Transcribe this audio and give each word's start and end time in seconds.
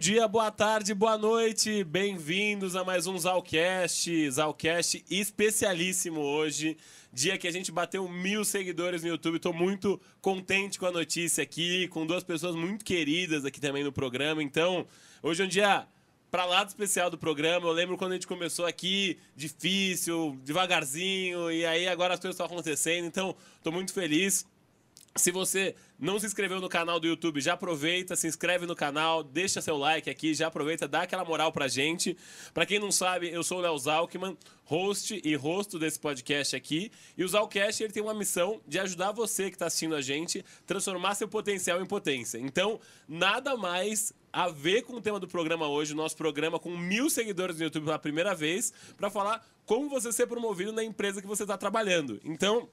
dia, 0.00 0.26
boa 0.26 0.50
tarde, 0.50 0.94
boa 0.94 1.18
noite. 1.18 1.84
Bem-vindos 1.84 2.74
a 2.74 2.82
mais 2.82 3.06
um 3.06 3.18
Zalcast. 3.18 4.30
Zalcast 4.30 5.04
especialíssimo 5.10 6.22
hoje. 6.22 6.78
Dia 7.12 7.36
que 7.36 7.46
a 7.46 7.50
gente 7.50 7.70
bateu 7.70 8.08
mil 8.08 8.42
seguidores 8.42 9.02
no 9.02 9.08
YouTube. 9.08 9.36
Estou 9.36 9.52
muito 9.52 10.00
contente 10.22 10.78
com 10.78 10.86
a 10.86 10.90
notícia 10.90 11.42
aqui, 11.42 11.86
com 11.88 12.06
duas 12.06 12.24
pessoas 12.24 12.56
muito 12.56 12.82
queridas 12.82 13.44
aqui 13.44 13.60
também 13.60 13.84
no 13.84 13.92
programa. 13.92 14.42
Então, 14.42 14.86
hoje 15.22 15.42
é 15.42 15.44
um 15.44 15.48
dia 15.48 15.86
para 16.30 16.46
lá 16.46 16.64
do 16.64 16.68
especial 16.68 17.10
do 17.10 17.18
programa. 17.18 17.66
Eu 17.66 17.72
lembro 17.72 17.98
quando 17.98 18.12
a 18.12 18.14
gente 18.14 18.26
começou 18.26 18.64
aqui, 18.64 19.18
difícil, 19.36 20.34
devagarzinho, 20.42 21.52
e 21.52 21.66
aí 21.66 21.86
agora 21.86 22.14
as 22.14 22.20
coisas 22.20 22.36
estão 22.36 22.46
acontecendo. 22.46 23.04
Então, 23.04 23.36
estou 23.58 23.70
muito 23.70 23.92
feliz. 23.92 24.46
Se 25.16 25.32
você 25.32 25.74
não 25.98 26.20
se 26.20 26.26
inscreveu 26.26 26.60
no 26.60 26.68
canal 26.68 27.00
do 27.00 27.06
YouTube, 27.06 27.40
já 27.40 27.54
aproveita, 27.54 28.14
se 28.14 28.28
inscreve 28.28 28.64
no 28.64 28.76
canal, 28.76 29.24
deixa 29.24 29.60
seu 29.60 29.76
like 29.76 30.08
aqui, 30.08 30.32
já 30.32 30.46
aproveita, 30.46 30.86
dá 30.86 31.02
aquela 31.02 31.24
moral 31.24 31.50
pra 31.50 31.66
gente. 31.66 32.16
Pra 32.54 32.64
quem 32.64 32.78
não 32.78 32.92
sabe, 32.92 33.28
eu 33.28 33.42
sou 33.42 33.58
o 33.58 33.60
Léo 33.60 33.76
Zalkman, 33.76 34.38
host 34.64 35.20
e 35.24 35.34
rosto 35.34 35.80
desse 35.80 35.98
podcast 35.98 36.54
aqui. 36.54 36.92
E 37.18 37.24
o 37.24 37.28
Zalcast 37.28 37.82
ele 37.82 37.92
tem 37.92 38.02
uma 38.02 38.14
missão 38.14 38.60
de 38.68 38.78
ajudar 38.78 39.10
você 39.10 39.50
que 39.50 39.56
está 39.56 39.66
assistindo 39.66 39.96
a 39.96 40.00
gente 40.00 40.44
transformar 40.64 41.16
seu 41.16 41.26
potencial 41.26 41.82
em 41.82 41.86
potência. 41.86 42.38
Então, 42.38 42.78
nada 43.08 43.56
mais 43.56 44.12
a 44.32 44.48
ver 44.48 44.82
com 44.82 44.94
o 44.94 45.00
tema 45.00 45.18
do 45.18 45.26
programa 45.26 45.66
hoje, 45.66 45.92
o 45.92 45.96
nosso 45.96 46.16
programa 46.16 46.56
com 46.60 46.76
mil 46.76 47.10
seguidores 47.10 47.56
no 47.56 47.64
YouTube 47.64 47.86
pela 47.86 47.98
primeira 47.98 48.32
vez, 48.32 48.72
para 48.96 49.10
falar 49.10 49.44
como 49.66 49.88
você 49.88 50.12
ser 50.12 50.28
promovido 50.28 50.72
na 50.72 50.84
empresa 50.84 51.20
que 51.20 51.26
você 51.26 51.42
está 51.42 51.58
trabalhando. 51.58 52.20
Então, 52.24 52.68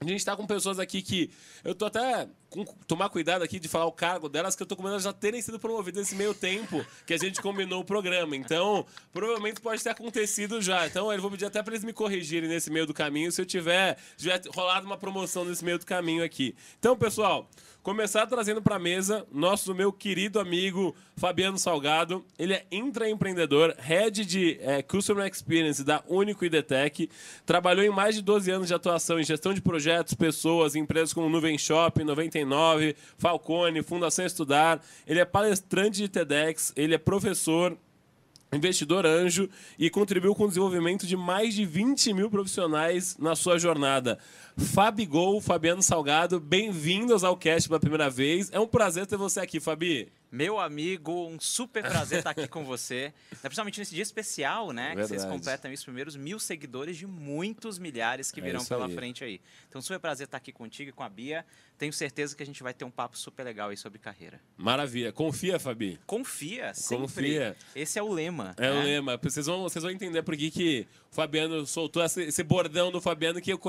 a 0.00 0.04
gente 0.04 0.18
está 0.18 0.36
com 0.36 0.46
pessoas 0.46 0.78
aqui 0.78 1.02
que. 1.02 1.30
Eu 1.62 1.74
tô 1.74 1.86
até. 1.86 2.28
Com, 2.50 2.64
tomar 2.86 3.08
cuidado 3.08 3.42
aqui 3.42 3.58
de 3.58 3.68
falar 3.68 3.86
o 3.86 3.92
cargo 3.92 4.28
delas, 4.28 4.54
que 4.54 4.62
eu 4.62 4.66
tô 4.66 4.76
com 4.76 4.82
medo 4.82 4.96
de 4.96 5.02
já 5.02 5.12
terem 5.12 5.42
sido 5.42 5.58
promovidas 5.58 6.04
nesse 6.04 6.14
meio 6.14 6.32
tempo 6.32 6.84
que 7.06 7.12
a 7.14 7.16
gente 7.16 7.40
combinou 7.40 7.80
o 7.80 7.84
programa. 7.84 8.36
Então, 8.36 8.86
provavelmente 9.12 9.60
pode 9.60 9.82
ter 9.82 9.90
acontecido 9.90 10.60
já. 10.60 10.86
Então, 10.86 11.12
eu 11.12 11.20
vou 11.20 11.30
pedir 11.30 11.46
até 11.46 11.62
para 11.62 11.74
eles 11.74 11.84
me 11.84 11.92
corrigirem 11.92 12.48
nesse 12.48 12.70
meio 12.70 12.86
do 12.86 12.94
caminho 12.94 13.32
se 13.32 13.40
eu 13.40 13.46
tiver, 13.46 13.98
tiver 14.16 14.40
rolado 14.48 14.86
uma 14.86 14.96
promoção 14.96 15.44
nesse 15.44 15.64
meio 15.64 15.78
do 15.78 15.86
caminho 15.86 16.22
aqui. 16.22 16.54
Então, 16.78 16.96
pessoal. 16.96 17.48
Começar 17.84 18.26
trazendo 18.26 18.62
para 18.62 18.76
a 18.76 18.78
mesa 18.78 19.26
nosso 19.30 19.74
meu 19.74 19.92
querido 19.92 20.40
amigo 20.40 20.96
Fabiano 21.18 21.58
Salgado. 21.58 22.24
Ele 22.38 22.54
é 22.54 22.64
intraempreendedor, 22.72 23.74
head 23.76 24.24
de 24.24 24.58
é, 24.62 24.80
Customer 24.82 25.30
Experience 25.30 25.84
da 25.84 26.02
Único 26.08 26.46
IDTech. 26.46 27.10
Trabalhou 27.44 27.84
em 27.84 27.90
mais 27.90 28.14
de 28.14 28.22
12 28.22 28.50
anos 28.50 28.68
de 28.68 28.74
atuação 28.74 29.20
em 29.20 29.22
gestão 29.22 29.52
de 29.52 29.60
projetos, 29.60 30.14
pessoas, 30.14 30.74
empresas 30.74 31.12
como 31.12 31.28
Nuvem 31.28 31.58
Shop, 31.58 32.02
99, 32.02 32.96
Falcone, 33.18 33.82
Fundação 33.82 34.24
Estudar. 34.24 34.82
Ele 35.06 35.20
é 35.20 35.26
palestrante 35.26 35.98
de 35.98 36.08
TEDx, 36.08 36.72
ele 36.74 36.94
é 36.94 36.98
professor, 36.98 37.76
investidor 38.56 39.06
anjo 39.06 39.48
e 39.78 39.90
contribuiu 39.90 40.34
com 40.34 40.44
o 40.44 40.48
desenvolvimento 40.48 41.06
de 41.06 41.16
mais 41.16 41.54
de 41.54 41.64
20 41.64 42.12
mil 42.12 42.30
profissionais 42.30 43.16
na 43.18 43.34
sua 43.34 43.58
jornada. 43.58 44.18
Fabigol, 44.56 45.40
Fabiano 45.40 45.82
Salgado, 45.82 46.38
bem-vindos 46.38 47.24
ao 47.24 47.36
cast 47.36 47.68
pela 47.68 47.80
primeira 47.80 48.08
vez. 48.08 48.50
É 48.52 48.60
um 48.60 48.66
prazer 48.66 49.06
ter 49.06 49.16
você 49.16 49.40
aqui, 49.40 49.58
Fabi. 49.58 50.12
Meu 50.34 50.58
amigo, 50.58 51.28
um 51.28 51.38
super 51.38 51.82
prazer 51.82 52.18
estar 52.18 52.30
aqui 52.30 52.48
com 52.48 52.64
você. 52.64 53.12
Principalmente 53.40 53.78
nesse 53.78 53.94
dia 53.94 54.02
especial, 54.02 54.72
né? 54.72 54.88
Verdade. 54.88 55.02
Que 55.02 55.08
vocês 55.08 55.24
completam 55.24 55.72
os 55.72 55.84
primeiros 55.84 56.16
mil 56.16 56.40
seguidores 56.40 56.96
de 56.96 57.06
muitos 57.06 57.78
milhares 57.78 58.32
que 58.32 58.40
é 58.40 58.42
virão 58.42 58.60
é 58.60 58.64
pela 58.64 58.86
aí. 58.86 58.94
frente 58.96 59.22
aí. 59.22 59.40
Então, 59.68 59.80
super 59.80 60.00
prazer 60.00 60.24
estar 60.24 60.38
aqui 60.38 60.50
contigo 60.50 60.90
e 60.90 60.92
com 60.92 61.04
a 61.04 61.08
Bia. 61.08 61.46
Tenho 61.84 61.92
certeza 61.92 62.34
que 62.34 62.42
a 62.42 62.46
gente 62.46 62.62
vai 62.62 62.72
ter 62.72 62.86
um 62.86 62.90
papo 62.90 63.18
super 63.18 63.42
legal 63.42 63.68
aí 63.68 63.76
sobre 63.76 63.98
carreira. 63.98 64.40
Maravilha. 64.56 65.12
Confia, 65.12 65.58
Fabi. 65.58 66.00
Confia, 66.06 66.72
sempre. 66.72 67.04
Confia. 67.04 67.56
Esse 67.76 67.98
é 67.98 68.02
o 68.02 68.10
lema. 68.10 68.54
É 68.56 68.70
né? 68.70 68.70
o 68.70 68.82
lema. 68.82 69.20
Vocês 69.22 69.44
vão, 69.44 69.64
vocês 69.64 69.82
vão 69.82 69.92
entender 69.92 70.22
por 70.22 70.34
que, 70.34 70.50
que 70.50 70.86
o 71.12 71.14
Fabiano 71.14 71.66
soltou 71.66 72.02
esse, 72.02 72.42
bordão 72.42 72.90
do 72.90 73.00
Fabiano 73.02 73.40
que 73.40 73.52
eu, 73.52 73.60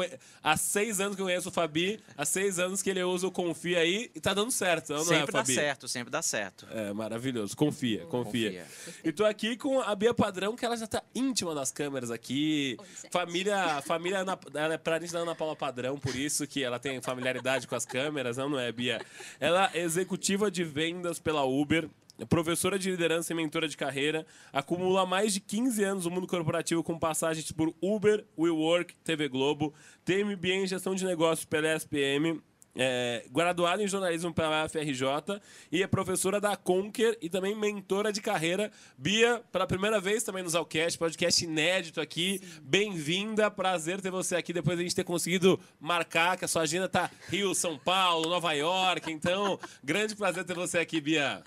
há 0.41 0.55
seis 0.55 0.99
anos 1.01 1.15
que 1.15 1.21
eu 1.21 1.25
conheço 1.25 1.49
o 1.49 1.51
Fabi, 1.51 1.99
há 2.17 2.25
seis 2.25 2.57
anos 2.57 2.81
que 2.81 2.89
ele 2.89 3.03
usa 3.03 3.27
o 3.27 3.31
Confia 3.31 3.79
aí 3.79 4.09
e 4.15 4.19
tá 4.19 4.33
dando 4.33 4.49
certo, 4.49 4.93
não, 4.93 5.03
sempre 5.03 5.17
não 5.17 5.23
é, 5.23 5.31
Fabi? 5.31 5.47
Sempre 5.47 5.55
dá 5.55 5.61
certo, 5.61 5.87
sempre 5.87 6.11
dá 6.11 6.21
certo. 6.21 6.67
É, 6.71 6.93
maravilhoso. 6.93 7.55
Confia, 7.55 8.05
confia. 8.05 8.65
confia. 8.65 8.65
E 9.03 9.11
tô 9.11 9.25
aqui 9.25 9.57
com 9.57 9.79
a 9.81 9.93
Bia 9.93 10.13
Padrão, 10.13 10.55
que 10.55 10.65
ela 10.65 10.77
já 10.77 10.87
tá 10.87 11.03
íntima 11.13 11.53
das 11.53 11.69
câmeras 11.69 12.09
aqui. 12.09 12.77
Oi, 12.79 12.87
família, 13.11 13.81
família 13.81 14.19
Ana, 14.19 14.39
ela 14.53 14.73
é 14.73 14.77
da 14.77 15.19
Ana 15.19 15.35
Paula 15.35 15.55
Padrão, 15.55 15.99
por 15.99 16.15
isso 16.15 16.47
que 16.47 16.63
ela 16.63 16.79
tem 16.79 17.01
familiaridade 17.01 17.67
com 17.67 17.75
as 17.75 17.85
câmeras, 17.85 18.04
não, 18.11 18.49
não 18.49 18.59
é, 18.59 18.71
Bia? 18.71 19.01
Ela 19.39 19.69
é 19.73 19.81
executiva 19.81 20.49
de 20.49 20.63
vendas 20.63 21.19
pela 21.19 21.43
Uber. 21.43 21.89
Professora 22.29 22.79
de 22.79 22.89
liderança 22.89 23.33
e 23.33 23.35
mentora 23.35 23.67
de 23.67 23.75
carreira, 23.75 24.25
acumula 24.53 25.05
mais 25.05 25.33
de 25.33 25.41
15 25.41 25.83
anos 25.83 26.05
no 26.05 26.11
mundo 26.11 26.25
corporativo 26.25 26.81
com 26.81 26.97
passagens 26.97 27.51
por 27.51 27.73
Uber, 27.81 28.23
WeWork, 28.39 28.95
TV 29.03 29.27
Globo, 29.27 29.73
tem 30.05 30.23
MBA 30.23 30.47
em 30.47 30.65
gestão 30.65 30.95
de 30.95 31.03
negócios 31.03 31.43
pela 31.43 31.75
SPM, 31.75 32.41
é, 32.75 33.25
graduada 33.31 33.81
em 33.81 33.87
jornalismo 33.87 34.33
pela 34.33 34.65
UFRJ 34.65 35.41
e 35.71 35.81
é 35.81 35.87
professora 35.87 36.41
da 36.41 36.55
Conquer 36.55 37.17
e 37.21 37.29
também 37.29 37.55
mentora 37.55 38.11
de 38.11 38.21
carreira. 38.21 38.71
Bia, 38.97 39.41
pela 39.51 39.65
primeira 39.65 39.99
vez 39.99 40.23
também 40.23 40.43
no 40.43 40.49
Zalcast, 40.49 40.99
podcast 40.99 41.43
inédito 41.43 42.01
aqui. 42.01 42.41
Bem-vinda, 42.61 43.49
prazer 43.49 44.01
ter 44.01 44.11
você 44.11 44.35
aqui 44.35 44.51
depois 44.51 44.77
de 44.77 44.83
a 44.83 44.87
gente 44.87 44.95
ter 44.95 45.05
conseguido 45.05 45.59
marcar 45.79 46.37
que 46.37 46.45
a 46.45 46.47
sua 46.47 46.63
agenda 46.63 46.89
tá 46.89 47.09
Rio, 47.29 47.55
São 47.55 47.77
Paulo, 47.77 48.29
Nova 48.29 48.51
York. 48.53 49.11
Então, 49.11 49.57
grande 49.83 50.15
prazer 50.15 50.43
ter 50.43 50.53
você 50.53 50.79
aqui, 50.79 50.99
Bia. 50.99 51.43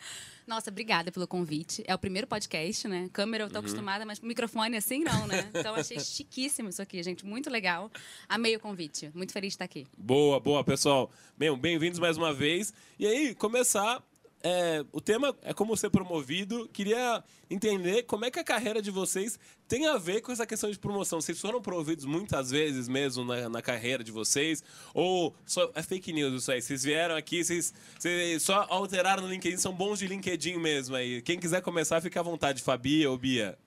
Nossa, 0.49 0.71
obrigada 0.71 1.13
pelo 1.13 1.29
convite. 1.29 1.85
É 1.87 1.95
o 1.95 1.99
primeiro 1.99 2.27
podcast, 2.27 2.89
né? 2.89 3.11
Câmera 3.13 3.45
eu 3.45 3.49
tô 3.49 3.57
uhum. 3.57 3.61
acostumada, 3.61 4.07
mas 4.07 4.19
microfone 4.19 4.79
assim 4.79 5.05
não, 5.05 5.27
né? 5.27 5.47
Então 5.53 5.75
achei 5.75 6.01
chiquíssimo 6.01 6.71
isso 6.71 6.81
aqui, 6.81 7.03
gente. 7.03 7.27
Muito 7.27 7.51
legal. 7.51 7.91
Amei 8.27 8.57
o 8.57 8.61
convite. 8.61 9.11
Muito 9.15 9.31
feliz 9.31 9.51
de 9.51 9.57
estar 9.57 9.67
aqui. 9.67 9.87
Boa, 9.95 10.41
boa, 10.41 10.65
pessoal. 10.65 11.11
Bem, 11.37 11.55
bem-vindos 11.55 11.99
mais 11.99 12.17
uma 12.17 12.33
vez. 12.33 12.73
E 12.99 13.07
aí, 13.07 13.35
começar 13.35 14.03
é, 14.43 14.85
o 14.93 15.01
tema 15.01 15.35
é 15.43 15.53
como 15.53 15.77
ser 15.77 15.91
promovido. 15.91 16.69
Queria 16.73 17.23
entender 17.51 18.05
como 18.05 18.25
é 18.25 18.31
que 18.31 18.39
a 18.39 18.45
carreira 18.45 18.81
de 18.81 18.91
vocês 18.91 19.39
tem 19.67 19.87
a 19.87 19.99
ver 19.99 20.21
com 20.21 20.31
essa 20.31 20.47
questão 20.47 20.71
de 20.71 20.79
promoção. 20.79 21.21
Vocês 21.21 21.41
foram 21.41 21.61
promovidos 21.61 22.05
muitas 22.05 22.51
vezes 22.51 22.89
mesmo 22.89 23.25
na, 23.25 23.49
na 23.49 23.63
carreira 23.63 24.05
de 24.05 24.13
vocês? 24.13 24.63
Ou 24.95 25.35
só, 25.45 25.71
é 25.75 25.83
fake 25.83 26.13
news 26.13 26.43
isso 26.43 26.53
aí? 26.53 26.63
Vocês 26.63 26.85
vieram 26.85 27.17
aqui, 27.17 27.45
vocês, 27.45 27.75
vocês 27.99 28.43
só 28.43 28.67
alteraram 28.71 29.23
no 29.23 29.29
LinkedIn, 29.29 29.57
são 29.57 29.73
bons 29.73 29.99
de 29.99 30.07
LinkedIn 30.07 30.57
mesmo 30.59 30.95
aí. 30.95 31.21
Quem 31.23 31.39
quiser 31.39 31.61
começar, 31.61 32.01
fica 32.01 32.21
à 32.21 32.23
vontade, 32.23 32.63
Fabi 32.63 33.07
ou 33.07 33.19
Bia. 33.19 33.59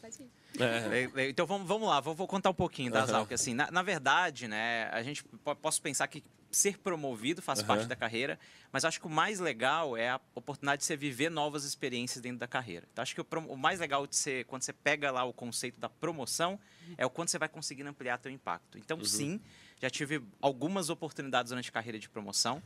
Pode 0.00 0.22
ir. 0.22 0.44
É. 0.60 1.28
Então 1.28 1.46
vamos, 1.46 1.66
vamos 1.66 1.88
lá, 1.88 2.00
vou, 2.00 2.14
vou 2.14 2.28
contar 2.28 2.50
um 2.50 2.54
pouquinho 2.54 2.92
da 2.92 3.04
uhum. 3.04 3.26
assim, 3.32 3.54
na, 3.54 3.68
na, 3.72 3.82
verdade, 3.82 4.46
né, 4.46 4.88
a 4.92 5.02
gente 5.02 5.24
posso 5.60 5.82
pensar 5.82 6.06
que 6.06 6.22
ser 6.54 6.78
promovido 6.78 7.42
faz 7.42 7.60
uhum. 7.60 7.66
parte 7.66 7.86
da 7.86 7.96
carreira, 7.96 8.38
mas 8.72 8.84
acho 8.84 9.00
que 9.00 9.06
o 9.06 9.10
mais 9.10 9.40
legal 9.40 9.96
é 9.96 10.10
a 10.10 10.20
oportunidade 10.34 10.80
de 10.80 10.86
você 10.86 10.96
viver 10.96 11.30
novas 11.30 11.64
experiências 11.64 12.22
dentro 12.22 12.38
da 12.38 12.48
carreira. 12.48 12.86
Então, 12.92 13.02
acho 13.02 13.14
que 13.14 13.20
o, 13.20 13.26
o 13.48 13.56
mais 13.56 13.80
legal 13.80 14.06
de 14.06 14.16
ser, 14.16 14.44
quando 14.46 14.62
você 14.62 14.72
pega 14.72 15.10
lá 15.10 15.24
o 15.24 15.32
conceito 15.32 15.78
da 15.78 15.88
promoção, 15.88 16.58
é 16.96 17.04
o 17.04 17.10
quanto 17.10 17.30
você 17.30 17.38
vai 17.38 17.48
conseguindo 17.48 17.90
ampliar 17.90 18.18
seu 18.22 18.30
impacto. 18.30 18.78
Então, 18.78 18.98
uhum. 18.98 19.04
sim, 19.04 19.40
já 19.80 19.90
tive 19.90 20.22
algumas 20.40 20.90
oportunidades 20.90 21.50
durante 21.50 21.68
a 21.68 21.72
carreira 21.72 21.98
de 21.98 22.08
promoção. 22.08 22.62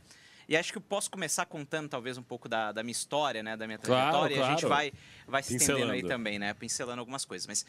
E 0.47 0.57
acho 0.57 0.71
que 0.71 0.79
eu 0.79 0.81
posso 0.81 1.11
começar 1.11 1.45
contando 1.45 1.87
talvez 1.87 2.17
um 2.17 2.23
pouco 2.23 2.49
da, 2.49 2.71
da 2.71 2.81
minha 2.81 2.91
história, 2.91 3.43
né? 3.43 3.55
Da 3.55 3.67
minha 3.67 3.77
trajetória. 3.77 4.11
Claro, 4.11 4.33
claro. 4.33 4.49
E 4.49 4.51
a 4.51 4.55
gente 4.55 4.65
vai, 4.65 4.91
vai 5.27 5.43
se 5.43 5.55
estendendo 5.55 5.91
aí 5.91 6.01
também, 6.01 6.39
né? 6.39 6.55
Pincelando 6.55 6.99
algumas 6.99 7.23
coisas. 7.23 7.45
Mas, 7.45 7.63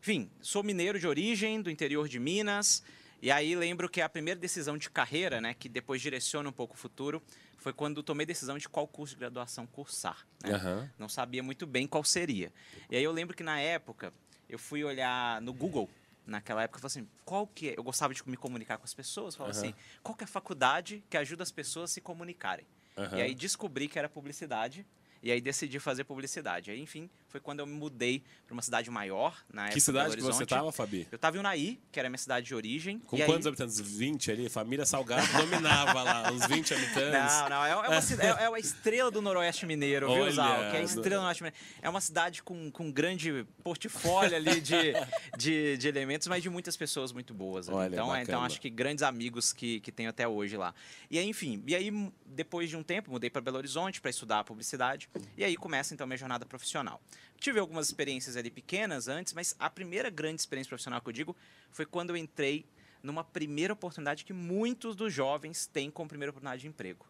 enfim, 0.00 0.30
sou 0.40 0.62
mineiro 0.62 0.98
de 0.98 1.06
origem, 1.06 1.60
do 1.60 1.70
interior 1.70 2.08
de 2.08 2.18
Minas. 2.18 2.82
E 3.22 3.30
aí 3.30 3.54
lembro 3.54 3.88
que 3.88 4.00
a 4.00 4.08
primeira 4.08 4.38
decisão 4.38 4.76
de 4.76 4.90
carreira, 4.90 5.40
né, 5.40 5.54
que 5.54 5.68
depois 5.68 6.02
direciona 6.02 6.48
um 6.48 6.52
pouco 6.52 6.74
o 6.74 6.76
futuro, 6.76 7.22
foi 7.56 7.72
quando 7.72 8.02
tomei 8.02 8.26
decisão 8.26 8.58
de 8.58 8.68
qual 8.68 8.88
curso 8.88 9.14
de 9.14 9.20
graduação 9.20 9.64
cursar. 9.64 10.26
Né? 10.42 10.56
Uhum. 10.56 10.90
Não 10.98 11.08
sabia 11.08 11.40
muito 11.40 11.64
bem 11.64 11.86
qual 11.86 12.02
seria. 12.02 12.52
E 12.90 12.96
aí 12.96 13.04
eu 13.04 13.12
lembro 13.12 13.36
que 13.36 13.44
na 13.44 13.60
época 13.60 14.12
eu 14.48 14.58
fui 14.58 14.82
olhar 14.82 15.40
no 15.40 15.52
Google 15.52 15.88
naquela 16.26 16.64
época, 16.64 16.78
eu 16.78 16.80
falei 16.90 17.04
assim, 17.04 17.08
qual 17.24 17.46
que 17.46 17.70
é? 17.70 17.74
Eu 17.76 17.84
gostava 17.84 18.12
de 18.12 18.28
me 18.28 18.36
comunicar 18.36 18.76
com 18.76 18.84
as 18.84 18.94
pessoas, 18.94 19.36
falava 19.36 19.54
uhum. 19.54 19.60
assim, 19.60 19.74
qual 20.02 20.16
que 20.16 20.24
é 20.24 20.26
a 20.26 20.28
faculdade 20.28 21.04
que 21.08 21.16
ajuda 21.16 21.44
as 21.44 21.52
pessoas 21.52 21.90
a 21.90 21.94
se 21.94 22.00
comunicarem? 22.00 22.66
Uhum. 22.96 23.18
E 23.18 23.22
aí 23.22 23.34
descobri 23.34 23.88
que 23.88 23.98
era 23.98 24.08
publicidade 24.08 24.84
e 25.22 25.30
aí 25.30 25.40
decidi 25.40 25.78
fazer 25.78 26.04
publicidade. 26.04 26.70
Aí, 26.70 26.80
enfim, 26.80 27.08
foi 27.28 27.40
quando 27.40 27.60
eu 27.60 27.66
me 27.66 27.72
mudei 27.72 28.22
para 28.46 28.52
uma 28.52 28.60
cidade 28.60 28.90
maior, 28.90 29.42
na 29.50 29.68
Que 29.68 29.80
cidade 29.80 30.16
que 30.16 30.22
você 30.22 30.42
estava, 30.42 30.70
Fabi? 30.72 31.06
Eu 31.10 31.16
estava 31.16 31.36
em 31.36 31.40
Unaí, 31.40 31.80
que 31.90 31.98
era 31.98 32.08
a 32.08 32.10
minha 32.10 32.18
cidade 32.18 32.46
de 32.46 32.54
origem. 32.54 32.98
Com 32.98 33.16
quantos 33.18 33.46
aí... 33.46 33.50
habitantes? 33.50 33.80
20 33.80 34.30
ali? 34.32 34.48
Família 34.48 34.84
Salgado 34.84 35.26
dominava 35.38 36.02
lá, 36.02 36.30
uns 36.32 36.46
20 36.46 36.74
habitantes. 36.74 37.32
Não, 37.32 37.48
não, 37.48 37.64
é, 37.64 37.74
uma, 37.76 37.86
é, 38.20 38.44
é 38.44 38.48
uma 38.48 38.58
estrela 38.58 39.10
do 39.10 39.22
Noroeste 39.22 39.64
Mineiro, 39.64 40.10
Olha, 40.10 40.24
viu, 40.24 40.32
Zal? 40.32 40.70
Que 40.70 40.76
é 40.76 40.80
a 40.80 40.82
estrela 40.82 41.16
do 41.16 41.20
Noroeste 41.22 41.42
Mineiro. 41.44 41.64
É 41.80 41.88
uma 41.88 42.00
cidade 42.00 42.42
com, 42.42 42.70
com 42.70 42.86
um 42.86 42.92
grande 42.92 43.46
portfólio 43.62 44.36
ali 44.36 44.60
de, 44.60 44.92
de, 45.38 45.76
de, 45.76 45.88
elementos, 45.88 46.26
mas 46.28 46.42
de 46.42 46.50
muitas 46.50 46.76
pessoas 46.76 47.12
muito 47.12 47.32
boas. 47.32 47.68
Olha, 47.68 47.94
então, 47.94 48.14
é, 48.14 48.22
então, 48.22 48.42
acho 48.42 48.60
que 48.60 48.68
grandes 48.68 49.02
amigos 49.02 49.52
que, 49.52 49.80
que 49.80 49.92
tenho 49.92 50.10
até 50.10 50.26
hoje 50.26 50.56
lá. 50.56 50.74
E 51.10 51.18
aí, 51.18 51.26
enfim, 51.26 51.62
e 51.66 51.74
aí, 51.74 52.12
depois 52.26 52.68
de 52.68 52.76
um 52.76 52.82
tempo, 52.82 53.10
mudei 53.10 53.30
para 53.30 53.40
Belo 53.40 53.56
Horizonte 53.56 54.00
para 54.00 54.10
estudar 54.10 54.44
publicidade. 54.44 55.08
E 55.36 55.44
aí 55.44 55.56
começa 55.56 55.94
então 55.94 56.06
minha 56.06 56.16
jornada 56.16 56.46
profissional. 56.46 57.00
Tive 57.38 57.58
algumas 57.58 57.86
experiências 57.86 58.36
ali 58.36 58.50
pequenas 58.50 59.08
antes, 59.08 59.32
mas 59.32 59.54
a 59.58 59.68
primeira 59.68 60.08
grande 60.10 60.40
experiência 60.40 60.68
profissional 60.68 61.00
que 61.00 61.08
eu 61.08 61.12
digo 61.12 61.36
foi 61.70 61.84
quando 61.84 62.10
eu 62.10 62.16
entrei 62.16 62.64
numa 63.02 63.24
primeira 63.24 63.72
oportunidade 63.72 64.24
que 64.24 64.32
muitos 64.32 64.94
dos 64.94 65.12
jovens 65.12 65.66
têm 65.66 65.90
como 65.90 66.08
primeira 66.08 66.30
oportunidade 66.30 66.62
de 66.62 66.68
emprego. 66.68 67.06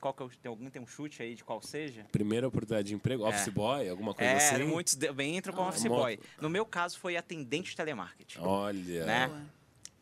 Qual 0.00 0.12
que 0.14 0.22
é 0.22 0.26
tem 0.42 0.48
algum 0.48 0.70
tem 0.70 0.80
um 0.80 0.86
chute 0.86 1.22
aí 1.22 1.34
de 1.34 1.42
qual 1.42 1.60
seja? 1.60 2.04
Primeira 2.12 2.46
oportunidade 2.46 2.88
de 2.88 2.94
emprego, 2.94 3.24
é. 3.24 3.28
office 3.28 3.48
boy, 3.48 3.88
alguma 3.88 4.14
coisa 4.14 4.30
é, 4.30 4.36
assim? 4.36 4.64
muitos 4.64 4.94
bem 4.94 5.36
entram 5.36 5.54
com 5.54 5.62
ah, 5.62 5.68
office 5.68 5.84
boy. 5.84 6.20
No 6.40 6.48
meu 6.48 6.64
caso 6.64 6.98
foi 6.98 7.16
atendente 7.16 7.70
de 7.70 7.76
telemarketing. 7.76 8.38
Olha. 8.40 9.06
Né? 9.06 9.46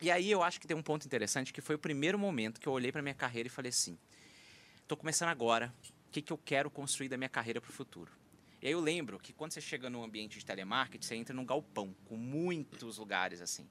E 0.01 0.11
aí 0.11 0.29
eu 0.29 0.43
acho 0.43 0.59
que 0.59 0.67
tem 0.67 0.75
um 0.75 0.83
ponto 0.83 1.05
interessante 1.05 1.53
que 1.53 1.61
foi 1.61 1.75
o 1.75 1.79
primeiro 1.79 2.19
momento 2.19 2.59
que 2.59 2.67
eu 2.67 2.73
olhei 2.73 2.91
para 2.91 3.01
minha 3.01 3.15
carreira 3.15 3.47
e 3.47 3.49
falei 3.49 3.69
assim: 3.69 3.97
estou 4.81 4.97
começando 4.97 5.29
agora, 5.29 5.73
que, 6.15 6.21
que 6.21 6.31
eu 6.33 6.37
quero 6.37 6.69
construir 6.69 7.09
da 7.09 7.17
minha 7.17 7.29
carreira 7.29 7.59
para 7.59 7.69
o 7.69 7.73
futuro? 7.73 8.11
E 8.61 8.67
aí 8.67 8.71
eu 8.71 8.79
lembro 8.79 9.19
que 9.19 9.33
quando 9.33 9.51
você 9.51 9.59
chega 9.59 9.89
num 9.89 10.03
ambiente 10.03 10.39
de 10.39 10.45
telemarketing, 10.45 11.05
você 11.05 11.15
entra 11.15 11.35
num 11.35 11.45
galpão 11.45 11.93
com 12.05 12.15
muitos 12.15 12.97
lugares 12.97 13.41
assim. 13.41 13.67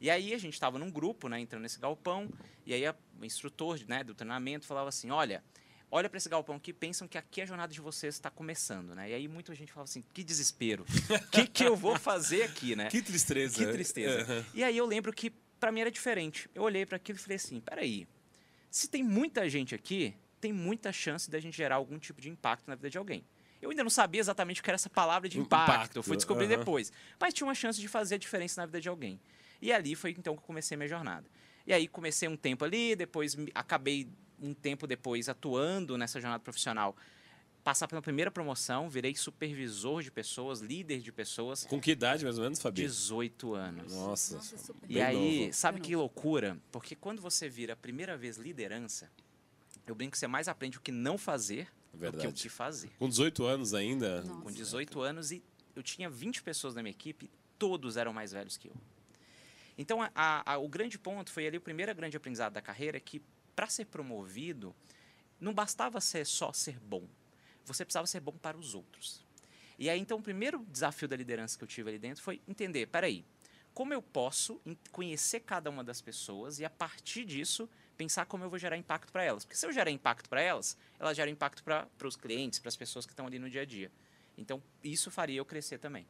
E 0.00 0.08
aí 0.08 0.32
a 0.32 0.38
gente 0.38 0.54
estava 0.54 0.78
num 0.78 0.90
grupo, 0.90 1.28
né, 1.28 1.40
entrando 1.40 1.62
nesse 1.62 1.78
galpão, 1.78 2.30
e 2.64 2.72
aí 2.72 2.86
a, 2.86 2.94
o 3.20 3.24
instrutor 3.24 3.80
né, 3.88 4.04
do 4.04 4.14
treinamento 4.14 4.64
falava 4.66 4.88
assim: 4.88 5.10
olha, 5.10 5.42
olha 5.90 6.08
para 6.08 6.18
esse 6.18 6.28
galpão 6.28 6.56
aqui, 6.56 6.72
pensam 6.72 7.06
que 7.08 7.18
aqui 7.18 7.40
a 7.40 7.46
jornada 7.46 7.72
de 7.72 7.80
vocês 7.80 8.14
está 8.14 8.30
começando, 8.30 8.94
né? 8.94 9.10
E 9.10 9.14
aí 9.14 9.28
muita 9.28 9.54
gente 9.54 9.72
falava 9.72 9.90
assim: 9.90 10.04
que 10.14 10.22
desespero, 10.22 10.84
o 10.84 11.30
que, 11.30 11.46
que 11.46 11.64
eu 11.64 11.76
vou 11.76 11.98
fazer 11.98 12.44
aqui, 12.44 12.76
né? 12.76 12.88
Que 12.88 13.02
tristeza. 13.02 13.58
Que 13.58 13.72
tristeza. 13.72 14.32
Uhum. 14.32 14.44
E 14.54 14.64
aí 14.64 14.76
eu 14.76 14.86
lembro 14.86 15.12
que 15.12 15.30
para 15.30 15.72
mim 15.72 15.80
era 15.80 15.90
diferente. 15.90 16.48
Eu 16.54 16.62
olhei 16.62 16.86
para 16.86 16.96
aquilo 16.96 17.18
e 17.18 17.20
falei 17.20 17.36
assim: 17.36 17.60
peraí, 17.60 18.06
se 18.70 18.88
tem 18.88 19.02
muita 19.02 19.48
gente 19.48 19.74
aqui, 19.74 20.14
tem 20.42 20.52
muita 20.52 20.92
chance 20.92 21.30
da 21.30 21.38
gente 21.38 21.56
gerar 21.56 21.76
algum 21.76 22.00
tipo 22.00 22.20
de 22.20 22.28
impacto 22.28 22.66
na 22.66 22.74
vida 22.74 22.90
de 22.90 22.98
alguém. 22.98 23.24
Eu 23.62 23.70
ainda 23.70 23.84
não 23.84 23.90
sabia 23.90 24.20
exatamente 24.20 24.60
o 24.60 24.64
que 24.64 24.68
era 24.68 24.74
essa 24.74 24.90
palavra 24.90 25.28
de 25.28 25.38
impacto, 25.38 25.70
impacto. 25.70 25.96
eu 25.96 26.02
fui 26.02 26.16
descobrir 26.16 26.50
uhum. 26.50 26.58
depois. 26.58 26.92
Mas 27.20 27.32
tinha 27.32 27.46
uma 27.46 27.54
chance 27.54 27.80
de 27.80 27.86
fazer 27.86 28.16
a 28.16 28.18
diferença 28.18 28.60
na 28.60 28.66
vida 28.66 28.80
de 28.80 28.88
alguém. 28.88 29.20
E 29.60 29.72
ali 29.72 29.94
foi 29.94 30.10
então 30.10 30.34
que 30.34 30.42
eu 30.42 30.46
comecei 30.46 30.74
a 30.74 30.78
minha 30.78 30.88
jornada. 30.88 31.24
E 31.64 31.72
aí 31.72 31.86
comecei 31.86 32.28
um 32.28 32.36
tempo 32.36 32.64
ali, 32.64 32.96
depois 32.96 33.36
acabei 33.54 34.08
um 34.40 34.52
tempo 34.52 34.84
depois 34.84 35.28
atuando 35.28 35.96
nessa 35.96 36.20
jornada 36.20 36.42
profissional. 36.42 36.96
Passar 37.62 37.86
pela 37.86 38.02
primeira 38.02 38.28
promoção, 38.28 38.90
virei 38.90 39.14
supervisor 39.14 40.02
de 40.02 40.10
pessoas, 40.10 40.58
líder 40.58 40.98
de 40.98 41.12
pessoas. 41.12 41.64
Com 41.64 41.80
que 41.80 41.92
idade 41.92 42.24
mais 42.24 42.36
ou 42.36 42.42
menos, 42.42 42.60
Fabi? 42.60 42.82
18 42.82 43.54
anos. 43.54 43.92
Nossa. 43.94 44.34
Nossa 44.34 44.74
e 44.88 45.00
aí, 45.00 45.42
novo. 45.42 45.52
sabe 45.52 45.80
que 45.80 45.94
loucura? 45.94 46.58
Porque 46.72 46.96
quando 46.96 47.22
você 47.22 47.48
vira 47.48 47.74
a 47.74 47.76
primeira 47.76 48.16
vez 48.16 48.38
liderança, 48.38 49.08
eu 49.86 49.94
brinco 49.94 50.12
que 50.12 50.18
você 50.18 50.26
mais 50.26 50.48
aprende 50.48 50.78
o 50.78 50.80
que 50.80 50.92
não 50.92 51.18
fazer 51.18 51.68
Verdade. 51.92 52.16
do 52.16 52.32
que 52.32 52.40
o 52.40 52.42
que 52.42 52.48
fazer. 52.48 52.90
Com 52.98 53.08
18 53.08 53.44
anos 53.44 53.74
ainda? 53.74 54.22
Nossa. 54.22 54.40
Com 54.40 54.52
18 54.52 55.00
anos 55.00 55.32
e 55.32 55.42
eu 55.74 55.82
tinha 55.82 56.08
20 56.08 56.42
pessoas 56.42 56.74
na 56.74 56.82
minha 56.82 56.90
equipe, 56.90 57.30
todos 57.58 57.96
eram 57.96 58.12
mais 58.12 58.32
velhos 58.32 58.56
que 58.56 58.68
eu. 58.68 58.74
Então, 59.76 60.02
a, 60.02 60.52
a, 60.52 60.58
o 60.58 60.68
grande 60.68 60.98
ponto 60.98 61.30
foi 61.30 61.46
ali 61.46 61.56
o 61.56 61.60
primeiro 61.60 61.94
grande 61.94 62.16
aprendizado 62.16 62.52
da 62.52 62.60
carreira 62.60 63.00
que 63.00 63.22
para 63.56 63.66
ser 63.68 63.86
promovido 63.86 64.74
não 65.40 65.52
bastava 65.52 66.00
ser 66.00 66.26
só 66.26 66.52
ser 66.52 66.78
bom, 66.78 67.08
você 67.64 67.84
precisava 67.84 68.06
ser 68.06 68.20
bom 68.20 68.32
para 68.32 68.56
os 68.56 68.74
outros. 68.74 69.24
E 69.78 69.90
aí 69.90 69.98
então 69.98 70.18
o 70.18 70.22
primeiro 70.22 70.64
desafio 70.70 71.08
da 71.08 71.16
liderança 71.16 71.56
que 71.58 71.64
eu 71.64 71.68
tive 71.68 71.90
ali 71.90 71.98
dentro 71.98 72.22
foi 72.22 72.40
entender, 72.46 72.86
peraí, 72.86 73.24
como 73.74 73.92
eu 73.92 74.02
posso 74.02 74.60
conhecer 74.90 75.40
cada 75.40 75.70
uma 75.70 75.82
das 75.82 76.00
pessoas 76.00 76.58
e 76.58 76.64
a 76.64 76.70
partir 76.70 77.24
disso 77.24 77.68
pensar 78.02 78.26
como 78.26 78.44
eu 78.44 78.50
vou 78.50 78.58
gerar 78.58 78.76
impacto 78.76 79.12
para 79.12 79.22
elas. 79.22 79.44
Porque 79.44 79.56
se 79.56 79.64
eu 79.64 79.72
gerar 79.72 79.90
impacto 79.90 80.28
para 80.28 80.40
elas, 80.40 80.76
elas 80.98 81.16
geram 81.16 81.30
impacto 81.30 81.62
para 81.62 81.86
os 82.04 82.16
clientes, 82.16 82.58
para 82.58 82.68
as 82.68 82.76
pessoas 82.76 83.06
que 83.06 83.12
estão 83.12 83.26
ali 83.26 83.38
no 83.38 83.48
dia 83.48 83.62
a 83.62 83.64
dia. 83.64 83.90
Então 84.36 84.60
isso 84.82 85.10
faria 85.10 85.38
eu 85.38 85.44
crescer 85.44 85.78
também. 85.78 86.04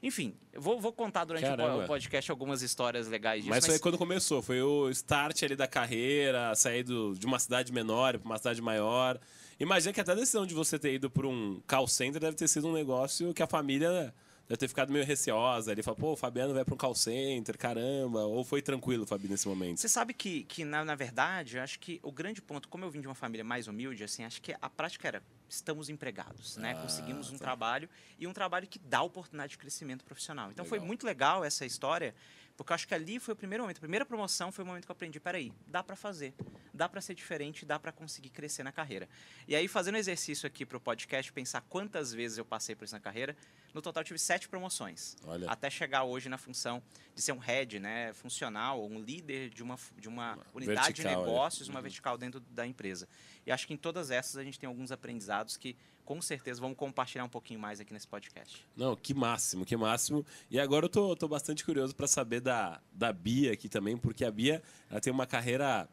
Enfim, 0.00 0.34
vou, 0.54 0.80
vou 0.80 0.92
contar 0.92 1.24
durante 1.24 1.44
Caramba. 1.44 1.84
o 1.84 1.86
podcast 1.86 2.30
algumas 2.30 2.60
histórias 2.60 3.06
legais 3.06 3.42
disso. 3.42 3.50
Mas, 3.50 3.64
mas 3.64 3.74
foi 3.74 3.78
quando 3.78 3.96
começou, 3.96 4.42
foi 4.42 4.60
o 4.60 4.90
start 4.90 5.42
ali 5.44 5.54
da 5.54 5.68
carreira, 5.68 6.54
sair 6.56 6.82
do, 6.82 7.14
de 7.14 7.24
uma 7.24 7.38
cidade 7.38 7.72
menor 7.72 8.18
para 8.18 8.26
uma 8.26 8.38
cidade 8.38 8.60
maior. 8.60 9.20
Imagina 9.60 9.92
que 9.92 10.00
até 10.00 10.12
a 10.12 10.16
decisão 10.16 10.44
de 10.44 10.54
você 10.54 10.76
ter 10.76 10.94
ido 10.94 11.08
para 11.08 11.26
um 11.26 11.60
call 11.66 11.86
center 11.86 12.20
deve 12.20 12.36
ter 12.36 12.48
sido 12.48 12.68
um 12.68 12.72
negócio 12.72 13.32
que 13.32 13.42
a 13.42 13.46
família 13.46 14.12
deve 14.48 14.58
ter 14.58 14.68
ficado 14.68 14.92
meio 14.92 15.04
receosa. 15.04 15.72
Ele 15.72 15.82
fala, 15.82 15.96
pô, 15.96 16.12
o 16.12 16.16
Fabiano 16.16 16.54
vai 16.54 16.64
para 16.64 16.74
um 16.74 16.76
call 16.76 16.94
center, 16.94 17.56
caramba. 17.56 18.24
Ou 18.24 18.44
foi 18.44 18.62
tranquilo, 18.62 19.06
Fabi, 19.06 19.28
nesse 19.28 19.48
momento? 19.48 19.80
Você 19.80 19.88
sabe 19.88 20.12
que, 20.14 20.44
que 20.44 20.64
na, 20.64 20.84
na 20.84 20.94
verdade, 20.94 21.58
acho 21.58 21.78
que 21.78 22.00
o 22.02 22.12
grande 22.12 22.42
ponto, 22.42 22.68
como 22.68 22.84
eu 22.84 22.90
vim 22.90 23.00
de 23.00 23.08
uma 23.08 23.14
família 23.14 23.44
mais 23.44 23.68
humilde, 23.68 24.04
assim, 24.04 24.24
acho 24.24 24.40
que 24.40 24.54
a 24.60 24.70
prática 24.70 25.08
era 25.08 25.22
estamos 25.54 25.88
empregados, 25.88 26.56
né? 26.56 26.72
Ah, 26.72 26.82
Conseguimos 26.82 27.30
um 27.30 27.36
tá. 27.36 27.44
trabalho 27.44 27.88
e 28.18 28.26
um 28.26 28.32
trabalho 28.32 28.66
que 28.66 28.78
dá 28.78 29.02
oportunidade 29.02 29.50
de 29.50 29.58
crescimento 29.58 30.04
profissional. 30.04 30.50
Então 30.50 30.64
legal. 30.64 30.78
foi 30.78 30.86
muito 30.86 31.04
legal 31.06 31.44
essa 31.44 31.66
história, 31.66 32.14
porque 32.56 32.72
eu 32.72 32.74
acho 32.74 32.88
que 32.88 32.94
ali 32.94 33.18
foi 33.18 33.34
o 33.34 33.36
primeiro 33.36 33.62
momento, 33.62 33.78
a 33.78 33.80
primeira 33.80 34.04
promoção 34.04 34.50
foi 34.50 34.64
o 34.64 34.66
momento 34.66 34.86
que 34.86 34.90
eu 34.90 34.94
aprendi, 34.94 35.20
peraí, 35.20 35.52
dá 35.66 35.82
para 35.82 35.94
fazer, 35.94 36.34
dá 36.72 36.88
para 36.88 37.00
ser 37.00 37.14
diferente, 37.14 37.66
dá 37.66 37.78
para 37.78 37.92
conseguir 37.92 38.30
crescer 38.30 38.62
na 38.62 38.72
carreira. 38.72 39.08
E 39.46 39.54
aí 39.54 39.68
fazendo 39.68 39.96
exercício 39.96 40.46
aqui 40.46 40.64
para 40.64 40.76
o 40.76 40.80
podcast, 40.80 41.30
pensar 41.32 41.60
quantas 41.62 42.12
vezes 42.12 42.38
eu 42.38 42.44
passei 42.44 42.74
por 42.74 42.84
isso 42.84 42.94
na 42.94 43.00
carreira, 43.00 43.36
no 43.74 43.80
total 43.80 44.04
tive 44.04 44.18
sete 44.18 44.48
promoções, 44.48 45.16
Olha. 45.24 45.50
até 45.50 45.70
chegar 45.70 46.04
hoje 46.04 46.28
na 46.28 46.36
função 46.36 46.82
de 47.14 47.22
ser 47.22 47.32
um 47.32 47.38
head, 47.38 47.78
né, 47.78 48.12
funcional, 48.12 48.84
um 48.84 49.00
líder 49.00 49.48
de 49.48 49.62
uma 49.62 49.78
de 49.96 50.08
uma, 50.08 50.34
uma 50.34 50.44
unidade 50.54 50.88
vertical, 50.88 51.12
de 51.12 51.20
é. 51.20 51.24
negócios, 51.24 51.68
é. 51.68 51.70
uma 51.70 51.78
uhum. 51.78 51.82
vertical 51.82 52.18
dentro 52.18 52.40
da 52.40 52.66
empresa. 52.66 53.08
E 53.46 53.50
acho 53.50 53.66
que 53.66 53.72
em 53.72 53.76
todas 53.76 54.10
essas 54.10 54.36
a 54.36 54.44
gente 54.44 54.58
tem 54.58 54.66
alguns 54.66 54.92
aprendizados 54.92 55.41
que 55.50 55.76
com 56.04 56.20
certeza 56.20 56.60
vamos 56.60 56.76
compartilhar 56.76 57.24
um 57.24 57.28
pouquinho 57.28 57.60
mais 57.60 57.80
aqui 57.80 57.92
nesse 57.92 58.06
podcast. 58.08 58.64
Não, 58.76 58.96
que 58.96 59.14
máximo, 59.14 59.64
que 59.64 59.76
máximo. 59.76 60.26
E 60.50 60.58
agora 60.58 60.86
eu 60.86 60.88
tô, 60.88 61.14
tô 61.16 61.28
bastante 61.28 61.64
curioso 61.64 61.94
para 61.94 62.06
saber 62.06 62.40
da, 62.40 62.80
da 62.92 63.12
Bia 63.12 63.52
aqui 63.52 63.68
também, 63.68 63.96
porque 63.96 64.24
a 64.24 64.30
Bia 64.30 64.62
ela 64.90 65.00
tem 65.00 65.12
uma 65.12 65.26
carreira 65.26 65.88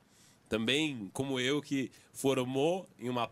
também, 0.47 1.09
como 1.13 1.39
eu, 1.39 1.61
que 1.61 1.91
formou 2.11 2.89
em 2.99 3.07
uma, 3.07 3.29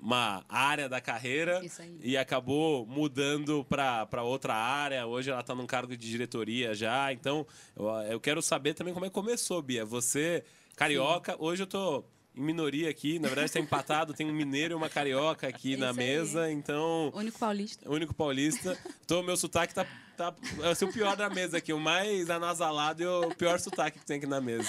uma 0.00 0.44
área 0.48 0.88
da 0.88 1.00
carreira 1.00 1.60
e 2.00 2.16
acabou 2.16 2.86
mudando 2.86 3.64
para 3.64 4.22
outra 4.22 4.54
área. 4.54 5.06
Hoje 5.06 5.30
ela 5.30 5.40
está 5.40 5.54
num 5.54 5.66
cargo 5.66 5.96
de 5.96 6.08
diretoria 6.08 6.74
já. 6.74 7.12
Então, 7.12 7.44
eu, 7.76 7.88
eu 8.12 8.20
quero 8.20 8.40
saber 8.40 8.74
também 8.74 8.94
como 8.94 9.04
é 9.04 9.08
que 9.08 9.14
começou, 9.14 9.60
Bia. 9.60 9.84
Você, 9.84 10.44
carioca, 10.76 11.32
Sim. 11.32 11.38
hoje 11.40 11.64
eu 11.64 11.66
tô 11.66 12.04
em 12.40 12.44
minoria 12.44 12.88
aqui. 12.88 13.18
Na 13.18 13.28
verdade, 13.28 13.46
está 13.46 13.60
empatado. 13.60 14.14
Tem 14.14 14.26
um 14.26 14.32
mineiro 14.32 14.74
e 14.74 14.76
uma 14.76 14.88
carioca 14.88 15.46
aqui 15.46 15.74
é 15.74 15.76
na 15.76 15.92
mesa. 15.92 16.44
Aí. 16.44 16.54
Então. 16.54 17.12
Único 17.14 17.38
paulista. 17.38 17.90
Único 17.90 18.14
paulista. 18.14 18.78
Então, 19.04 19.22
meu 19.22 19.36
sotaque 19.36 19.74
tá. 19.74 19.86
tá 20.16 20.34
é 20.62 20.84
o 20.84 20.92
pior 20.92 21.16
da 21.16 21.28
mesa 21.28 21.58
aqui. 21.58 21.72
O 21.72 21.78
mais 21.78 22.30
anasalado 22.30 23.02
e 23.02 23.06
o 23.06 23.34
pior 23.34 23.60
sotaque 23.60 23.98
que 23.98 24.06
tem 24.06 24.16
aqui 24.16 24.26
na 24.26 24.40
mesa. 24.40 24.68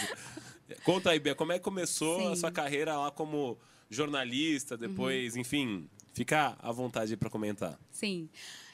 Conta 0.84 1.12
aí, 1.12 1.20
Bia, 1.20 1.36
como 1.36 1.52
é 1.52 1.58
que 1.58 1.64
começou 1.64 2.20
Sim. 2.20 2.32
a 2.32 2.36
sua 2.36 2.52
carreira 2.52 2.98
lá 2.98 3.12
como 3.12 3.58
jornalista, 3.90 4.78
depois, 4.78 5.36
uhum. 5.36 5.42
enfim, 5.42 5.90
fica 6.14 6.56
à 6.60 6.72
vontade 6.72 7.16
para 7.18 7.30
comentar. 7.30 7.78
Sim. 7.92 8.30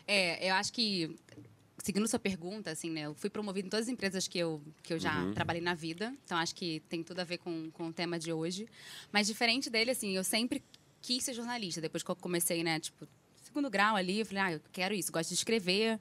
É, 0.08 0.50
eu 0.50 0.54
acho 0.54 0.72
que 0.72 1.16
seguindo 1.88 2.06
sua 2.06 2.20
pergunta, 2.20 2.70
assim, 2.70 2.90
né? 2.90 3.04
Eu 3.06 3.16
fui 3.16 3.30
promovida 3.30 3.66
em 3.66 3.70
todas 3.70 3.86
as 3.86 3.90
empresas 3.90 4.28
que 4.28 4.38
eu, 4.38 4.62
que 4.84 4.94
eu 4.94 5.00
já 5.00 5.24
uhum. 5.24 5.34
trabalhei 5.34 5.62
na 5.62 5.74
vida. 5.74 6.14
Então, 6.26 6.38
acho 6.38 6.54
que 6.54 6.82
tem 6.90 7.02
tudo 7.02 7.22
a 7.22 7.24
ver 7.24 7.38
com, 7.38 7.72
com 7.72 7.88
o 7.88 7.94
tema 7.94 8.20
de 8.20 8.34
hoje. 8.34 8.68
Mas, 9.10 9.26
diferente 9.26 9.70
dele, 9.70 9.92
assim, 9.92 10.12
eu 10.12 10.24
sempre 10.24 10.62
quis 11.02 11.24
ser 11.24 11.34
jornalista. 11.34 11.80
Depois 11.80 12.04
que 12.04 12.12
eu 12.12 12.16
comecei, 12.18 12.62
né? 12.62 12.78
Tipo, 12.82 13.08
segundo 13.42 13.70
grau 13.70 13.96
ali, 13.96 14.20
eu 14.20 14.26
falei, 14.26 14.44
ah, 14.44 14.52
eu 14.52 14.62
quero 14.74 14.94
isso. 14.94 15.14
Gosto 15.14 15.30
de 15.30 15.36
escrever, 15.36 15.98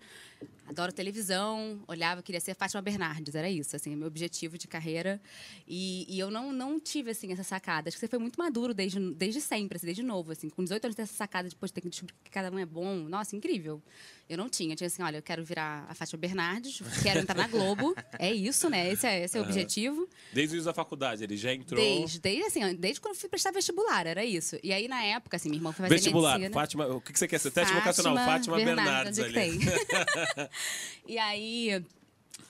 adoro 0.69 0.93
televisão, 0.93 1.81
olhava, 1.87 2.23
queria 2.23 2.41
ser 2.41 2.55
Fátima 2.55 2.83
Bernardes, 2.83 3.35
era 3.35 3.51
isso, 3.51 3.77
assim, 3.77 3.95
meu 3.95 4.09
objetivo 4.09 4.59
de 4.59 4.67
carreira. 4.67 5.21
E, 5.67 6.07
e, 6.09 6.19
eu 6.19 6.31
não, 6.31 6.53
não 6.53 6.79
tive, 6.79 7.11
assim, 7.11 7.33
essa 7.33 7.43
sacada. 7.43 7.89
Acho 7.89 7.97
que 7.97 8.01
você 8.01 8.09
foi 8.09 8.19
muito 8.19 8.37
maduro 8.39 8.75
desde, 8.75 8.99
desde 9.15 9.41
sempre, 9.41 9.77
assim, 9.77 9.87
desde 9.87 10.03
novo, 10.03 10.33
assim. 10.33 10.49
Com 10.49 10.63
18 10.63 10.85
anos, 10.85 10.97
ter 10.97 11.03
essa 11.03 11.15
sacada, 11.15 11.49
depois 11.49 11.71
de 11.71 11.75
ter 11.75 11.81
que 11.81 11.89
descobrir 11.89 12.15
que 12.25 12.31
cada 12.31 12.51
um 12.51 12.59
é 12.59 12.67
bom. 12.67 12.95
Nossa, 13.09 13.37
incrível. 13.37 13.83
Eu 14.29 14.37
não 14.37 14.49
tinha. 14.49 14.73
Eu 14.73 14.77
tinha 14.77 14.87
assim, 14.89 15.03
olha, 15.03 15.19
eu 15.19 15.23
quero 15.23 15.45
virar 15.45 15.87
a 15.89 15.95
Fátima 15.95 16.19
Bernardes, 16.19 16.83
quero 17.03 17.21
entrar 17.21 17.37
na 17.37 17.49
Globo. 17.49 17.95
É 18.19 18.33
isso, 18.33 18.71
né? 18.71 18.91
Esse 18.91 19.07
é, 19.07 19.25
esse 19.25 19.37
é 19.37 19.41
o 19.41 19.43
uhum. 19.43 19.51
objetivo. 19.51 20.09
Desde 20.33 20.55
o 20.55 20.57
início 20.57 20.71
da 20.71 20.75
faculdade, 20.75 21.23
ele 21.23 21.37
já 21.37 21.53
entrou... 21.53 21.79
Desde, 21.79 22.19
desde, 22.19 22.45
assim, 22.45 22.75
desde 22.75 23.01
quando 23.01 23.15
eu 23.15 23.21
fui 23.21 23.29
prestar 23.29 23.51
vestibular, 23.51 24.07
era 24.07 24.25
isso. 24.25 24.59
E 24.63 24.73
aí, 24.73 24.89
na 24.89 25.03
época, 25.03 25.37
assim, 25.37 25.51
minha 25.51 25.59
irmã 25.59 25.71
foi 25.73 25.85
fazer 25.85 25.97
Vestibular, 25.97 26.39
medicina. 26.39 26.55
Fátima, 26.55 26.87
o 26.87 27.01
que 27.01 27.19
você 27.19 27.29
quer 27.29 27.39
ser? 27.39 27.51
Teste 27.51 27.75
vocacional, 27.75 28.25
Fátima 28.25 28.57
Bernardes, 28.57 29.19
Bernardes 29.19 29.37
ali. 29.37 30.49
e 31.07 31.19
aí... 31.19 31.85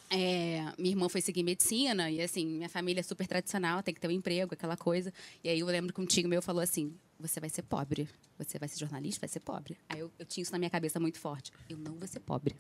É, 0.08 0.62
minha 0.78 0.92
irmã 0.92 1.08
foi 1.08 1.20
seguir 1.20 1.42
medicina 1.42 2.08
e 2.08 2.22
assim, 2.22 2.46
minha 2.46 2.68
família 2.68 3.00
é 3.00 3.02
super 3.02 3.26
tradicional, 3.26 3.82
tem 3.82 3.92
que 3.92 4.00
ter 4.00 4.06
um 4.06 4.12
emprego, 4.12 4.54
aquela 4.54 4.76
coisa. 4.76 5.12
E 5.42 5.48
aí 5.48 5.58
eu 5.58 5.66
lembro 5.66 5.92
que 5.92 6.00
um 6.00 6.06
tio 6.06 6.28
meu 6.28 6.40
falou 6.40 6.62
assim: 6.62 6.94
você 7.18 7.40
vai 7.40 7.49
ser 7.49 7.62
pobre. 7.62 8.08
Você 8.38 8.58
vai 8.58 8.68
ser 8.68 8.78
jornalista, 8.78 9.20
vai 9.20 9.28
ser 9.28 9.40
pobre. 9.40 9.76
Aí 9.88 10.00
eu, 10.00 10.11
eu 10.18 10.26
tinha 10.26 10.42
isso 10.42 10.52
na 10.52 10.58
minha 10.58 10.70
cabeça 10.70 11.00
muito 11.00 11.18
forte. 11.18 11.50
Eu 11.68 11.78
não 11.78 11.94
vou 11.94 12.06
ser 12.06 12.20
pobre. 12.20 12.54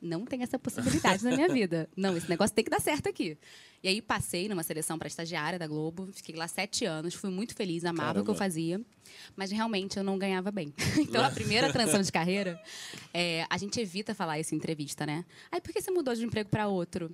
não 0.00 0.24
tem 0.24 0.42
essa 0.42 0.58
possibilidade 0.58 1.22
na 1.24 1.32
minha 1.32 1.48
vida. 1.52 1.88
Não, 1.96 2.16
esse 2.16 2.28
negócio 2.28 2.54
tem 2.54 2.64
que 2.64 2.70
dar 2.70 2.80
certo 2.80 3.08
aqui. 3.08 3.36
E 3.82 3.88
aí 3.88 4.00
passei 4.02 4.48
numa 4.48 4.62
seleção 4.62 4.98
para 4.98 5.08
estagiária 5.08 5.58
da 5.58 5.66
Globo, 5.66 6.08
fiquei 6.12 6.34
lá 6.34 6.48
sete 6.48 6.84
anos, 6.84 7.14
fui 7.14 7.30
muito 7.30 7.54
feliz, 7.54 7.84
amava 7.84 8.06
Caramba. 8.08 8.20
o 8.20 8.24
que 8.24 8.30
eu 8.30 8.34
fazia, 8.34 8.80
mas 9.36 9.50
realmente 9.50 9.96
eu 9.96 10.04
não 10.04 10.18
ganhava 10.18 10.50
bem. 10.50 10.74
então 10.98 11.24
a 11.24 11.30
primeira 11.30 11.70
transição 11.72 12.02
de 12.02 12.10
carreira, 12.12 12.60
é, 13.12 13.46
a 13.48 13.56
gente 13.58 13.80
evita 13.80 14.14
falar 14.14 14.38
isso 14.38 14.54
em 14.54 14.58
entrevista, 14.58 15.06
né? 15.06 15.24
Aí 15.50 15.60
por 15.60 15.72
que 15.72 15.80
você 15.80 15.90
mudou 15.90 16.14
de 16.14 16.24
um 16.24 16.26
emprego 16.26 16.48
para 16.48 16.68
outro? 16.68 17.10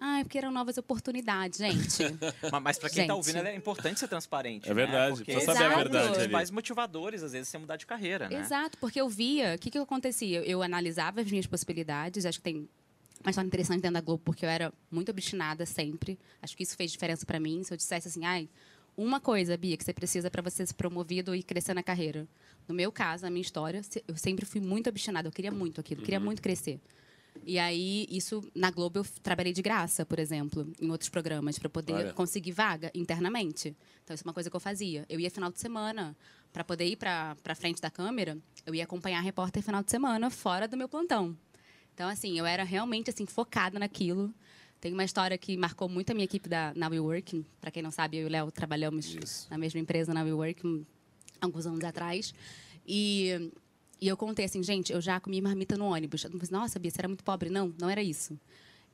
Ah, 0.00 0.20
é 0.20 0.24
porque 0.24 0.38
eram 0.38 0.50
novas 0.50 0.78
oportunidades, 0.78 1.58
gente. 1.58 2.02
mas, 2.50 2.62
mas 2.62 2.78
para 2.78 2.88
quem 2.88 3.02
está 3.02 3.14
ouvindo, 3.14 3.38
é 3.38 3.54
importante 3.54 4.00
ser 4.00 4.08
transparente. 4.08 4.68
É 4.68 4.72
verdade, 4.72 5.10
né? 5.10 5.24
porque 5.24 5.40
saber 5.40 5.64
a 5.64 5.76
verdade. 5.76 6.20
Os 6.20 6.26
mais 6.28 6.50
motivadores, 6.50 7.22
às 7.22 7.32
vezes, 7.32 7.48
você 7.48 7.58
mudar 7.58 7.76
de 7.76 7.86
carreira, 7.86 8.28
né? 8.28 8.40
Exato, 8.40 8.78
porque 8.78 9.00
eu 9.00 9.08
via, 9.08 9.54
o 9.54 9.58
que, 9.58 9.70
que 9.70 9.78
acontecia? 9.78 10.42
Eu 10.42 10.62
analisava 10.62 11.20
as 11.20 11.30
minhas 11.30 11.46
possibilidades, 11.46 12.24
acho 12.24 12.38
que 12.38 12.44
tem 12.44 12.68
uma 13.22 13.30
história 13.30 13.46
interessante 13.46 13.82
dentro 13.82 13.94
da 13.94 14.00
Globo, 14.00 14.22
porque 14.24 14.44
eu 14.44 14.48
era 14.48 14.72
muito 14.90 15.10
obstinada 15.10 15.66
sempre. 15.66 16.18
Acho 16.40 16.56
que 16.56 16.62
isso 16.62 16.74
fez 16.76 16.90
diferença 16.90 17.26
para 17.26 17.38
mim. 17.38 17.62
Se 17.62 17.72
eu 17.72 17.76
dissesse 17.76 18.08
assim, 18.08 18.24
ai, 18.24 18.48
uma 18.96 19.20
coisa, 19.20 19.56
Bia, 19.56 19.76
que 19.76 19.84
você 19.84 19.92
precisa 19.92 20.30
para 20.30 20.42
você 20.42 20.66
ser 20.66 20.74
promovido 20.74 21.34
e 21.34 21.42
crescer 21.42 21.74
na 21.74 21.82
carreira. 21.82 22.26
No 22.66 22.74
meu 22.74 22.90
caso, 22.90 23.24
na 23.24 23.30
minha 23.30 23.42
história, 23.42 23.82
eu 24.08 24.16
sempre 24.16 24.46
fui 24.46 24.60
muito 24.60 24.88
obstinada. 24.88 25.28
Eu 25.28 25.32
queria 25.32 25.50
muito 25.50 25.80
aquilo, 25.80 26.00
eu 26.00 26.04
queria 26.04 26.18
uhum. 26.18 26.24
muito 26.24 26.40
crescer. 26.40 26.80
E 27.44 27.58
aí, 27.58 28.06
isso, 28.10 28.42
na 28.54 28.70
Globo, 28.70 29.00
eu 29.00 29.06
trabalhei 29.22 29.52
de 29.52 29.62
graça, 29.62 30.04
por 30.04 30.18
exemplo, 30.18 30.70
em 30.80 30.90
outros 30.90 31.08
programas, 31.08 31.58
para 31.58 31.68
poder 31.68 31.94
Olha. 31.94 32.12
conseguir 32.12 32.52
vaga 32.52 32.90
internamente. 32.94 33.74
Então, 34.04 34.14
isso 34.14 34.22
é 34.24 34.26
uma 34.28 34.34
coisa 34.34 34.50
que 34.50 34.56
eu 34.56 34.60
fazia. 34.60 35.06
Eu 35.08 35.18
ia 35.18 35.30
final 35.30 35.50
de 35.50 35.58
semana, 35.58 36.16
para 36.52 36.62
poder 36.62 36.84
ir 36.84 36.96
para 36.96 37.54
frente 37.54 37.80
da 37.80 37.90
câmera, 37.90 38.38
eu 38.66 38.74
ia 38.74 38.84
acompanhar 38.84 39.18
a 39.18 39.22
repórter 39.22 39.62
final 39.62 39.82
de 39.82 39.90
semana, 39.90 40.30
fora 40.30 40.68
do 40.68 40.76
meu 40.76 40.88
plantão. 40.88 41.36
Então, 41.94 42.08
assim, 42.08 42.38
eu 42.38 42.46
era 42.46 42.64
realmente 42.64 43.10
assim 43.10 43.26
focada 43.26 43.78
naquilo. 43.78 44.32
Tem 44.80 44.92
uma 44.92 45.04
história 45.04 45.36
que 45.36 45.56
marcou 45.56 45.88
muito 45.88 46.10
a 46.10 46.14
minha 46.14 46.24
equipe 46.24 46.48
da, 46.48 46.72
na 46.74 46.88
WeWork. 46.88 47.44
Para 47.60 47.70
quem 47.70 47.82
não 47.82 47.90
sabe, 47.90 48.16
eu 48.16 48.22
e 48.22 48.26
o 48.26 48.30
Léo 48.30 48.50
trabalhamos 48.50 49.14
Isso. 49.14 49.46
na 49.50 49.58
mesma 49.58 49.78
empresa, 49.78 50.14
na 50.14 50.22
WeWork, 50.22 50.86
alguns 51.40 51.66
anos 51.66 51.84
atrás. 51.84 52.32
E 52.86 53.52
e 54.00 54.08
eu 54.08 54.16
contei 54.16 54.44
assim, 54.44 54.62
gente, 54.62 54.92
eu 54.92 55.00
já 55.00 55.20
comi 55.20 55.40
marmita 55.40 55.76
no 55.76 55.84
ônibus. 55.84 56.24
Eu 56.24 56.30
falei, 56.30 56.48
Nossa, 56.50 56.78
Bia, 56.78 56.90
você 56.90 57.00
era 57.00 57.08
muito 57.08 57.22
pobre. 57.22 57.50
Não, 57.50 57.74
não 57.78 57.90
era 57.90 58.02
isso. 58.02 58.38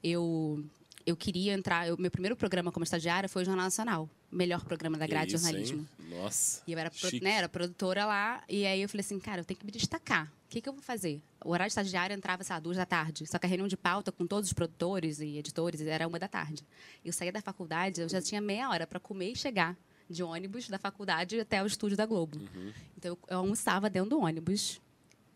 Eu, 0.03 0.65
eu 1.05 1.17
queria 1.17 1.53
entrar... 1.53 1.87
Eu, 1.87 1.97
meu 1.97 2.11
primeiro 2.11 2.35
programa 2.35 2.73
como 2.73 2.83
estagiária 2.85 3.29
foi 3.29 3.43
o 3.43 3.45
Jornal 3.45 3.65
Nacional. 3.65 4.11
Melhor 4.31 4.65
programa 4.65 4.99
da 4.99 5.07
grade 5.07 5.27
de 5.27 5.39
jornalismo. 5.39 5.87
Hein? 6.01 6.19
Nossa, 6.19 6.63
E 6.67 6.73
eu 6.73 6.79
era, 6.79 6.91
né, 7.23 7.31
era 7.31 7.49
produtora 7.49 8.05
lá. 8.05 8.43
E 8.49 8.67
aí 8.67 8.83
eu 8.83 8.89
falei 8.89 9.03
assim, 9.03 9.19
cara, 9.19 9.41
eu 9.41 9.45
tenho 9.45 9.59
que 9.59 9.65
me 9.65 9.71
destacar. 9.71 10.27
O 10.47 10.49
que, 10.49 10.61
que 10.61 10.69
eu 10.69 10.73
vou 10.73 10.83
fazer? 10.83 11.21
O 11.45 11.51
horário 11.51 11.69
de 11.69 11.73
estagiária 11.73 12.15
entrava, 12.15 12.43
sei 12.43 12.55
lá, 12.55 12.61
duas 12.61 12.77
da 12.77 12.87
tarde. 12.87 13.27
Só 13.27 13.39
que 13.39 13.47
a 13.47 13.49
reunião 13.49 13.69
de 13.69 13.77
pauta 13.77 14.11
com 14.11 14.27
todos 14.27 14.49
os 14.49 14.53
produtores 14.53 15.21
e 15.21 15.39
editores 15.39 15.81
era 15.83 16.07
uma 16.07 16.19
da 16.19 16.29
tarde. 16.29 16.65
Eu 17.05 17.13
saía 17.13 17.33
da 17.33 17.41
faculdade, 17.41 18.01
eu 18.01 18.09
já 18.09 18.21
tinha 18.21 18.41
meia 18.41 18.69
hora 18.71 18.87
para 18.87 18.99
comer 18.99 19.33
e 19.33 19.37
chegar 19.37 19.77
de 20.09 20.23
ônibus 20.23 20.69
da 20.69 20.79
faculdade 20.79 21.39
até 21.39 21.63
o 21.63 21.67
estúdio 21.67 21.97
da 21.97 22.07
Globo. 22.07 22.39
Uhum. 22.39 22.73
Então 22.97 23.19
eu 23.29 23.39
almoçava 23.39 23.91
dentro 23.91 24.11
do 24.11 24.21
ônibus 24.21 24.81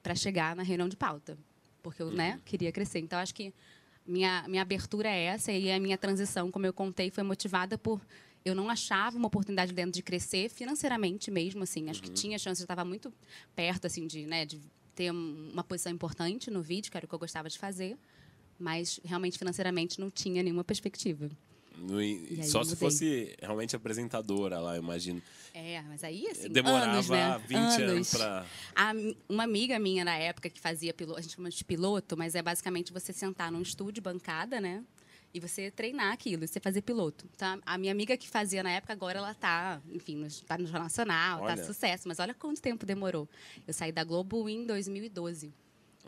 para 0.02 0.14
chegar 0.14 0.56
na 0.56 0.62
reunião 0.62 0.88
de 0.88 0.96
pauta, 0.96 1.36
porque 1.82 2.02
eu 2.02 2.10
né, 2.10 2.34
uhum. 2.34 2.40
queria 2.44 2.72
crescer. 2.72 2.98
Então, 3.00 3.18
acho 3.18 3.34
que 3.34 3.52
minha, 4.06 4.44
minha 4.48 4.62
abertura 4.62 5.08
é 5.08 5.24
essa 5.24 5.52
e 5.52 5.70
a 5.70 5.78
minha 5.78 5.98
transição, 5.98 6.50
como 6.50 6.66
eu 6.66 6.72
contei, 6.72 7.10
foi 7.10 7.22
motivada 7.22 7.76
por 7.78 8.00
eu 8.44 8.54
não 8.54 8.70
achava 8.70 9.18
uma 9.18 9.26
oportunidade 9.26 9.72
dentro 9.72 9.92
de 9.92 10.02
crescer 10.02 10.48
financeiramente 10.48 11.30
mesmo, 11.30 11.62
assim. 11.62 11.90
Acho 11.90 12.00
uhum. 12.00 12.06
que 12.06 12.12
tinha 12.12 12.38
chance, 12.38 12.60
eu 12.60 12.64
estava 12.64 12.84
muito 12.84 13.12
perto, 13.54 13.86
assim, 13.86 14.06
de, 14.06 14.26
né, 14.26 14.46
de 14.46 14.60
ter 14.94 15.10
uma 15.10 15.62
posição 15.62 15.92
importante 15.92 16.50
no 16.50 16.62
vídeo, 16.62 16.90
que 16.90 16.96
era 16.96 17.04
o 17.04 17.08
que 17.08 17.14
eu 17.14 17.18
gostava 17.18 17.48
de 17.48 17.58
fazer, 17.58 17.98
mas 18.58 18.98
realmente 19.04 19.38
financeiramente 19.38 20.00
não 20.00 20.10
tinha 20.10 20.42
nenhuma 20.42 20.64
perspectiva. 20.64 21.30
No, 21.76 21.98
só 22.44 22.62
se 22.62 22.76
fosse 22.76 23.34
realmente 23.40 23.74
apresentadora 23.74 24.58
lá, 24.58 24.76
eu 24.76 24.82
imagino. 24.82 25.22
É, 25.54 25.82
mas 25.82 26.04
aí 26.04 26.26
assim. 26.28 26.48
Demorava 26.48 26.92
anos, 26.92 27.08
né? 27.08 27.40
20 27.46 27.58
anos, 27.58 27.80
anos 27.80 28.10
para. 28.10 28.46
Uma 29.28 29.44
amiga 29.44 29.78
minha 29.78 30.04
na 30.04 30.16
época 30.16 30.50
que 30.50 30.60
fazia 30.60 30.92
piloto, 30.92 31.18
a 31.18 31.22
gente 31.22 31.36
chama 31.36 31.50
de 31.50 31.64
piloto, 31.64 32.16
mas 32.16 32.34
é 32.34 32.42
basicamente 32.42 32.92
você 32.92 33.12
sentar 33.12 33.50
num 33.50 33.62
estúdio, 33.62 34.02
bancada, 34.02 34.60
né? 34.60 34.84
E 35.32 35.38
você 35.38 35.70
treinar 35.70 36.12
aquilo, 36.12 36.46
você 36.46 36.58
fazer 36.58 36.82
piloto. 36.82 37.28
Tá? 37.36 37.58
A 37.64 37.78
minha 37.78 37.92
amiga 37.92 38.16
que 38.16 38.28
fazia 38.28 38.64
na 38.64 38.70
época, 38.70 38.92
agora 38.92 39.18
ela 39.18 39.32
tá, 39.32 39.80
enfim, 39.88 40.24
está 40.24 40.58
no 40.58 40.64
Jornal 40.64 40.82
Nacional, 40.82 41.46
tá 41.46 41.56
sucesso. 41.56 42.08
Mas 42.08 42.18
olha 42.18 42.34
quanto 42.34 42.60
tempo 42.60 42.84
demorou. 42.84 43.28
Eu 43.66 43.72
saí 43.72 43.92
da 43.92 44.02
Globo 44.02 44.48
em 44.48 44.66
2012. 44.66 45.52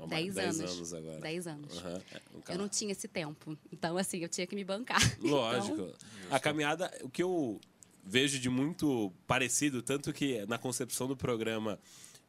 Dez, 0.08 0.34
dez 0.34 0.60
anos. 0.60 0.72
anos 0.76 0.94
agora. 0.94 1.20
Dez 1.20 1.46
anos. 1.46 1.76
Uhum. 1.76 2.00
eu 2.48 2.58
não 2.58 2.68
tinha 2.68 2.92
esse 2.92 3.06
tempo. 3.06 3.56
Então, 3.72 3.96
assim, 3.96 4.18
eu 4.18 4.28
tinha 4.28 4.46
que 4.46 4.54
me 4.54 4.64
bancar. 4.64 5.00
Lógico. 5.20 5.74
Então... 5.74 5.92
A 6.30 6.40
caminhada, 6.40 6.90
o 7.02 7.08
que 7.08 7.22
eu 7.22 7.60
vejo 8.04 8.38
de 8.38 8.48
muito 8.48 9.12
parecido, 9.26 9.82
tanto 9.82 10.12
que 10.12 10.44
na 10.46 10.58
concepção 10.58 11.06
do 11.06 11.16
programa 11.16 11.78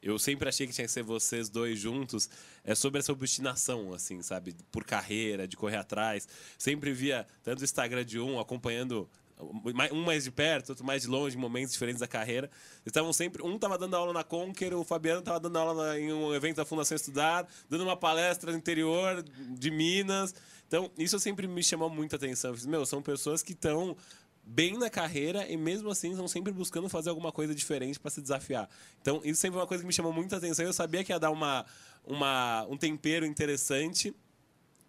eu 0.04 0.20
sempre 0.20 0.50
achei 0.50 0.68
que 0.68 0.74
tinha 0.74 0.86
que 0.86 0.92
ser 0.92 1.02
vocês 1.02 1.48
dois 1.48 1.80
juntos, 1.80 2.30
é 2.64 2.76
sobre 2.76 3.00
essa 3.00 3.14
obstinação, 3.14 3.94
assim, 3.94 4.22
sabe? 4.22 4.54
Por 4.70 4.84
carreira, 4.84 5.48
de 5.48 5.56
correr 5.56 5.78
atrás. 5.78 6.28
Sempre 6.58 6.92
via 6.92 7.26
tanto 7.42 7.62
o 7.62 7.64
Instagram 7.64 8.04
de 8.04 8.20
um 8.20 8.38
acompanhando 8.38 9.10
um 9.92 10.04
mais 10.04 10.24
de 10.24 10.32
perto, 10.32 10.70
outro 10.70 10.86
mais 10.86 11.04
de 11.04 11.08
longe, 11.08 11.38
momentos 11.38 11.74
diferentes 11.74 12.00
da 12.00 12.08
carreira. 12.08 12.50
Estavam 12.86 13.12
sempre. 13.14 13.44
Um 13.44 13.56
estava 13.56 13.78
dando 13.78 13.96
aula 13.96 14.14
na 14.14 14.24
Conquer, 14.24 14.74
o 14.74 14.84
Fabiano 14.84 15.20
estava 15.20 15.40
dando 15.40 15.58
aula 15.58 16.00
em 16.00 16.12
um 16.12 16.34
evento 16.34 16.58
da 16.58 16.66
Fundação 16.66 16.96
Estudar, 16.96 17.48
dando 17.70 17.84
uma 17.84 17.98
palestra 17.98 18.52
no 18.52 18.58
interior 18.58 19.24
de 19.24 19.72
Minas. 19.72 20.34
Então, 20.68 20.90
isso 20.98 21.20
sempre 21.20 21.48
me 21.48 21.64
chamou 21.64 21.90
muita 21.90 22.16
atenção. 22.16 22.52
Eu 22.52 22.56
fiz, 22.56 22.66
meu, 22.66 22.86
são 22.86 23.02
pessoas 23.02 23.44
que 23.44 23.54
estão 23.54 23.96
bem 24.46 24.78
na 24.78 24.90
carreira 24.90 25.48
e 25.50 25.56
mesmo 25.56 25.90
assim 25.90 26.12
estão 26.12 26.28
sempre 26.28 26.52
buscando 26.52 26.90
fazer 26.90 27.10
alguma 27.10 27.32
coisa 27.32 27.56
diferente 27.56 28.00
para 28.00 28.12
se 28.12 28.22
desafiar. 28.22 28.70
Então, 29.02 29.22
isso 29.24 29.40
sempre 29.40 29.58
é 29.58 29.62
uma 29.62 29.68
coisa 29.68 29.84
que 29.84 29.88
me 29.88 29.94
chamou 29.94 30.12
muita 30.12 30.38
atenção. 30.38 30.66
Eu 30.66 30.74
sabia 30.74 31.04
que 31.04 31.12
ia 31.12 31.20
dar 31.20 31.32
uma, 31.32 31.66
uma, 32.04 32.66
um 32.70 32.78
tempero 32.78 33.26
interessante. 33.26 34.14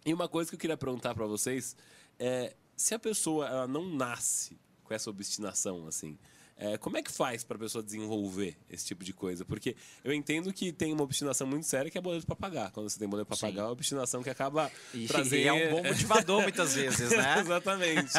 E 0.05 0.13
uma 0.13 0.27
coisa 0.27 0.49
que 0.49 0.55
eu 0.55 0.59
queria 0.59 0.77
perguntar 0.77 1.15
para 1.15 1.25
vocês 1.25 1.75
é 2.19 2.53
se 2.75 2.93
a 2.93 2.99
pessoa 2.99 3.47
ela 3.47 3.67
não 3.67 3.89
nasce 3.89 4.57
com 4.83 4.93
essa 4.93 5.09
obstinação, 5.09 5.87
assim, 5.87 6.17
é, 6.57 6.77
como 6.77 6.97
é 6.97 7.03
que 7.03 7.11
faz 7.11 7.43
para 7.43 7.57
a 7.57 7.59
pessoa 7.59 7.83
desenvolver 7.83 8.57
esse 8.69 8.85
tipo 8.85 9.03
de 9.03 9.11
coisa? 9.11 9.43
Porque 9.43 9.75
eu 10.05 10.13
entendo 10.13 10.53
que 10.53 10.71
tem 10.71 10.93
uma 10.93 11.03
obstinação 11.03 11.45
muito 11.45 11.65
séria 11.65 11.91
que 11.91 11.97
é 11.97 12.01
boleto 12.01 12.25
para 12.25 12.35
pagar. 12.35 12.71
Quando 12.71 12.89
você 12.89 12.97
tem 12.97 13.09
boleto 13.09 13.27
para 13.27 13.37
pagar, 13.37 13.61
é 13.63 13.65
uma 13.65 13.71
obstinação 13.71 14.23
que 14.23 14.29
acaba 14.29 14.71
e, 14.93 15.05
trazendo... 15.05 15.41
E 15.41 15.47
é 15.47 15.51
um 15.51 15.71
bom 15.71 15.83
motivador 15.83 16.41
muitas 16.43 16.75
vezes, 16.75 17.09
né? 17.09 17.39
Exatamente. 17.43 18.13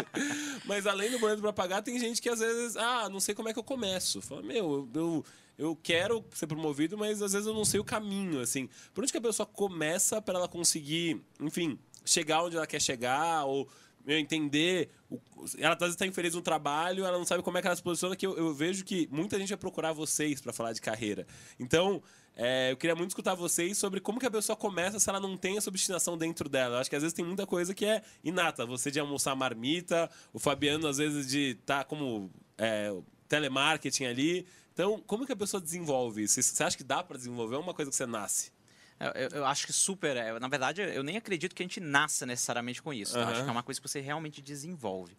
Mas 0.67 0.87
além 0.87 1.11
do 1.11 1.19
boleto 1.19 1.41
para 1.41 1.53
pagar, 1.53 1.81
tem 1.81 1.99
gente 1.99 2.21
que 2.21 2.29
às 2.29 2.41
vezes, 2.41 2.77
ah, 2.77 3.09
não 3.09 3.21
sei 3.21 3.35
como 3.35 3.49
é 3.49 3.55
que 3.55 3.59
eu 3.59 3.65
começo. 3.65 4.21
Fala, 4.21 4.43
meu, 4.43 4.87
eu, 4.93 5.25
eu 5.57 5.75
quero 5.75 6.23
ser 6.35 6.47
promovido, 6.47 6.99
mas 6.99 7.23
às 7.23 7.33
vezes 7.33 7.47
eu 7.47 7.55
não 7.55 7.65
sei 7.65 7.81
o 7.81 7.85
caminho, 7.85 8.41
assim. 8.41 8.69
Por 8.93 9.03
onde 9.03 9.13
que 9.13 9.19
a 9.19 9.23
pessoa 9.23 9.47
começa 9.47 10.21
para 10.21 10.39
ela 10.39 10.49
conseguir, 10.49 11.23
enfim, 11.41 11.79
chegar 12.05 12.43
onde 12.45 12.57
ela 12.57 12.67
quer 12.67 12.83
chegar 12.83 13.47
ou 13.47 13.67
meu, 14.07 14.19
entender. 14.19 14.91
O, 15.11 15.21
ela 15.59 15.75
às 15.75 15.81
vezes 15.81 15.95
está 15.95 16.07
infeliz 16.07 16.35
no 16.35 16.41
trabalho, 16.41 17.05
ela 17.05 17.19
não 17.19 17.25
sabe 17.25 17.43
como 17.43 17.59
é 17.59 17.61
que 17.61 17.67
ela 17.67 17.77
se 17.77 17.83
posiciona, 17.83 18.15
que 18.15 18.27
eu, 18.27 18.37
eu 18.37 18.55
vejo 18.55 18.85
que 18.85 19.09
muita 19.11 19.39
gente 19.39 19.49
vai 19.49 19.59
procurar 19.59 19.93
vocês 19.93 20.41
para 20.41 20.53
falar 20.53 20.73
de 20.73 20.81
carreira. 20.81 21.27
Então, 21.59 22.03
é, 22.37 22.71
eu 22.71 22.77
queria 22.77 22.95
muito 22.95 23.11
escutar 23.11 23.35
vocês 23.35 23.77
sobre 23.79 23.99
como 23.99 24.21
que 24.21 24.27
a 24.27 24.31
pessoa 24.31 24.55
começa 24.55 25.01
se 25.01 25.09
ela 25.09 25.19
não 25.19 25.37
tem 25.37 25.57
essa 25.57 25.69
obstinação 25.71 26.17
dentro 26.17 26.49
dela. 26.49 26.77
Eu 26.77 26.81
acho 26.81 26.91
que 26.91 26.97
às 26.97 27.03
vezes 27.03 27.15
tem 27.15 27.25
muita 27.25 27.47
coisa 27.47 27.75
que 27.75 27.85
é 27.85 28.03
inata. 28.23 28.65
Você 28.67 28.91
de 28.91 29.01
almoçar 29.01 29.35
marmita, 29.35 30.09
o 30.33 30.39
Fabiano 30.39 30.87
às 30.87 30.99
vezes 30.99 31.27
de 31.29 31.57
estar 31.61 31.79
tá 31.79 31.85
como 31.85 32.31
é, 32.59 32.95
telemarketing 33.27 34.05
ali. 34.05 34.47
Então, 34.73 35.03
como 35.07 35.25
que 35.25 35.33
a 35.33 35.37
pessoa 35.37 35.61
desenvolve 35.61 36.25
isso? 36.25 36.41
Você 36.41 36.63
acha 36.63 36.77
que 36.77 36.85
dá 36.85 37.03
para 37.03 37.17
desenvolver? 37.17 37.57
É 37.57 37.59
uma 37.59 37.73
coisa 37.73 37.91
que 37.91 37.97
você 37.97 38.07
nasce? 38.07 38.53
Eu, 38.99 39.41
eu, 39.41 39.47
acho 39.47 39.67
que 39.67 39.73
super. 39.73 40.17
É, 40.17 40.39
na 40.39 40.49
verdade, 40.49 40.81
eu 40.81 41.03
nem 41.03 41.17
acredito 41.17 41.55
que 41.55 41.63
a 41.63 41.65
gente 41.65 41.81
nasça 41.81 42.25
necessariamente 42.25 42.83
com 42.83 42.93
isso. 42.93 43.17
Uhum. 43.17 43.25
Tá? 43.25 43.31
Acho 43.31 43.43
que 43.43 43.49
é 43.49 43.53
uma 43.53 43.63
coisa 43.63 43.81
que 43.81 43.89
você 43.89 44.01
realmente 44.01 44.41
desenvolve. 44.41 45.17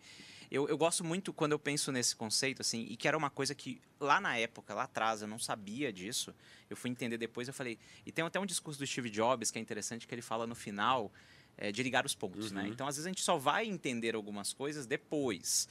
Eu, 0.49 0.67
eu, 0.69 0.77
gosto 0.77 1.03
muito 1.03 1.33
quando 1.33 1.51
eu 1.51 1.59
penso 1.59 1.91
nesse 1.91 2.15
conceito, 2.15 2.61
assim, 2.61 2.87
e 2.89 2.95
que 2.95 3.07
era 3.07 3.17
uma 3.17 3.29
coisa 3.29 3.53
que 3.53 3.81
lá 3.99 4.21
na 4.21 4.37
época, 4.37 4.73
lá 4.73 4.83
atrás, 4.83 5.21
eu 5.21 5.27
não 5.27 5.37
sabia 5.37 5.91
disso. 5.91 6.33
Eu 6.69 6.77
fui 6.77 6.89
entender 6.89 7.17
depois, 7.17 7.47
eu 7.47 7.53
falei. 7.53 7.77
E 8.05 8.11
tem 8.11 8.25
até 8.25 8.39
um 8.39 8.45
discurso 8.45 8.79
do 8.79 8.87
Steve 8.87 9.09
Jobs 9.09 9.51
que 9.51 9.59
é 9.59 9.61
interessante, 9.61 10.07
que 10.07 10.15
ele 10.15 10.21
fala 10.21 10.47
no 10.47 10.55
final 10.55 11.11
é, 11.57 11.71
de 11.71 11.83
ligar 11.83 12.05
os 12.05 12.15
pontos, 12.15 12.51
né? 12.51 12.61
uhum. 12.61 12.67
né? 12.67 12.73
Então, 12.73 12.87
às 12.87 12.95
vezes, 12.95 13.05
a 13.05 13.09
gente 13.09 13.21
só 13.21 13.37
vai 13.37 13.65
entender 13.65 14.15
algumas 14.15 14.53
coisas 14.53 14.85
depois. 14.85 15.67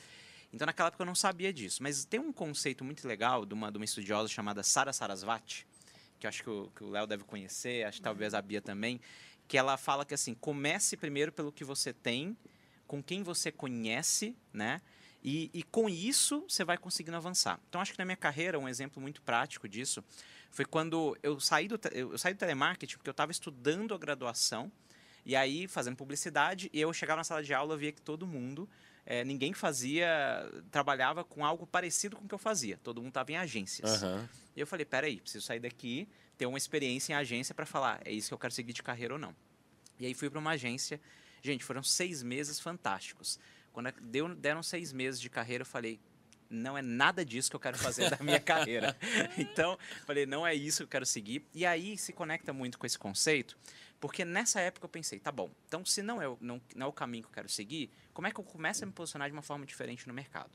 Então, 0.53 0.67
naquela 0.67 0.89
época, 0.89 1.03
eu 1.03 1.07
não 1.07 1.15
sabia 1.15 1.53
disso. 1.53 1.83
Mas 1.83 2.05
tem 2.05 2.21
um 2.21 2.33
conceito 2.33 2.85
muito 2.85 3.07
legal 3.09 3.47
de 3.47 3.55
uma, 3.55 3.73
de 3.73 3.79
uma 3.79 3.85
estudiosa 3.85 4.29
chamada 4.29 4.63
Sara 4.63 4.93
Sarasvati, 4.93 5.67
que 6.19 6.27
acho 6.27 6.43
que 6.43 6.85
o 6.85 6.91
Léo 6.91 7.07
deve 7.07 7.25
conhecer, 7.25 7.85
acho 7.85 7.99
que 7.99 8.03
talvez 8.03 8.35
a 8.35 8.43
Bia 8.43 8.61
também, 8.61 9.01
que 9.47 9.57
ela 9.57 9.77
fala 9.77 10.05
que 10.05 10.15
assim, 10.15 10.35
comece 10.35 10.97
primeiro 10.97 11.31
pelo 11.33 11.53
que 11.53 11.65
você 11.65 11.93
tem, 11.93 12.37
com 12.87 13.03
quem 13.03 13.23
você 13.23 13.51
conhece, 13.53 14.37
né? 14.53 14.81
E, 15.23 15.51
e, 15.53 15.63
com 15.65 15.89
isso 15.89 16.45
você 16.49 16.65
vai 16.65 16.79
conseguindo 16.79 17.17
avançar. 17.17 17.59
Então 17.69 17.81
acho 17.81 17.93
que 17.93 17.99
na 17.99 18.05
minha 18.05 18.17
carreira 18.17 18.59
um 18.59 18.69
exemplo 18.69 19.03
muito 19.03 19.21
prático 19.23 19.69
disso 19.69 20.05
foi 20.53 20.65
quando 20.65 21.19
eu 21.23 21.41
saí 21.41 21.67
do 21.67 21.79
eu 21.93 22.17
saí 22.17 22.33
do 22.33 22.39
telemarketing 22.39 22.97
porque 22.97 23.11
eu 23.11 23.13
estava 23.13 23.33
estudando 23.33 23.93
a 23.93 23.99
graduação 23.99 24.71
E 25.25 25.35
aí, 25.35 25.67
fazendo 25.67 25.97
publicidade, 25.97 26.71
eu 26.73 26.93
chegava 26.93 27.17
na 27.17 27.25
sala 27.25 27.43
de 27.43 27.53
aula, 27.53 27.77
via 27.77 27.91
que 27.91 28.01
todo 28.01 28.25
mundo, 28.25 28.69
é, 29.07 29.25
ninguém 29.25 29.53
fazia, 29.53 30.09
trabalhava 30.71 31.25
com 31.25 31.45
algo 31.45 31.65
parecido 31.67 32.17
com 32.17 32.25
o 32.25 32.29
que 32.29 32.35
eu 32.35 32.39
fazia. 32.39 32.79
Todo 32.83 33.01
mundo 33.01 33.09
estava 33.09 33.31
em 33.31 33.37
agências. 33.37 34.03
Aham. 34.03 34.29
E 34.57 34.61
eu 34.61 34.67
falei, 34.67 34.85
peraí, 34.85 35.21
preciso 35.21 35.47
sair 35.47 35.61
daqui, 35.61 36.09
ter 36.37 36.47
uma 36.47 36.59
experiência 36.59 37.13
em 37.13 37.17
agência 37.17 37.55
para 37.55 37.65
falar, 37.65 38.01
é 38.05 38.11
isso 38.11 38.29
que 38.29 38.35
eu 38.35 38.39
quero 38.39 38.53
seguir 38.53 38.73
de 38.73 38.83
carreira 38.83 39.15
ou 39.15 39.21
não. 39.21 39.35
E 39.99 40.07
aí 40.07 40.13
fui 40.13 40.29
para 40.29 40.39
uma 40.39 40.51
agência. 40.51 41.01
Gente, 41.41 41.65
foram 41.65 41.83
seis 41.83 42.23
meses 42.23 42.59
fantásticos. 42.59 43.39
Quando 43.73 43.93
deu, 44.01 44.35
deram 44.35 44.63
seis 44.63 44.93
meses 44.93 45.21
de 45.21 45.31
carreira, 45.31 45.63
eu 45.63 45.67
falei, 45.67 46.01
não 46.51 46.77
é 46.77 46.83
nada 46.83 47.25
disso 47.25 47.51
que 47.51 47.57
eu 47.57 47.61
quero 47.61 47.77
fazer 47.79 48.09
da 48.11 48.19
minha 48.23 48.39
carreira. 48.41 48.97
Então, 49.39 49.79
falei, 50.07 50.27
não 50.27 50.47
é 50.47 50.55
isso 50.55 50.79
que 50.79 50.83
eu 50.85 50.89
quero 50.89 51.07
seguir. 51.07 51.45
E 51.55 51.65
aí 51.67 51.97
se 51.99 52.13
conecta 52.13 52.53
muito 52.53 52.79
com 52.79 52.87
esse 52.87 52.99
conceito, 52.99 53.57
porque 54.01 54.25
nessa 54.25 54.61
época 54.61 54.85
eu 54.85 54.91
pensei, 54.91 55.19
tá 55.19 55.33
bom, 55.33 55.51
então 55.67 55.85
se 55.85 56.03
não 56.03 56.21
é, 56.21 56.29
o- 56.29 56.39
não, 56.41 56.61
não 56.75 56.87
é 56.87 56.89
o 56.89 56.93
caminho 56.93 57.25
que 57.25 57.29
eu 57.31 57.35
quero 57.35 57.49
seguir, 57.49 57.91
como 58.13 58.27
é 58.29 58.31
que 58.31 58.39
eu 58.41 58.45
começo 58.45 58.83
a 58.85 58.87
me 58.87 58.93
posicionar 58.93 59.29
de 59.29 59.33
uma 59.33 59.43
forma 59.43 59.65
diferente 59.67 60.07
no 60.09 60.15
mercado? 60.15 60.51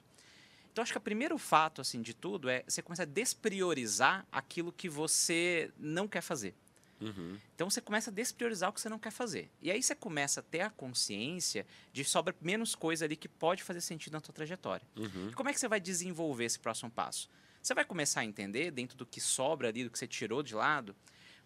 Então, 0.71 0.81
acho 0.81 0.93
que 0.93 0.97
o 0.97 1.01
primeiro 1.01 1.37
fato, 1.37 1.81
assim, 1.81 2.01
de 2.01 2.13
tudo 2.13 2.49
é 2.49 2.63
você 2.65 2.81
começar 2.81 3.03
a 3.03 3.05
despriorizar 3.05 4.25
aquilo 4.31 4.71
que 4.71 4.87
você 4.87 5.69
não 5.77 6.07
quer 6.07 6.21
fazer. 6.21 6.55
Uhum. 7.01 7.37
Então 7.55 7.69
você 7.69 7.81
começa 7.81 8.09
a 8.09 8.13
despriorizar 8.13 8.69
o 8.69 8.73
que 8.73 8.79
você 8.79 8.89
não 8.89 8.99
quer 8.99 9.11
fazer. 9.11 9.51
E 9.61 9.71
aí 9.71 9.81
você 9.81 9.95
começa 9.95 10.39
a 10.39 10.43
ter 10.43 10.61
a 10.61 10.69
consciência 10.69 11.65
de 11.91 12.03
sobra 12.03 12.35
menos 12.41 12.75
coisa 12.75 13.05
ali 13.05 13.15
que 13.15 13.27
pode 13.27 13.63
fazer 13.63 13.81
sentido 13.81 14.13
na 14.13 14.21
tua 14.21 14.33
trajetória. 14.33 14.87
Uhum. 14.95 15.29
E 15.29 15.33
como 15.33 15.49
é 15.49 15.53
que 15.53 15.59
você 15.59 15.67
vai 15.67 15.79
desenvolver 15.79 16.45
esse 16.45 16.59
próximo 16.59 16.91
passo? 16.91 17.29
Você 17.61 17.73
vai 17.73 17.85
começar 17.85 18.21
a 18.21 18.25
entender, 18.25 18.71
dentro 18.71 18.97
do 18.97 19.05
que 19.05 19.21
sobra 19.21 19.67
ali, 19.67 19.83
do 19.83 19.89
que 19.89 19.97
você 19.99 20.07
tirou 20.07 20.41
de 20.41 20.55
lado, 20.55 20.95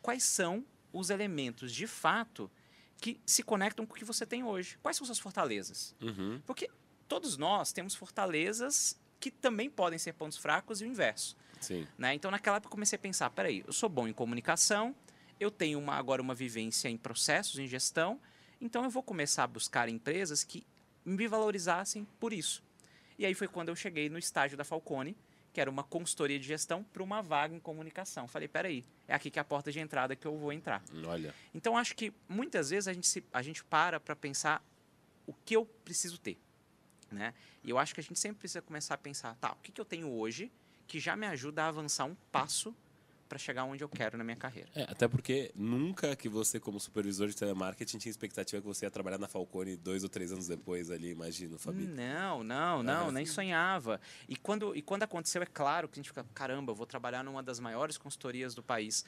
quais 0.01 0.24
são 0.24 0.65
os 0.93 1.09
elementos 1.09 1.74
de 1.74 1.88
fato 1.88 2.50
que 3.01 3.19
se 3.25 3.43
conectam 3.43 3.85
com 3.85 3.93
o 3.93 3.97
que 3.97 4.05
você 4.05 4.25
tem 4.25 4.43
hoje. 4.43 4.77
Quais 4.81 4.97
são 4.97 5.05
suas 5.05 5.19
fortalezas? 5.19 5.95
Uhum. 6.01 6.41
Porque 6.45 6.69
todos 7.07 7.38
nós 7.38 7.74
temos 7.74 7.95
fortalezas 7.95 8.97
que 9.19 9.29
também 9.29 9.69
podem 9.69 10.00
ser 10.00 10.13
pontos 10.13 10.38
fracos 10.38 10.81
e 10.81 10.85
o 10.85 10.88
inverso. 10.88 11.35
Sim. 11.59 11.88
Né? 11.97 12.13
Então, 12.13 12.29
naquela 12.29 12.57
época, 12.57 12.67
eu 12.67 12.71
comecei 12.71 12.95
a 12.95 13.00
pensar: 13.00 13.29
peraí, 13.29 13.63
eu 13.65 13.74
sou 13.74 13.89
bom 13.89 14.07
em 14.07 14.13
comunicação, 14.13 14.95
eu 15.39 15.51
tenho 15.51 15.80
uma, 15.80 15.96
agora 15.96 16.22
uma 16.22 16.36
vivência 16.36 16.89
em 16.89 16.98
processos, 16.98 17.60
em 17.60 17.68
gestão, 17.68 18.20
então 18.60 18.84
eu 18.84 18.89
vou 18.89 19.04
começar 19.04 19.44
a 19.44 19.48
buscar 19.48 19.89
empresas 19.89 20.44
que 20.44 20.65
me 21.04 21.27
valorizassem 21.27 22.08
por 22.20 22.34
isso. 22.34 22.63
E 23.18 23.25
aí 23.25 23.34
foi 23.34 23.48
quando 23.48 23.70
eu 23.70 23.75
cheguei 23.75 24.10
no 24.10 24.18
estágio 24.18 24.58
da 24.58 24.63
Falcone, 24.63 25.15
que 25.54 25.62
era 25.62 25.70
uma 25.70 25.84
consultoria 25.84 26.38
de 26.38 26.46
gestão 26.46 26.84
para 26.84 27.01
uma 27.01 27.22
vaga 27.22 27.56
em 27.56 27.60
comunicação. 27.60 28.27
Falei: 28.27 28.48
peraí, 28.48 28.84
é 29.08 29.15
aqui 29.15 29.32
que 29.32 29.39
é 29.39 29.42
a 29.42 29.46
porta 29.46 29.72
de 29.72 29.80
entrada 29.80 30.15
que 30.15 30.27
eu 30.27 30.38
vou 30.38 30.51
entrar. 30.51 30.84
Olha. 31.06 31.34
Então, 31.54 31.77
acho 31.77 31.96
que 31.96 32.12
muitas 32.27 32.72
vezes 32.72 32.88
a 32.89 32.94
gente, 32.94 33.08
se, 33.08 33.24
a 33.32 33.42
gente 33.42 33.63
para 33.63 34.00
para 34.00 34.15
pensar 34.15 34.62
o 35.25 35.34
que 35.34 35.56
eu 35.56 35.65
preciso 35.65 36.18
ter. 36.18 36.38
Né? 37.10 37.34
E 37.63 37.70
eu 37.70 37.77
acho 37.77 37.94
que 37.94 38.01
a 38.01 38.04
gente 38.04 38.20
sempre 38.20 38.39
precisa 38.39 38.62
começar 38.62 38.96
a 38.96 38.98
pensar, 38.98 39.36
tá, 39.36 39.54
o 39.54 39.56
que, 39.62 39.72
que 39.72 39.80
eu 39.80 39.86
tenho 39.86 40.10
hoje 40.12 40.51
que 40.88 41.00
já 41.00 41.15
me 41.15 41.25
ajuda 41.25 41.63
a 41.63 41.68
avançar 41.68 42.06
um 42.06 42.15
passo 42.32 42.75
para 43.36 43.39
chegar 43.39 43.65
onde 43.65 43.84
eu 43.84 43.89
quero 43.89 44.18
na 44.18 44.24
minha 44.24 44.38
carreira. 44.38 44.70
É, 44.74 44.84
até 44.84 45.10
porque 45.10 45.51
nunca 45.54 46.15
que 46.15 46.30
você, 46.30 46.58
como 46.58 46.80
supervisor 46.80 47.27
de 47.27 47.36
telemarketing, 47.36 47.98
tinha 47.98 48.10
expectativa 48.10 48.62
que 48.62 48.68
você 48.68 48.86
ia 48.86 48.92
trabalhar 48.92 49.18
na 49.18 49.27
Falcone 49.27 49.75
dois 49.75 50.04
ou 50.04 50.10
três 50.10 50.32
anos 50.32 50.48
depois 50.48 50.89
ali, 50.89 51.10
imagino, 51.10 51.60
Fabi. 51.60 51.86
Não, 51.86 52.46
não, 52.46 52.82
não, 52.82 53.12
nem 53.12 53.25
sonhava. 53.25 54.00
E 54.30 54.38
quando, 54.38 54.74
e 54.74 54.82
quando 54.82 55.04
aconteceu, 55.04 55.42
é 55.42 55.46
claro 55.46 55.89
que 55.89 56.00
a 56.00 56.01
gente 56.01 56.10
fica, 56.10 56.25
caramba, 56.34 56.74
vou 56.74 56.86
trabalhar 56.86 57.25
numa 57.25 57.44
das 57.44 57.60
maiores 57.60 57.98
consultorias 57.98 58.56
do 58.56 58.63
país. 58.63 59.04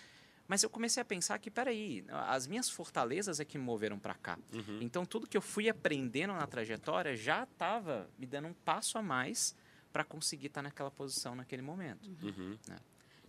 Mas 0.45 0.61
eu 0.61 0.69
comecei 0.69 0.99
a 0.99 1.05
pensar 1.05 1.39
que, 1.39 1.49
peraí, 1.49 2.03
as 2.09 2.47
minhas 2.47 2.69
fortalezas 2.69 3.39
é 3.39 3.45
que 3.45 3.57
me 3.57 3.63
moveram 3.63 3.97
para 3.97 4.15
cá. 4.15 4.37
Uhum. 4.53 4.79
Então, 4.81 5.05
tudo 5.05 5.25
que 5.25 5.37
eu 5.37 5.41
fui 5.41 5.69
aprendendo 5.69 6.33
na 6.33 6.47
trajetória 6.47 7.15
já 7.15 7.43
estava 7.43 8.09
me 8.19 8.25
dando 8.25 8.49
um 8.49 8.53
passo 8.53 8.97
a 8.97 9.01
mais 9.01 9.55
para 9.93 10.03
conseguir 10.03 10.47
estar 10.47 10.61
naquela 10.61 10.91
posição 10.91 11.33
naquele 11.33 11.61
momento. 11.61 12.09
Uhum. 12.21 12.57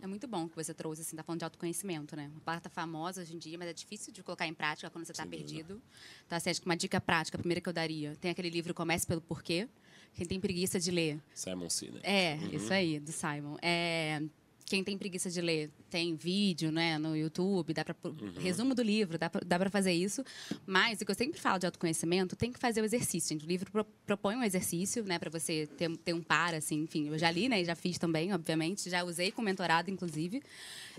É 0.01 0.07
muito 0.07 0.27
bom 0.27 0.47
que 0.47 0.55
você 0.55 0.73
trouxe, 0.73 1.01
assim, 1.01 1.15
tá 1.15 1.23
falando 1.23 1.39
de 1.39 1.45
autoconhecimento, 1.45 2.15
né? 2.15 2.29
Uma 2.31 2.39
palavra 2.39 2.61
tá 2.61 2.69
famosa 2.69 3.21
hoje 3.21 3.35
em 3.35 3.37
dia, 3.37 3.57
mas 3.57 3.67
é 3.67 3.73
difícil 3.73 4.13
de 4.13 4.23
colocar 4.23 4.47
em 4.47 4.53
prática 4.53 4.89
quando 4.89 5.05
você 5.05 5.11
está 5.11 5.25
perdido. 5.25 5.81
Então, 6.25 6.37
assim, 6.37 6.49
acho 6.49 6.61
que 6.61 6.65
uma 6.65 6.77
dica 6.77 7.01
prática, 7.01 7.37
a 7.37 7.39
primeira 7.39 7.59
que 7.59 7.67
eu 7.67 7.73
daria, 7.73 8.15
tem 8.15 8.31
aquele 8.31 8.49
livro 8.49 8.73
Comece 8.73 9.05
pelo 9.05 9.19
Porquê. 9.19 9.67
Quem 10.13 10.25
tem 10.25 10.39
preguiça 10.39 10.79
de 10.79 10.89
ler. 10.89 11.21
Simon 11.33 11.69
Sinek. 11.69 11.99
É, 12.03 12.37
isso 12.51 12.73
aí, 12.73 12.99
do 12.99 13.11
Simon. 13.11 13.57
É, 13.61 14.21
quem 14.69 14.83
tem 14.83 14.95
preguiça 14.99 15.31
de 15.31 15.41
ler, 15.41 15.71
tem 15.89 16.15
vídeo, 16.15 16.71
né, 16.71 16.99
no 16.99 17.17
YouTube, 17.17 17.73
dá 17.73 17.83
para 17.83 17.95
resumo 18.39 18.75
do 18.75 18.83
livro, 18.83 19.17
dá 19.17 19.57
para 19.59 19.69
fazer 19.71 19.91
isso. 19.91 20.23
Mas 20.67 21.01
o 21.01 21.05
que 21.05 21.09
eu 21.11 21.15
sempre 21.15 21.39
falo 21.39 21.57
de 21.57 21.65
autoconhecimento, 21.65 22.35
tem 22.35 22.51
que 22.53 22.59
fazer 22.59 22.79
o 22.81 22.85
exercício. 22.85 23.29
gente. 23.33 23.45
O 23.45 23.49
livro 23.49 23.71
pro- 23.71 23.83
propõe 24.05 24.35
um 24.35 24.43
exercício, 24.43 25.03
né, 25.03 25.17
para 25.17 25.31
você 25.31 25.65
ter, 25.75 25.89
ter 25.97 26.13
um 26.13 26.21
par, 26.21 26.53
assim, 26.53 26.83
enfim. 26.83 27.07
Eu 27.07 27.17
já 27.17 27.31
li, 27.31 27.49
né, 27.49 27.61
e 27.61 27.65
já 27.65 27.75
fiz 27.75 27.97
também, 27.97 28.31
obviamente, 28.31 28.87
já 28.91 29.03
usei 29.03 29.31
com 29.31 29.41
mentorado, 29.41 29.89
inclusive. 29.89 30.43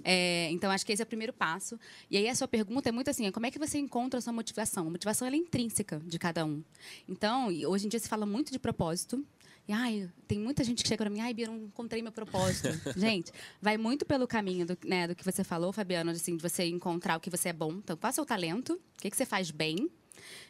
É, 0.03 0.49
então 0.51 0.69
acho 0.73 0.85
que 0.85 0.93
esse 0.93 1.01
é 1.03 1.05
o 1.05 1.07
primeiro 1.07 1.33
passo. 1.33 1.79
E 2.11 2.17
aí 2.17 2.29
a 2.29 2.35
sua 2.35 2.49
pergunta 2.49 2.89
é 2.89 2.93
muito 2.93 3.09
assim, 3.09 3.27
é 3.27 3.31
como 3.31 3.47
é 3.47 3.53
que 3.53 3.59
você 3.59 3.79
encontra 3.79 4.19
a 4.19 4.21
sua 4.21 4.33
motivação? 4.33 4.89
A 4.89 4.91
motivação 4.91 5.29
ela 5.29 5.37
é 5.37 5.39
intrínseca 5.39 6.01
de 6.05 6.19
cada 6.19 6.45
um. 6.45 6.61
Então, 7.09 7.47
hoje 7.69 7.87
em 7.87 7.89
dia 7.89 8.01
se 8.01 8.09
fala 8.09 8.27
muito 8.27 8.51
de 8.51 8.59
propósito. 8.59 9.25
E, 9.68 9.73
ai, 9.73 10.09
tem 10.27 10.38
muita 10.38 10.64
gente 10.64 10.83
que 10.83 10.88
chega 10.88 11.05
para 11.05 11.11
mim, 11.11 11.20
ai, 11.20 11.33
Bia, 11.33 11.46
eu 11.46 11.53
não 11.53 11.64
encontrei 11.64 12.03
meu 12.03 12.12
propósito. 12.12 12.68
gente, 12.99 13.33
vai 13.61 13.77
muito 13.77 14.05
pelo 14.05 14.27
caminho 14.27 14.66
do, 14.66 14.79
né, 14.85 15.07
do 15.07 15.14
que 15.14 15.25
você 15.25 15.44
falou, 15.44 15.73
Fabiano, 15.73 16.11
assim, 16.11 16.37
de 16.37 16.42
você 16.42 16.64
encontrar 16.64 17.16
o 17.16 17.20
que 17.20 17.31
você 17.31 17.51
é 17.51 17.53
bom. 17.53 17.73
Então, 17.75 17.96
qual 17.96 18.09
é 18.09 18.12
o 18.12 18.14
seu 18.14 18.27
talento? 18.27 18.73
O 18.73 19.03
que, 19.03 19.11
que 19.11 19.16
você 19.16 19.25
faz 19.25 19.51
bem? 19.51 19.88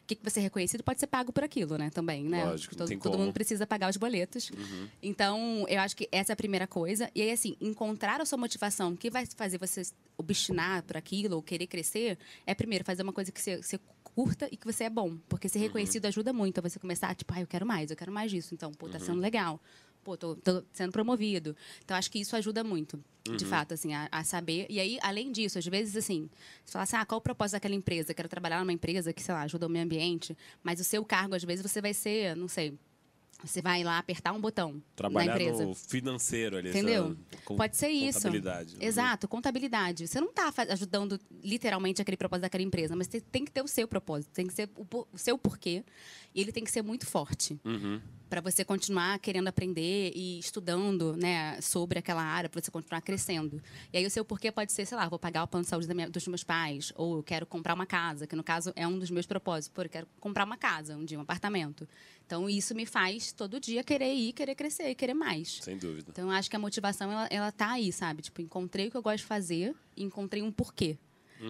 O 0.02 0.06
que, 0.06 0.16
que 0.16 0.24
você 0.24 0.40
é 0.40 0.42
reconhecido 0.42 0.82
pode 0.82 0.98
ser 0.98 1.06
pago 1.06 1.32
por 1.32 1.44
aquilo, 1.44 1.78
né? 1.78 1.90
Também, 1.90 2.24
né? 2.24 2.44
Lógico, 2.44 2.76
não 2.76 2.86
todo, 2.86 2.98
todo 2.98 3.18
mundo 3.18 3.32
precisa 3.32 3.66
pagar 3.66 3.88
os 3.88 3.96
boletos. 3.96 4.50
Então, 5.02 5.64
eu 5.68 5.80
acho 5.80 5.96
que 5.96 6.08
essa 6.10 6.32
é 6.32 6.34
a 6.34 6.36
primeira 6.36 6.66
coisa. 6.66 7.10
E 7.14 7.22
aí, 7.22 7.30
assim, 7.30 7.56
encontrar 7.60 8.20
a 8.20 8.24
sua 8.24 8.38
motivação, 8.38 8.92
o 8.92 8.96
que 8.96 9.10
vai 9.10 9.26
fazer 9.36 9.58
você 9.58 9.82
obstinar 10.18 10.82
por 10.82 10.96
aquilo 10.96 11.36
ou 11.36 11.42
querer 11.42 11.66
crescer, 11.66 12.18
é 12.46 12.54
primeiro 12.54 12.84
fazer 12.84 13.02
uma 13.02 13.12
coisa 13.12 13.30
que 13.30 13.40
você, 13.40 13.62
você 13.62 13.78
curta 14.14 14.48
e 14.50 14.56
que 14.56 14.66
você 14.66 14.84
é 14.84 14.90
bom. 14.90 15.16
Porque 15.28 15.48
ser 15.48 15.58
reconhecido 15.58 16.06
ajuda 16.06 16.32
muito 16.32 16.58
a 16.58 16.60
você 16.60 16.78
começar, 16.78 17.14
tipo, 17.14 17.32
ah, 17.34 17.40
eu 17.40 17.46
quero 17.46 17.66
mais, 17.66 17.90
eu 17.90 17.96
quero 17.96 18.12
mais 18.12 18.30
disso. 18.30 18.54
Então, 18.54 18.70
pô, 18.72 18.88
tá 18.88 18.98
sendo 18.98 19.20
legal. 19.20 19.60
Pô, 20.02 20.16
tô, 20.16 20.34
tô 20.34 20.64
sendo 20.72 20.92
promovido. 20.92 21.54
Então, 21.84 21.96
acho 21.96 22.10
que 22.10 22.18
isso 22.18 22.34
ajuda 22.34 22.64
muito, 22.64 22.98
de 23.36 23.44
fato, 23.44 23.74
assim, 23.74 23.92
a, 23.92 24.08
a 24.10 24.24
saber. 24.24 24.66
E 24.70 24.80
aí, 24.80 24.98
além 25.02 25.30
disso, 25.30 25.58
às 25.58 25.66
vezes, 25.66 25.94
assim, 25.94 26.28
você 26.64 26.72
fala 26.72 26.84
assim, 26.84 26.96
ah, 26.96 27.04
qual 27.04 27.18
o 27.18 27.22
propósito 27.22 27.52
daquela 27.52 27.74
empresa? 27.74 28.14
Quero 28.14 28.28
trabalhar 28.28 28.60
numa 28.60 28.72
empresa 28.72 29.12
que, 29.12 29.22
sei 29.22 29.34
lá, 29.34 29.42
ajuda 29.42 29.66
o 29.66 29.68
meio 29.68 29.84
ambiente. 29.84 30.36
Mas 30.62 30.80
o 30.80 30.84
seu 30.84 31.04
cargo, 31.04 31.34
às 31.34 31.44
vezes, 31.44 31.62
você 31.62 31.82
vai 31.82 31.92
ser, 31.92 32.34
não 32.34 32.48
sei, 32.48 32.78
você 33.44 33.60
vai 33.62 33.82
lá 33.82 33.98
apertar 33.98 34.32
um 34.32 34.40
botão 34.40 34.74
na 34.74 34.80
Trabalhar 34.96 35.32
empresa. 35.40 35.64
no 35.66 35.74
financeiro 35.74 36.56
ali. 36.56 36.70
Entendeu? 36.70 37.16
con- 37.44 37.56
Pode 37.56 37.76
ser 37.76 37.88
isso. 37.88 38.18
Contabilidade. 38.20 38.74
Uhum. 38.76 38.82
Exato, 38.82 39.28
contabilidade. 39.28 40.06
Você 40.08 40.20
não 40.20 40.28
está 40.28 40.52
ajudando 40.68 41.18
literalmente 41.42 42.00
aquele 42.02 42.16
propósito 42.16 42.42
daquela 42.42 42.62
empresa, 42.64 42.94
mas 42.96 43.06
tem, 43.06 43.20
tem 43.20 43.44
que 43.44 43.50
ter 43.50 43.62
o 43.62 43.68
seu 43.68 43.86
propósito, 43.88 44.30
tem 44.32 44.46
que 44.46 44.52
ser 44.54 44.68
o, 44.76 45.06
o 45.12 45.18
seu 45.18 45.36
porquê. 45.38 45.84
E 46.34 46.40
ele 46.40 46.52
tem 46.52 46.62
que 46.62 46.70
ser 46.70 46.82
muito 46.82 47.06
forte 47.06 47.58
Uhum. 47.64 48.00
para 48.28 48.40
você 48.40 48.64
continuar 48.64 49.18
querendo 49.18 49.48
aprender 49.48 50.12
e 50.14 50.38
estudando 50.38 51.16
né, 51.16 51.60
sobre 51.60 51.98
aquela 51.98 52.22
área, 52.22 52.48
para 52.48 52.60
você 52.62 52.70
continuar 52.70 53.00
crescendo. 53.00 53.60
E 53.92 53.98
aí 53.98 54.06
o 54.06 54.10
seu 54.10 54.24
porquê 54.24 54.52
pode 54.52 54.72
ser, 54.72 54.86
sei 54.86 54.96
lá, 54.96 55.08
vou 55.08 55.18
pagar 55.18 55.42
o 55.42 55.48
plano 55.48 55.64
de 55.64 55.68
saúde 55.70 55.92
minha- 55.92 56.08
dos 56.08 56.26
meus 56.28 56.44
pais, 56.44 56.92
ou 56.94 57.16
eu 57.16 57.22
quero 57.24 57.44
comprar 57.46 57.74
uma 57.74 57.84
casa, 57.86 58.28
que 58.28 58.36
no 58.36 58.44
caso 58.44 58.72
é 58.76 58.86
um 58.86 58.96
dos 58.96 59.10
meus 59.10 59.26
propósitos. 59.26 59.68
Pô, 59.74 59.82
eu 59.82 59.88
quero 59.88 60.06
comprar 60.20 60.44
uma 60.44 60.56
casa 60.56 60.96
um 60.96 61.04
dia, 61.04 61.18
um 61.18 61.22
apartamento. 61.22 61.88
Então 62.30 62.48
isso 62.48 62.76
me 62.76 62.86
faz 62.86 63.32
todo 63.32 63.58
dia 63.58 63.82
querer 63.82 64.14
ir, 64.14 64.32
querer 64.32 64.54
crescer, 64.54 64.94
querer 64.94 65.14
mais. 65.14 65.58
Sem 65.60 65.76
dúvida. 65.76 66.10
Então, 66.12 66.26
eu 66.26 66.30
acho 66.30 66.48
que 66.48 66.54
a 66.54 66.60
motivação, 66.60 67.10
ela, 67.10 67.26
ela 67.28 67.50
tá 67.50 67.72
aí, 67.72 67.92
sabe? 67.92 68.22
Tipo, 68.22 68.40
encontrei 68.40 68.86
o 68.86 68.90
que 68.92 68.96
eu 68.96 69.02
gosto 69.02 69.18
de 69.18 69.24
fazer 69.24 69.74
e 69.96 70.04
encontrei 70.04 70.40
um 70.40 70.52
porquê. 70.52 70.96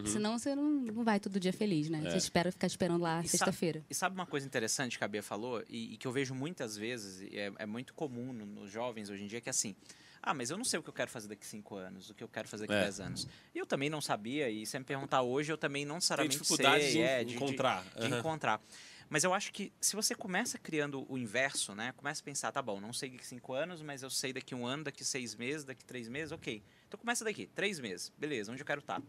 Senão, 0.07 0.38
você 0.38 0.55
não, 0.55 0.71
não 0.71 1.05
vai 1.05 1.21
todo 1.21 1.38
dia 1.38 1.53
feliz, 1.53 1.90
né? 1.90 2.01
Você 2.09 2.16
espera 2.16 2.51
ficar 2.51 2.66
esperando 2.66 3.03
lá 3.03 3.23
sexta-feira. 3.25 3.85
E 3.90 3.95
sabe 3.95 4.14
uma 4.14 4.25
coisa 4.25 4.47
interessante 4.47 4.97
que 4.97 5.05
a 5.05 5.09
Bia 5.09 5.23
falou, 5.23 5.62
e, 5.69 5.93
e 5.93 5.97
que 5.99 6.07
eu 6.07 6.12
vejo 6.12 6.35
muitas 6.35 6.77
vezes, 6.77 7.21
e 7.31 7.37
é, 7.37 7.53
é 7.59 7.66
muito 7.66 7.93
comum 7.93 8.33
no- 8.33 8.47
nos 8.47 8.71
jovens 8.71 9.11
hoje 9.11 9.25
em 9.25 9.27
dia, 9.27 9.40
que 9.40 9.49
é 9.49 9.51
assim, 9.51 9.75
ah, 10.23 10.33
mas 10.33 10.49
eu 10.49 10.57
não 10.57 10.64
sei 10.64 10.79
o 10.79 10.83
que 10.83 10.88
eu 10.88 10.95
quero 10.95 11.11
fazer 11.11 11.29
daqui 11.29 11.45
cinco 11.47 11.75
anos, 11.77 12.09
o 12.09 12.14
que 12.14 12.23
eu 12.25 12.29
quero 12.29 12.47
fazer 12.49 12.66
daqui 12.66 12.79
É. 12.79 12.85
10 12.85 13.01
anos. 13.01 13.27
E 13.55 13.59
eu 13.59 13.66
também 13.66 13.90
não 13.90 14.01
sabia, 14.01 14.49
e 14.49 14.64
se 14.64 14.73
você 14.73 14.79
me 14.79 14.85
perguntar 14.85 15.23
hoje, 15.23 15.53
eu 15.53 15.59
também 15.59 15.85
não 15.85 15.97
necessariamente 15.97 16.38
dificuldade 16.38 16.85
sei. 16.85 16.93
de 16.93 17.01
é, 17.01 17.23
encontrar. 17.23 17.85
De, 17.99 18.07
Aham. 18.07 18.19
encontrar. 18.21 18.61
Mas 19.11 19.25
eu 19.25 19.35
acho 19.35 19.53
que 19.53 19.73
se 19.81 19.96
você 19.96 20.14
começa 20.14 20.57
criando 20.57 21.05
o 21.12 21.18
inverso, 21.18 21.75
né? 21.75 21.92
Começa 21.96 22.23
a 22.23 22.25
pensar, 22.25 22.53
tá 22.53 22.62
bom, 22.62 22.81
não 22.81 22.92
sei 22.92 23.11
daqui 23.11 23.27
cinco 23.27 23.53
anos, 23.53 23.83
mas 23.83 24.05
eu 24.05 24.09
sei 24.09 24.33
daqui 24.33 24.55
um 24.55 24.64
ano, 24.64 24.85
daqui 24.85 25.05
seis 25.05 25.35
meses, 25.35 25.64
daqui 25.64 25.85
três 25.85 26.09
meses, 26.09 26.31
ok. 26.31 26.62
Então 26.87 26.99
começa 26.99 27.25
daqui, 27.25 27.49
três 27.49 27.81
meses, 27.81 28.12
beleza, 28.16 28.53
onde 28.53 28.62
eu 28.62 28.66
quero 28.66 28.79
estar. 28.79 29.03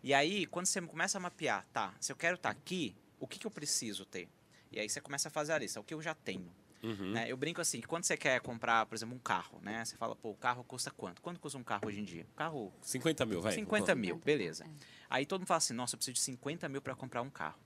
E 0.00 0.14
aí, 0.14 0.46
quando 0.46 0.66
você 0.66 0.80
começa 0.80 1.18
a 1.18 1.20
mapear, 1.20 1.66
tá, 1.72 1.92
se 2.00 2.12
eu 2.12 2.16
quero 2.16 2.36
estar 2.36 2.50
aqui, 2.50 2.94
o 3.18 3.26
que, 3.26 3.36
que 3.36 3.46
eu 3.46 3.50
preciso 3.50 4.06
ter? 4.06 4.28
E 4.70 4.78
aí 4.78 4.88
você 4.88 5.00
começa 5.00 5.26
a 5.26 5.30
fazer 5.30 5.52
a 5.52 5.58
lista, 5.58 5.80
o 5.80 5.84
que 5.84 5.92
eu 5.92 6.00
já 6.00 6.14
tenho. 6.14 6.48
Uhum. 6.80 7.10
Né? 7.12 7.26
Eu 7.28 7.36
brinco 7.36 7.60
assim, 7.60 7.80
que 7.80 7.86
quando 7.86 8.04
você 8.04 8.16
quer 8.16 8.40
comprar, 8.40 8.86
por 8.86 8.94
exemplo, 8.94 9.14
um 9.14 9.18
carro, 9.18 9.60
né? 9.60 9.84
Você 9.84 9.96
fala, 9.96 10.14
pô, 10.14 10.30
o 10.30 10.36
carro 10.36 10.62
custa 10.62 10.90
quanto? 10.90 11.20
Quanto 11.20 11.40
custa 11.40 11.58
um 11.58 11.64
carro 11.64 11.86
hoje 11.86 12.00
em 12.00 12.04
dia? 12.04 12.26
Um 12.32 12.36
carro 12.36 12.72
50 12.80 13.26
mil, 13.26 13.40
vai. 13.40 13.52
50 13.52 13.94
mil, 13.94 14.14
50, 14.14 14.24
beleza. 14.24 14.64
é. 14.64 14.68
Aí 15.10 15.26
todo 15.26 15.40
mundo 15.40 15.48
fala 15.48 15.58
assim, 15.58 15.74
nossa, 15.74 15.94
eu 15.94 15.98
preciso 15.98 16.14
de 16.14 16.20
50 16.20 16.68
mil 16.68 16.80
para 16.80 16.94
comprar 16.94 17.22
um 17.22 17.30
carro. 17.30 17.58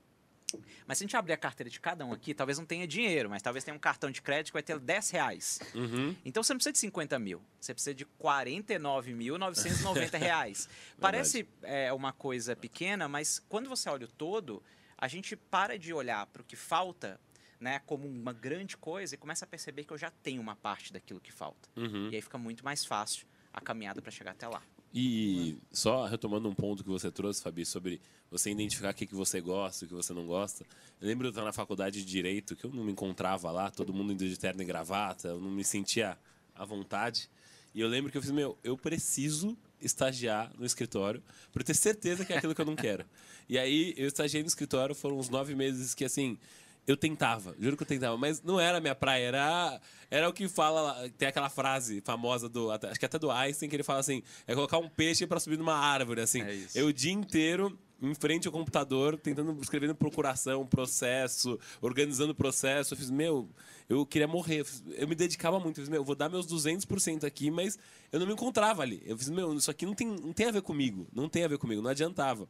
Mas 0.87 0.99
se 0.99 1.05
a 1.05 1.07
gente 1.07 1.17
abrir 1.17 1.33
a 1.33 1.37
carteira 1.37 1.71
de 1.71 1.81
cada 1.81 2.05
um 2.05 2.13
aqui, 2.13 2.35
talvez 2.35 2.59
não 2.59 2.67
tenha 2.67 2.87
dinheiro, 2.87 3.31
mas 3.31 3.43
talvez 3.43 3.65
tenha 3.65 3.75
um 3.75 3.79
cartão 3.79 4.11
de 4.11 4.21
crédito 4.23 4.49
que 4.49 4.55
vai 4.55 4.63
ter 4.63 4.79
10 4.79 5.11
reais. 5.11 5.61
Uhum. 5.75 6.15
Então 6.25 6.43
você 6.43 6.53
não 6.53 6.59
precisa 6.59 6.73
de 6.73 6.79
50 6.79 7.19
mil, 7.19 7.43
você 7.61 7.75
precisa 7.75 7.95
de 7.95 8.05
49.990 8.05 10.19
reais. 10.19 10.69
Parece 11.01 11.49
é, 11.63 11.93
uma 11.93 12.13
coisa 12.13 12.57
pequena, 12.57 13.09
mas 13.09 13.43
quando 13.49 13.69
você 13.69 13.89
olha 13.89 14.07
o 14.07 14.09
todo, 14.09 14.63
a 14.97 15.09
gente 15.09 15.37
para 15.37 15.79
de 15.79 15.93
olhar 15.93 16.27
para 16.27 16.43
o 16.43 16.45
que 16.45 16.57
falta 16.57 17.21
né, 17.61 17.81
como 17.87 18.07
uma 18.07 18.33
grande 18.33 18.77
coisa 18.77 19.15
e 19.15 19.19
começa 19.19 19.45
a 19.45 19.49
perceber 19.49 19.85
que 19.85 19.93
eu 19.93 19.99
já 19.99 20.11
tenho 20.11 20.41
uma 20.41 20.57
parte 20.57 20.93
daquilo 20.93 21.21
que 21.21 21.33
falta. 21.33 21.69
Uhum. 21.77 22.11
E 22.11 22.17
aí 22.17 22.23
fica 22.23 22.39
muito 22.39 22.65
mais 22.65 22.85
fácil 22.85 23.27
a 23.53 23.61
caminhada 23.61 24.03
para 24.03 24.11
chegar 24.11 24.33
até 24.33 24.47
lá. 24.47 24.63
E 24.95 25.59
só 25.71 26.07
retomando 26.07 26.49
um 26.49 26.55
ponto 26.55 26.83
que 26.83 26.89
você 26.89 27.11
trouxe, 27.11 27.43
Fabi, 27.43 27.67
sobre 27.67 28.01
você 28.31 28.51
identificar 28.51 28.91
o 28.91 28.95
que, 28.95 29.07
que 29.07 29.15
você 29.15 29.41
gosta 29.41 29.85
o 29.85 29.89
que 29.89 29.95
você 29.95 30.13
não 30.13 30.27
gosta. 30.27 30.65
Eu 31.01 31.07
lembro 31.07 31.27
de 31.27 31.33
estar 31.33 31.45
na 31.45 31.53
faculdade 31.53 32.03
de 32.03 32.11
Direito, 32.11 32.57
que 32.57 32.65
eu 32.65 32.71
não 32.71 32.85
me 32.85 32.93
encontrava 32.93 33.51
lá, 33.51 33.71
todo 33.71 33.93
mundo 33.93 34.13
indo 34.13 34.27
de 34.27 34.39
terno 34.39 34.63
e 34.63 34.65
gravata, 34.65 35.29
eu 35.29 35.41
não 35.41 35.51
me 35.51 35.65
sentia 35.65 36.17
à 36.55 36.65
vontade. 36.65 37.29
E 37.75 37.81
eu 37.81 37.89
lembro 37.89 38.11
que 38.11 38.17
eu 38.17 38.23
fiz, 38.23 38.31
meu, 38.31 38.57
eu 38.65 38.77
preciso 38.77 39.57
estagiar 39.81 40.51
no 40.59 40.65
escritório 40.65 41.23
para 41.53 41.63
ter 41.63 41.75
certeza 41.75 42.25
que 42.25 42.33
é 42.33 42.39
aquilo 42.39 42.55
que 42.55 42.61
eu 42.61 42.65
não 42.67 42.75
quero. 42.75 43.05
E 43.49 43.59
aí 43.59 43.95
eu 43.97 44.09
estagiei 44.09 44.43
no 44.43 44.49
escritório, 44.49 44.95
foram 44.95 45.19
uns 45.19 45.29
nove 45.29 45.55
meses 45.55 45.95
que, 45.95 46.05
assim, 46.05 46.39
eu 46.87 46.97
tentava, 46.97 47.55
juro 47.59 47.77
que 47.77 47.83
eu 47.83 47.87
tentava, 47.87 48.17
mas 48.17 48.43
não 48.43 48.61
era 48.61 48.79
a 48.79 48.81
minha 48.81 48.95
praia, 48.95 49.27
era, 49.27 49.81
era 50.11 50.29
o 50.29 50.33
que 50.33 50.49
fala, 50.49 51.09
tem 51.19 51.27
aquela 51.29 51.49
frase 51.51 52.01
famosa 52.01 52.49
do, 52.49 52.71
acho 52.71 52.99
que 52.99 53.05
até 53.07 53.19
do 53.19 53.31
Einstein, 53.31 53.69
que 53.69 53.77
ele 53.77 53.83
fala 53.83 54.01
assim, 54.01 54.23
é 54.47 54.55
colocar 54.55 54.79
um 54.79 54.89
peixe 54.89 55.27
para 55.27 55.41
subir 55.41 55.59
numa 55.59 55.75
árvore, 55.77 56.21
assim. 56.21 56.43
É 56.43 56.55
isso. 56.55 56.79
eu 56.79 56.87
o 56.87 56.93
dia 56.93 57.13
inteiro 57.13 57.77
em 58.01 58.15
frente 58.15 58.47
ao 58.47 58.53
computador, 58.53 59.19
tentando, 59.19 59.59
escrevendo 59.63 59.95
procuração, 59.95 60.67
processo, 60.67 61.59
organizando 61.81 62.33
o 62.33 62.35
processo, 62.35 62.93
eu 62.93 62.99
fiz, 62.99 63.11
meu, 63.11 63.49
eu 63.89 64.05
queria 64.05 64.29
morrer, 64.29 64.61
eu, 64.61 64.65
fiz- 64.67 64.85
eu 64.97 65.09
me 65.09 65.15
dedicava 65.15 65.59
muito, 65.59 65.79
eu 65.81 65.85
fiz, 65.85 65.89
meu, 65.89 66.01
eu 66.01 66.05
vou 66.05 66.15
dar 66.15 66.29
meus 66.29 66.47
200% 66.47 67.25
aqui, 67.25 67.51
mas 67.51 67.79
eu 68.13 68.21
não 68.21 68.27
me 68.27 68.35
encontrava 68.35 68.83
ali. 68.83 69.03
Eu 69.07 69.17
fiz, 69.17 69.31
meu, 69.31 69.55
isso 69.55 69.71
aqui 69.71 69.87
não 69.87 69.95
tem, 69.95 70.09
não 70.09 70.33
tem 70.33 70.47
a 70.47 70.51
ver 70.51 70.61
comigo, 70.63 71.07
não 71.13 71.27
tem 71.29 71.45
a 71.45 71.49
ver 71.49 71.57
comigo, 71.59 71.81
não 71.81 71.91
adiantava. 71.91 72.47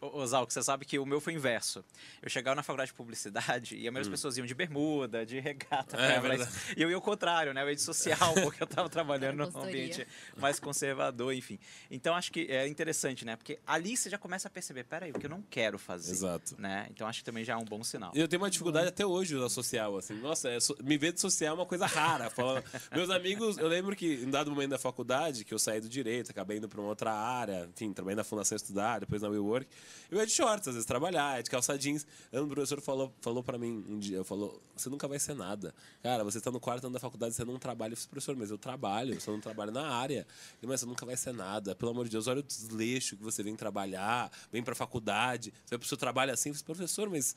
Ô, 0.00 0.18
ô, 0.18 0.26
Zalco, 0.26 0.52
você 0.52 0.62
sabe 0.62 0.84
que 0.84 0.98
o 0.98 1.06
meu 1.06 1.20
foi 1.20 1.34
o 1.34 1.36
inverso. 1.36 1.84
Eu 2.22 2.28
chegava 2.28 2.54
na 2.54 2.62
faculdade 2.62 2.90
de 2.90 2.94
publicidade 2.94 3.76
e 3.76 3.86
a 3.88 3.92
maioria 3.92 4.10
das 4.10 4.18
pessoas 4.20 4.36
iam 4.36 4.46
de 4.46 4.54
bermuda, 4.54 5.24
de 5.24 5.38
regata. 5.40 5.96
Hum. 5.96 6.00
É, 6.00 6.20
pra- 6.20 6.28
verdade. 6.36 6.50
e 6.76 6.82
eu 6.82 6.90
ia 6.90 6.96
ao 6.96 7.02
contrário, 7.02 7.52
né? 7.54 7.62
Eu 7.62 7.68
ia 7.68 7.74
de 7.74 7.82
social, 7.82 8.34
porque 8.42 8.62
eu 8.62 8.66
estava 8.66 8.88
trabalhando 8.88 9.36
num 9.38 9.60
ambiente 9.62 10.06
mais 10.36 10.58
conservador, 10.60 11.32
enfim. 11.34 11.58
Então, 11.90 12.14
acho 12.14 12.30
que 12.32 12.46
é 12.50 12.66
interessante, 12.68 13.24
né? 13.24 13.36
Porque 13.36 13.58
ali 13.66 13.96
você 13.96 14.10
já 14.10 14.18
começa 14.18 14.48
a 14.48 14.50
perceber, 14.50 14.84
peraí, 14.84 15.10
o 15.10 15.18
que 15.18 15.26
eu 15.26 15.30
não 15.30 15.42
quero 15.42 15.78
fazer. 15.78 16.12
Exato. 16.12 16.54
Né? 16.58 16.86
Então, 16.90 17.06
acho 17.06 17.20
que 17.20 17.24
também 17.24 17.44
já 17.44 17.54
é 17.54 17.56
um 17.56 17.64
bom 17.64 17.82
sinal. 17.84 18.12
Eu 18.14 18.28
tenho 18.28 18.42
uma 18.42 18.50
dificuldade 18.50 18.88
até 18.88 19.04
hoje 19.06 19.34
na 19.34 19.48
social, 19.48 19.96
assim. 19.96 20.14
Nossa, 20.14 20.48
é 20.50 20.60
so- 20.60 20.76
me 20.82 20.96
ver 20.98 21.12
de 21.12 21.20
social 21.20 21.54
é 21.54 21.58
uma 21.58 21.66
coisa 21.66 21.86
rara. 21.86 22.28
Falando- 22.30 22.64
Meus 22.92 23.10
amigos, 23.10 23.56
eu 23.58 23.68
lembro 23.68 23.94
que 23.96 24.14
em 24.14 24.30
dado 24.30 24.50
momento 24.50 24.70
da 24.70 24.78
faculdade, 24.78 25.44
que 25.44 25.52
eu 25.54 25.58
saí 25.58 25.80
do 25.80 25.88
direito, 25.88 26.30
acabei 26.30 26.58
indo 26.58 26.68
para 26.68 26.80
uma 26.80 26.88
outra 26.88 27.12
área, 27.12 27.68
enfim, 27.74 27.92
trabalhei 27.92 28.16
na 28.16 28.24
Fundação 28.24 28.56
Estudar, 28.56 29.00
depois 29.00 29.22
na 29.22 29.28
WeWork. 29.28 29.63
Eu 30.10 30.18
ia 30.18 30.26
de 30.26 30.32
shorts, 30.32 30.68
às 30.68 30.74
vezes 30.74 30.86
trabalhar, 30.86 31.42
de 31.42 31.50
calça 31.50 31.76
jeans. 31.78 32.06
Um 32.32 32.48
professor 32.48 32.80
falou, 32.80 33.12
falou 33.20 33.42
para 33.42 33.58
mim 33.58 33.84
um 33.88 33.98
dia, 33.98 34.22
falou, 34.22 34.62
você 34.76 34.88
nunca 34.88 35.08
vai 35.08 35.18
ser 35.18 35.34
nada. 35.34 35.74
Cara, 36.02 36.22
você 36.22 36.38
está 36.38 36.50
no 36.50 36.60
quarto 36.60 36.84
ano 36.84 36.94
da 36.94 37.00
faculdade, 37.00 37.34
você 37.34 37.44
não 37.44 37.58
trabalha. 37.58 37.92
Eu 37.92 37.96
falei, 37.96 38.10
professor, 38.10 38.36
mas 38.36 38.50
eu 38.50 38.58
trabalho, 38.58 39.20
você 39.20 39.30
não 39.30 39.40
trabalha 39.40 39.72
na 39.72 39.88
área. 39.88 40.26
Ele, 40.62 40.70
mas 40.70 40.80
você 40.80 40.86
nunca 40.86 41.04
vai 41.04 41.16
ser 41.16 41.32
nada. 41.32 41.74
Pelo 41.74 41.90
amor 41.90 42.04
de 42.04 42.10
Deus, 42.10 42.26
olha 42.26 42.40
o 42.40 42.42
desleixo 42.42 43.16
que 43.16 43.22
você 43.22 43.42
vem 43.42 43.56
trabalhar, 43.56 44.30
vem 44.52 44.62
para 44.62 44.72
a 44.72 44.76
faculdade, 44.76 45.52
você 45.64 45.70
vai 45.70 45.78
pro 45.78 45.88
seu 45.88 45.96
trabalho 45.96 46.32
assim. 46.32 46.50
Eu 46.50 46.54
falei, 46.54 46.64
professor, 46.66 47.10
mas 47.10 47.34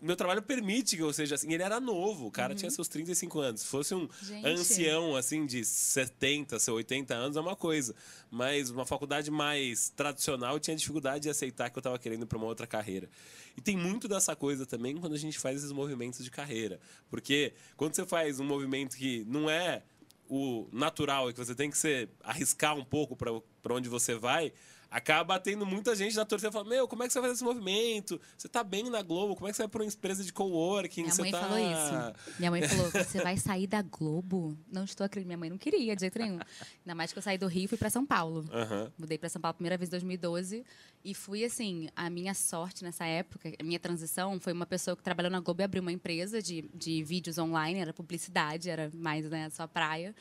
meu 0.00 0.16
trabalho 0.16 0.42
permite 0.42 0.96
que 0.96 1.02
eu 1.02 1.12
seja 1.12 1.34
assim. 1.36 1.52
Ele 1.52 1.62
era 1.62 1.80
novo, 1.80 2.26
o 2.26 2.30
cara 2.30 2.54
tinha 2.54 2.70
seus 2.70 2.88
35 2.88 3.40
anos. 3.40 3.60
Se 3.62 3.66
fosse 3.66 3.94
um 3.94 4.08
Gente. 4.20 4.46
ancião, 4.46 5.16
assim, 5.16 5.46
de 5.46 5.64
70, 5.64 6.58
seu 6.58 6.74
80 6.74 7.14
anos, 7.14 7.36
é 7.36 7.40
uma 7.40 7.56
coisa. 7.56 7.94
Mas 8.30 8.70
uma 8.70 8.84
faculdade 8.84 9.30
mais 9.30 9.88
tradicional 9.90 10.58
tinha 10.58 10.76
dificuldade 10.76 11.22
de 11.22 11.30
aceitar 11.30 11.70
que 11.70 11.78
eu 11.78 11.80
estava 11.80 11.98
querendo 11.98 12.26
para 12.26 12.36
uma 12.36 12.46
outra 12.46 12.66
carreira. 12.66 13.08
E 13.56 13.60
tem 13.60 13.76
muito 13.76 14.08
dessa 14.08 14.34
coisa 14.34 14.66
também 14.66 14.96
quando 14.96 15.14
a 15.14 15.18
gente 15.18 15.38
faz 15.38 15.58
esses 15.58 15.72
movimentos 15.72 16.24
de 16.24 16.30
carreira. 16.30 16.80
Porque 17.08 17.54
quando 17.76 17.94
você 17.94 18.04
faz 18.04 18.40
um 18.40 18.44
movimento 18.44 18.96
que 18.96 19.24
não 19.26 19.48
é 19.48 19.82
o 20.28 20.66
natural 20.72 21.28
e 21.28 21.32
que 21.32 21.38
você 21.38 21.54
tem 21.54 21.70
que 21.70 21.76
ser, 21.76 22.08
arriscar 22.22 22.74
um 22.74 22.84
pouco 22.84 23.14
para 23.14 23.74
onde 23.74 23.88
você 23.88 24.14
vai, 24.14 24.52
acaba 24.92 25.40
tendo 25.40 25.64
muita 25.64 25.96
gente 25.96 26.14
da 26.14 26.24
torcida 26.24 26.52
falando: 26.52 26.68
Meu, 26.68 26.86
como 26.86 27.02
é 27.02 27.06
que 27.06 27.12
você 27.12 27.18
vai 27.18 27.30
fazer 27.30 27.38
esse 27.38 27.44
movimento? 27.44 28.20
Você 28.36 28.48
tá 28.48 28.62
bem 28.62 28.88
na 28.90 29.02
Globo, 29.02 29.34
como 29.34 29.48
é 29.48 29.50
que 29.50 29.56
você 29.56 29.62
vai 29.62 29.68
para 29.68 29.82
uma 29.82 29.88
empresa 29.88 30.22
de 30.22 30.32
coworking? 30.32 31.02
Minha 31.02 31.14
você 31.14 31.22
mãe 31.22 31.30
tá... 31.32 31.40
falou 31.40 31.58
isso. 31.58 32.38
Minha 32.38 32.50
mãe 32.50 32.68
falou: 32.68 32.90
você 32.92 33.22
vai 33.22 33.36
sair 33.38 33.66
da 33.66 33.80
Globo? 33.80 34.56
Não 34.70 34.84
estou 34.84 35.04
acreditando. 35.04 35.22
Minha 35.28 35.38
mãe 35.38 35.50
não 35.50 35.58
queria, 35.58 35.96
de 35.96 36.00
jeito 36.00 36.18
nenhum. 36.18 36.38
Ainda 36.80 36.94
mais 36.94 37.12
que 37.12 37.18
eu 37.18 37.22
saí 37.22 37.38
do 37.38 37.46
Rio 37.46 37.64
e 37.64 37.68
fui 37.68 37.78
para 37.78 37.88
São 37.88 38.04
Paulo. 38.04 38.44
Aham. 38.52 38.92
Mudei 38.98 39.16
para 39.16 39.28
São 39.28 39.40
Paulo 39.40 39.52
a 39.52 39.54
primeira 39.54 39.78
vez 39.78 39.88
em 39.88 39.92
2012 39.92 40.64
e 41.04 41.14
fui 41.14 41.44
assim, 41.44 41.88
a 41.96 42.10
minha 42.10 42.34
sorte 42.34 42.84
nessa 42.84 43.04
época, 43.04 43.52
a 43.58 43.62
minha 43.62 43.78
transição 43.78 44.38
foi 44.38 44.52
uma 44.52 44.66
pessoa 44.66 44.96
que 44.96 45.02
trabalhou 45.02 45.30
na 45.30 45.40
Globo 45.40 45.62
e 45.62 45.64
abriu 45.64 45.82
uma 45.82 45.92
empresa 45.92 46.42
de, 46.42 46.62
de 46.74 47.02
vídeos 47.02 47.38
online, 47.38 47.80
era 47.80 47.92
publicidade, 47.92 48.70
era 48.70 48.90
mais 48.94 49.28
né, 49.28 49.48
só 49.50 49.66
praia. 49.66 50.14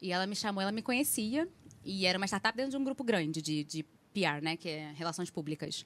E 0.00 0.12
ela 0.12 0.26
me 0.26 0.36
chamou, 0.36 0.62
ela 0.62 0.72
me 0.72 0.82
conhecia 0.82 1.48
e 1.84 2.06
era 2.06 2.16
uma 2.16 2.26
startup 2.26 2.56
dentro 2.56 2.70
de 2.70 2.76
um 2.76 2.84
grupo 2.84 3.04
grande 3.04 3.42
de, 3.42 3.64
de 3.64 3.84
PR, 4.14 4.42
né, 4.42 4.56
que 4.56 4.68
é 4.68 4.92
relações 4.96 5.28
públicas. 5.30 5.84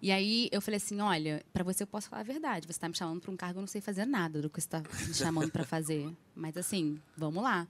E 0.00 0.10
aí 0.10 0.48
eu 0.52 0.60
falei 0.60 0.76
assim, 0.76 1.00
olha, 1.00 1.42
para 1.52 1.62
você 1.64 1.82
eu 1.84 1.86
posso 1.86 2.08
falar 2.08 2.20
a 2.20 2.24
verdade, 2.24 2.66
você 2.66 2.72
está 2.72 2.88
me 2.88 2.94
chamando 2.96 3.20
para 3.20 3.30
um 3.30 3.36
cargo, 3.36 3.58
eu 3.58 3.62
não 3.62 3.68
sei 3.68 3.80
fazer 3.80 4.04
nada 4.04 4.42
do 4.42 4.50
que 4.50 4.60
você 4.60 4.66
está 4.66 4.80
me 5.06 5.14
chamando 5.14 5.50
para 5.50 5.64
fazer, 5.64 6.08
mas 6.34 6.56
assim, 6.56 7.00
vamos 7.16 7.42
lá. 7.42 7.66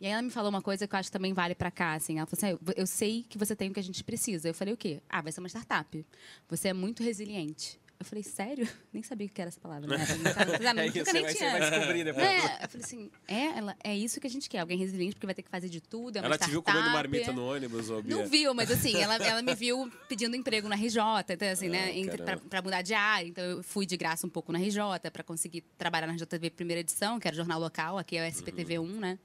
E 0.00 0.04
aí 0.06 0.12
ela 0.12 0.20
me 0.20 0.30
falou 0.30 0.50
uma 0.50 0.60
coisa 0.60 0.86
que 0.86 0.94
eu 0.94 0.98
acho 0.98 1.08
que 1.08 1.12
também 1.12 1.32
vale 1.32 1.54
para 1.54 1.70
cá, 1.70 1.94
assim. 1.94 2.18
Ela 2.18 2.26
falou 2.26 2.36
assim: 2.38 2.46
"Ah, 2.54 2.70
eu- 2.70 2.74
eu 2.82 2.86
sei 2.86 3.24
que 3.26 3.38
você 3.38 3.56
tem 3.56 3.70
o 3.70 3.72
que 3.72 3.80
a 3.80 3.82
gente 3.82 4.04
precisa. 4.04 4.46
Eu 4.46 4.52
falei, 4.52 4.74
o 4.74 4.76
quê? 4.76 5.00
Ah, 5.08 5.22
vai 5.22 5.32
ser 5.32 5.40
uma 5.40 5.48
startup. 5.48 6.04
Você 6.50 6.68
é 6.68 6.72
muito 6.74 7.02
resiliente. 7.02 7.80
Eu 7.98 8.04
falei, 8.04 8.22
sério? 8.22 8.68
Nem 8.92 9.02
sabia 9.02 9.26
o 9.26 9.30
que 9.30 9.40
era 9.40 9.48
essa 9.48 9.58
palavra. 9.60 9.86
Né? 9.88 9.96
É 10.06 10.74
nem 10.74 10.86
isso, 10.88 11.04
vai, 11.04 11.22
você 11.24 11.34
tinha- 11.34 11.50
vai 11.58 11.70
descobrir 11.70 12.04
depois. 12.04 12.26
É, 12.26 12.64
eu 12.64 12.68
falei 12.68 12.84
assim, 12.84 13.10
é, 13.26 13.44
ela, 13.58 13.76
é 13.82 13.96
isso 13.96 14.20
que 14.20 14.26
a 14.26 14.30
gente 14.30 14.48
quer. 14.50 14.58
Alguém 14.58 14.76
resiliente, 14.76 15.14
porque 15.14 15.26
vai 15.26 15.34
ter 15.34 15.42
que 15.42 15.48
fazer 15.48 15.68
de 15.70 15.80
tudo. 15.80 16.16
É 16.16 16.20
uma 16.20 16.26
Ela 16.26 16.38
te 16.38 16.50
viu 16.50 16.60
startup. 16.60 16.76
comendo 16.76 16.92
marmita 16.92 17.32
no 17.32 17.46
ônibus, 17.50 17.86
Bia? 18.02 18.02
Não 18.16 18.26
viu, 18.26 18.52
mas 18.52 18.70
assim, 18.70 18.96
ela, 19.00 19.16
ela 19.16 19.40
me 19.42 19.54
viu 19.54 19.90
pedindo 20.08 20.36
emprego 20.36 20.68
na 20.68 20.76
RJ, 20.76 20.98
então, 21.30 21.48
assim, 21.48 21.68
né, 21.70 21.84
Ah, 21.86 21.96
entre- 21.96 22.18
caramba. 22.18 22.40
pra, 22.42 22.48
pra 22.50 22.62
mudar 22.62 22.82
de 22.82 22.92
área. 22.92 23.26
Então, 23.28 23.42
eu 23.44 23.62
fui 23.62 23.86
de 23.86 23.96
graça 23.96 24.26
um 24.26 24.30
pouco 24.30 24.52
na 24.52 24.58
RJ 24.58 24.80
para 25.12 25.22
conseguir 25.22 25.62
trabalhar 25.78 26.06
na 26.06 26.12
RJTV 26.12 26.50
primeira 26.50 26.80
edição, 26.80 27.18
que 27.18 27.26
era 27.26 27.36
jornal 27.36 27.58
local, 27.58 27.96
aqui 27.98 28.16
é 28.18 28.28
o 28.28 28.30
SPTV1, 28.30 28.86
né? 28.98 29.18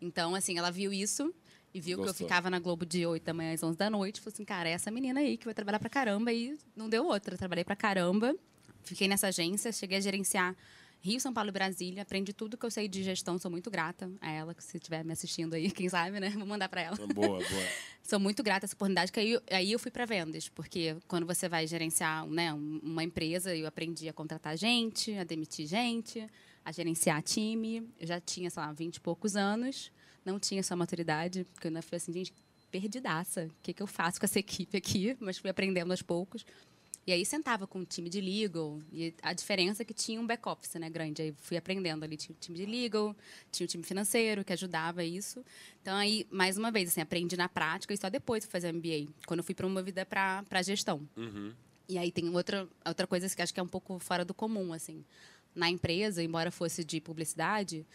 Então, 0.00 0.34
assim, 0.34 0.56
ela 0.58 0.70
viu 0.70 0.92
isso 0.92 1.34
e 1.76 1.80
viu 1.80 1.98
que 1.98 2.02
eu 2.04 2.06
Gostou. 2.06 2.26
ficava 2.26 2.48
na 2.48 2.58
Globo 2.58 2.86
de 2.86 3.04
8 3.04 3.22
da 3.22 3.34
manhã 3.34 3.52
às 3.52 3.62
11 3.62 3.76
da 3.76 3.90
noite. 3.90 4.20
Falou 4.20 4.32
assim, 4.32 4.44
cara, 4.44 4.68
é 4.68 4.72
essa 4.72 4.90
menina 4.90 5.20
aí 5.20 5.36
que 5.36 5.44
vai 5.44 5.52
trabalhar 5.54 5.78
pra 5.78 5.90
caramba. 5.90 6.32
E 6.32 6.56
não 6.74 6.88
deu 6.88 7.04
outra. 7.06 7.34
Eu 7.34 7.38
trabalhei 7.38 7.64
pra 7.64 7.76
caramba, 7.76 8.34
fiquei 8.82 9.06
nessa 9.08 9.26
agência, 9.28 9.70
cheguei 9.72 9.98
a 9.98 10.00
gerenciar 10.00 10.56
Rio, 11.02 11.20
São 11.20 11.32
Paulo 11.34 11.50
e 11.50 11.52
Brasília. 11.52 12.02
Aprendi 12.02 12.32
tudo 12.32 12.56
que 12.56 12.64
eu 12.64 12.70
sei 12.70 12.88
de 12.88 13.02
gestão, 13.02 13.38
sou 13.38 13.50
muito 13.50 13.70
grata 13.70 14.10
a 14.20 14.30
ela, 14.30 14.54
que 14.54 14.64
se 14.64 14.78
estiver 14.78 15.04
me 15.04 15.12
assistindo 15.12 15.52
aí, 15.54 15.70
quem 15.70 15.88
sabe, 15.88 16.18
né? 16.18 16.30
Vou 16.30 16.46
mandar 16.46 16.68
pra 16.70 16.80
ela. 16.80 16.96
Boa, 16.96 17.38
boa. 17.38 17.42
Sou 18.02 18.18
muito 18.20 18.40
grata 18.42 18.64
a 18.64 18.66
essa 18.66 18.74
oportunidade, 18.74 19.10
que 19.12 19.18
aí, 19.20 19.38
aí 19.50 19.72
eu 19.72 19.78
fui 19.80 19.90
para 19.90 20.04
vendas, 20.06 20.48
porque 20.48 20.96
quando 21.08 21.26
você 21.26 21.48
vai 21.48 21.66
gerenciar 21.66 22.24
né, 22.26 22.54
um- 22.54 22.80
uma 22.82 23.02
empresa, 23.02 23.54
eu 23.54 23.66
aprendi 23.66 24.08
a 24.08 24.12
contratar 24.12 24.56
gente, 24.56 25.12
a 25.18 25.24
demitir 25.24 25.66
gente, 25.66 26.24
a 26.64 26.70
gerenciar 26.72 27.20
time. 27.22 27.82
Eu 27.98 28.06
já 28.06 28.20
tinha, 28.20 28.48
sei 28.48 28.62
lá, 28.62 28.72
20 28.72 28.96
e 28.96 29.00
poucos 29.00 29.34
anos, 29.36 29.90
não 30.26 30.38
tinha 30.38 30.60
essa 30.60 30.76
maturidade, 30.76 31.46
porque 31.54 31.68
eu 31.68 31.70
ainda 31.70 31.80
falei 31.80 31.98
assim, 31.98 32.12
gente, 32.12 32.34
perdidaça, 32.70 33.44
o 33.44 33.62
que, 33.62 33.72
que 33.72 33.82
eu 33.82 33.86
faço 33.86 34.18
com 34.18 34.26
essa 34.26 34.38
equipe 34.38 34.76
aqui? 34.76 35.16
Mas 35.20 35.38
fui 35.38 35.48
aprendendo 35.48 35.90
aos 35.92 36.02
poucos. 36.02 36.44
E 37.06 37.12
aí 37.12 37.24
sentava 37.24 37.68
com 37.68 37.78
o 37.78 37.84
time 37.84 38.10
de 38.10 38.20
legal, 38.20 38.80
e 38.92 39.14
a 39.22 39.32
diferença 39.32 39.82
é 39.82 39.84
que 39.84 39.94
tinha 39.94 40.20
um 40.20 40.26
back-office 40.26 40.74
né, 40.74 40.90
grande. 40.90 41.22
Aí 41.22 41.34
fui 41.38 41.56
aprendendo 41.56 42.02
ali, 42.02 42.16
tinha 42.16 42.34
o 42.34 42.38
time 42.40 42.58
de 42.58 42.66
legal, 42.66 43.14
tinha 43.52 43.64
o 43.64 43.68
time 43.68 43.84
financeiro 43.84 44.44
que 44.44 44.52
ajudava 44.52 45.04
isso. 45.04 45.44
Então 45.80 45.96
aí, 45.96 46.26
mais 46.32 46.58
uma 46.58 46.72
vez, 46.72 46.88
assim, 46.88 47.00
aprendi 47.00 47.36
na 47.36 47.48
prática 47.48 47.94
e 47.94 47.96
só 47.96 48.10
depois 48.10 48.42
fui 48.42 48.50
fazer 48.50 48.72
MBA, 48.72 49.06
quando 49.24 49.38
eu 49.38 49.44
fui 49.44 49.54
promovida 49.54 50.04
para 50.04 50.42
para 50.48 50.60
gestão. 50.62 51.08
Uhum. 51.16 51.52
E 51.88 51.96
aí 51.96 52.10
tem 52.10 52.28
outra, 52.30 52.68
outra 52.84 53.06
coisa 53.06 53.28
que 53.28 53.40
acho 53.40 53.54
que 53.54 53.60
é 53.60 53.62
um 53.62 53.68
pouco 53.68 54.00
fora 54.00 54.24
do 54.24 54.34
comum, 54.34 54.72
assim. 54.72 55.04
Na 55.54 55.70
empresa, 55.70 56.24
embora 56.24 56.50
fosse 56.50 56.82
de 56.82 57.00
publicidade, 57.00 57.86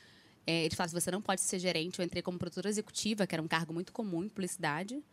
é, 0.46 0.66
eles 0.66 0.80
assim, 0.80 0.94
você 1.00 1.12
não 1.12 1.22
pode 1.22 1.42
ser 1.42 1.60
gerente. 1.60 2.00
Eu 2.00 2.06
entrei 2.06 2.22
como 2.22 2.38
produtora 2.38 2.70
executiva, 2.70 3.26
que 3.28 3.36
era 3.36 3.42
um 3.42 3.48
cargo 3.48 3.74
muito 3.74 3.92
comum 3.94 4.24
em 4.24 4.30
publicidade. 4.30 5.04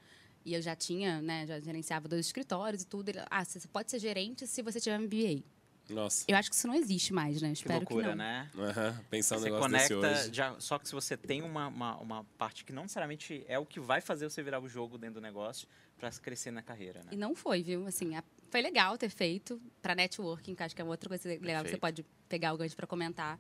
E 0.44 0.54
eu 0.54 0.62
já 0.62 0.74
tinha, 0.74 1.20
né, 1.20 1.46
já 1.46 1.60
gerenciava 1.60 2.08
dois 2.08 2.26
escritórios 2.26 2.82
e 2.82 2.86
tudo. 2.86 3.10
Ele, 3.10 3.18
ah, 3.30 3.44
você 3.44 3.66
pode 3.68 3.90
ser 3.90 3.98
gerente 3.98 4.46
se 4.46 4.62
você 4.62 4.80
tiver 4.80 4.98
MBA. 4.98 5.42
Nossa. 5.90 6.24
Eu 6.28 6.36
acho 6.36 6.50
que 6.50 6.56
isso 6.56 6.66
não 6.66 6.74
existe 6.74 7.12
mais, 7.14 7.40
né? 7.40 7.48
Que 7.48 7.54
Espero 7.54 7.86
que, 7.86 7.94
loucura, 7.94 8.10
não. 8.10 8.16
né? 8.16 8.50
Aham, 8.56 9.00
Pensar 9.08 9.36
um 9.36 9.38
Você 9.38 9.44
negócio 9.46 9.70
conecta, 9.70 9.96
hoje. 10.22 10.34
já, 10.34 10.60
só 10.60 10.78
que 10.78 10.86
se 10.86 10.94
você 10.94 11.16
tem 11.16 11.40
uma, 11.42 11.68
uma, 11.68 11.96
uma 11.96 12.24
parte 12.36 12.62
que 12.64 12.72
não 12.74 12.82
necessariamente 12.82 13.42
é 13.48 13.58
o 13.58 13.64
que 13.64 13.80
vai 13.80 14.00
fazer 14.02 14.28
você 14.28 14.42
virar 14.42 14.60
o 14.60 14.68
jogo 14.68 14.98
dentro 14.98 15.14
do 15.14 15.20
negócio 15.22 15.66
para 15.96 16.10
crescer 16.12 16.50
na 16.50 16.60
carreira, 16.62 17.02
né? 17.02 17.08
E 17.12 17.16
não 17.16 17.34
foi, 17.34 17.62
viu? 17.62 17.86
Assim, 17.86 18.14
a- 18.16 18.24
foi 18.50 18.60
legal 18.60 18.98
ter 18.98 19.08
feito 19.08 19.60
para 19.80 19.94
networking, 19.94 20.54
que 20.54 20.62
acho 20.62 20.76
que 20.76 20.82
é 20.82 20.84
outra 20.84 21.08
coisa 21.08 21.26
legal 21.26 21.40
Perfeito. 21.42 21.64
que 21.64 21.70
você 21.70 21.78
pode 21.78 22.06
pegar 22.28 22.52
o 22.52 22.58
gancho 22.58 22.76
para 22.76 22.86
comentar. 22.86 23.38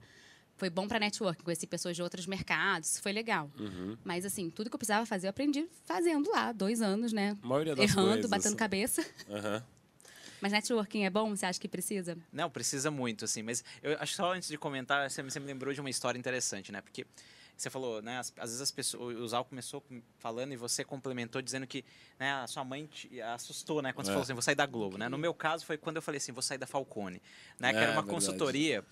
Foi 0.58 0.68
bom 0.68 0.88
para 0.88 0.98
networking, 0.98 1.44
conheci 1.44 1.66
pessoas 1.66 1.94
de 1.94 2.02
outros 2.02 2.26
mercados, 2.26 2.98
foi 2.98 3.12
legal. 3.12 3.48
Uhum. 3.58 3.96
Mas, 4.04 4.24
assim, 4.24 4.50
tudo 4.50 4.68
que 4.68 4.74
eu 4.74 4.78
precisava 4.78 5.06
fazer, 5.06 5.28
eu 5.28 5.30
aprendi 5.30 5.66
fazendo 5.84 6.28
lá, 6.30 6.50
dois 6.50 6.82
anos, 6.82 7.12
né? 7.12 7.36
Errando, 7.80 8.10
coisas. 8.10 8.30
batendo 8.30 8.56
cabeça. 8.56 9.00
Uhum. 9.28 9.62
Mas 10.40 10.52
networking 10.52 11.04
é 11.04 11.10
bom? 11.10 11.34
Você 11.34 11.46
acha 11.46 11.60
que 11.60 11.68
precisa? 11.68 12.16
Não, 12.32 12.50
precisa 12.50 12.90
muito, 12.90 13.24
assim. 13.24 13.42
Mas 13.42 13.64
eu 13.82 13.96
acho 14.00 14.14
só 14.14 14.32
antes 14.32 14.48
de 14.48 14.58
comentar, 14.58 15.08
você 15.08 15.22
me 15.22 15.46
lembrou 15.46 15.72
de 15.72 15.80
uma 15.80 15.90
história 15.90 16.18
interessante, 16.18 16.70
né? 16.70 16.80
Porque 16.80 17.06
você 17.56 17.68
falou, 17.68 18.00
né? 18.00 18.18
Às, 18.18 18.30
vezes 18.30 18.60
as 18.60 18.70
pessoas, 18.70 19.16
o 19.16 19.26
Zal 19.26 19.44
começou 19.44 19.82
falando 20.18 20.52
e 20.52 20.56
você 20.56 20.84
complementou 20.84 21.42
dizendo 21.42 21.66
que 21.66 21.84
né, 22.18 22.32
a 22.34 22.46
sua 22.46 22.64
mãe 22.64 22.86
te 22.86 23.20
assustou, 23.20 23.82
né? 23.82 23.92
Quando 23.92 24.06
é. 24.06 24.08
você 24.08 24.12
falou 24.12 24.22
assim, 24.22 24.32
vou 24.32 24.42
sair 24.42 24.54
da 24.54 24.66
Globo, 24.66 24.96
né? 24.96 25.08
No 25.08 25.18
meu 25.18 25.34
caso 25.34 25.66
foi 25.66 25.76
quando 25.76 25.96
eu 25.96 26.02
falei 26.02 26.18
assim, 26.18 26.30
vou 26.30 26.42
sair 26.42 26.58
da 26.58 26.66
Falcone, 26.66 27.20
né? 27.58 27.72
Que 27.72 27.78
é, 27.78 27.82
era 27.82 27.92
uma 27.92 28.02
verdade. 28.02 28.14
consultoria. 28.14 28.84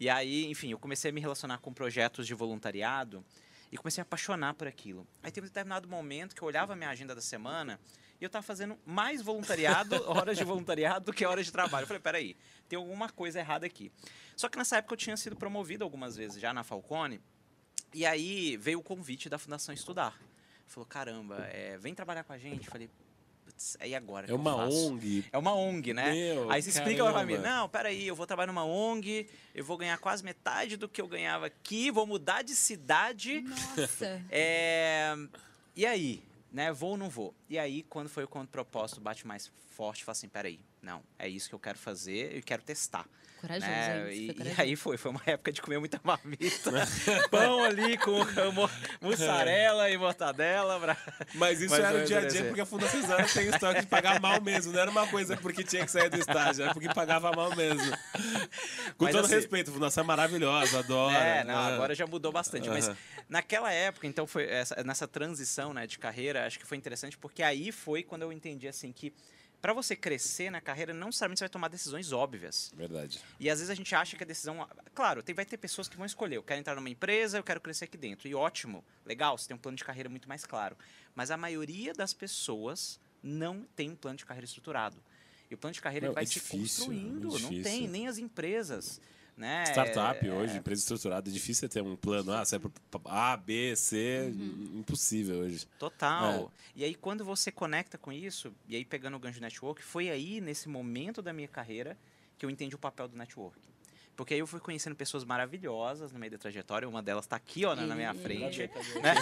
E 0.00 0.08
aí, 0.08 0.46
enfim, 0.46 0.70
eu 0.70 0.78
comecei 0.78 1.10
a 1.10 1.12
me 1.12 1.20
relacionar 1.20 1.58
com 1.58 1.74
projetos 1.74 2.26
de 2.26 2.32
voluntariado 2.32 3.22
e 3.70 3.76
comecei 3.76 4.00
a 4.00 4.02
apaixonar 4.02 4.54
por 4.54 4.66
aquilo. 4.66 5.06
Aí 5.22 5.30
teve 5.30 5.44
um 5.44 5.48
determinado 5.48 5.86
momento 5.86 6.34
que 6.34 6.40
eu 6.40 6.48
olhava 6.48 6.72
a 6.72 6.76
minha 6.76 6.88
agenda 6.88 7.14
da 7.14 7.20
semana 7.20 7.78
e 8.18 8.24
eu 8.24 8.28
estava 8.28 8.42
fazendo 8.42 8.78
mais 8.86 9.20
voluntariado, 9.20 9.96
horas 10.08 10.38
de 10.38 10.42
voluntariado, 10.42 11.04
do 11.04 11.12
que 11.12 11.26
horas 11.26 11.44
de 11.44 11.52
trabalho. 11.52 11.82
Eu 11.82 11.86
falei, 11.86 12.00
peraí, 12.00 12.36
tem 12.66 12.78
alguma 12.78 13.10
coisa 13.10 13.40
errada 13.40 13.66
aqui. 13.66 13.92
Só 14.34 14.48
que 14.48 14.56
nessa 14.56 14.78
época 14.78 14.94
eu 14.94 14.98
tinha 14.98 15.18
sido 15.18 15.36
promovido 15.36 15.84
algumas 15.84 16.16
vezes 16.16 16.40
já 16.40 16.50
na 16.54 16.64
Falcone 16.64 17.20
e 17.92 18.06
aí 18.06 18.56
veio 18.56 18.78
o 18.78 18.82
convite 18.82 19.28
da 19.28 19.36
Fundação 19.36 19.74
Estudar. 19.74 20.18
Falou, 20.66 20.86
caramba, 20.86 21.46
é, 21.52 21.76
vem 21.76 21.94
trabalhar 21.94 22.24
com 22.24 22.32
a 22.32 22.38
gente. 22.38 22.70
Falei, 22.70 22.88
putz, 23.50 23.76
aí 23.80 23.94
agora? 23.94 24.30
É 24.30 24.34
uma 24.34 24.56
ONG. 24.56 25.24
É 25.32 25.38
uma 25.38 25.54
ONG, 25.54 25.92
né? 25.92 26.12
Meu, 26.12 26.50
aí 26.50 26.62
você 26.62 26.70
explica 26.70 27.10
pra 27.10 27.24
mim, 27.24 27.38
não, 27.38 27.68
peraí, 27.68 28.06
eu 28.06 28.14
vou 28.14 28.26
trabalhar 28.26 28.46
numa 28.46 28.64
ONG, 28.64 29.28
eu 29.54 29.64
vou 29.64 29.76
ganhar 29.76 29.98
quase 29.98 30.24
metade 30.24 30.76
do 30.76 30.88
que 30.88 31.00
eu 31.00 31.08
ganhava 31.08 31.46
aqui, 31.46 31.90
vou 31.90 32.06
mudar 32.06 32.42
de 32.42 32.54
cidade. 32.54 33.40
Nossa. 33.42 34.20
É, 34.30 35.14
e 35.74 35.84
aí, 35.84 36.22
né? 36.52 36.72
Vou 36.72 36.90
ou 36.90 36.96
não 36.96 37.08
vou? 37.08 37.34
E 37.48 37.58
aí, 37.58 37.82
quando 37.82 38.08
foi 38.08 38.24
o 38.24 38.28
propósito, 38.46 39.00
bate 39.00 39.26
mais 39.26 39.50
forte, 39.70 40.04
fala 40.04 40.12
assim, 40.12 40.28
peraí, 40.28 40.60
não, 40.82 41.02
é 41.18 41.28
isso 41.28 41.48
que 41.48 41.54
eu 41.54 41.58
quero 41.58 41.78
fazer, 41.78 42.36
eu 42.36 42.42
quero 42.42 42.62
testar. 42.62 43.06
Corajoso, 43.40 43.70
né? 43.70 44.14
e, 44.14 44.26
e, 44.26 44.54
aí 44.58 44.76
foi, 44.76 44.98
foi 44.98 45.10
uma 45.10 45.22
época 45.24 45.50
de 45.50 45.62
comer 45.62 45.78
muita 45.78 45.98
marmita. 46.04 46.70
Pão 47.30 47.64
ali 47.64 47.96
com 47.96 48.18
mussarela 49.00 49.88
e 49.88 49.96
mortadela. 49.96 50.78
Pra... 50.78 50.96
Mas 51.34 51.58
isso 51.58 51.70
Mas 51.70 51.82
era 51.82 52.02
o 52.02 52.04
dia 52.04 52.18
a 52.18 52.26
dia 52.26 52.44
porque 52.44 52.60
a 52.60 52.66
Fundação 52.66 53.00
Suzana 53.00 53.26
tem 53.26 53.48
o 53.48 53.54
estoque 53.54 53.80
de 53.80 53.86
pagar 53.86 54.20
mal 54.20 54.42
mesmo. 54.42 54.74
Não 54.74 54.80
era 54.80 54.90
uma 54.90 55.06
coisa 55.06 55.38
porque 55.38 55.64
tinha 55.64 55.86
que 55.86 55.90
sair 55.90 56.10
do 56.10 56.18
estágio, 56.18 56.64
era 56.64 56.74
porque 56.74 56.92
pagava 56.92 57.32
mal 57.32 57.56
mesmo. 57.56 57.90
Com 58.98 59.04
Mas, 59.04 59.14
todo 59.14 59.24
assim, 59.24 59.36
respeito, 59.36 59.70
a 59.70 59.72
Fundação 59.72 60.04
é 60.04 60.06
maravilhosa, 60.06 60.80
adoro. 60.80 61.14
É, 61.14 61.42
não, 61.42 61.56
agora 61.56 61.94
já 61.94 62.06
mudou 62.06 62.30
bastante. 62.30 62.68
Uhum. 62.68 62.74
Mas 62.74 62.90
naquela 63.26 63.72
época, 63.72 64.06
então, 64.06 64.26
foi 64.26 64.44
essa, 64.50 64.82
nessa 64.84 65.08
transição 65.08 65.72
né, 65.72 65.86
de 65.86 65.98
carreira, 65.98 66.44
acho 66.44 66.58
que 66.58 66.66
foi 66.66 66.76
interessante 66.76 67.16
porque 67.16 67.42
aí 67.42 67.72
foi 67.72 68.02
quando 68.02 68.22
eu 68.22 68.32
entendi 68.32 68.68
assim 68.68 68.92
que 68.92 69.14
para 69.60 69.72
você 69.72 69.94
crescer 69.94 70.50
na 70.50 70.60
carreira, 70.60 70.94
não 70.94 71.08
necessariamente 71.08 71.38
você 71.38 71.44
vai 71.44 71.50
tomar 71.50 71.68
decisões 71.68 72.12
óbvias. 72.12 72.72
Verdade. 72.74 73.20
E 73.38 73.50
às 73.50 73.58
vezes 73.58 73.70
a 73.70 73.74
gente 73.74 73.94
acha 73.94 74.16
que 74.16 74.22
a 74.22 74.26
decisão. 74.26 74.66
Claro, 74.94 75.22
tem, 75.22 75.34
vai 75.34 75.44
ter 75.44 75.56
pessoas 75.56 75.88
que 75.88 75.96
vão 75.96 76.06
escolher. 76.06 76.36
Eu 76.36 76.42
quero 76.42 76.60
entrar 76.60 76.74
numa 76.74 76.88
empresa, 76.88 77.38
eu 77.38 77.44
quero 77.44 77.60
crescer 77.60 77.84
aqui 77.84 77.98
dentro. 77.98 78.26
E 78.26 78.34
ótimo, 78.34 78.84
legal, 79.04 79.36
você 79.36 79.48
tem 79.48 79.56
um 79.56 79.60
plano 79.60 79.76
de 79.76 79.84
carreira 79.84 80.08
muito 80.08 80.28
mais 80.28 80.44
claro. 80.44 80.76
Mas 81.14 81.30
a 81.30 81.36
maioria 81.36 81.92
das 81.92 82.14
pessoas 82.14 82.98
não 83.22 83.66
tem 83.76 83.90
um 83.90 83.96
plano 83.96 84.16
de 84.16 84.24
carreira 84.24 84.46
estruturado. 84.46 84.96
E 85.50 85.54
o 85.54 85.58
plano 85.58 85.74
de 85.74 85.82
carreira 85.82 86.06
não, 86.06 86.14
vai 86.14 86.24
é 86.24 86.26
te 86.26 86.34
difícil, 86.34 86.86
construindo. 86.86 87.36
É 87.36 87.40
não 87.40 87.62
tem, 87.62 87.88
nem 87.88 88.08
as 88.08 88.18
empresas. 88.18 89.00
Né? 89.40 89.64
Startup 89.68 90.28
é, 90.28 90.30
hoje, 90.30 90.58
empresa 90.58 90.82
estruturada, 90.82 91.30
é 91.30 91.32
difícil 91.32 91.66
ter 91.66 91.82
um 91.82 91.96
plano. 91.96 92.30
Ah, 92.30 92.42
é 92.52 92.58
para 92.58 93.32
A, 93.32 93.34
B, 93.38 93.74
C, 93.74 94.30
uhum. 94.36 94.80
impossível 94.80 95.38
hoje. 95.38 95.66
Total. 95.78 96.52
É. 96.76 96.80
E 96.80 96.84
aí, 96.84 96.94
quando 96.94 97.24
você 97.24 97.50
conecta 97.50 97.96
com 97.96 98.12
isso, 98.12 98.52
e 98.68 98.76
aí 98.76 98.84
pegando 98.84 99.16
o 99.16 99.18
gancho 99.18 99.40
network, 99.40 99.82
foi 99.82 100.10
aí, 100.10 100.42
nesse 100.42 100.68
momento 100.68 101.22
da 101.22 101.32
minha 101.32 101.48
carreira, 101.48 101.96
que 102.36 102.44
eu 102.44 102.50
entendi 102.50 102.74
o 102.74 102.78
papel 102.78 103.08
do 103.08 103.16
network. 103.16 103.58
Porque 104.14 104.34
aí 104.34 104.40
eu 104.40 104.46
fui 104.46 104.60
conhecendo 104.60 104.94
pessoas 104.94 105.24
maravilhosas 105.24 106.12
no 106.12 106.18
meio 106.18 106.32
da 106.32 106.36
trajetória. 106.36 106.86
Uma 106.86 107.02
delas 107.02 107.24
está 107.24 107.36
aqui, 107.36 107.64
ó, 107.64 107.74
na 107.74 107.94
minha 107.94 108.12
frente. 108.12 108.70
Né? 109.00 109.14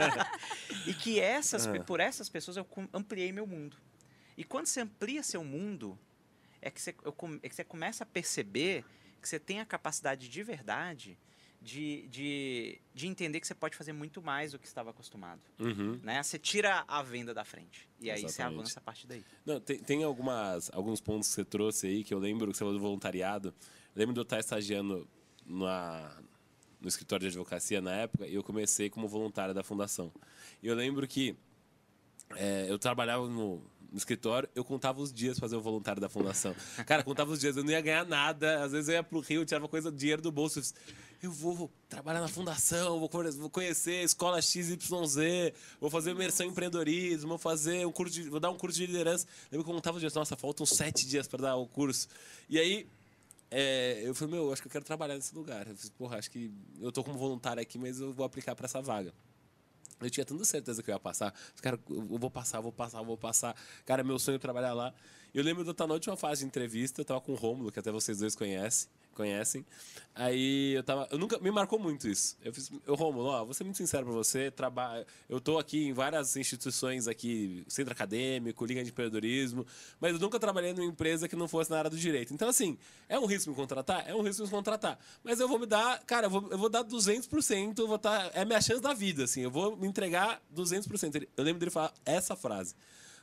e 0.88 0.94
que 0.94 1.20
essas, 1.20 1.66
ah. 1.66 1.84
por 1.84 2.00
essas 2.00 2.30
pessoas 2.30 2.56
eu 2.56 2.66
ampliei 2.94 3.30
meu 3.30 3.46
mundo. 3.46 3.76
E 4.38 4.42
quando 4.42 4.64
você 4.64 4.80
amplia 4.80 5.22
seu 5.22 5.44
mundo, 5.44 5.98
é 6.62 6.70
que 6.70 6.80
você, 6.80 6.94
eu, 7.04 7.14
é 7.42 7.48
que 7.50 7.54
você 7.54 7.62
começa 7.62 8.04
a 8.04 8.06
perceber 8.06 8.82
que 9.24 9.28
você 9.30 9.40
tem 9.40 9.58
a 9.58 9.64
capacidade 9.64 10.28
de 10.28 10.42
verdade 10.42 11.18
de, 11.64 12.06
de, 12.08 12.80
de 12.94 13.06
entender 13.06 13.40
que 13.40 13.46
você 13.46 13.54
pode 13.54 13.74
fazer 13.74 13.94
muito 13.94 14.20
mais 14.20 14.52
do 14.52 14.58
que 14.58 14.66
estava 14.66 14.90
acostumado. 14.90 15.40
Uhum. 15.58 15.98
Né? 16.02 16.22
Você 16.22 16.38
tira 16.38 16.84
a 16.86 17.02
venda 17.02 17.32
da 17.32 17.42
frente. 17.42 17.88
E 17.98 18.10
aí 18.10 18.22
Exatamente. 18.22 18.32
você 18.34 18.42
avança 18.42 18.78
a 18.80 18.82
partir 18.82 19.06
daí. 19.06 19.24
Não, 19.46 19.58
tem, 19.58 19.78
tem 19.78 20.04
algumas, 20.04 20.70
alguns 20.74 21.00
pontos 21.00 21.28
que 21.30 21.34
você 21.36 21.44
trouxe 21.44 21.86
aí 21.86 22.04
que 22.04 22.12
eu 22.12 22.18
lembro 22.18 22.50
que 22.52 22.58
você 22.58 22.58
falou 22.58 22.74
do 22.74 22.80
voluntariado. 22.80 23.48
Eu 23.48 24.00
lembro 24.00 24.12
de 24.12 24.20
eu 24.20 24.24
estar 24.24 24.38
estagiando 24.38 25.08
na, 25.46 26.14
no 26.78 26.86
escritório 26.86 27.22
de 27.22 27.28
advocacia 27.28 27.80
na 27.80 27.94
época 27.94 28.26
e 28.26 28.34
eu 28.34 28.44
comecei 28.44 28.90
como 28.90 29.08
voluntário 29.08 29.54
da 29.54 29.64
fundação. 29.64 30.12
E 30.62 30.66
eu 30.66 30.74
lembro 30.74 31.08
que 31.08 31.34
é, 32.36 32.66
eu 32.68 32.78
trabalhava 32.78 33.26
no, 33.26 33.64
no 33.94 33.98
escritório, 33.98 34.48
eu 34.56 34.64
contava 34.64 35.00
os 35.00 35.12
dias 35.12 35.38
pra 35.38 35.46
fazer 35.46 35.54
o 35.54 35.60
voluntário 35.60 36.00
da 36.00 36.08
fundação. 36.08 36.52
Cara, 36.84 37.04
contava 37.04 37.30
os 37.30 37.38
dias, 37.38 37.56
eu 37.56 37.62
não 37.62 37.70
ia 37.70 37.80
ganhar 37.80 38.04
nada. 38.04 38.64
Às 38.64 38.72
vezes 38.72 38.88
eu 38.88 38.94
ia 38.94 39.04
pro 39.04 39.20
Rio, 39.20 39.44
tirava 39.44 39.68
coisa, 39.68 39.92
dinheiro 39.92 40.20
do 40.20 40.32
bolso. 40.32 40.60
Eu 41.22 41.30
vou, 41.30 41.54
vou 41.54 41.72
trabalhar 41.88 42.20
na 42.20 42.26
fundação, 42.26 42.98
vou, 42.98 43.08
conhecer 43.48 44.00
a 44.00 44.02
escola 44.02 44.42
XYZ, 44.42 44.76
vou 45.80 45.88
fazer 45.88 46.10
imersão 46.10 46.44
em 46.44 46.48
empreendedorismo, 46.48 47.28
vou 47.28 47.38
fazer 47.38 47.86
um 47.86 47.92
curso 47.92 48.12
de, 48.12 48.28
vou 48.28 48.40
dar 48.40 48.50
um 48.50 48.58
curso 48.58 48.76
de 48.76 48.86
liderança. 48.86 49.26
Eu 49.26 49.58
lembro 49.58 49.64
que 49.64 49.70
eu 49.70 49.74
contava 49.76 49.96
os 49.96 50.00
dias, 50.00 50.12
nossa, 50.12 50.36
faltam 50.36 50.66
sete 50.66 51.06
dias 51.06 51.28
para 51.28 51.42
dar 51.42 51.54
o 51.54 51.68
curso. 51.68 52.08
E 52.50 52.58
aí, 52.58 52.88
é, 53.48 54.02
eu 54.04 54.12
falei, 54.12 54.34
meu, 54.34 54.52
acho 54.52 54.60
que 54.60 54.66
eu 54.66 54.72
quero 54.72 54.84
trabalhar 54.84 55.14
nesse 55.14 55.32
lugar. 55.32 55.68
Eu 55.68 55.76
falei, 55.76 55.92
porra, 55.96 56.18
acho 56.18 56.32
que 56.32 56.50
eu 56.80 56.90
tô 56.90 57.04
como 57.04 57.16
voluntário 57.16 57.62
aqui, 57.62 57.78
mas 57.78 58.00
eu 58.00 58.12
vou 58.12 58.26
aplicar 58.26 58.56
para 58.56 58.66
essa 58.66 58.82
vaga. 58.82 59.14
Eu 60.00 60.10
tinha 60.10 60.24
tanta 60.24 60.44
certeza 60.44 60.82
que 60.82 60.90
eu 60.90 60.94
ia 60.94 61.00
passar. 61.00 61.34
Cara, 61.60 61.78
eu 61.88 62.18
vou 62.18 62.30
passar, 62.30 62.60
vou 62.60 62.72
passar, 62.72 63.02
vou 63.02 63.16
passar. 63.16 63.56
Cara, 63.84 64.04
meu 64.04 64.18
sonho 64.18 64.36
é 64.36 64.38
trabalhar 64.38 64.72
lá. 64.74 64.94
Eu 65.32 65.42
lembro 65.42 65.64
de 65.64 65.70
eu 65.70 65.72
estar 65.72 65.86
na 65.86 65.94
última 65.94 66.16
fase 66.16 66.40
de 66.40 66.46
entrevista, 66.46 67.00
eu 67.00 67.04
tava 67.04 67.20
com 67.20 67.32
o 67.32 67.34
Rômulo, 67.34 67.72
que 67.72 67.78
até 67.78 67.90
vocês 67.90 68.18
dois 68.18 68.36
conhecem 68.36 68.88
conhecem. 69.14 69.64
Aí 70.14 70.74
eu 70.74 70.82
tava. 70.84 71.08
Eu 71.10 71.18
nunca. 71.18 71.38
Me 71.40 71.50
marcou 71.50 71.78
muito 71.78 72.06
isso. 72.06 72.36
Eu 72.44 72.54
fiz. 72.54 72.70
Eu, 72.86 72.94
Romulo, 72.94 73.28
ó, 73.30 73.44
vou 73.44 73.52
ser 73.52 73.64
muito 73.64 73.76
sincero 73.76 74.04
pra 74.04 74.14
você. 74.14 74.48
Trabalho. 74.50 75.04
Eu 75.28 75.40
tô 75.40 75.58
aqui 75.58 75.86
em 75.88 75.92
várias 75.92 76.36
instituições 76.36 77.08
aqui, 77.08 77.64
centro 77.66 77.92
acadêmico, 77.92 78.64
Liga 78.64 78.84
de 78.84 78.90
Empreendedorismo, 78.90 79.66
mas 80.00 80.12
eu 80.12 80.20
nunca 80.20 80.38
trabalhei 80.38 80.72
numa 80.72 80.84
empresa 80.84 81.26
que 81.26 81.34
não 81.34 81.48
fosse 81.48 81.70
na 81.70 81.78
área 81.78 81.90
do 81.90 81.96
direito. 81.96 82.32
Então, 82.32 82.48
assim, 82.48 82.78
é 83.08 83.18
um 83.18 83.26
risco 83.26 83.50
me 83.50 83.56
contratar? 83.56 84.08
É 84.08 84.14
um 84.14 84.22
risco 84.22 84.44
me 84.44 84.50
contratar. 84.50 84.98
Mas 85.24 85.40
eu 85.40 85.48
vou 85.48 85.58
me 85.58 85.66
dar, 85.66 86.00
cara, 86.04 86.26
eu 86.26 86.30
vou, 86.30 86.48
eu 86.48 86.58
vou 86.58 86.68
dar 86.68 86.84
200%, 86.84 87.78
eu 87.78 87.88
vou. 87.88 87.98
Tá, 87.98 88.30
é 88.34 88.44
minha 88.44 88.60
chance 88.60 88.80
da 88.80 88.94
vida, 88.94 89.24
assim. 89.24 89.40
Eu 89.40 89.50
vou 89.50 89.76
me 89.76 89.88
entregar 89.88 90.40
200%. 90.54 91.26
Eu 91.36 91.44
lembro 91.44 91.58
dele 91.58 91.72
falar 91.72 91.92
essa 92.04 92.36
frase. 92.36 92.76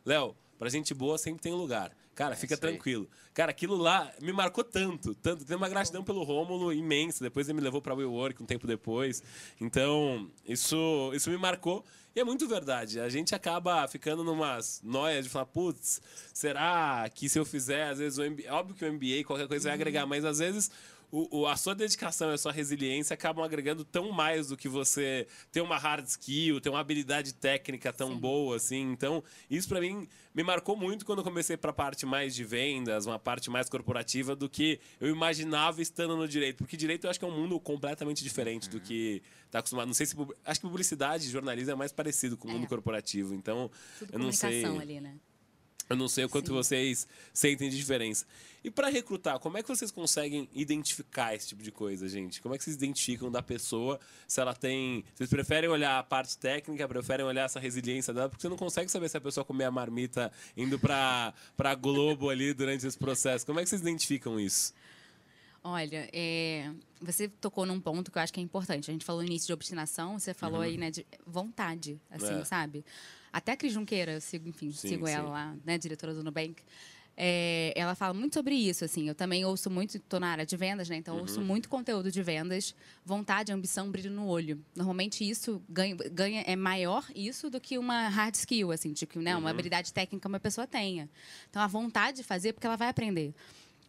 Léo, 0.05 0.35
pra 0.59 0.67
gente 0.67 0.93
boa 0.93 1.17
sempre 1.17 1.41
tem 1.41 1.53
lugar. 1.53 1.95
Cara, 2.21 2.35
é 2.35 2.37
fica 2.37 2.55
tranquilo. 2.55 3.09
Cara, 3.33 3.49
aquilo 3.49 3.75
lá 3.75 4.11
me 4.21 4.31
marcou 4.31 4.63
tanto, 4.63 5.15
tanto. 5.15 5.43
Tem 5.43 5.57
uma 5.57 5.67
gratidão 5.67 6.03
pelo 6.03 6.21
Rômulo 6.21 6.71
imensa. 6.71 7.23
Depois 7.23 7.49
ele 7.49 7.55
me 7.57 7.63
levou 7.63 7.81
para 7.81 7.95
o 7.95 8.11
Work 8.11 8.43
um 8.43 8.45
tempo 8.45 8.67
depois. 8.67 9.23
Então, 9.59 10.29
isso, 10.47 11.11
isso 11.15 11.31
me 11.31 11.37
marcou. 11.37 11.83
E 12.15 12.19
é 12.19 12.23
muito 12.23 12.47
verdade. 12.47 12.99
A 12.99 13.09
gente 13.09 13.33
acaba 13.33 13.87
ficando 13.87 14.23
numas 14.23 14.81
noias 14.83 15.25
de 15.25 15.31
falar, 15.31 15.47
putz, 15.47 15.99
será 16.31 17.09
que 17.11 17.27
se 17.27 17.39
eu 17.39 17.45
fizer, 17.45 17.89
às 17.89 17.97
vezes, 17.97 18.19
o 18.19 18.29
MBA, 18.29 18.53
óbvio 18.53 18.75
que 18.75 18.85
o 18.85 18.93
MBA, 18.93 19.23
qualquer 19.25 19.47
coisa 19.47 19.69
vai 19.69 19.73
agregar, 19.73 20.05
mas 20.05 20.23
às 20.23 20.37
vezes 20.37 20.69
o, 21.11 21.41
o, 21.41 21.47
a 21.47 21.57
sua 21.57 21.75
dedicação 21.75 22.31
e 22.31 22.33
a 22.33 22.37
sua 22.37 22.51
resiliência 22.51 23.13
acabam 23.13 23.43
agregando 23.43 23.83
tão 23.83 24.11
mais 24.11 24.47
do 24.47 24.57
que 24.57 24.69
você 24.69 25.27
ter 25.51 25.61
uma 25.61 25.77
hard 25.77 26.05
skill, 26.05 26.61
ter 26.61 26.69
uma 26.69 26.79
habilidade 26.79 27.33
técnica 27.33 27.91
tão 27.91 28.13
Sim. 28.13 28.17
boa, 28.17 28.55
assim. 28.55 28.91
Então, 28.91 29.23
isso 29.49 29.67
para 29.67 29.81
mim 29.81 30.07
me 30.33 30.43
marcou 30.43 30.77
muito 30.77 31.05
quando 31.05 31.19
eu 31.19 31.23
comecei 31.23 31.57
para 31.57 31.71
a 31.71 31.73
parte 31.73 32.05
mais 32.05 32.33
de 32.33 32.45
vendas, 32.45 33.05
uma 33.05 33.19
parte 33.19 33.49
mais 33.49 33.69
corporativa, 33.69 34.35
do 34.35 34.47
que 34.47 34.79
eu 34.99 35.09
imaginava 35.09 35.81
estando 35.81 36.15
no 36.15 36.27
direito. 36.27 36.57
Porque 36.57 36.77
direito 36.77 37.05
eu 37.05 37.09
acho 37.09 37.19
que 37.19 37.25
é 37.25 37.27
um 37.27 37.37
mundo 37.37 37.59
completamente 37.59 38.23
diferente 38.23 38.67
uhum. 38.67 38.71
do 38.71 38.79
que 38.79 39.21
está 39.45 39.59
acostumado. 39.59 39.87
Não 39.87 39.93
sei 39.93 40.05
se. 40.05 40.15
Acho 40.45 40.61
que 40.61 40.65
publicidade 40.65 41.27
e 41.27 41.29
jornalismo 41.29 41.71
é 41.73 41.75
mais 41.75 41.91
parecido 41.91 42.37
com 42.37 42.47
o 42.47 42.51
mundo 42.51 42.65
é. 42.65 42.67
corporativo. 42.67 43.33
Então, 43.33 43.69
Tudo 43.99 44.13
eu 44.13 44.19
não 44.19 44.31
sei. 44.31 44.63
ali, 44.65 45.01
né? 45.01 45.15
Eu 45.91 45.97
não 45.97 46.07
sei 46.07 46.25
o 46.25 46.29
quanto 46.29 46.47
Sim. 46.47 46.53
vocês 46.53 47.07
sentem 47.33 47.69
de 47.69 47.77
diferença. 47.77 48.25
E 48.63 48.69
para 48.69 48.89
recrutar, 48.89 49.39
como 49.39 49.57
é 49.57 49.63
que 49.63 49.67
vocês 49.67 49.89
conseguem 49.89 50.47
identificar 50.53 51.33
esse 51.33 51.47
tipo 51.47 51.63
de 51.63 51.71
coisa, 51.71 52.07
gente? 52.07 52.41
Como 52.41 52.53
é 52.53 52.57
que 52.57 52.63
vocês 52.63 52.75
identificam 52.75 53.31
da 53.31 53.41
pessoa 53.41 53.99
se 54.27 54.39
ela 54.39 54.53
tem. 54.53 55.03
Vocês 55.15 55.29
preferem 55.29 55.69
olhar 55.69 55.97
a 55.97 56.03
parte 56.03 56.37
técnica, 56.37 56.87
preferem 56.87 57.25
olhar 57.25 57.45
essa 57.45 57.59
resiliência 57.59 58.13
dela, 58.13 58.29
porque 58.29 58.41
você 58.41 58.49
não 58.49 58.57
consegue 58.57 58.91
saber 58.91 59.09
se 59.09 59.17
a 59.17 59.21
pessoa 59.21 59.43
comer 59.43 59.65
a 59.65 59.71
marmita 59.71 60.31
indo 60.55 60.77
para 60.77 61.33
pra 61.57 61.73
Globo 61.73 62.29
ali 62.29 62.53
durante 62.53 62.85
esse 62.85 62.97
processo. 62.97 63.45
Como 63.45 63.59
é 63.59 63.63
que 63.63 63.69
vocês 63.69 63.81
identificam 63.81 64.39
isso? 64.39 64.73
Olha, 65.63 66.09
é, 66.11 66.71
você 66.99 67.27
tocou 67.27 67.65
num 67.65 67.79
ponto 67.79 68.11
que 68.11 68.17
eu 68.17 68.21
acho 68.21 68.33
que 68.33 68.39
é 68.39 68.43
importante. 68.43 68.89
A 68.89 68.93
gente 68.93 69.05
falou 69.05 69.21
no 69.21 69.27
início 69.27 69.47
de 69.47 69.53
obstinação, 69.53 70.17
você 70.17 70.33
falou 70.33 70.57
uhum. 70.57 70.65
aí, 70.65 70.77
né, 70.77 70.89
de 70.89 71.05
vontade, 71.25 71.99
assim, 72.09 72.39
é. 72.39 72.43
sabe? 72.43 72.83
Até 73.31 73.53
a 73.53 73.57
Cris 73.57 73.73
Junqueira, 73.73 74.13
eu 74.13 74.21
sigo, 74.21 74.47
enfim, 74.47 74.71
sim, 74.71 74.89
sigo 74.89 75.07
sim. 75.07 75.13
ela 75.13 75.29
lá, 75.29 75.55
né, 75.65 75.77
diretora 75.77 76.13
do 76.13 76.23
Nubank. 76.23 76.61
É, 77.15 77.73
ela 77.75 77.93
fala 77.93 78.13
muito 78.13 78.33
sobre 78.33 78.55
isso, 78.55 78.85
assim. 78.85 79.07
Eu 79.07 79.13
também 79.13 79.45
ouço 79.45 79.69
muito, 79.69 79.97
estou 79.97 80.19
na 80.19 80.29
área 80.29 80.45
de 80.45 80.55
vendas, 80.55 80.89
né? 80.89 80.95
Então, 80.95 81.15
uhum. 81.15 81.21
ouço 81.21 81.41
muito 81.41 81.69
conteúdo 81.69 82.11
de 82.11 82.23
vendas. 82.23 82.73
Vontade, 83.05 83.51
ambição, 83.51 83.91
brilho 83.91 84.09
no 84.09 84.25
olho. 84.25 84.59
Normalmente, 84.75 85.29
isso 85.29 85.61
ganha, 85.69 85.95
ganha 86.11 86.41
é 86.47 86.55
maior 86.55 87.05
isso 87.13 87.49
do 87.49 87.59
que 87.59 87.77
uma 87.77 88.07
hard 88.07 88.33
skill, 88.35 88.71
assim, 88.71 88.93
que 88.93 89.19
né, 89.19 89.35
uma 89.35 89.41
uhum. 89.41 89.47
habilidade 89.47 89.93
técnica 89.93 90.27
uma 90.27 90.39
pessoa 90.39 90.65
tenha. 90.65 91.09
Então, 91.49 91.61
a 91.61 91.67
vontade 91.67 92.17
de 92.17 92.23
fazer, 92.23 92.53
porque 92.53 92.65
ela 92.65 92.77
vai 92.77 92.87
aprender. 92.87 93.35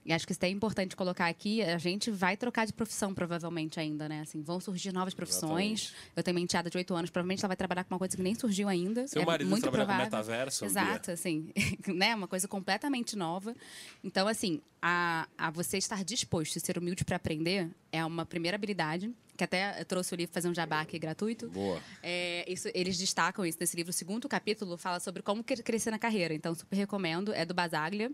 E 0.05 0.13
acho 0.13 0.27
que 0.27 0.33
isso 0.33 0.45
é 0.45 0.49
importante 0.49 0.97
colocar 0.97 1.29
aqui. 1.29 1.63
A 1.63 1.79
gente 1.79 2.11
vai 2.11 2.37
trocar 2.37 2.67
de 2.67 2.73
profissão, 2.73 3.15
provavelmente, 3.15 3.79
ainda, 3.79 4.09
né? 4.09 4.21
Assim, 4.21 4.43
vão 4.43 4.59
surgir 4.61 4.93
novas 4.93 5.15
profissões. 5.15 5.83
Exatamente. 5.83 6.13
Eu 6.17 6.23
tenho 6.23 6.37
uma 6.37 6.43
enteada 6.43 6.69
de 6.69 6.77
oito 6.77 6.95
anos, 6.95 7.11
provavelmente 7.11 7.41
ela 7.41 7.49
vai 7.49 7.57
trabalhar 7.57 7.85
com 7.85 7.95
uma 7.95 7.99
coisa 7.99 8.17
que 8.17 8.23
nem 8.23 8.35
surgiu 8.35 8.69
ainda. 8.69 9.07
Seu 9.07 9.23
é 9.23 9.25
marido 9.25 9.49
muito 9.49 9.63
trabalha 9.63 9.85
provável. 9.85 10.11
com 10.11 10.17
metaverso? 10.17 10.65
Exato, 10.65 11.11
assim. 11.13 11.53
né? 11.87 12.15
Uma 12.15 12.27
coisa 12.27 12.49
completamente 12.49 13.17
nova. 13.17 13.55
Então, 14.03 14.27
assim, 14.27 14.61
a, 14.81 15.29
a 15.39 15.51
você 15.51 15.79
estar 15.79 16.03
disposto 16.05 16.57
e 16.57 16.61
ser 16.61 16.77
humilde 16.79 17.05
para 17.05 17.17
aprender 17.17 17.71
é 17.93 18.05
uma 18.05 18.27
primeira 18.27 18.57
habilidade 18.57 19.13
que 19.37 19.45
até 19.45 19.83
trouxe 19.85 20.15
o 20.15 20.17
livro 20.17 20.33
fazer 20.33 20.49
um 20.49 20.55
jabá 20.55 20.81
aqui 20.81 20.99
gratuito. 20.99 21.49
Boa. 21.49 21.81
É, 22.03 22.45
isso, 22.51 22.69
eles 22.75 22.99
destacam 22.99 23.45
isso 23.47 23.59
nesse 23.61 23.77
livro. 23.77 23.91
O 23.91 23.93
segundo 23.93 24.29
capítulo 24.29 24.77
fala 24.77 25.01
sobre 25.01 25.23
como 25.23 25.43
crescer 25.43 25.91
na 25.91 25.99
carreira. 25.99 26.35
Então, 26.35 26.55
super 26.55 26.77
recomendo. 26.77 27.33
É 27.33 27.45
do 27.45 27.55
Basaglia. 27.55 28.13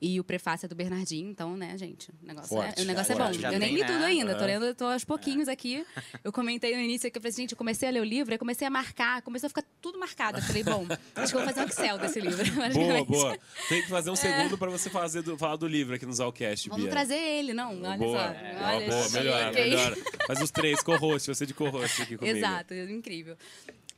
E 0.00 0.20
o 0.20 0.24
prefácio 0.24 0.66
é 0.66 0.68
do 0.68 0.76
Bernardinho, 0.76 1.28
então, 1.28 1.56
né, 1.56 1.76
gente, 1.76 2.10
o 2.22 2.26
negócio, 2.26 2.62
é, 2.62 2.74
o 2.78 2.84
negócio 2.84 3.12
é, 3.12 3.16
bom. 3.16 3.30
Eu 3.52 3.58
nem 3.58 3.74
li 3.74 3.80
né? 3.80 3.86
tudo 3.86 4.04
ainda, 4.04 4.34
tô 4.36 4.44
lendo, 4.44 4.74
tô 4.74 4.84
aos 4.84 5.04
pouquinhos 5.04 5.48
é. 5.48 5.52
aqui. 5.52 5.84
Eu 6.22 6.32
comentei 6.32 6.76
no 6.76 6.80
início 6.80 7.10
que 7.10 7.18
eu 7.18 7.20
falei 7.20 7.30
assim, 7.30 7.42
gente, 7.42 7.52
eu 7.52 7.58
comecei 7.58 7.88
a 7.88 7.90
ler 7.90 8.00
o 8.00 8.04
livro, 8.04 8.32
aí 8.32 8.38
comecei 8.38 8.66
a 8.66 8.70
marcar, 8.70 9.22
começou 9.22 9.46
a 9.46 9.50
ficar 9.50 9.64
tudo 9.80 9.98
marcado. 9.98 10.38
Eu 10.38 10.42
falei, 10.42 10.62
bom, 10.62 10.86
acho 11.16 11.32
que 11.32 11.38
eu 11.38 11.44
vou 11.44 11.52
fazer 11.52 11.60
um 11.62 11.68
Excel 11.68 11.98
desse 11.98 12.20
livro. 12.20 12.38
Boa, 12.72 13.04
boa. 13.04 13.38
Tem 13.68 13.82
que 13.82 13.88
fazer 13.88 14.10
um 14.10 14.16
segundo 14.16 14.56
para 14.56 14.70
você 14.70 14.88
fazer 14.88 15.22
do, 15.22 15.36
falar 15.36 15.56
do 15.56 15.66
livro 15.66 15.94
aqui 15.94 16.06
no 16.06 16.12
Zalcast, 16.12 16.68
Vamos 16.68 16.84
Bia. 16.84 16.92
trazer 16.92 17.16
ele, 17.16 17.52
não, 17.52 17.82
olha 17.82 17.98
boa. 17.98 18.18
só. 18.18 18.24
É, 18.24 18.58
olha, 18.62 18.90
boa, 18.90 19.08
melhor, 19.10 19.52
melhor. 19.52 19.96
Faz 20.26 20.40
os 20.40 20.50
três, 20.50 20.82
co-host, 20.82 21.28
você 21.28 21.44
de 21.44 21.54
co-host 21.54 22.02
aqui 22.02 22.16
comigo. 22.18 22.36
Exato, 22.36 22.74
incrível. 22.74 23.36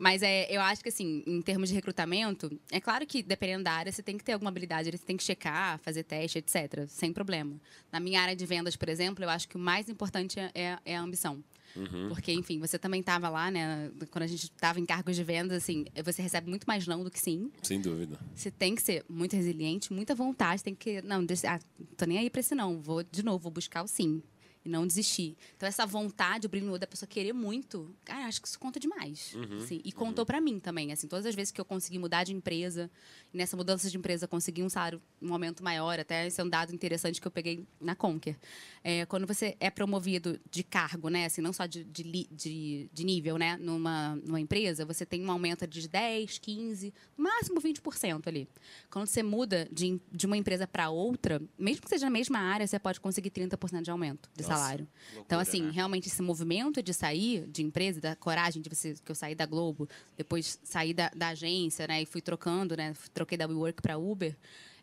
Mas 0.01 0.23
é, 0.23 0.47
eu 0.51 0.63
acho 0.63 0.83
que, 0.83 0.89
assim, 0.89 1.23
em 1.27 1.43
termos 1.43 1.69
de 1.69 1.75
recrutamento, 1.75 2.51
é 2.73 2.81
claro 2.81 3.07
que, 3.07 3.23
dependendo 3.23 3.65
da 3.65 3.73
área, 3.73 3.93
você 3.93 4.03
tem 4.03 4.17
que 4.17 4.25
ter 4.25 4.33
alguma 4.33 4.49
habilidade, 4.49 4.91
você 4.91 5.05
tem 5.05 5.15
que 5.15 5.23
checar, 5.23 5.79
fazer 5.81 6.05
teste, 6.05 6.39
etc., 6.39 6.87
sem 6.89 7.13
problema. 7.13 7.61
Na 7.93 8.01
minha 8.01 8.19
área 8.19 8.35
de 8.35 8.47
vendas, 8.47 8.77
por 8.77 8.89
exemplo, 8.89 9.23
eu 9.23 9.29
acho 9.29 9.47
que 9.47 9.57
o 9.57 9.59
mais 9.59 9.91
importante 9.91 10.41
é, 10.41 10.79
é 10.87 10.97
a 10.97 11.03
ambição. 11.03 11.45
Uhum. 11.77 12.09
Porque, 12.09 12.33
enfim, 12.33 12.59
você 12.59 12.79
também 12.79 13.01
estava 13.01 13.29
lá, 13.29 13.51
né? 13.51 13.91
Quando 14.11 14.23
a 14.23 14.27
gente 14.27 14.45
estava 14.45 14.81
em 14.81 14.87
cargos 14.87 15.15
de 15.15 15.23
vendas, 15.23 15.59
assim, 15.59 15.85
você 16.03 16.23
recebe 16.23 16.49
muito 16.49 16.65
mais 16.65 16.87
não 16.87 17.05
do 17.05 17.11
que 17.11 17.21
sim. 17.21 17.53
Sem 17.63 17.79
dúvida. 17.79 18.19
Você 18.35 18.51
tem 18.51 18.75
que 18.75 18.81
ser 18.81 19.05
muito 19.07 19.37
resiliente, 19.37 19.93
muita 19.93 20.15
vontade, 20.15 20.65
tem 20.65 20.75
que. 20.75 21.03
Não, 21.03 21.27
ah, 21.47 21.61
tô 21.99 22.07
nem 22.07 22.17
aí 22.17 22.31
para 22.31 22.41
esse 22.41 22.55
não. 22.55 22.81
Vou, 22.81 23.03
de 23.03 23.23
novo, 23.23 23.39
vou 23.39 23.53
buscar 23.53 23.83
o 23.83 23.87
sim 23.87 24.23
e 24.65 24.69
não 24.69 24.87
desistir. 24.87 25.37
Então, 25.57 25.69
essa 25.69 25.87
vontade, 25.87 26.47
o 26.47 26.51
brilho 26.51 26.67
no 26.67 26.73
olho 26.73 26.81
da 26.81 26.87
pessoa 26.87 27.09
querer 27.09 27.33
muito, 27.33 27.95
cara, 28.05 28.27
acho 28.27 28.43
que 28.43 28.49
isso 28.49 28.59
conta 28.59 28.79
demais. 28.79 29.35
Uhum, 29.35 29.59
assim, 29.59 29.81
e 29.85 29.91
contou 29.91 30.23
uhum. 30.23 30.27
para 30.27 30.41
mim 30.41 30.59
também. 30.59 30.93
Assim, 30.93 31.07
todas 31.07 31.25
as 31.25 31.35
vezes 31.35 31.51
que 31.51 31.61
eu 31.61 31.65
consegui 31.65 31.99
mudar 31.99 32.25
de 32.25 32.33
empresa, 32.33 32.91
e 33.33 33.39
nessa 33.39 33.57
mudança 33.57 33.89
de 33.89 33.97
empresa 33.97 34.29
consegui 34.29 34.63
um 34.63 34.69
salário, 34.69 35.01
um 35.21 35.33
aumento 35.33 35.65
maior, 35.65 35.99
até 35.99 36.27
esse 36.27 36.41
é 36.41 36.45
um 36.45 36.49
dado 36.49 36.75
interessante 36.75 37.21
que 37.21 37.27
eu 37.27 37.31
peguei 37.31 37.67
na 37.81 37.95
Conquer. 37.95 38.37
É, 38.85 39.07
quando 39.07 39.27
você 39.27 39.57
é 39.61 39.71
promovido 39.71 40.39
de 40.51 40.63
cargo, 40.63 41.09
né, 41.09 41.27
assim, 41.27 41.41
não 41.41 41.53
só 41.53 41.65
de, 41.65 41.85
de, 41.85 42.29
de, 42.31 42.89
de 42.93 43.05
nível, 43.05 43.39
né, 43.39 43.57
numa, 43.57 44.17
numa 44.17 44.41
empresa, 44.41 44.85
você 44.85 45.07
tem 45.07 45.25
um 45.25 45.31
aumento 45.31 45.67
de 45.67 45.89
10, 45.89 46.39
15, 46.39 46.93
no 47.17 47.25
máximo 47.25 47.61
20% 47.61 48.27
ali. 48.27 48.49
Quando 48.91 49.07
você 49.07 49.23
muda 49.23 49.69
de, 49.73 50.01
de 50.13 50.27
uma 50.27 50.37
empresa 50.37 50.67
para 50.67 50.91
outra, 50.91 51.41
mesmo 51.59 51.83
que 51.83 51.89
seja 51.89 52.07
na 52.07 52.11
mesma 52.11 52.39
área, 52.39 52.67
você 52.67 52.79
pode 52.79 53.01
conseguir 53.01 53.31
30% 53.31 53.83
de 53.83 53.91
aumento 53.91 54.31
de 54.35 54.43
salário. 54.55 54.89
Loucura, 55.07 55.25
então, 55.27 55.41
assim, 55.41 55.63
né? 55.63 55.71
realmente 55.73 56.09
esse 56.09 56.23
movimento 56.23 56.83
de 56.83 56.93
sair 56.95 57.47
de 57.49 57.63
empresa, 57.63 58.01
da 58.01 58.17
coragem 58.17 58.63
de 58.63 58.69
você, 58.69 58.95
que 59.05 59.11
eu 59.11 59.15
saí 59.15 59.35
da 59.35 59.47
Globo, 59.47 59.89
depois 60.17 60.59
saí 60.63 60.93
da, 60.93 61.11
da 61.15 61.29
agência, 61.29 61.87
né, 61.87 62.03
e 62.03 62.07
fui 62.07 62.21
trocando, 62.21 62.77
né, 62.77 62.95
troquei 63.15 63.37
da 63.37 63.47
WeWork 63.47 63.81
para 63.83 63.99
Uber, 63.99 64.37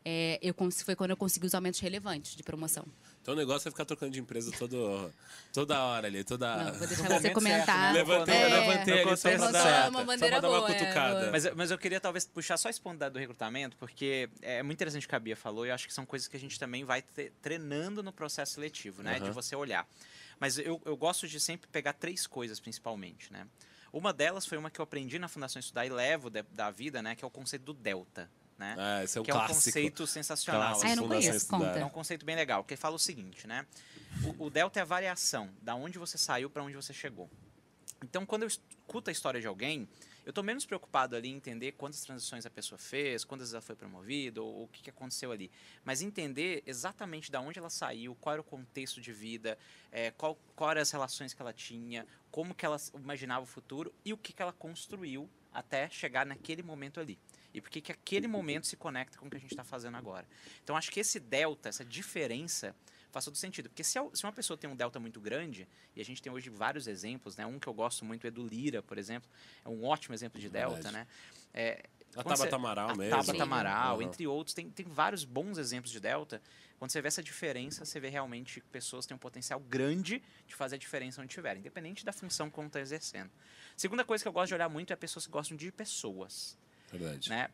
é, 0.10 0.40
eu, 0.42 0.56
foi 0.86 0.96
quando 0.96 1.12
eu 1.12 1.18
consegui 1.18 1.46
os 1.46 1.54
aumentos 1.54 1.82
relevantes 1.82 2.34
de 2.34 2.42
promoção. 2.42 2.86
Então 3.22 3.34
o 3.34 3.38
negócio 3.38 3.68
é 3.68 3.72
ficar 3.72 3.84
trocando 3.84 4.14
de 4.14 4.22
empresa 4.22 4.54
todo, 4.58 5.14
toda 5.52 5.84
hora 5.84 6.08
ali, 6.08 6.24
toda... 6.24 6.64
Não, 6.64 6.74
vou 6.76 6.88
deixar 6.88 7.10
você 7.10 7.30
comentar. 7.32 7.66
Certo, 7.66 7.78
né? 7.78 7.92
Levantei, 7.92 8.36
é, 8.36 8.48
levantei 8.48 9.02
ali 9.02 9.18
só 9.18 9.30
pra 9.36 9.52
dar, 9.52 9.90
uma 9.90 10.06
bandeira 10.06 10.36
só 10.38 10.42
boa, 10.48 10.60
uma 10.60 10.68
cutucada. 10.68 11.26
É, 11.26 11.32
mas, 11.32 11.56
mas 11.56 11.72
eu 11.72 11.78
queria 11.78 12.00
talvez 12.00 12.26
puxar 12.26 12.56
só 12.56 12.70
esse 12.70 12.80
ponto 12.80 13.10
do 13.10 13.20
recrutamento, 13.20 13.76
porque 13.76 14.30
é 14.42 14.64
muito 14.64 14.78
interessante 14.78 15.06
o 15.06 15.10
que 15.10 15.16
a 15.16 15.20
Bia 15.20 15.36
falou 15.36 15.66
e 15.66 15.70
eu 15.70 15.76
acho 15.76 15.86
que 15.86 15.94
são 15.94 16.06
coisas 16.06 16.26
que 16.30 16.38
a 16.38 16.40
gente 16.40 16.58
também 16.58 16.86
vai 16.86 17.04
treinando 17.42 18.02
no 18.02 18.14
processo 18.14 18.54
seletivo, 18.54 19.04
né? 19.04 19.18
Uhum. 19.18 19.26
De 19.26 19.32
você 19.32 19.58
olhar. 19.58 19.86
Mas 20.40 20.58
eu, 20.58 20.82
eu 20.86 20.96
gosto 20.96 21.28
de 21.28 21.38
sempre 21.38 21.68
pegar 21.70 21.92
três 21.92 22.26
coisas, 22.26 22.62
principalmente, 22.62 23.34
né? 23.34 23.46
Uma 23.92 24.14
delas 24.14 24.46
foi 24.46 24.58
uma 24.58 24.72
que 24.72 24.80
eu 24.80 24.84
aprendi 24.84 25.20
na 25.20 25.28
Fundação 25.28 25.60
Estudar 25.60 25.86
e 25.86 25.90
levo 25.90 26.30
de, 26.30 26.44
da 26.44 26.72
vida, 26.72 27.02
né? 27.02 27.14
Que 27.14 27.26
é 27.26 27.28
o 27.28 27.32
conceito 27.32 27.64
do 27.64 27.74
delta. 27.74 28.30
Né? 28.58 28.76
Ah, 28.78 29.04
esse 29.04 29.18
é 29.18 29.22
um 29.22 29.24
que 29.24 29.32
clássico. 29.32 29.52
é 29.52 29.54
um 29.54 29.56
conceito 29.56 30.08
sensacional. 30.08 30.74
Clássico. 30.74 30.92
Ah, 30.92 30.96
não 30.96 31.08
conheço, 31.08 31.48
conta. 31.48 31.80
É 31.80 31.86
um 31.86 31.90
conceito 31.90 32.26
bem 32.26 32.36
legal, 32.36 32.64
que 32.64 32.74
ele 32.74 32.82
fala 32.82 32.96
o 32.96 33.00
seguinte, 33.00 33.46
né? 33.46 33.66
O, 34.40 34.46
o 34.46 34.50
delta 34.50 34.80
é 34.80 34.82
a 34.82 34.86
variação 34.86 35.50
da 35.62 35.76
onde 35.76 36.00
você 36.00 36.18
saiu 36.18 36.50
para 36.50 36.64
onde 36.64 36.76
você 36.76 36.94
chegou. 36.94 37.30
Então, 38.04 38.26
quando 38.26 38.44
eu 38.44 38.48
escuto 38.48 39.10
a 39.10 39.14
história 39.14 39.40
de 39.40 39.48
alguém, 39.48 39.88
eu 40.26 40.32
estou 40.32 40.44
menos 40.44 40.66
preocupado 40.66 41.16
ali 41.16 41.30
em 41.30 41.36
entender 41.36 41.72
quantas 41.72 42.02
transições 42.02 42.46
a 42.46 42.50
pessoa 42.50 42.78
fez, 42.78 43.24
quantas 43.24 43.54
ela 43.54 43.62
foi 43.62 43.76
promovida, 43.76 44.42
ou, 44.42 44.54
ou 44.54 44.64
o 44.66 44.68
que, 44.68 44.82
que, 44.82 44.90
aconteceu 44.90 45.32
ali. 45.32 45.50
Mas 45.86 46.02
entender 46.02 46.64
exatamente 46.66 47.32
de 47.32 47.38
onde 47.38 47.58
ela 47.58 47.70
saiu, 47.70 48.14
qual 48.16 48.34
era 48.34 48.42
o 48.42 48.44
contexto 48.44 49.00
de 49.00 49.14
vida, 49.14 49.58
é, 49.92 50.12
qual, 50.12 50.38
qual 50.56 50.72
eram 50.72 50.82
as 50.82 50.92
relações 50.92 51.34
que 51.34 51.42
ela 51.42 51.54
tinha, 51.54 52.06
como 52.30 52.54
que 52.54 52.66
ela 52.66 52.78
imaginava 52.96 53.44
o 53.44 53.48
futuro 53.48 53.94
e 54.04 54.12
o 54.12 54.18
que, 54.18 54.34
que 54.34 54.42
ela 54.42 54.52
construiu 54.52 55.30
até 55.54 55.90
chegar 55.90 56.26
naquele 56.26 56.62
momento 56.62 57.00
ali. 57.00 57.18
E 57.58 57.62
por 57.62 57.70
que, 57.70 57.82
que 57.82 57.92
aquele 57.92 58.28
momento 58.28 58.68
se 58.68 58.76
conecta 58.76 59.18
com 59.18 59.28
o 59.28 59.30
que 59.30 59.38
a 59.38 59.40
gente 59.40 59.52
está 59.52 59.64
fazendo 59.64 59.98
agora. 59.98 60.28
Então, 60.64 60.76
acho 60.78 60.92
que 60.92 61.00
esse 61.00 61.20
delta, 61.20 61.70
essa 61.70 61.84
diferença 61.84 62.76
faz 63.12 63.26
todo 63.26 63.36
sentido. 63.36 63.70
Porque 63.70 63.84
se, 63.84 64.00
se 64.14 64.24
uma 64.24 64.32
pessoa 64.32 64.58
tem 64.58 64.70
um 64.70 64.76
delta 64.76 65.00
muito 65.00 65.20
grande, 65.20 65.68
e 65.96 66.02
a 66.02 66.06
gente 66.06 66.22
tem 66.22 66.32
hoje 66.32 66.50
vários 66.50 66.88
exemplos, 66.88 67.36
né? 67.36 67.46
Um 67.46 67.60
que 67.60 67.68
eu 67.68 67.74
gosto 67.74 68.06
muito 68.06 68.26
é 68.28 68.32
do 68.32 68.46
Lira, 68.46 68.82
por 68.82 68.98
exemplo. 68.98 69.30
É 69.66 69.70
um 69.70 69.84
ótimo 69.86 70.14
exemplo 70.14 70.40
de 70.40 70.50
delta, 70.50 70.76
Verdade. 70.76 70.96
né? 70.96 71.08
É, 71.54 71.84
a 72.16 72.24
Tabata 72.24 72.56
Amaral 72.56 72.96
mesmo. 72.96 73.16
A 73.16 73.24
Tabata 73.24 73.44
Amaral, 73.44 74.02
entre 74.02 74.26
outros. 74.28 74.54
Tem, 74.54 74.70
tem 74.70 74.86
vários 74.86 75.24
bons 75.24 75.58
exemplos 75.58 75.92
de 75.92 76.00
delta. 76.00 76.42
Quando 76.78 76.92
você 76.92 77.02
vê 77.02 77.08
essa 77.08 77.24
diferença, 77.24 77.86
você 77.86 78.00
vê 78.00 78.10
realmente 78.10 78.62
que 78.62 78.68
pessoas 78.68 79.06
têm 79.06 79.16
um 79.16 79.20
potencial 79.20 79.60
grande 79.60 80.22
de 80.46 80.54
fazer 80.54 80.76
a 80.76 80.78
diferença 80.78 81.22
onde 81.22 81.32
estiver, 81.32 81.58
independente 81.58 82.06
da 82.06 82.14
função 82.14 82.50
que 82.52 82.62
está 82.62 82.80
exercendo. 82.80 83.32
Segunda 83.76 84.06
coisa 84.06 84.24
que 84.24 84.28
eu 84.28 84.32
gosto 84.32 84.50
de 84.50 84.54
olhar 84.54 84.70
muito 84.70 84.94
é 84.94 84.96
pessoas 84.96 85.26
que 85.26 85.32
gostam 85.32 85.58
de 85.58 85.72
pessoas. 85.72 86.58
Verdade. 86.92 87.30
Né? 87.30 87.50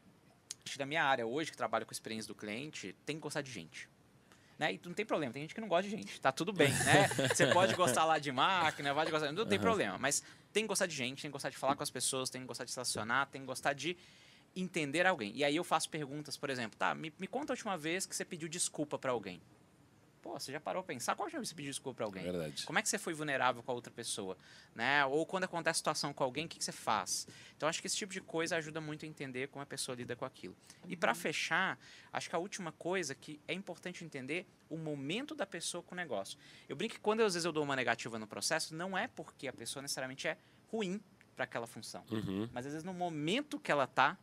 Acho 0.66 0.74
que 0.74 0.80
da 0.80 0.86
minha 0.86 1.04
área 1.04 1.26
hoje, 1.26 1.52
que 1.52 1.58
trabalho 1.58 1.86
com 1.86 1.92
experiência 1.92 2.28
do 2.28 2.36
cliente, 2.36 2.96
tem 3.06 3.16
que 3.16 3.22
gostar 3.22 3.42
de 3.42 3.52
gente. 3.52 3.90
Né? 4.58 4.74
E 4.74 4.82
não 4.86 4.94
tem 4.94 5.06
problema, 5.06 5.34
tem 5.34 5.42
gente 5.42 5.56
que 5.56 5.60
não 5.60 5.68
gosta 5.68 5.90
de 5.90 5.96
gente, 5.96 6.22
tá 6.22 6.32
tudo 6.32 6.54
bem, 6.54 6.72
né? 6.72 7.08
Você 7.34 7.48
pode 7.48 7.74
gostar 7.74 8.06
lá 8.06 8.20
de 8.20 8.32
máquina, 8.32 8.94
pode 8.94 9.12
gostar, 9.12 9.32
não 9.32 9.46
tem 9.46 9.58
uhum. 9.58 9.64
problema, 9.64 9.98
mas 9.98 10.24
tem 10.54 10.64
que 10.64 10.68
gostar 10.68 10.86
de 10.86 10.96
gente, 10.96 11.22
tem 11.22 11.30
que 11.30 11.34
gostar 11.34 11.50
de 11.50 11.58
falar 11.58 11.76
com 11.76 11.84
as 11.84 11.90
pessoas, 11.90 12.30
tem 12.30 12.42
que 12.42 12.48
gostar 12.48 12.64
de 12.64 12.72
se 12.72 12.78
relacionar, 12.78 13.26
tem 13.26 13.42
que 13.42 13.48
gostar 13.48 13.74
de 13.74 13.98
entender 14.56 15.08
alguém. 15.08 15.36
E 15.36 15.44
aí 15.44 15.56
eu 15.56 15.64
faço 15.64 15.90
perguntas, 15.90 16.38
por 16.38 16.50
exemplo, 16.50 16.78
tá, 16.78 16.94
me, 16.94 17.12
me 17.18 17.28
conta 17.28 17.52
a 17.52 17.56
última 17.56 17.76
vez 17.76 18.06
que 18.06 18.16
você 18.16 18.24
pediu 18.24 18.48
desculpa 18.48 18.98
para 18.98 19.12
alguém. 19.12 19.42
Pô, 20.24 20.40
você 20.40 20.54
já 20.54 20.60
parou 20.60 20.80
a 20.80 20.84
pensar? 20.84 21.16
Qual 21.18 21.28
a 21.28 21.30
vez 21.30 21.50
você 21.50 21.54
pediu 21.54 21.70
desculpa 21.70 21.98
pra 21.98 22.06
alguém? 22.06 22.24
Verdade. 22.24 22.66
Como 22.66 22.80
é 22.80 22.82
que 22.82 22.88
você 22.88 22.98
foi 22.98 23.14
vulnerável 23.14 23.62
com 23.62 23.70
a 23.70 23.76
outra 23.76 23.92
pessoa? 23.92 24.38
Né? 24.74 25.06
Ou 25.06 25.26
quando 25.26 25.44
acontece 25.44 25.80
situação 25.80 26.14
com 26.14 26.24
alguém, 26.24 26.46
o 26.46 26.48
que, 26.48 26.58
que 26.58 26.64
você 26.64 26.72
faz? 26.72 27.28
Então, 27.58 27.68
acho 27.68 27.82
que 27.82 27.88
esse 27.88 27.98
tipo 27.98 28.14
de 28.14 28.22
coisa 28.22 28.56
ajuda 28.56 28.80
muito 28.80 29.04
a 29.06 29.08
entender 29.08 29.50
como 29.50 29.62
a 29.62 29.66
pessoa 29.66 29.98
lida 29.98 30.16
com 30.16 30.24
aquilo. 30.24 30.56
Uhum. 30.82 30.92
E 30.92 30.96
para 30.96 31.14
fechar, 31.14 31.78
acho 32.14 32.30
que 32.30 32.36
a 32.38 32.40
última 32.40 32.72
coisa 32.72 33.14
que 33.14 33.38
é 33.46 33.54
importante 33.54 34.06
entender 34.06 34.48
o 34.70 34.78
momento 34.78 35.36
da 35.36 35.46
pessoa 35.46 35.84
com 35.84 35.94
o 35.94 35.98
negócio. 35.98 36.40
Eu 36.70 36.78
brinco 36.78 36.96
que 36.96 37.02
quando 37.02 37.20
às 37.20 37.34
vezes 37.34 37.44
eu 37.46 37.52
dou 37.52 37.64
uma 37.66 37.76
negativa 37.76 38.18
no 38.18 38.26
processo, 38.26 38.74
não 38.74 38.98
é 38.98 39.10
porque 39.10 39.46
a 39.50 39.54
pessoa 39.54 39.82
necessariamente 39.82 40.26
é 40.26 40.38
ruim 40.72 41.02
para 41.36 41.44
aquela 41.44 41.68
função. 41.68 42.06
Uhum. 42.10 42.48
Mas 42.54 42.66
às 42.66 42.72
vezes 42.72 42.86
no 42.86 42.94
momento 42.94 43.60
que 43.60 43.70
ela 43.70 43.86
tá, 43.86 44.18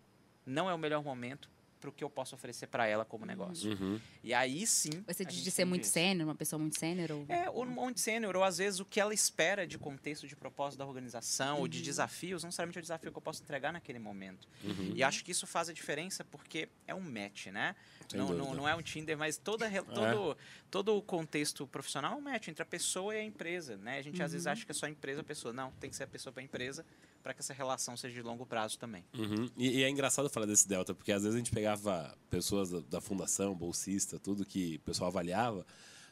não 0.46 0.70
é 0.70 0.72
o 0.72 0.78
melhor 0.78 1.04
momento 1.04 1.50
para 1.80 1.90
o 1.90 1.92
que 1.92 2.04
eu 2.04 2.10
posso 2.10 2.34
oferecer 2.34 2.66
para 2.66 2.86
ela 2.86 3.04
como 3.04 3.24
negócio. 3.24 3.72
Uhum. 3.72 3.98
E 4.22 4.34
aí 4.34 4.66
sim. 4.66 5.02
Você 5.06 5.24
diz 5.24 5.42
de 5.42 5.50
ser 5.50 5.64
muito 5.64 5.86
sênior, 5.86 6.28
uma 6.28 6.34
pessoa 6.34 6.60
muito 6.60 6.78
sênior? 6.78 7.10
Ou... 7.10 7.26
É, 7.28 7.48
ou 7.48 7.64
muito 7.64 7.98
sênior, 7.98 8.36
ou 8.36 8.44
às 8.44 8.58
vezes 8.58 8.80
o 8.80 8.84
que 8.84 9.00
ela 9.00 9.14
espera 9.14 9.66
de 9.66 9.78
contexto, 9.78 10.28
de 10.28 10.36
propósito 10.36 10.78
da 10.78 10.86
organização, 10.86 11.56
uhum. 11.56 11.62
ou 11.62 11.68
de 11.68 11.78
uhum. 11.78 11.84
desafios, 11.84 12.42
não 12.42 12.48
necessariamente 12.48 12.78
é 12.78 12.80
o 12.80 12.82
desafio 12.82 13.10
que 13.10 13.18
eu 13.18 13.22
posso 13.22 13.42
entregar 13.42 13.72
naquele 13.72 13.98
momento. 13.98 14.46
Uhum. 14.62 14.92
E 14.94 15.02
acho 15.02 15.24
que 15.24 15.32
isso 15.32 15.46
faz 15.46 15.68
a 15.68 15.72
diferença 15.72 16.24
porque 16.24 16.68
é 16.86 16.94
um 16.94 17.00
match, 17.00 17.46
né? 17.46 17.74
Não, 18.12 18.28
não, 18.30 18.54
não, 18.54 18.68
é 18.68 18.74
um 18.74 18.82
Tinder, 18.82 19.16
mas 19.16 19.36
toda, 19.36 19.66
é. 19.68 19.80
todo, 19.80 20.36
todo 20.70 20.96
o 20.96 21.02
contexto 21.02 21.66
profissional 21.66 22.14
é 22.14 22.16
um 22.16 22.20
match 22.20 22.48
entre 22.48 22.62
a 22.62 22.66
pessoa 22.66 23.14
e 23.14 23.18
a 23.18 23.22
empresa, 23.22 23.76
né? 23.76 23.98
A 23.98 24.02
gente 24.02 24.20
às 24.22 24.32
vezes 24.32 24.46
uhum. 24.46 24.52
acha 24.52 24.64
que 24.64 24.72
é 24.72 24.74
só 24.74 24.86
a 24.86 24.90
empresa, 24.90 25.20
a 25.20 25.24
pessoa. 25.24 25.54
Não, 25.54 25.70
tem 25.72 25.88
que 25.88 25.96
ser 25.96 26.04
a 26.04 26.08
pessoa 26.08 26.32
para 26.32 26.42
a 26.42 26.44
empresa 26.44 26.84
para 27.22 27.34
que 27.34 27.40
essa 27.40 27.52
relação 27.52 27.96
seja 27.96 28.14
de 28.14 28.22
longo 28.22 28.46
prazo 28.46 28.78
também. 28.78 29.04
Uhum. 29.16 29.48
E, 29.56 29.78
e, 29.78 29.82
é 29.82 29.88
engraçado 29.88 30.28
falar 30.28 30.46
desse 30.46 30.66
delta, 30.66 30.94
porque 30.94 31.12
às 31.12 31.22
vezes 31.22 31.34
a 31.34 31.38
gente 31.38 31.50
pegava 31.50 32.16
pessoas 32.28 32.70
da, 32.70 32.80
da 32.80 33.00
fundação, 33.00 33.54
bolsista, 33.54 34.18
tudo 34.18 34.44
que 34.44 34.76
o 34.76 34.80
pessoal 34.80 35.08
avaliava. 35.08 35.66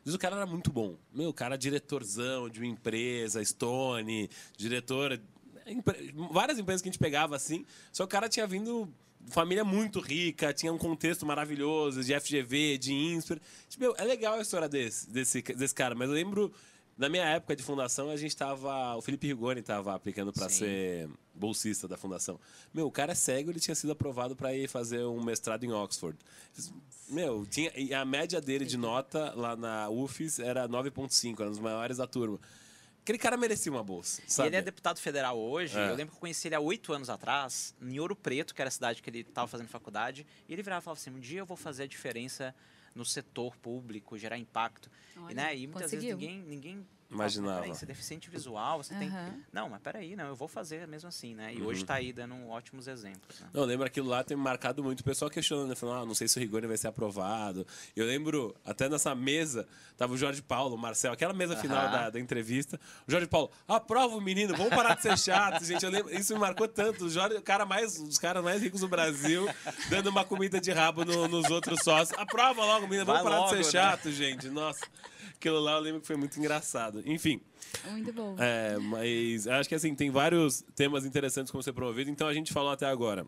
Vezes 0.05 0.15
o 0.15 0.19
cara 0.19 0.37
era 0.37 0.47
muito 0.47 0.71
bom. 0.71 0.97
Meu, 1.13 1.31
o 1.31 1.35
cara 1.35 1.57
diretorzão 1.57 2.49
de 2.49 2.61
uma 2.61 2.67
empresa, 2.67 3.45
Stone, 3.45 4.31
diretor. 4.57 5.21
Várias 6.31 6.59
empresas 6.59 6.81
que 6.81 6.89
a 6.89 6.93
gente 6.93 7.01
pegava 7.01 7.37
assim. 7.37 7.67
Só 7.93 8.05
o 8.05 8.09
cara 8.09 8.29
tinha 8.29 8.47
vindo 8.47 8.89
família 9.27 9.65
muito 9.65 10.01
rica, 10.01 10.53
tinha 10.53 10.73
um 10.73 10.79
contexto 10.79 11.27
maravilhoso 11.27 12.03
de 12.03 12.19
FGV, 12.19 12.79
de 12.79 12.93
INSPER. 12.93 13.41
Tipo, 13.69 13.85
meu, 13.85 13.95
é 13.99 14.05
legal 14.05 14.35
a 14.35 14.41
história 14.41 14.69
desse, 14.69 15.11
desse, 15.11 15.43
desse 15.43 15.75
cara, 15.75 15.95
mas 15.95 16.09
eu 16.09 16.15
lembro 16.15 16.53
na 16.99 17.09
minha 17.09 17.25
época 17.25 17.55
de 17.55 17.63
fundação, 17.63 18.11
a 18.11 18.17
gente 18.17 18.37
tava. 18.37 18.97
O 18.97 19.01
Felipe 19.01 19.29
Rigoni 19.29 19.61
estava 19.61 19.95
aplicando 19.95 20.33
para 20.33 20.49
ser 20.49 21.09
bolsista 21.33 21.87
da 21.87 21.97
fundação. 21.97 22.41
Meu, 22.75 22.89
o 22.89 22.91
cara 22.91 23.13
é 23.13 23.15
cego, 23.15 23.53
ele 23.53 23.61
tinha 23.61 23.75
sido 23.77 23.93
aprovado 23.93 24.35
para 24.35 24.53
ir 24.53 24.69
fazer 24.69 25.05
um 25.05 25.23
mestrado 25.23 25.63
em 25.63 25.73
Oxford. 25.73 26.19
Meu, 27.09 27.47
tinha, 27.47 27.71
e 27.77 27.95
a 27.95 28.05
média 28.05 28.41
dele 28.41 28.65
de 28.65 28.77
nota 28.77 29.33
lá 29.37 29.55
na 29.55 29.89
UFES 29.89 30.41
era 30.41 30.69
9,5, 30.69 31.39
era 31.39 31.49
um 31.49 31.53
dos 31.53 31.61
maiores 31.61 31.99
da 31.99 32.07
turma. 32.07 32.41
Aquele 33.01 33.19
cara 33.19 33.37
merecia 33.37 33.71
uma 33.71 33.85
bolsa. 33.85 34.21
Sabe? 34.27 34.49
ele 34.49 34.57
é 34.57 34.63
deputado 34.63 34.99
federal 34.99 35.39
hoje. 35.39 35.79
É. 35.79 35.91
Eu 35.91 35.95
lembro 35.95 36.09
que 36.11 36.17
eu 36.17 36.21
conheci 36.21 36.49
ele 36.49 36.57
há 36.57 36.61
oito 36.61 36.93
anos 36.93 37.09
atrás, 37.09 37.75
em 37.81 37.99
Ouro 38.01 38.17
Preto, 38.17 38.53
que 38.53 38.61
era 38.61 38.69
a 38.69 38.73
cidade 38.73 39.01
que 39.01 39.09
ele 39.09 39.21
estava 39.21 39.47
fazendo 39.47 39.69
faculdade. 39.69 40.27
E 40.49 40.53
ele 40.53 40.63
virava 40.63 40.83
e 40.83 40.85
falava 40.85 41.01
assim: 41.01 41.11
um 41.11 41.21
dia 41.21 41.39
eu 41.39 41.47
vou 41.47 41.57
fazer 41.57 41.85
a 41.85 41.87
diferença 41.87 42.55
no 42.99 43.05
setor 43.05 43.57
público, 43.57 44.19
gerar 44.19 44.37
impacto. 44.37 44.91
Olha, 45.17 45.35
né? 45.35 45.57
E 45.57 45.67
muitas 45.67 45.93
conseguiu. 45.93 46.19
vezes 46.19 46.37
ninguém, 46.37 46.43
ninguém 46.43 46.87
Imaginava. 47.11 47.61
Peraí, 47.63 47.75
você 47.75 47.85
é 47.87 47.89
deficiente 47.89 48.29
visual, 48.29 48.83
você 48.83 48.93
uhum. 48.93 49.01
tem. 49.01 49.11
Não, 49.51 49.71
mas 49.71 49.81
peraí, 49.81 50.15
não, 50.15 50.27
eu 50.27 50.37
vou 50.37 50.47
fazer 50.47 50.87
mesmo 50.87 51.09
assim, 51.09 51.35
né? 51.35 51.55
E 51.55 51.61
uhum. 51.61 51.69
hoje 51.69 51.81
está 51.81 51.95
aí 51.95 52.13
dando 52.13 52.35
ótimos 52.49 52.87
exemplos. 52.87 53.41
Né? 53.41 53.49
Não, 53.53 53.65
lembro 53.65 53.87
aquilo 53.87 54.09
lá 54.09 54.23
tem 54.23 54.37
marcado 54.37 54.85
muito 54.85 55.01
o 55.01 55.05
pessoal 55.05 55.31
questionando, 55.31 55.69
né? 55.69 55.75
Falando, 55.75 56.03
ah, 56.03 56.07
não 56.07 56.15
sei 56.15 56.29
se 56.29 56.37
o 56.37 56.41
Rigoni 56.41 56.67
vai 56.67 56.77
ser 56.77 56.89
aprovado. 56.89 57.67
Eu 57.97 58.05
lembro, 58.05 58.55
até 58.63 58.91
nessa 58.91 59.15
mesa, 59.15 59.67
tava 59.97 60.13
o 60.13 60.19
Jorge 60.19 60.43
Paulo, 60.43 60.75
o 60.75 60.79
Marcel, 60.79 61.13
aquela 61.13 61.33
mesa 61.33 61.55
uhum. 61.55 61.61
final 61.61 61.91
da, 61.91 62.11
da, 62.11 62.21
entrevista. 62.21 62.79
O 63.07 63.11
Jorge 63.11 63.27
Paulo, 63.27 63.51
aprova 63.67 64.15
o 64.15 64.21
menino, 64.21 64.55
vamos 64.55 64.75
parar 64.75 64.95
de 64.95 65.03
ser 65.03 65.19
chato, 65.19 65.65
gente. 65.65 65.83
Eu 65.83 65.91
lembro, 65.91 66.15
isso 66.15 66.35
me 66.35 66.41
marcou 66.41 66.69
tanto. 66.69 67.07
O 67.07 67.11
Jorge, 67.11 67.37
o 67.37 67.43
cara 67.43 67.65
mais, 67.65 67.99
os 67.99 68.19
caras 68.19 68.45
mais 68.45 68.61
ricos 68.61 68.83
do 68.83 68.89
Brasil, 68.89 69.49
dando 69.89 70.11
uma 70.11 70.27
comida 70.27 70.61
de 70.61 70.71
rabo 70.73 71.07
no, 71.07 71.27
nos 71.27 71.49
outros 71.51 71.81
sócios. 71.83 72.19
Aprova 72.19 72.63
logo, 72.67 72.87
menino, 72.87 73.07
vamos 73.07 73.23
vai 73.23 73.33
parar 73.33 73.45
logo, 73.45 73.57
de 73.57 73.65
ser 73.65 73.79
né? 73.79 73.83
chato, 73.83 74.13
gente. 74.13 74.49
Nossa. 74.51 74.87
Aquilo 75.39 75.61
lá 75.61 75.75
eu 75.75 75.81
lembro 75.81 76.01
que 76.01 76.07
foi 76.07 76.17
muito 76.17 76.37
engraçado. 76.37 77.01
Enfim. 77.07 77.41
Muito 77.91 78.13
bom. 78.13 78.35
É, 78.39 78.77
mas 78.79 79.47
acho 79.47 79.69
que 79.69 79.75
assim, 79.75 79.95
tem 79.95 80.11
vários 80.11 80.65
temas 80.75 81.07
interessantes 81.07 81.53
como 81.53 81.63
ser 81.63 81.73
promovido. 81.73 82.11
Então 82.11 82.27
a 82.27 82.35
gente 82.35 82.53
falou 82.53 82.73
até 82.73 82.87
agora 82.87 83.25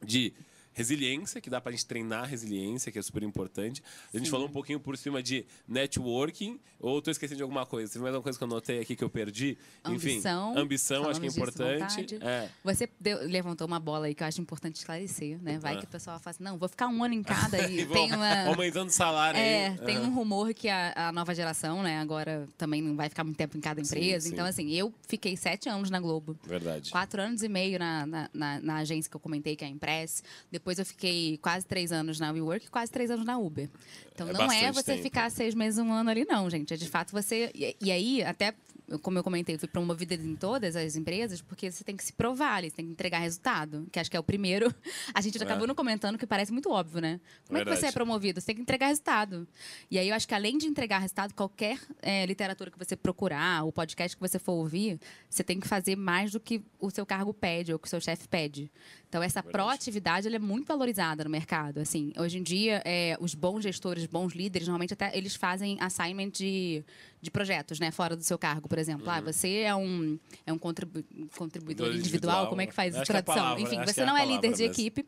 de 0.00 0.32
resiliência, 0.76 1.40
que 1.40 1.48
dá 1.48 1.58
para 1.58 1.70
a 1.70 1.72
gente 1.72 1.86
treinar 1.86 2.28
resiliência, 2.28 2.92
que 2.92 2.98
é 2.98 3.02
super 3.02 3.22
importante. 3.22 3.82
A 4.12 4.16
gente 4.18 4.26
Sim. 4.26 4.30
falou 4.30 4.46
um 4.46 4.52
pouquinho 4.52 4.78
por 4.78 4.94
cima 4.98 5.22
de 5.22 5.46
networking, 5.66 6.60
ou 6.78 6.98
estou 6.98 7.10
esquecendo 7.10 7.38
de 7.38 7.42
alguma 7.42 7.64
coisa? 7.64 7.90
Tem 7.90 8.02
mais 8.02 8.14
alguma 8.14 8.22
coisa 8.22 8.38
que 8.38 8.44
eu 8.44 8.48
notei 8.48 8.80
aqui 8.80 8.94
que 8.94 9.02
eu 9.02 9.08
perdi? 9.08 9.56
Ambição, 9.82 10.50
Enfim, 10.50 10.60
ambição, 10.60 11.08
acho 11.08 11.18
que 11.18 11.26
é 11.26 11.30
importante. 11.30 12.18
É. 12.20 12.50
Você 12.62 12.90
deu, 13.00 13.26
levantou 13.26 13.66
uma 13.66 13.80
bola 13.80 14.04
aí 14.04 14.14
que 14.14 14.22
eu 14.22 14.26
acho 14.26 14.38
importante 14.38 14.76
esclarecer, 14.76 15.42
né? 15.42 15.58
Vai 15.58 15.76
é. 15.76 15.78
que 15.78 15.84
o 15.84 15.88
pessoal 15.88 16.20
fala 16.20 16.34
assim, 16.34 16.44
não, 16.44 16.58
vou 16.58 16.68
ficar 16.68 16.88
um 16.88 17.02
ano 17.02 17.14
em 17.14 17.22
cada 17.22 17.56
e 17.70 17.86
tem 17.86 18.12
uma... 18.12 18.44
Aumentando 18.52 18.90
o 18.90 18.92
salário 18.92 19.40
é, 19.40 19.68
aí. 19.68 19.78
tem 19.78 19.98
um 19.98 20.14
rumor 20.14 20.52
que 20.52 20.68
a, 20.68 21.08
a, 21.08 21.12
nova 21.12 21.34
geração, 21.34 21.82
né, 21.82 21.98
agora 22.00 22.46
também 22.58 22.82
não 22.82 22.94
vai 22.94 23.08
ficar 23.08 23.24
muito 23.24 23.38
tempo 23.38 23.56
em 23.56 23.62
cada 23.62 23.80
empresa. 23.80 24.20
Sim, 24.20 24.28
sim. 24.28 24.34
Então, 24.34 24.44
assim, 24.44 24.70
eu 24.72 24.92
fiquei 25.08 25.38
sete 25.38 25.70
anos 25.70 25.88
na 25.88 26.00
Globo. 26.00 26.36
Verdade. 26.44 26.90
Quatro 26.90 27.22
anos 27.22 27.42
e 27.42 27.48
meio 27.48 27.78
na, 27.78 28.06
na, 28.06 28.30
na, 28.34 28.60
na 28.60 28.76
agência 28.76 29.10
que 29.10 29.16
eu 29.16 29.20
comentei, 29.20 29.56
que 29.56 29.64
é 29.64 29.68
a 29.68 29.70
Impress. 29.70 30.22
Depois 30.50 30.65
eu 30.78 30.84
fiquei 30.84 31.38
quase 31.38 31.64
três 31.64 31.92
anos 31.92 32.18
na 32.18 32.30
WeWork 32.32 32.66
e 32.66 32.68
quase 32.68 32.90
três 32.90 33.10
anos 33.10 33.24
na 33.24 33.38
Uber. 33.38 33.68
Então 34.12 34.28
é 34.28 34.32
não 34.32 34.50
é 34.50 34.72
você 34.72 34.92
tempo. 34.92 35.02
ficar 35.02 35.30
seis 35.30 35.54
meses, 35.54 35.78
um 35.78 35.92
ano 35.92 36.10
ali, 36.10 36.24
não, 36.24 36.48
gente. 36.50 36.74
É 36.74 36.76
de 36.76 36.88
fato 36.88 37.12
você. 37.12 37.50
E, 37.54 37.76
e 37.80 37.90
aí, 37.90 38.22
até 38.22 38.54
como 39.02 39.18
eu 39.18 39.24
comentei, 39.24 39.56
eu 39.56 39.58
fui 39.58 39.68
promovida 39.68 40.14
em 40.14 40.36
todas 40.36 40.76
as 40.76 40.94
empresas, 40.94 41.42
porque 41.42 41.70
você 41.70 41.82
tem 41.82 41.96
que 41.96 42.04
se 42.04 42.12
provar, 42.12 42.62
você 42.62 42.70
tem 42.70 42.86
que 42.86 42.92
entregar 42.92 43.18
resultado, 43.18 43.86
que 43.90 43.98
acho 43.98 44.10
que 44.10 44.16
é 44.16 44.20
o 44.20 44.22
primeiro. 44.22 44.72
A 45.12 45.20
gente 45.20 45.40
é. 45.40 45.42
acabou 45.42 45.66
não 45.66 45.74
comentando, 45.74 46.16
que 46.16 46.26
parece 46.26 46.52
muito 46.52 46.70
óbvio, 46.70 47.00
né? 47.00 47.20
Como 47.46 47.56
Verdade. 47.58 47.70
é 47.70 47.74
que 47.74 47.80
você 47.80 47.86
é 47.86 47.92
promovido? 47.92 48.40
Você 48.40 48.46
tem 48.46 48.56
que 48.56 48.62
entregar 48.62 48.86
resultado. 48.86 49.46
E 49.90 49.98
aí 49.98 50.08
eu 50.08 50.14
acho 50.14 50.28
que 50.28 50.34
além 50.34 50.56
de 50.56 50.66
entregar 50.66 50.98
resultado, 50.98 51.34
qualquer 51.34 51.80
é, 52.00 52.24
literatura 52.26 52.70
que 52.70 52.78
você 52.78 52.94
procurar, 52.94 53.64
o 53.64 53.72
podcast 53.72 54.16
que 54.16 54.20
você 54.20 54.38
for 54.38 54.52
ouvir, 54.52 55.00
você 55.28 55.42
tem 55.42 55.58
que 55.58 55.66
fazer 55.66 55.96
mais 55.96 56.30
do 56.30 56.38
que 56.38 56.62
o 56.78 56.90
seu 56.90 57.04
cargo 57.04 57.34
pede 57.34 57.72
ou 57.72 57.78
que 57.78 57.88
o 57.88 57.90
seu 57.90 58.00
chefe 58.00 58.28
pede. 58.28 58.70
Então 59.08 59.22
essa 59.22 59.40
Verdade. 59.40 59.52
proatividade 59.52 60.34
é 60.34 60.38
muito 60.38 60.66
valorizada 60.66 61.24
no 61.24 61.30
mercado. 61.30 61.78
Assim, 61.78 62.12
hoje 62.18 62.38
em 62.38 62.42
dia, 62.42 62.82
é, 62.84 63.16
os 63.20 63.34
bons 63.34 63.62
gestores, 63.62 64.04
bons 64.06 64.34
líderes, 64.34 64.66
normalmente 64.66 64.92
até 64.92 65.16
eles 65.16 65.34
fazem 65.36 65.76
assignment 65.80 66.30
de, 66.30 66.84
de 67.22 67.30
projetos, 67.30 67.78
né, 67.78 67.90
fora 67.90 68.16
do 68.16 68.24
seu 68.24 68.36
cargo, 68.36 68.68
por 68.68 68.78
exemplo. 68.78 69.08
Ah, 69.08 69.14
uhum. 69.14 69.18
Ah, 69.18 69.32
você 69.32 69.58
é 69.60 69.74
um 69.74 70.18
é 70.44 70.52
um 70.52 70.58
contribu 70.58 71.04
contribuidor 71.36 71.88
individual, 71.88 72.06
individual, 72.06 72.48
como 72.48 72.60
é 72.60 72.66
que 72.66 72.74
faz 72.74 72.96
a 72.96 73.02
tradução? 73.04 73.34
É 73.34 73.36
palavra, 73.36 73.62
Enfim, 73.62 73.84
você 73.84 74.02
é 74.02 74.06
não 74.06 74.16
é, 74.16 74.24
líder 74.26 74.52
de 74.52 74.62
mesmo. 74.62 74.72
equipe 74.72 75.06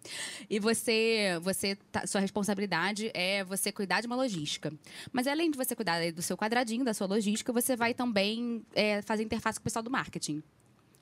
e 0.48 0.60
você 0.60 1.38
você 1.42 1.76
tá, 1.90 2.06
sua 2.06 2.20
responsabilidade 2.20 3.10
é 3.12 3.42
você 3.44 3.72
cuidar 3.72 4.00
de 4.00 4.06
uma 4.06 4.16
logística. 4.16 4.72
Mas 5.12 5.26
além 5.26 5.50
de 5.50 5.56
você 5.56 5.74
cuidar 5.74 6.12
do 6.12 6.22
seu 6.22 6.36
quadradinho, 6.36 6.84
da 6.84 6.94
sua 6.94 7.06
logística, 7.06 7.52
você 7.52 7.74
vai 7.76 7.94
também 7.94 8.64
é, 8.74 9.02
fazer 9.02 9.24
interface 9.24 9.58
com 9.58 9.62
o 9.62 9.64
pessoal 9.64 9.82
do 9.82 9.90
marketing 9.90 10.42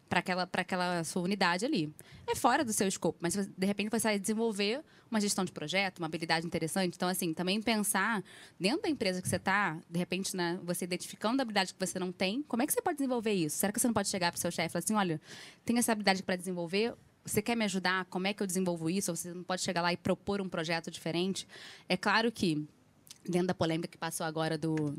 para 0.08 0.20
aquela, 0.20 0.48
aquela 0.52 1.04
sua 1.04 1.22
unidade 1.22 1.64
ali. 1.64 1.92
É 2.26 2.34
fora 2.34 2.64
do 2.64 2.72
seu 2.72 2.86
escopo, 2.86 3.18
mas 3.20 3.34
de 3.34 3.66
repente 3.66 3.90
você 3.90 4.08
vai 4.08 4.18
desenvolver 4.18 4.82
uma 5.10 5.20
gestão 5.20 5.44
de 5.44 5.52
projeto, 5.52 5.98
uma 5.98 6.06
habilidade 6.06 6.46
interessante. 6.46 6.94
Então, 6.96 7.08
assim, 7.08 7.32
também 7.32 7.60
pensar 7.60 8.22
dentro 8.58 8.82
da 8.82 8.88
empresa 8.88 9.22
que 9.22 9.28
você 9.28 9.36
está, 9.36 9.78
de 9.88 9.98
repente, 9.98 10.36
né, 10.36 10.58
você 10.64 10.84
identificando 10.84 11.40
a 11.40 11.42
habilidade 11.42 11.72
que 11.72 11.86
você 11.86 11.98
não 11.98 12.10
tem, 12.10 12.42
como 12.42 12.62
é 12.62 12.66
que 12.66 12.72
você 12.72 12.82
pode 12.82 12.98
desenvolver 12.98 13.32
isso? 13.32 13.56
Será 13.56 13.72
que 13.72 13.80
você 13.80 13.86
não 13.86 13.94
pode 13.94 14.08
chegar 14.08 14.32
para 14.32 14.38
o 14.38 14.40
seu 14.40 14.50
chefe 14.50 14.68
e 14.68 14.72
falar 14.72 14.84
assim: 14.84 14.94
olha, 14.94 15.20
tem 15.64 15.78
essa 15.78 15.92
habilidade 15.92 16.22
para 16.22 16.36
desenvolver, 16.36 16.94
você 17.24 17.42
quer 17.42 17.56
me 17.56 17.64
ajudar? 17.64 18.04
Como 18.06 18.26
é 18.26 18.32
que 18.32 18.42
eu 18.42 18.46
desenvolvo 18.46 18.88
isso? 18.88 19.10
Ou 19.10 19.16
você 19.16 19.32
não 19.32 19.42
pode 19.42 19.62
chegar 19.62 19.82
lá 19.82 19.92
e 19.92 19.96
propor 19.96 20.40
um 20.40 20.48
projeto 20.48 20.90
diferente? 20.90 21.46
É 21.88 21.96
claro 21.96 22.30
que 22.30 22.66
dentro 23.28 23.48
da 23.48 23.54
polêmica 23.54 23.88
que 23.88 23.98
passou 23.98 24.24
agora 24.24 24.56
do 24.56 24.94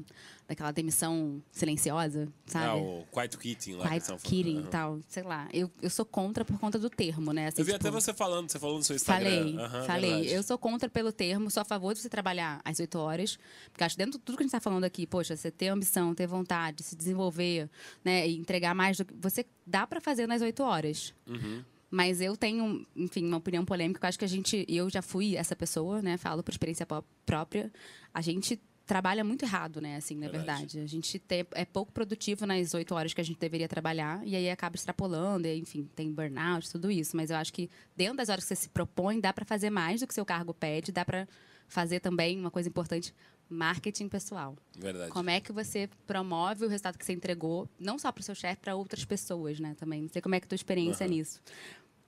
daquela 0.47 0.71
demissão 0.71 1.43
silenciosa, 1.51 2.27
sabe? 2.45 2.65
Ah, 2.65 2.75
o 2.75 3.05
quiet 3.11 3.37
quitting 3.37 3.73
lá. 3.73 3.87
Quiet 3.89 4.23
quitting 4.23 4.59
e 4.59 4.67
tal, 4.67 4.99
sei 5.07 5.23
lá. 5.23 5.47
Eu, 5.51 5.69
eu 5.81 5.89
sou 5.89 6.05
contra 6.05 6.45
por 6.45 6.57
conta 6.57 6.79
do 6.79 6.89
termo, 6.89 7.33
né? 7.33 7.47
Assim, 7.47 7.61
eu 7.61 7.65
vi 7.65 7.73
tipo, 7.73 7.85
até 7.85 7.91
você 7.91 8.13
falando, 8.13 8.49
você 8.49 8.57
falou 8.57 8.77
no 8.77 8.83
seu 8.83 8.95
Instagram. 8.95 9.29
Falei, 9.29 9.53
uhum, 9.53 9.85
falei. 9.85 10.11
Verdade. 10.11 10.33
Eu 10.33 10.43
sou 10.43 10.57
contra 10.57 10.89
pelo 10.89 11.11
termo, 11.11 11.51
sou 11.51 11.61
a 11.61 11.65
favor 11.65 11.93
de 11.93 11.99
você 11.99 12.09
trabalhar 12.09 12.61
às 12.63 12.79
8 12.79 12.97
horas, 12.97 13.37
porque 13.71 13.83
acho 13.83 13.95
que 13.95 14.03
dentro 14.03 14.17
de 14.17 14.23
tudo 14.23 14.37
que 14.37 14.43
a 14.43 14.45
gente 14.45 14.55
está 14.55 14.61
falando 14.61 14.85
aqui, 14.85 15.05
poxa, 15.05 15.35
você 15.35 15.51
ter 15.51 15.67
ambição, 15.67 16.15
ter 16.15 16.27
vontade, 16.27 16.81
se 16.81 16.95
desenvolver, 16.95 17.69
né, 18.03 18.27
e 18.27 18.37
entregar 18.37 18.73
mais 18.73 18.97
do 18.97 19.03
que... 19.03 19.13
Você 19.19 19.45
dá 19.65 19.85
para 19.85 19.99
fazer 19.99 20.27
nas 20.27 20.41
8 20.41 20.63
horas. 20.63 21.13
Uhum. 21.27 21.63
Mas 21.89 22.19
eu 22.21 22.35
tenho, 22.35 22.85
enfim, 22.95 23.25
uma 23.25 23.37
opinião 23.37 23.63
polêmica. 23.63 24.05
Eu 24.05 24.09
acho 24.09 24.19
que 24.19 24.25
a 24.25 24.27
gente, 24.27 24.65
eu 24.67 24.89
já 24.89 25.01
fui 25.01 25.35
essa 25.35 25.55
pessoa, 25.55 26.01
né? 26.01 26.17
Falo 26.17 26.43
por 26.43 26.51
experiência 26.51 26.85
própria. 27.25 27.71
A 28.13 28.21
gente 28.21 28.59
trabalha 28.87 29.23
muito 29.23 29.43
errado, 29.43 29.81
né? 29.81 29.97
Assim, 29.97 30.15
na 30.15 30.29
verdade. 30.29 30.61
verdade. 30.61 30.79
A 30.79 30.87
gente 30.87 31.19
te, 31.19 31.45
é 31.53 31.65
pouco 31.65 31.91
produtivo 31.91 32.45
nas 32.45 32.73
oito 32.73 32.95
horas 32.95 33.13
que 33.13 33.21
a 33.21 33.23
gente 33.23 33.37
deveria 33.37 33.67
trabalhar 33.67 34.25
e 34.25 34.35
aí 34.35 34.49
acaba 34.49 34.75
extrapolando, 34.75 35.45
e, 35.45 35.59
enfim, 35.59 35.87
tem 35.95 36.11
burnout, 36.11 36.71
tudo 36.71 36.89
isso. 36.89 37.15
Mas 37.15 37.29
eu 37.29 37.35
acho 37.35 37.53
que 37.53 37.69
dentro 37.95 38.17
das 38.17 38.29
horas 38.29 38.45
que 38.45 38.49
você 38.49 38.55
se 38.55 38.69
propõe, 38.69 39.19
dá 39.19 39.33
para 39.33 39.45
fazer 39.45 39.69
mais 39.69 39.99
do 39.99 40.07
que 40.07 40.13
seu 40.13 40.25
cargo 40.25 40.53
pede, 40.53 40.91
dá 40.91 41.03
para 41.03 41.27
fazer 41.67 41.99
também 41.99 42.39
uma 42.39 42.49
coisa 42.49 42.69
importante, 42.69 43.13
marketing 43.49 44.09
pessoal. 44.09 44.55
Verdade. 44.77 45.11
Como 45.11 45.29
é 45.29 45.39
que 45.39 45.51
você 45.51 45.89
promove 46.05 46.65
o 46.65 46.67
resultado 46.67 46.97
que 46.97 47.05
você 47.05 47.13
entregou, 47.13 47.69
não 47.79 47.97
só 47.97 48.11
para 48.11 48.21
o 48.21 48.23
seu 48.23 48.35
chefe, 48.35 48.61
para 48.61 48.75
outras 48.75 49.05
pessoas, 49.05 49.59
né? 49.59 49.75
Também. 49.75 50.01
Não 50.01 50.09
sei 50.09 50.21
como 50.21 50.35
é 50.35 50.39
que 50.39 50.45
a 50.45 50.49
tua 50.49 50.55
experiência 50.55 51.05
uhum. 51.05 51.13
nisso. 51.13 51.41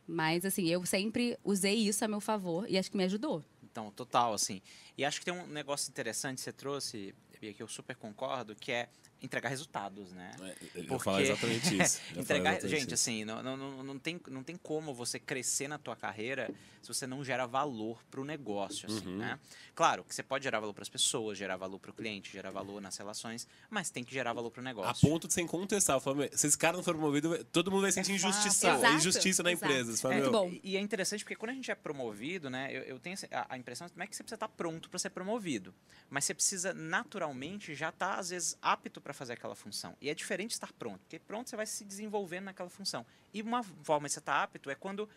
Mas, 0.08 0.44
assim, 0.44 0.68
eu 0.68 0.84
sempre 0.86 1.38
usei 1.44 1.76
isso 1.76 2.04
a 2.04 2.08
meu 2.08 2.20
favor 2.20 2.66
e 2.70 2.78
acho 2.78 2.90
que 2.90 2.98
me 2.98 3.04
ajudou. 3.04 3.44
Então, 3.64 3.92
total, 3.92 4.34
assim. 4.34 4.62
E 4.98 5.06
acho 5.06 5.20
que 5.20 5.26
tem 5.26 5.34
um 5.34 5.48
negócio 5.48 5.90
interessante 5.90 6.38
que 6.38 6.44
você 6.44 6.52
trouxe, 6.52 7.14
Bia, 7.40 7.54
que 7.54 7.62
eu 7.62 7.68
super 7.68 7.96
concordo, 7.96 8.56
que 8.56 8.72
é 8.72 8.90
entregar 9.22 9.50
resultados, 9.50 10.12
né? 10.12 10.32
É, 10.42 10.56
eu 10.76 10.86
Porque... 10.86 11.04
falar 11.04 11.22
exatamente 11.22 11.82
isso. 11.82 12.02
entregar, 12.16 12.52
exatamente 12.52 12.80
gente, 12.80 12.86
isso. 12.86 12.94
assim, 12.94 13.26
não, 13.26 13.44
não, 13.44 13.84
não, 13.84 14.00
tem, 14.00 14.20
não 14.28 14.44
tem 14.44 14.56
como 14.56 14.94
você 14.94 15.20
crescer 15.20 15.68
na 15.68 15.78
tua 15.78 15.96
carreira 15.96 16.54
se 16.82 16.88
você 16.88 17.06
não 17.06 17.24
gera 17.24 17.46
valor 17.46 18.02
para 18.10 18.22
o 18.22 18.26
negócio, 18.26 18.90
assim, 18.90 19.08
uhum. 19.08 19.18
né? 19.18 19.40
Claro 19.76 20.04
que 20.04 20.14
você 20.14 20.24
pode 20.24 20.44
gerar 20.44 20.60
valor 20.60 20.74
para 20.74 20.82
as 20.82 20.90
pessoas, 20.90 21.38
gerar 21.38 21.58
valor 21.58 21.80
para 21.80 21.92
o 21.92 21.94
cliente, 21.94 22.32
gerar 22.32 22.52
valor 22.52 22.82
nas 22.82 22.98
relações, 22.98 23.48
mas 23.70 23.90
tem 23.90 24.04
que 24.04 24.14
gerar 24.14 24.34
valor 24.34 24.52
para 24.52 24.62
o 24.62 24.64
negócio. 24.64 25.08
A 25.08 25.10
ponto 25.10 25.28
de 25.28 25.34
sem 25.34 25.46
contestar, 25.46 26.00
se 26.34 26.48
esse 26.48 26.58
cara 26.58 26.78
não 26.78 26.84
for 26.84 26.94
promovido, 26.94 27.44
todo 27.46 27.72
mundo 27.72 27.82
vai 27.82 27.92
sentir 27.92 28.14
injustiçado, 28.14 28.86
injustiça 28.88 29.44
na 29.44 29.52
Exato. 29.52 29.72
empresa. 29.72 29.98
Fala, 29.98 30.16
é, 30.16 30.30
bom. 30.30 30.52
E 30.64 30.76
é 30.76 30.80
interessante 30.80 31.24
porque 31.24 31.36
quando 31.36 31.52
a 31.52 31.54
gente 31.54 31.70
é 31.70 31.76
promovido, 31.76 32.50
né, 32.50 32.70
eu, 32.72 32.82
eu 32.84 33.00
tenho 33.00 33.18
a, 33.32 33.54
a 33.56 33.58
impressão 33.58 33.88
não 33.96 34.04
é 34.04 34.08
que 34.08 34.16
você 34.16 34.24
precisa 34.24 34.36
estar 34.36 34.50
pronto 34.50 34.90
para 34.90 35.00
ser 35.00 35.10
promovido, 35.10 35.74
mas 36.10 36.26
você 36.26 36.34
precisa 36.34 36.74
naturalmente 36.74 37.76
já 37.76 37.90
estar 37.90 38.16
tá, 38.16 38.20
às 38.20 38.30
vezes 38.30 38.58
apto 38.62 39.02
para 39.10 39.14
fazer 39.16 39.34
aquela 39.34 39.56
função. 39.56 39.98
E 40.00 40.08
é 40.08 40.14
diferente 40.14 40.52
estar 40.52 40.72
pronto, 40.74 41.00
porque 41.00 41.18
pronto 41.18 41.50
você 41.50 41.56
vai 41.56 41.66
se 41.66 41.84
desenvolvendo 41.84 42.46
naquela 42.46 42.70
função. 42.70 43.04
E 43.34 43.42
uma 43.42 43.64
forma 43.64 44.08
de 44.08 44.14
você 44.14 44.20
estar 44.20 44.44
apto 44.44 44.70
é 44.70 44.76
quando 44.76 45.10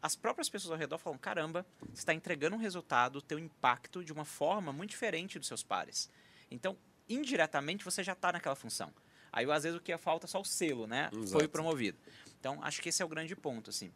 as 0.00 0.14
próprias 0.14 0.48
pessoas 0.48 0.70
ao 0.70 0.78
redor 0.78 0.98
falam: 0.98 1.18
caramba, 1.18 1.66
você 1.80 1.94
está 1.94 2.14
entregando 2.14 2.54
um 2.54 2.58
resultado, 2.60 3.20
teu 3.20 3.40
impacto 3.40 4.04
de 4.04 4.12
uma 4.12 4.24
forma 4.24 4.72
muito 4.72 4.90
diferente 4.90 5.36
dos 5.36 5.48
seus 5.48 5.64
pares. 5.64 6.08
Então, 6.48 6.78
indiretamente, 7.08 7.84
você 7.84 8.04
já 8.04 8.12
está 8.12 8.30
naquela 8.30 8.54
função. 8.54 8.94
Aí, 9.32 9.50
às 9.50 9.64
vezes, 9.64 9.76
o 9.76 9.82
que 9.82 9.96
falta 9.98 10.26
é 10.26 10.28
só 10.28 10.40
o 10.40 10.44
selo, 10.44 10.86
né? 10.86 11.10
Exato. 11.12 11.32
Foi 11.32 11.48
promovido. 11.48 11.98
Então, 12.38 12.62
acho 12.62 12.80
que 12.80 12.88
esse 12.88 13.02
é 13.02 13.04
o 13.04 13.08
grande 13.08 13.34
ponto, 13.34 13.70
assim. 13.70 13.90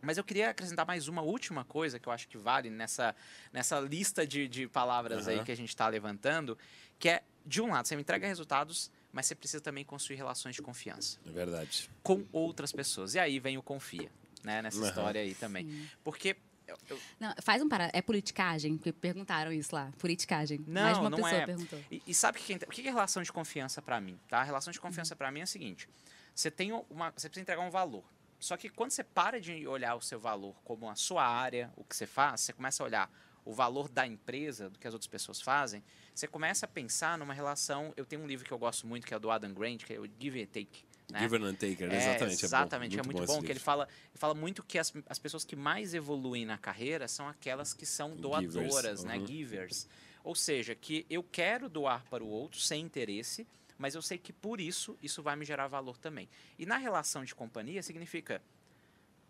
Mas 0.00 0.16
eu 0.16 0.24
queria 0.24 0.50
acrescentar 0.50 0.86
mais 0.86 1.08
uma 1.08 1.22
última 1.22 1.64
coisa 1.64 1.98
que 1.98 2.08
eu 2.08 2.12
acho 2.12 2.26
que 2.28 2.38
vale 2.38 2.70
nessa, 2.70 3.14
nessa 3.52 3.80
lista 3.80 4.26
de, 4.26 4.48
de 4.48 4.66
palavras 4.66 5.26
uhum. 5.26 5.32
aí 5.32 5.44
que 5.44 5.52
a 5.52 5.56
gente 5.56 5.70
está 5.70 5.88
levantando, 5.88 6.58
que 6.98 7.08
é, 7.08 7.22
de 7.44 7.60
um 7.60 7.70
lado, 7.70 7.86
você 7.86 7.96
me 7.96 8.02
entrega 8.02 8.26
resultados, 8.26 8.90
mas 9.12 9.26
você 9.26 9.34
precisa 9.34 9.62
também 9.62 9.84
construir 9.84 10.16
relações 10.16 10.54
de 10.54 10.62
confiança. 10.62 11.18
É 11.26 11.30
verdade. 11.30 11.90
Com 12.02 12.24
outras 12.32 12.72
pessoas. 12.72 13.14
E 13.14 13.18
aí 13.18 13.38
vem 13.38 13.58
o 13.58 13.62
confia, 13.62 14.10
né? 14.42 14.62
Nessa 14.62 14.78
uhum. 14.78 14.88
história 14.88 15.20
aí 15.20 15.34
também. 15.34 15.68
Sim. 15.68 15.88
Porque 16.02 16.36
eu, 16.66 16.78
eu... 16.88 17.00
Não, 17.20 17.34
faz 17.42 17.62
um 17.62 17.68
parado. 17.68 17.92
É 17.94 18.00
politicagem? 18.00 18.76
Porque 18.76 18.92
perguntaram 18.92 19.52
isso 19.52 19.74
lá. 19.74 19.92
Politicagem. 19.98 20.64
Não, 20.66 20.82
Mais 20.82 20.98
uma 20.98 21.10
não 21.10 21.18
pessoa 21.18 21.34
é. 21.34 21.46
perguntou. 21.46 21.78
E, 21.90 22.02
e 22.06 22.14
sabe 22.14 22.38
que, 22.38 22.54
o 22.54 22.70
que 22.70 22.80
é 22.80 22.90
relação 22.90 23.22
de 23.22 23.32
confiança 23.32 23.82
para 23.82 24.00
mim? 24.00 24.18
Tá? 24.28 24.38
A 24.38 24.44
relação 24.44 24.72
de 24.72 24.80
confiança 24.80 25.14
uhum. 25.14 25.18
para 25.18 25.30
mim 25.30 25.40
é 25.40 25.44
o 25.44 25.46
seguinte: 25.46 25.88
você 26.34 26.50
tem 26.50 26.72
uma, 26.72 27.10
você 27.10 27.28
precisa 27.28 27.42
entregar 27.42 27.62
um 27.62 27.70
valor. 27.70 28.04
Só 28.40 28.56
que 28.56 28.68
quando 28.68 28.90
você 28.90 29.04
para 29.04 29.40
de 29.40 29.66
olhar 29.66 29.94
o 29.94 30.00
seu 30.00 30.18
valor 30.18 30.54
como 30.64 30.88
a 30.90 30.94
sua 30.94 31.26
área, 31.26 31.72
o 31.76 31.84
que 31.84 31.96
você 31.96 32.06
faz, 32.06 32.42
você 32.42 32.52
começa 32.52 32.82
a 32.82 32.86
olhar 32.86 33.10
o 33.44 33.52
valor 33.52 33.88
da 33.88 34.06
empresa, 34.06 34.70
do 34.70 34.78
que 34.78 34.86
as 34.86 34.94
outras 34.94 35.08
pessoas 35.08 35.40
fazem, 35.40 35.82
você 36.14 36.26
começa 36.26 36.66
a 36.66 36.68
pensar 36.68 37.18
numa 37.18 37.34
relação. 37.34 37.92
Eu 37.96 38.06
tenho 38.06 38.22
um 38.22 38.26
livro 38.26 38.44
que 38.44 38.52
eu 38.52 38.58
gosto 38.58 38.86
muito, 38.86 39.06
que 39.06 39.12
é 39.12 39.16
o 39.16 39.20
do 39.20 39.30
Adam 39.30 39.52
Grant, 39.52 39.84
que 39.84 39.92
é 39.92 40.00
o 40.00 40.08
Give 40.18 40.42
and 40.42 40.46
Take. 40.46 40.84
Né? 41.10 41.20
Give 41.20 41.36
and 41.36 41.54
Taker, 41.54 41.92
é, 41.92 41.96
exatamente. 41.96 42.44
Exatamente, 42.44 42.94
é, 42.94 42.96
bom, 42.96 43.02
é 43.02 43.06
muito, 43.06 43.18
muito 43.18 43.26
bom, 43.26 43.36
bom 43.40 43.42
que 43.42 43.52
ele 43.52 43.60
fala, 43.60 43.86
ele 44.10 44.18
fala 44.18 44.34
muito 44.34 44.62
que 44.62 44.78
as, 44.78 44.92
as 45.06 45.18
pessoas 45.18 45.44
que 45.44 45.54
mais 45.54 45.92
evoluem 45.92 46.46
na 46.46 46.56
carreira 46.56 47.06
são 47.06 47.28
aquelas 47.28 47.74
que 47.74 47.84
são 47.84 48.16
doadoras, 48.16 49.00
Givers. 49.00 49.04
né? 49.04 49.18
Uhum. 49.18 49.26
Givers. 49.26 49.88
Ou 50.22 50.34
seja, 50.34 50.74
que 50.74 51.04
eu 51.10 51.22
quero 51.22 51.68
doar 51.68 52.02
para 52.08 52.24
o 52.24 52.28
outro 52.28 52.58
sem 52.58 52.82
interesse, 52.82 53.46
mas 53.76 53.94
eu 53.94 54.00
sei 54.00 54.16
que 54.16 54.32
por 54.32 54.60
isso, 54.60 54.96
isso 55.02 55.22
vai 55.22 55.36
me 55.36 55.44
gerar 55.44 55.66
valor 55.66 55.98
também. 55.98 56.28
E 56.58 56.64
na 56.64 56.78
relação 56.78 57.22
de 57.22 57.34
companhia 57.34 57.82
significa, 57.82 58.40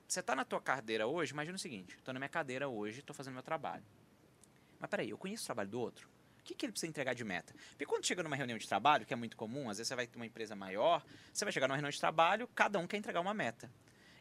você 0.06 0.20
está 0.20 0.36
na 0.36 0.44
tua 0.44 0.60
cadeira 0.60 1.08
hoje, 1.08 1.32
imagina 1.32 1.56
o 1.56 1.58
seguinte, 1.58 1.96
estou 1.96 2.14
na 2.14 2.20
minha 2.20 2.28
cadeira 2.28 2.68
hoje, 2.68 3.00
estou 3.00 3.14
fazendo 3.14 3.34
meu 3.34 3.42
trabalho. 3.42 3.82
Mas 4.84 4.90
peraí, 4.90 5.08
eu 5.08 5.16
conheço 5.16 5.44
o 5.44 5.46
trabalho 5.46 5.70
do 5.70 5.80
outro? 5.80 6.06
O 6.40 6.44
que, 6.44 6.54
que 6.54 6.66
ele 6.66 6.72
precisa 6.72 6.90
entregar 6.90 7.14
de 7.14 7.24
meta? 7.24 7.54
Porque 7.70 7.86
quando 7.86 8.04
chega 8.04 8.22
numa 8.22 8.36
reunião 8.36 8.58
de 8.58 8.68
trabalho, 8.68 9.06
que 9.06 9.14
é 9.14 9.16
muito 9.16 9.34
comum, 9.34 9.70
às 9.70 9.78
vezes 9.78 9.88
você 9.88 9.94
vai 9.94 10.06
ter 10.06 10.16
uma 10.16 10.26
empresa 10.26 10.54
maior, 10.54 11.02
você 11.32 11.42
vai 11.42 11.50
chegar 11.50 11.66
numa 11.66 11.76
reunião 11.76 11.90
de 11.90 11.98
trabalho, 11.98 12.46
cada 12.48 12.78
um 12.78 12.86
quer 12.86 12.98
entregar 12.98 13.18
uma 13.20 13.32
meta. 13.32 13.72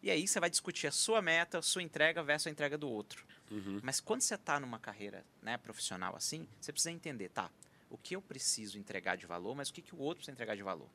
E 0.02 0.10
aí 0.10 0.26
você 0.26 0.40
vai 0.40 0.50
discutir 0.50 0.88
a 0.88 0.92
sua 0.92 1.22
meta, 1.22 1.58
a 1.58 1.62
sua 1.62 1.84
entrega 1.84 2.24
versus 2.24 2.48
a 2.48 2.50
entrega 2.50 2.78
do 2.78 2.90
outro. 2.90 3.26
Uhum. 3.52 3.82
Mas 3.84 4.00
quando 4.00 4.22
você 4.22 4.36
está 4.36 4.58
numa 4.58 4.80
carreira 4.80 5.26
né, 5.42 5.58
profissional 5.58 6.16
assim, 6.16 6.48
você 6.62 6.72
precisa 6.72 6.92
entender, 6.92 7.28
tá, 7.28 7.52
o 7.90 7.98
que 7.98 8.16
eu 8.16 8.22
preciso 8.22 8.80
entregar 8.80 9.18
de 9.18 9.26
valor, 9.26 9.54
mas 9.56 9.68
o 9.68 9.74
que, 9.74 9.82
que 9.82 9.94
o 9.94 10.00
outro 10.00 10.20
precisa 10.20 10.32
entregar 10.32 10.56
de 10.56 10.64
valor. 10.64 10.88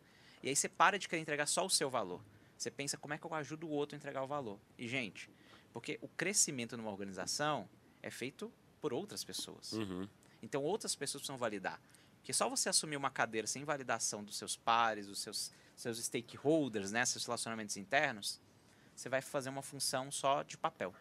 E 0.43 0.49
aí 0.49 0.57
você 0.57 0.67
para 0.67 0.99
de 0.99 1.07
querer 1.07 1.21
entregar 1.21 1.45
só 1.45 1.67
o 1.67 1.69
seu 1.69 1.91
valor. 1.91 2.23
Você 2.57 2.71
pensa 2.71 2.97
como 2.97 3.13
é 3.13 3.19
que 3.19 3.27
eu 3.27 3.35
ajudo 3.35 3.67
o 3.67 3.71
outro 3.71 3.95
a 3.95 3.99
entregar 3.99 4.23
o 4.23 4.27
valor. 4.27 4.59
E, 4.79 4.89
gente, 4.89 5.29
porque 5.75 5.99
o 6.01 6.09
crescimento 6.09 6.75
numa 6.75 6.91
organização 6.91 7.69
é 8.03 8.11
feito 8.11 8.51
por 8.81 8.93
outras 8.93 9.25
pessoas. 9.25 9.73
Uhum. 9.73 10.09
Então, 10.43 10.63
outras 10.63 10.95
pessoas 10.95 11.23
precisam 11.23 11.37
validar. 11.37 11.81
Porque 12.19 12.33
só 12.33 12.49
você 12.49 12.69
assumir 12.69 12.97
uma 12.97 13.11
cadeira 13.11 13.47
sem 13.47 13.65
validação 13.65 14.23
dos 14.23 14.37
seus 14.37 14.57
pares, 14.57 15.07
dos 15.07 15.21
seus, 15.21 15.51
seus 15.77 15.99
stakeholders, 15.99 16.93
né, 16.93 17.05
seus 17.05 17.25
relacionamentos 17.25 17.77
internos, 17.77 18.41
você 18.95 19.09
vai 19.09 19.23
fazer 19.23 19.49
uma 19.49 19.63
função 19.63 20.11
só 20.11 20.43
de 20.43 20.57
papel. 20.57 20.95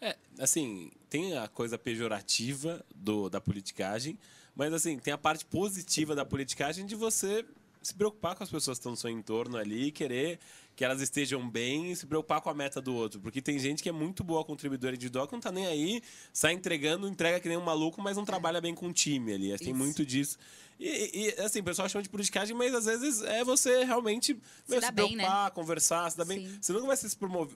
É, 0.00 0.16
assim, 0.38 0.90
tem 1.08 1.36
a 1.38 1.46
coisa 1.48 1.78
pejorativa 1.78 2.84
do, 2.94 3.28
da 3.30 3.40
politicagem, 3.40 4.18
mas 4.54 4.72
assim, 4.72 4.98
tem 4.98 5.12
a 5.12 5.18
parte 5.18 5.44
positiva 5.44 6.14
da 6.14 6.24
politicagem 6.24 6.86
de 6.86 6.94
você 6.94 7.44
se 7.82 7.94
preocupar 7.94 8.34
com 8.34 8.42
as 8.42 8.50
pessoas 8.50 8.78
que 8.78 8.80
estão 8.80 8.92
no 8.92 8.96
seu 8.96 9.10
entorno 9.10 9.56
ali, 9.56 9.92
querer 9.92 10.38
que 10.76 10.84
elas 10.84 11.00
estejam 11.00 11.48
bem 11.48 11.92
e 11.92 11.96
se 11.96 12.06
preocupar 12.06 12.40
com 12.40 12.50
a 12.50 12.54
meta 12.54 12.80
do 12.80 12.94
outro. 12.94 13.20
Porque 13.20 13.40
tem 13.40 13.58
gente 13.58 13.82
que 13.82 13.88
é 13.88 13.92
muito 13.92 14.24
boa 14.24 14.44
contribuidora 14.44 14.96
de 14.96 15.08
dó, 15.08 15.26
que 15.26 15.32
não 15.32 15.40
tá 15.40 15.52
nem 15.52 15.66
aí, 15.66 16.02
sai 16.32 16.52
entregando, 16.52 17.08
entrega 17.08 17.38
que 17.40 17.48
nem 17.48 17.56
um 17.56 17.64
maluco, 17.64 18.02
mas 18.02 18.16
não 18.16 18.24
trabalha 18.24 18.60
bem 18.60 18.74
com 18.74 18.88
o 18.88 18.92
time 18.92 19.32
ali. 19.32 19.52
Isso. 19.52 19.64
Tem 19.64 19.72
muito 19.72 20.04
disso. 20.04 20.38
E, 20.78 21.28
e, 21.38 21.40
assim, 21.40 21.60
o 21.60 21.64
pessoal 21.64 21.88
chama 21.88 22.02
de 22.02 22.08
politicagem, 22.08 22.56
mas 22.56 22.74
às 22.74 22.86
vezes 22.86 23.22
é 23.22 23.44
você 23.44 23.84
realmente 23.84 24.36
se, 24.66 24.74
se 24.74 24.92
preocupar, 24.92 24.92
bem, 24.92 25.16
né? 25.16 25.50
conversar, 25.54 26.10
se 26.10 26.18
dar 26.18 26.24
bem. 26.24 26.40
Sim. 26.40 26.58
Você 26.60 26.72
nunca 26.72 26.86
vai 26.86 26.96
ser 26.96 27.10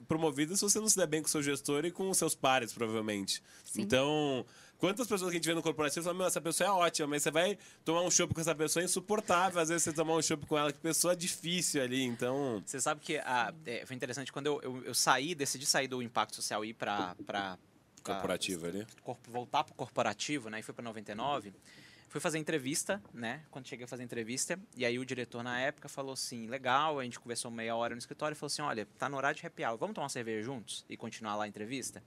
promovido 0.06 0.56
se 0.56 0.62
você 0.62 0.78
não 0.78 0.88
se 0.88 0.96
der 0.96 1.06
bem 1.06 1.20
com 1.20 1.26
o 1.26 1.30
seu 1.30 1.42
gestor 1.42 1.84
e 1.84 1.90
com 1.90 2.08
os 2.08 2.16
seus 2.16 2.34
pares, 2.36 2.72
provavelmente. 2.72 3.42
Sim. 3.64 3.82
Então, 3.82 4.46
Quantas 4.78 5.08
pessoas 5.08 5.30
que 5.30 5.36
a 5.36 5.40
gente 5.40 5.46
vê 5.46 5.54
no 5.54 5.62
corporativo 5.62 6.04
falam, 6.04 6.18
meu, 6.18 6.26
essa 6.26 6.40
pessoa 6.40 6.68
é 6.68 6.70
ótima, 6.70 7.08
mas 7.08 7.24
você 7.24 7.32
vai 7.32 7.58
tomar 7.84 8.02
um 8.02 8.10
chopp 8.10 8.32
com 8.32 8.40
essa 8.40 8.54
pessoa 8.54 8.82
é 8.82 8.84
insuportável. 8.84 9.60
Às 9.60 9.68
vezes 9.68 9.82
você 9.82 9.92
tomar 9.92 10.14
um 10.14 10.22
chopp 10.22 10.46
com 10.46 10.56
ela, 10.56 10.72
que 10.72 10.78
pessoa 10.78 11.16
difícil 11.16 11.82
ali, 11.82 12.04
então... 12.04 12.62
Você 12.64 12.80
sabe 12.80 13.00
que 13.00 13.18
a, 13.18 13.52
é, 13.66 13.84
foi 13.84 13.96
interessante, 13.96 14.32
quando 14.32 14.46
eu, 14.46 14.60
eu, 14.62 14.84
eu, 14.84 14.94
saí, 14.94 15.34
decidi 15.34 15.66
sair 15.66 15.88
do 15.88 16.00
impacto 16.00 16.36
social 16.36 16.64
e 16.64 16.68
ir 16.68 16.74
para... 16.74 17.58
Corporativo 18.04 18.66
ali? 18.66 18.86
Voltar 19.26 19.64
para 19.64 19.72
o 19.72 19.74
corporativo, 19.74 20.48
né? 20.48 20.60
E 20.60 20.62
fui 20.62 20.72
para 20.72 20.84
99. 20.84 21.52
Fui 22.08 22.20
fazer 22.20 22.38
entrevista, 22.38 23.02
né? 23.12 23.42
Quando 23.50 23.66
cheguei 23.66 23.84
a 23.84 23.88
fazer 23.88 24.02
entrevista, 24.02 24.58
e 24.74 24.86
aí 24.86 24.98
o 24.98 25.04
diretor 25.04 25.42
na 25.42 25.60
época 25.60 25.90
falou 25.90 26.14
assim: 26.14 26.46
legal, 26.46 26.98
a 26.98 27.04
gente 27.04 27.20
conversou 27.20 27.50
meia 27.50 27.76
hora 27.76 27.94
no 27.94 27.98
escritório 27.98 28.34
e 28.34 28.38
falou 28.38 28.46
assim: 28.46 28.62
olha, 28.62 28.88
tá 28.96 29.10
no 29.10 29.16
horário 29.18 29.38
de 29.38 29.46
happy 29.46 29.62
hour, 29.62 29.76
vamos 29.76 29.94
tomar 29.94 30.04
uma 30.04 30.08
cerveja 30.08 30.42
juntos 30.42 30.86
e 30.88 30.96
continuar 30.96 31.36
lá 31.36 31.44
a 31.44 31.48
entrevista? 31.48 32.02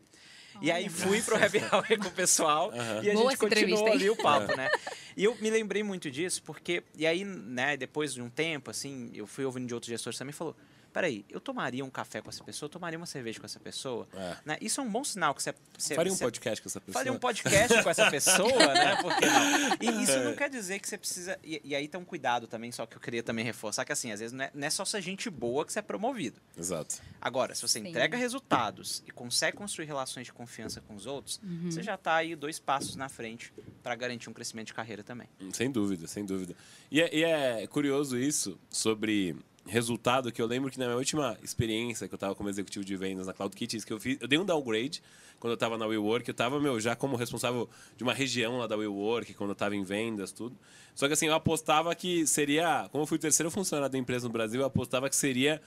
E 0.62 0.72
aí 0.72 0.90
fui 0.90 1.22
pro 1.22 1.36
happy 1.36 1.60
hour 1.72 2.00
com 2.00 2.08
o 2.08 2.12
pessoal 2.12 2.70
uhum. 2.70 3.04
e 3.04 3.10
a 3.10 3.14
Boa 3.14 3.32
gente 3.32 3.40
continuou 3.40 3.88
ali 3.88 4.10
o 4.10 4.16
papo, 4.16 4.56
né? 4.56 4.70
E 5.16 5.24
eu 5.24 5.36
me 5.40 5.50
lembrei 5.50 5.84
muito 5.84 6.10
disso 6.10 6.42
porque... 6.44 6.84
E 6.96 7.06
aí, 7.06 7.24
né, 7.24 7.78
depois 7.78 8.14
de 8.14 8.22
um 8.22 8.30
tempo, 8.30 8.72
assim, 8.72 9.12
eu 9.14 9.28
fui 9.28 9.46
ouvindo 9.46 9.68
de 9.68 9.74
outros 9.74 9.90
gestores 9.90 10.18
também, 10.18 10.34
falou 10.34 10.56
peraí, 10.92 11.26
eu 11.30 11.40
tomaria 11.40 11.84
um 11.84 11.90
café 11.90 12.22
com 12.22 12.30
essa 12.30 12.44
pessoa, 12.44 12.68
eu 12.68 12.72
tomaria 12.72 12.98
uma 12.98 13.06
cerveja 13.06 13.40
com 13.40 13.46
essa 13.46 13.60
pessoa. 13.60 14.08
É. 14.14 14.38
Né? 14.46 14.58
Isso 14.62 14.80
é 14.82 14.84
um 14.84 14.90
bom 14.90 15.04
sinal 15.04 15.34
que 15.34 15.42
você. 15.42 15.54
você 15.78 15.96
faria 15.96 16.12
um 16.12 16.18
podcast 16.18 16.62
com 16.62 16.70
essa 16.70 16.82
pessoa. 16.82 16.94
Faria 16.94 17.14
um 17.14 17.20
podcast 17.20 17.84
com 17.84 17.90
essa 17.90 18.12
pessoa, 18.12 18.74
né? 18.74 18.96
Por 19.02 19.16
que 19.16 19.26
não? 19.26 20.00
E 20.00 20.04
isso 20.04 20.20
não 20.20 20.36
quer 20.36 20.50
dizer 20.50 20.80
que 20.80 20.88
você 20.88 20.98
precisa. 20.98 21.40
E, 21.44 21.62
e, 21.64 21.76
aí 21.76 21.88
tem 21.88 22.00
um 22.00 22.06
cuidado 22.06 22.48
também, 22.48 22.72
só 22.72 22.86
que 22.86 22.96
eu 22.96 23.02
queria 23.02 23.24
também 23.24 23.44
reforçar 23.44 23.86
que 23.86 23.92
assim, 23.92 24.12
às 24.12 24.20
vezes 24.20 24.34
não 24.34 24.44
é, 24.44 24.52
não 24.54 24.68
é 24.68 24.70
só 24.70 24.86
ser 24.86 25.02
gente 25.02 25.30
boa 25.30 25.66
que 25.66 25.74
você 25.74 25.80
é 25.80 25.82
promovido. 25.82 26.40
Exato. 26.58 27.02
Agora, 27.20 27.56
se 27.56 27.62
você 27.62 27.80
Sim. 27.80 27.88
entrega 27.88 28.18
resultados 28.18 29.04
e 29.08 29.12
consegue 29.12 29.58
construir 29.58 29.86
relações 29.86 30.26
de 30.26 30.34
confiança 30.34 30.82
com 30.82 30.96
os 30.96 31.06
outros, 31.06 31.40
uhum. 31.44 31.72
você 31.72 31.82
já 31.82 31.96
está 31.96 32.16
aí 32.16 32.36
dois 32.36 32.60
passos 32.60 32.96
na 32.96 33.10
frente 33.10 33.54
para 33.82 33.96
garantir 33.96 34.30
um 34.30 34.34
crescimento 34.34 34.68
de 34.68 34.74
carreira 34.74 35.04
também. 35.04 35.28
Sem 35.54 35.72
dúvida, 35.72 36.08
sem 36.08 36.26
dúvida. 36.26 36.56
E 36.90 37.02
é, 37.02 37.16
e 37.16 37.24
é 37.24 37.68
curioso 37.68 38.18
isso 38.18 38.60
sobre 38.70 39.36
resultado 39.72 40.32
que 40.34 40.42
eu 40.42 40.46
lembro 40.46 40.70
que 40.70 40.78
na 40.78 40.86
minha 40.86 40.98
última 40.98 41.38
experiência 41.42 42.06
que 42.06 42.14
eu 42.14 42.18
estava 42.18 42.36
como 42.36 42.50
executivo 42.50 42.84
de 42.84 42.98
vendas 42.98 43.26
na 43.26 43.34
Cloud 43.34 43.56
Kitchens, 43.56 43.86
que 43.86 43.94
eu 43.94 44.00
fiz, 44.00 44.18
eu 44.20 44.28
dei 44.28 44.38
um 44.38 44.46
downgrade 44.46 45.02
quando 45.40 45.52
eu 45.52 45.56
estava 45.56 45.78
na 45.78 45.86
WeWork, 45.88 46.28
eu 46.28 46.34
estava 46.34 46.60
meu 46.60 46.80
já 46.80 46.94
como 46.94 47.16
responsável 47.16 47.70
de 47.96 48.04
uma 48.04 48.14
região 48.14 48.58
lá 48.58 48.68
da 48.68 48.76
WeWork, 48.76 49.34
quando 49.34 49.52
eu 49.52 49.54
estava 49.54 49.76
em 49.76 49.84
vendas, 49.84 50.32
tudo. 50.32 50.56
Só 50.94 51.08
que 51.08 51.14
assim, 51.14 51.28
eu 51.28 51.34
apostava 51.34 51.96
que 51.96 52.28
seria, 52.28 52.88
como 52.92 53.04
eu 53.04 53.08
fui 53.08 53.18
o 53.18 53.20
terceiro 53.20 53.50
funcionário 53.50 53.92
da 53.92 53.98
empresa 53.98 54.28
no 54.28 54.34
Brasil, 54.34 54.60
eu 54.60 54.68
apostava 54.68 55.10
que 55.10 55.16
seria 55.16 55.62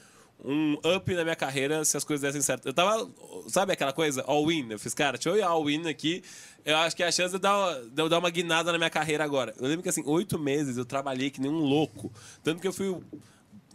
um 0.44 0.74
up 0.74 1.14
na 1.14 1.22
minha 1.22 1.36
carreira 1.36 1.84
se 1.84 1.96
as 1.96 2.04
coisas 2.04 2.22
dessem 2.22 2.42
certo. 2.42 2.66
Eu 2.66 2.74
tava, 2.74 3.10
sabe 3.48 3.72
aquela 3.72 3.92
coisa, 3.92 4.22
all-in? 4.26 4.70
Eu 4.70 4.78
fiz, 4.78 4.92
cara, 4.92 5.16
deixa 5.16 5.30
eu 5.30 5.36
ir 5.36 5.42
all-in 5.42 5.88
aqui. 5.88 6.22
Eu 6.64 6.76
acho 6.76 6.94
que 6.94 7.02
é 7.02 7.06
a 7.06 7.12
chance 7.12 7.30
de 7.30 7.36
eu, 7.36 7.40
dar, 7.40 7.80
de 7.80 8.02
eu 8.02 8.08
dar 8.08 8.18
uma 8.18 8.30
guinada 8.30 8.70
na 8.70 8.78
minha 8.78 8.90
carreira 8.90 9.24
agora. 9.24 9.54
Eu 9.58 9.66
lembro 9.66 9.82
que, 9.82 9.88
assim, 9.88 10.02
oito 10.06 10.38
meses 10.38 10.76
eu 10.76 10.84
trabalhei 10.84 11.30
que 11.30 11.40
nem 11.40 11.50
um 11.50 11.60
louco. 11.60 12.12
Tanto 12.42 12.60
que 12.60 12.68
eu 12.68 12.72
fui 12.72 13.00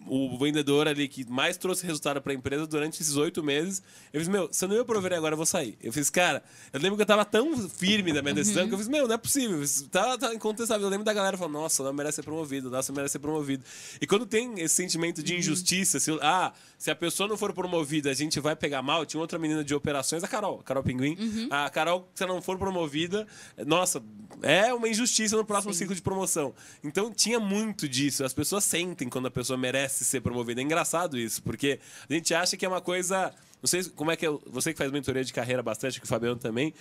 o 0.07 0.37
vendedor 0.37 0.87
ali 0.87 1.07
que 1.07 1.29
mais 1.29 1.57
trouxe 1.57 1.85
resultado 1.85 2.21
para 2.21 2.31
a 2.31 2.35
empresa 2.35 2.65
durante 2.65 3.01
esses 3.01 3.15
oito 3.15 3.43
meses. 3.43 3.81
Eu 4.11 4.19
fiz, 4.19 4.27
meu, 4.27 4.49
se 4.51 4.65
eu 4.65 4.69
não 4.69 4.75
ia 4.75 4.85
prover 4.85 5.13
agora, 5.13 5.33
eu 5.33 5.37
vou 5.37 5.45
sair. 5.45 5.77
Eu 5.81 5.93
fiz, 5.93 6.09
cara, 6.09 6.43
eu 6.73 6.79
lembro 6.79 6.95
que 6.95 7.03
eu 7.03 7.05
tava 7.05 7.23
tão 7.25 7.69
firme 7.69 8.11
na 8.11 8.21
minha 8.21 8.33
decisão 8.33 8.63
uhum. 8.63 8.69
que 8.69 8.75
eu 8.75 8.79
fiz, 8.79 8.87
meu, 8.87 9.07
não 9.07 9.15
é 9.15 9.17
possível. 9.17 9.61
Tá, 9.91 10.17
tá 10.17 10.33
incontestável. 10.33 10.85
Eu 10.85 10.89
lembro 10.89 11.05
da 11.05 11.13
galera 11.13 11.37
falando, 11.37 11.53
nossa, 11.53 11.83
não 11.83 11.93
merece 11.93 12.17
ser 12.17 12.23
promovido, 12.23 12.69
nossa, 12.69 12.91
merece 12.91 13.13
ser 13.13 13.19
promovido. 13.19 13.63
E 14.01 14.07
quando 14.07 14.25
tem 14.25 14.59
esse 14.59 14.75
sentimento 14.75 15.21
de 15.21 15.33
uhum. 15.33 15.39
injustiça, 15.39 15.99
se, 15.99 16.11
ah, 16.21 16.53
se 16.77 16.89
a 16.89 16.95
pessoa 16.95 17.27
não 17.27 17.37
for 17.37 17.53
promovida, 17.53 18.09
a 18.09 18.13
gente 18.13 18.39
vai 18.39 18.55
pegar 18.55 18.81
mal. 18.81 19.05
Tinha 19.05 19.21
outra 19.21 19.37
menina 19.37 19.63
de 19.63 19.75
operações, 19.75 20.23
a 20.23 20.27
Carol, 20.27 20.59
a 20.61 20.63
Carol 20.63 20.83
Pinguim. 20.83 21.15
Uhum. 21.19 21.47
A 21.51 21.69
Carol, 21.69 22.09
se 22.15 22.23
ela 22.23 22.33
não 22.33 22.41
for 22.41 22.57
promovida, 22.57 23.27
nossa, 23.65 24.01
é 24.41 24.73
uma 24.73 24.87
injustiça 24.87 25.35
no 25.35 25.45
próximo 25.45 25.73
Sim. 25.73 25.79
ciclo 25.79 25.95
de 25.95 26.01
promoção. 26.01 26.53
Então 26.83 27.11
tinha 27.13 27.39
muito 27.39 27.87
disso. 27.87 28.23
As 28.23 28.33
pessoas 28.33 28.63
sentem 28.63 29.09
quando 29.09 29.27
a 29.27 29.31
pessoa 29.31 29.57
merece 29.57 29.88
ser 29.89 30.21
promovida. 30.21 30.61
É 30.61 30.63
engraçado 30.63 31.17
isso, 31.17 31.41
porque 31.43 31.79
a 32.09 32.13
gente 32.13 32.33
acha 32.33 32.55
que 32.55 32.65
é 32.65 32.69
uma 32.69 32.81
coisa. 32.81 33.33
Não 33.61 33.67
sei 33.67 33.83
como 33.83 34.09
é 34.11 34.15
que 34.15 34.25
é. 34.25 34.29
Você 34.47 34.71
que 34.71 34.77
faz 34.77 34.91
mentoria 34.91 35.23
de 35.23 35.33
carreira 35.33 35.61
bastante, 35.61 35.99
que 35.99 36.05
o 36.05 36.07
Fabiano 36.07 36.37
também. 36.37 36.73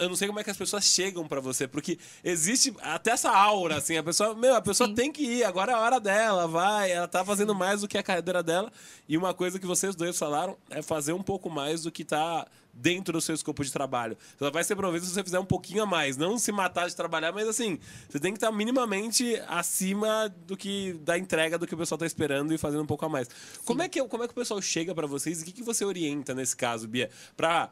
Eu 0.00 0.08
não 0.08 0.16
sei 0.16 0.26
como 0.26 0.40
é 0.40 0.44
que 0.44 0.50
as 0.50 0.56
pessoas 0.56 0.84
chegam 0.84 1.26
para 1.28 1.40
você, 1.40 1.68
porque 1.68 1.98
existe 2.22 2.74
até 2.80 3.10
essa 3.10 3.30
aura, 3.30 3.76
assim. 3.76 3.96
A 3.96 4.02
pessoa, 4.02 4.34
meu, 4.34 4.54
a 4.54 4.62
pessoa 4.62 4.88
Sim. 4.88 4.94
tem 4.94 5.12
que 5.12 5.22
ir, 5.22 5.44
agora 5.44 5.72
é 5.72 5.74
a 5.74 5.78
hora 5.78 6.00
dela, 6.00 6.48
vai. 6.48 6.92
Ela 6.92 7.08
tá 7.08 7.24
fazendo 7.24 7.54
mais 7.54 7.82
do 7.82 7.88
que 7.88 7.98
a 7.98 8.02
carreira 8.02 8.42
dela. 8.42 8.72
E 9.08 9.18
uma 9.18 9.34
coisa 9.34 9.58
que 9.58 9.66
vocês 9.66 9.94
dois 9.94 10.18
falaram 10.18 10.56
é 10.70 10.80
fazer 10.80 11.12
um 11.12 11.22
pouco 11.22 11.50
mais 11.50 11.82
do 11.82 11.92
que 11.92 12.04
tá 12.04 12.46
dentro 12.74 13.12
do 13.12 13.20
seu 13.20 13.34
escopo 13.34 13.64
de 13.64 13.72
trabalho. 13.72 14.16
Você 14.38 14.50
vai 14.50 14.64
ser 14.64 14.76
promovido 14.76 15.06
se 15.06 15.12
você 15.12 15.22
fizer 15.22 15.38
um 15.38 15.44
pouquinho 15.44 15.82
a 15.82 15.86
mais. 15.86 16.16
Não 16.16 16.38
se 16.38 16.52
matar 16.52 16.88
de 16.88 16.96
trabalhar, 16.96 17.32
mas 17.32 17.48
assim, 17.48 17.78
você 18.08 18.18
tem 18.18 18.32
que 18.32 18.38
estar 18.38 18.50
minimamente 18.52 19.40
acima 19.48 20.32
do 20.46 20.56
que 20.56 20.94
da 21.04 21.16
entrega 21.16 21.58
do 21.58 21.66
que 21.66 21.74
o 21.74 21.78
pessoal 21.78 21.96
está 21.96 22.06
esperando 22.06 22.52
e 22.52 22.58
fazendo 22.58 22.82
um 22.82 22.86
pouco 22.86 23.04
a 23.04 23.08
mais. 23.08 23.28
Como 23.64 23.82
é, 23.82 23.88
que, 23.88 24.02
como 24.06 24.24
é 24.24 24.26
que 24.26 24.32
o 24.32 24.36
pessoal 24.36 24.60
chega 24.60 24.94
para 24.94 25.06
vocês 25.06 25.40
e 25.40 25.42
o 25.42 25.46
que, 25.46 25.52
que 25.52 25.62
você 25.62 25.84
orienta 25.84 26.34
nesse 26.34 26.56
caso, 26.56 26.88
Bia? 26.88 27.10
Para 27.36 27.70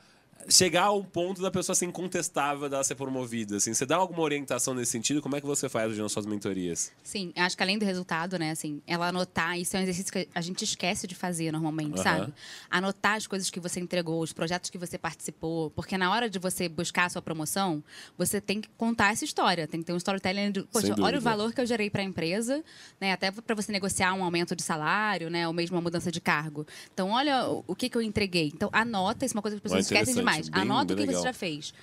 chegar 0.48 0.84
ao 0.84 1.04
ponto 1.04 1.40
da 1.40 1.50
pessoa 1.50 1.74
ser 1.74 1.86
incontestável 1.86 2.68
dela 2.68 2.84
ser 2.84 2.94
promovida? 2.94 3.56
Assim, 3.56 3.72
você 3.72 3.86
dá 3.86 3.96
alguma 3.96 4.22
orientação 4.22 4.74
nesse 4.74 4.92
sentido? 4.92 5.22
Como 5.22 5.36
é 5.36 5.40
que 5.40 5.46
você 5.46 5.68
faz 5.68 5.90
hoje 5.90 6.02
nas 6.02 6.12
suas 6.12 6.26
mentorias? 6.26 6.92
Sim, 7.02 7.32
acho 7.36 7.56
que 7.56 7.62
além 7.62 7.78
do 7.78 7.84
resultado, 7.84 8.38
né, 8.38 8.50
assim, 8.50 8.82
ela 8.86 9.08
anotar, 9.08 9.58
isso 9.58 9.76
é 9.76 9.80
um 9.80 9.82
exercício 9.82 10.12
que 10.12 10.28
a 10.34 10.40
gente 10.40 10.64
esquece 10.64 11.06
de 11.06 11.14
fazer 11.14 11.52
normalmente, 11.52 11.96
uhum. 11.98 12.02
sabe? 12.02 12.34
Anotar 12.70 13.16
as 13.16 13.26
coisas 13.26 13.50
que 13.50 13.60
você 13.60 13.80
entregou, 13.80 14.22
os 14.22 14.32
projetos 14.32 14.70
que 14.70 14.78
você 14.78 14.98
participou, 14.98 15.70
porque 15.70 15.96
na 15.96 16.10
hora 16.10 16.28
de 16.28 16.38
você 16.38 16.68
buscar 16.68 17.06
a 17.06 17.08
sua 17.08 17.22
promoção, 17.22 17.82
você 18.16 18.40
tem 18.40 18.60
que 18.60 18.68
contar 18.76 19.12
essa 19.12 19.24
história, 19.24 19.66
tem 19.66 19.80
que 19.80 19.86
ter 19.86 19.92
um 19.92 19.96
storytelling 19.96 20.50
de, 20.50 20.62
poxa, 20.64 20.94
olha 21.00 21.18
o 21.18 21.20
valor 21.20 21.52
que 21.52 21.60
eu 21.60 21.66
gerei 21.66 21.90
para 21.90 22.02
a 22.02 22.04
empresa, 22.04 22.62
né, 23.00 23.12
até 23.12 23.30
para 23.30 23.54
você 23.54 23.70
negociar 23.70 24.14
um 24.14 24.24
aumento 24.24 24.56
de 24.56 24.62
salário, 24.62 25.30
né, 25.30 25.46
ou 25.46 25.52
mesmo 25.52 25.76
uma 25.76 25.82
mudança 25.82 26.10
de 26.10 26.20
cargo. 26.20 26.66
Então, 26.92 27.10
olha 27.10 27.46
o, 27.66 27.74
que, 27.74 27.88
que 27.88 27.96
eu 27.96 28.02
entreguei. 28.02 28.50
Então, 28.54 28.68
anota, 28.72 29.24
isso 29.24 29.34
é 29.34 29.36
uma 29.36 29.42
coisa 29.42 29.56
que 29.56 29.58
as 29.58 29.62
pessoas 29.62 29.84
esquecem 29.86 30.14
demais 30.14 30.31
mais. 30.32 30.48
Bem, 30.48 30.62
Anota 30.62 30.94
bem 30.94 30.94
o 30.94 30.96
que 30.98 31.06
legal. 31.06 31.22
você 31.22 31.28
já 31.28 31.32
fez. 31.32 31.74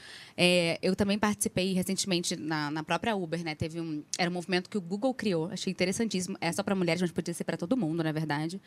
É, 0.42 0.80
eu 0.82 0.96
também 0.96 1.20
participei 1.20 1.74
recentemente 1.74 2.36
na, 2.36 2.72
na, 2.72 2.84
própria 2.84 3.16
Uber, 3.16 3.44
né? 3.44 3.56
Teve 3.56 3.82
um, 3.82 4.02
era 4.18 4.30
um 4.30 4.34
movimento 4.34 4.70
que 4.70 4.78
o 4.78 4.82
Google 4.82 5.14
criou, 5.14 5.50
achei 5.52 5.72
interessantíssimo. 5.72 6.38
É 6.40 6.52
só 6.52 6.64
para 6.64 6.74
mulheres, 6.76 7.02
mas 7.02 7.12
podia 7.12 7.34
ser 7.34 7.44
para 7.44 7.58
todo 7.58 7.76
mundo, 7.76 8.02
na 8.02 8.12
verdade. 8.12 8.62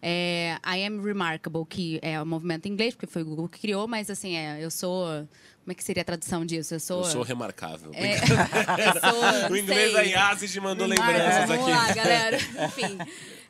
É, 0.00 0.56
I 0.64 0.86
am 0.86 1.02
remarkable, 1.02 1.66
que 1.66 1.98
é 2.02 2.20
um 2.22 2.26
movimento 2.26 2.66
em 2.66 2.72
inglês, 2.72 2.94
porque 2.94 3.06
foi 3.06 3.22
o 3.22 3.26
Google 3.26 3.48
que 3.48 3.60
criou, 3.60 3.86
mas 3.86 4.08
assim, 4.08 4.36
é, 4.36 4.64
eu 4.64 4.70
sou 4.70 5.06
como 5.68 5.72
é 5.72 5.74
que 5.74 5.84
seria 5.84 6.00
a 6.00 6.04
tradução 6.04 6.46
disso? 6.46 6.74
Eu 6.74 6.80
sou. 6.80 7.00
Eu 7.00 7.04
sou 7.04 7.22
remarcável. 7.22 7.90
É, 7.92 8.14
eu 8.88 9.12
sou, 9.12 9.50
o 9.50 9.56
inglês 9.58 9.92
sei, 9.92 9.92
da 9.92 10.00
Yazid 10.00 10.60
mandou 10.62 10.86
lembranças 10.86 11.50
aqui. 11.50 11.58
Vamos 11.58 11.68
lá, 11.68 11.92
galera. 11.92 12.38
Enfim. 12.38 12.98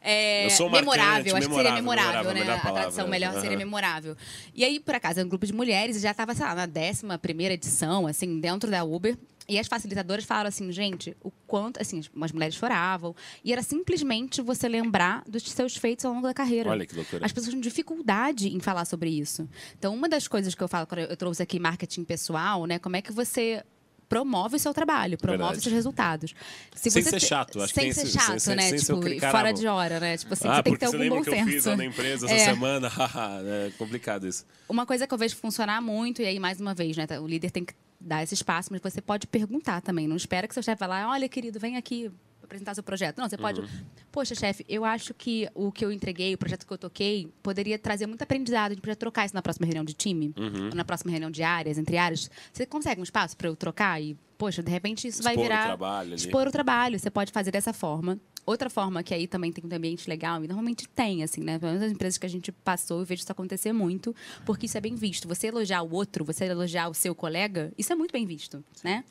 É, 0.01 0.47
eu 0.47 0.51
sou 0.51 0.71
memorável, 0.71 1.37
acho 1.37 1.49
que 1.49 1.55
seria 1.55 1.73
memorável, 1.73 2.33
memorável 2.33 2.45
né? 2.47 2.61
A 2.65 2.73
tradução 2.73 3.09
melhor 3.09 3.35
uhum. 3.35 3.41
seria 3.41 3.57
memorável. 3.57 4.17
E 4.55 4.65
aí, 4.65 4.79
por 4.79 4.95
acaso, 4.95 5.21
é 5.21 5.25
um 5.25 5.29
grupo 5.29 5.47
de 5.47 5.53
mulheres 5.53 5.97
e 5.97 6.01
já 6.01 6.13
estava, 6.13 6.35
sei 6.35 6.45
lá, 6.47 6.55
na 6.55 6.67
décima 6.67 7.19
primeira 7.19 7.55
edição, 7.55 8.07
assim, 8.07 8.41
dentro 8.41 8.71
da 8.71 8.85
Uber. 8.85 9.17
E 9.49 9.59
as 9.59 9.67
facilitadoras 9.67 10.27
falaram 10.27 10.49
assim, 10.49 10.71
gente, 10.71 11.17
o 11.23 11.31
quanto, 11.47 11.81
assim, 11.81 12.03
as 12.21 12.33
mulheres 12.33 12.55
choravam. 12.55 13.17
E 13.43 13.51
era 13.51 13.63
simplesmente 13.63 14.43
você 14.43 14.69
lembrar 14.69 15.23
dos 15.27 15.43
seus 15.51 15.75
feitos 15.75 16.05
ao 16.05 16.13
longo 16.13 16.27
da 16.27 16.35
carreira. 16.35 16.69
Olha 16.69 16.85
que 16.85 16.95
loucura. 16.95 17.25
As 17.25 17.33
pessoas 17.33 17.55
têm 17.55 17.61
dificuldade 17.61 18.55
em 18.55 18.61
falar 18.61 18.85
sobre 18.85 19.09
isso. 19.09 19.49
Então, 19.79 19.95
uma 19.95 20.07
das 20.07 20.29
coisas 20.29 20.55
que 20.55 20.63
eu 20.63 20.69
falo, 20.69 20.87
quando 20.87 21.01
eu 21.01 21.17
trouxe 21.17 21.43
aqui 21.43 21.59
marketing 21.59 22.05
pessoal, 22.05 22.67
né? 22.67 22.79
Como 22.79 22.97
é 22.97 23.01
que 23.01 23.11
você 23.11 23.65
promove 24.09 24.57
o 24.57 24.59
seu 24.59 24.73
trabalho, 24.73 25.19
promove 25.19 25.39
Verdade. 25.39 25.63
seus 25.63 25.75
resultados. 25.75 26.35
Se 26.75 26.91
sem 26.91 27.03
ser 27.03 27.21
chato, 27.21 27.61
acho 27.61 27.75
sem 27.75 27.89
que 27.89 27.95
ser 27.95 28.07
chato, 28.07 28.39
sem, 28.39 28.57
né? 28.57 28.63
Sem 28.71 28.79
tipo, 28.79 29.31
fora 29.31 29.53
de 29.53 29.67
hora, 29.67 30.01
né? 30.01 30.17
Tipo 30.17 30.33
assim, 30.33 30.49
ah, 30.49 30.57
você 30.57 30.63
tem 30.63 30.73
que 30.73 30.79
ter 30.79 30.87
algum 30.87 31.09
bom 31.09 31.23
que 31.23 31.31
senso. 31.31 31.49
Eu 31.49 31.53
fiz 31.53 31.65
lá 31.67 31.77
na 31.77 31.85
empresa 31.85 32.27
essa 32.27 32.35
é. 32.35 32.55
semana, 32.55 32.91
é 33.45 33.71
complicado 33.77 34.27
isso. 34.27 34.47
Uma 34.69 34.87
coisa 34.87 35.07
que 35.07 35.13
eu 35.13 35.19
vejo 35.19 35.37
funcionar 35.37 35.81
muito, 35.81 36.23
e 36.23 36.27
aí 36.27 36.39
mais 36.39 36.61
uma 36.61 36.75
vez, 36.75 36.97
né? 36.97 37.07
O 37.21 37.27
líder 37.27 37.51
tem 37.51 37.65
que 37.65 37.75
dar 38.01 38.23
esse 38.23 38.35
espaço, 38.35 38.71
mas 38.73 38.81
você 38.81 39.01
pode 39.01 39.27
perguntar 39.27 39.81
também. 39.81 40.09
Não 40.09 40.17
espera 40.17 40.47
que 40.49 40.55
seu 40.55 40.63
chefe 40.63 40.81
vá 40.81 40.87
lá, 40.87 41.11
olha, 41.11 41.29
querido, 41.29 41.59
vem 41.59 41.77
aqui, 41.77 42.11
apresentar 42.49 42.75
seu 42.75 42.83
projeto. 42.83 43.19
Não, 43.19 43.29
você 43.29 43.37
pode. 43.37 43.61
Uhum. 43.61 43.69
Poxa, 44.11 44.35
chefe, 44.35 44.65
eu 44.69 44.85
acho 44.85 45.15
que 45.15 45.49
o 45.55 45.71
que 45.71 45.85
eu 45.85 45.93
entreguei, 45.93 46.35
o 46.35 46.39
projeto 46.39 46.67
que 46.67 46.73
eu 46.73 46.79
toquei, 46.79 47.33
poderia 47.43 47.79
trazer 47.79 48.07
muito 48.07 48.23
aprendizado. 48.23 48.73
A 48.73 48.75
gente 48.75 48.81
podia 48.81 48.97
trocar 48.97 49.27
isso 49.27 49.35
na 49.35 49.43
próxima 49.43 49.67
reunião 49.67 49.85
de 49.85 49.93
time, 49.93 50.33
uhum. 50.37 50.71
na 50.75 50.85
próxima 50.85 51.11
reunião 51.11 51.31
de 51.31 51.43
áreas, 51.43 51.79
entre 51.79 51.97
áreas. 51.97 52.31
Você 52.53 52.67
consegue 52.67 53.01
um 53.01 53.05
espaço 53.05 53.37
para 53.37 53.49
eu 53.49 53.55
trocar 53.55 54.01
e 54.01 54.17
poxa, 54.37 54.63
de 54.63 54.71
repente 54.71 55.07
isso 55.07 55.21
expor 55.21 55.35
vai 55.35 55.43
virar. 55.43 55.65
O 55.65 55.67
trabalho 55.67 56.15
expor 56.15 56.47
o 56.47 56.51
trabalho. 56.51 56.99
Você 56.99 57.11
pode 57.11 57.31
fazer 57.33 57.51
dessa 57.51 57.73
forma. 57.73 58.19
Outra 58.49 58.71
forma 58.71 59.03
que 59.03 59.13
aí 59.13 59.27
também 59.27 59.53
tem 59.53 59.63
um 59.63 59.77
ambiente 59.77 60.09
legal, 60.09 60.43
e 60.43 60.49
normalmente 60.49 60.89
tem, 60.89 61.23
assim, 61.23 61.43
né? 61.43 61.59
Pelo 61.59 61.73
menos 61.73 61.85
as 61.85 61.93
empresas 61.93 62.17
que 62.17 62.25
a 62.25 62.29
gente 62.31 62.51
passou, 62.51 63.01
eu 63.01 63.05
vejo 63.05 63.21
isso 63.21 63.31
acontecer 63.31 63.75
muito, 63.75 64.17
porque 64.47 64.65
isso 64.65 64.79
é 64.79 64.81
bem 64.81 64.95
visto. 64.95 65.29
Você 65.29 65.49
elogiar 65.49 65.83
o 65.83 65.93
outro, 65.93 66.25
você 66.25 66.47
elogiar 66.47 66.89
o 66.89 66.95
seu 66.95 67.15
colega, 67.15 67.71
isso 67.77 67.93
é 67.93 67.95
muito 67.95 68.11
bem 68.11 68.25
visto, 68.25 68.65
né? 68.83 69.05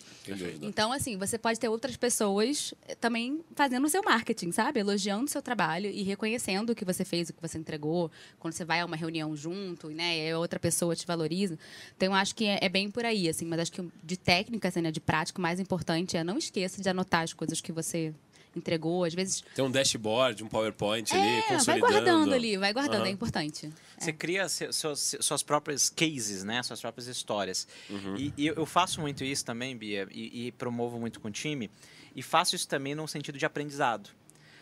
Então, 0.63 0.91
assim, 0.91 1.17
você 1.17 1.37
pode 1.37 1.59
ter 1.59 1.69
outras 1.69 1.95
pessoas 1.95 2.73
eh, 2.87 2.95
também 2.95 3.41
fazendo 3.53 3.85
o 3.85 3.89
seu 3.89 4.01
marketing, 4.01 4.51
sabe? 4.51 4.79
Elogiando 4.79 5.25
o 5.25 5.27
seu 5.27 5.43
trabalho 5.43 5.87
e 5.87 6.01
reconhecendo 6.01 6.71
o 6.71 6.75
que 6.75 6.83
você 6.83 7.05
fez, 7.05 7.29
o 7.29 7.33
que 7.33 7.39
você 7.39 7.59
entregou. 7.59 8.09
Quando 8.39 8.55
você 8.55 8.65
vai 8.65 8.79
a 8.79 8.87
uma 8.87 8.95
reunião 8.95 9.35
junto, 9.35 9.89
né? 9.89 10.17
E 10.17 10.33
outra 10.33 10.59
pessoa 10.59 10.95
te 10.95 11.05
valoriza. 11.05 11.59
Então, 11.95 12.07
eu 12.07 12.13
acho 12.15 12.33
que 12.33 12.45
é, 12.45 12.57
é 12.59 12.69
bem 12.69 12.89
por 12.89 13.05
aí, 13.05 13.29
assim. 13.29 13.45
Mas 13.45 13.59
acho 13.59 13.71
que 13.71 13.87
de 14.03 14.17
técnica, 14.17 14.69
assim, 14.69 14.81
né? 14.81 14.89
De 14.89 14.99
prática, 14.99 15.37
o 15.37 15.43
mais 15.43 15.59
importante 15.59 16.17
é 16.17 16.23
não 16.23 16.39
esqueça 16.39 16.81
de 16.81 16.89
anotar 16.89 17.21
as 17.21 17.33
coisas 17.33 17.61
que 17.61 17.71
você 17.71 18.15
entregou, 18.55 19.03
às 19.03 19.13
vezes. 19.13 19.43
Tem 19.55 19.63
um 19.63 19.71
dashboard, 19.71 20.43
um 20.43 20.47
PowerPoint 20.47 21.13
é, 21.13 21.17
ali, 21.17 21.41
consolidando. 21.43 21.65
Vai 21.65 22.01
guardando 22.03 22.33
ali, 22.33 22.57
vai 22.57 22.73
guardando, 22.73 23.01
uhum. 23.01 23.07
é 23.07 23.09
importante. 23.09 23.71
Você 23.97 24.09
é. 24.09 24.13
cria 24.13 24.47
suas, 24.49 25.15
suas 25.19 25.43
próprias 25.43 25.89
cases, 25.89 26.43
né? 26.43 26.61
Suas 26.63 26.81
próprias 26.81 27.07
histórias. 27.07 27.67
Uhum. 27.89 28.15
E, 28.17 28.33
e, 28.37 28.47
eu 28.47 28.65
faço 28.65 29.01
muito 29.01 29.23
isso 29.23 29.45
também, 29.45 29.75
Bia, 29.75 30.07
e, 30.11 30.47
e 30.47 30.51
promovo 30.53 30.99
muito 30.99 31.19
com 31.19 31.27
o 31.27 31.31
time. 31.31 31.69
E 32.15 32.21
faço 32.21 32.55
isso 32.55 32.67
também 32.67 32.95
no 32.95 33.07
sentido 33.07 33.37
de 33.37 33.45
aprendizado. 33.45 34.09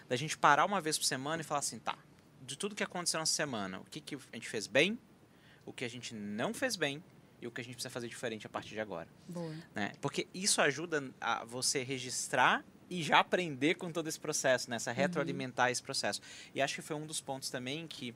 Da 0.10 0.16
gente 0.16 0.38
parar 0.38 0.66
uma 0.66 0.82
vez 0.82 0.98
por 0.98 1.06
semana 1.06 1.42
e 1.42 1.46
falar 1.46 1.60
assim, 1.60 1.80
tá, 1.80 1.98
de 2.46 2.58
tudo 2.58 2.76
que 2.76 2.84
aconteceu 2.84 3.20
na 3.20 3.26
semana, 3.26 3.80
o 3.80 3.86
que, 3.86 4.00
que 4.00 4.16
a 4.16 4.36
gente 4.36 4.48
fez 4.48 4.68
bem, 4.68 5.00
o 5.66 5.74
que 5.74 5.84
a 5.84 5.90
gente 5.90 6.14
não 6.14 6.54
fez 6.54 6.76
bem 6.76 7.04
e 7.42 7.48
o 7.48 7.52
que 7.52 7.62
a 7.62 7.64
gente 7.64 7.74
precisa 7.74 7.90
fazer 7.90 8.08
diferente 8.08 8.46
a 8.46 8.50
partir 8.50 8.70
de 8.70 8.80
agora. 8.80 9.08
Boa. 9.28 9.54
Né? 9.74 9.94
Porque 10.02 10.28
isso 10.34 10.62
ajuda 10.62 11.12
a 11.20 11.44
você 11.44 11.84
registrar 11.84 12.64
e 12.90 13.02
já 13.04 13.20
aprender 13.20 13.76
com 13.76 13.92
todo 13.92 14.08
esse 14.08 14.20
processo, 14.20 14.70
nessa 14.70 14.92
né? 14.92 14.98
retroalimentar 14.98 15.68
uhum. 15.68 15.72
esse 15.72 15.82
processo. 15.82 16.22
E 16.54 16.62
acho 16.62 16.76
que 16.76 16.82
foi 16.82 16.96
um 16.96 17.06
dos 17.06 17.22
pontos 17.22 17.50
também 17.50 17.88
que 17.88 18.14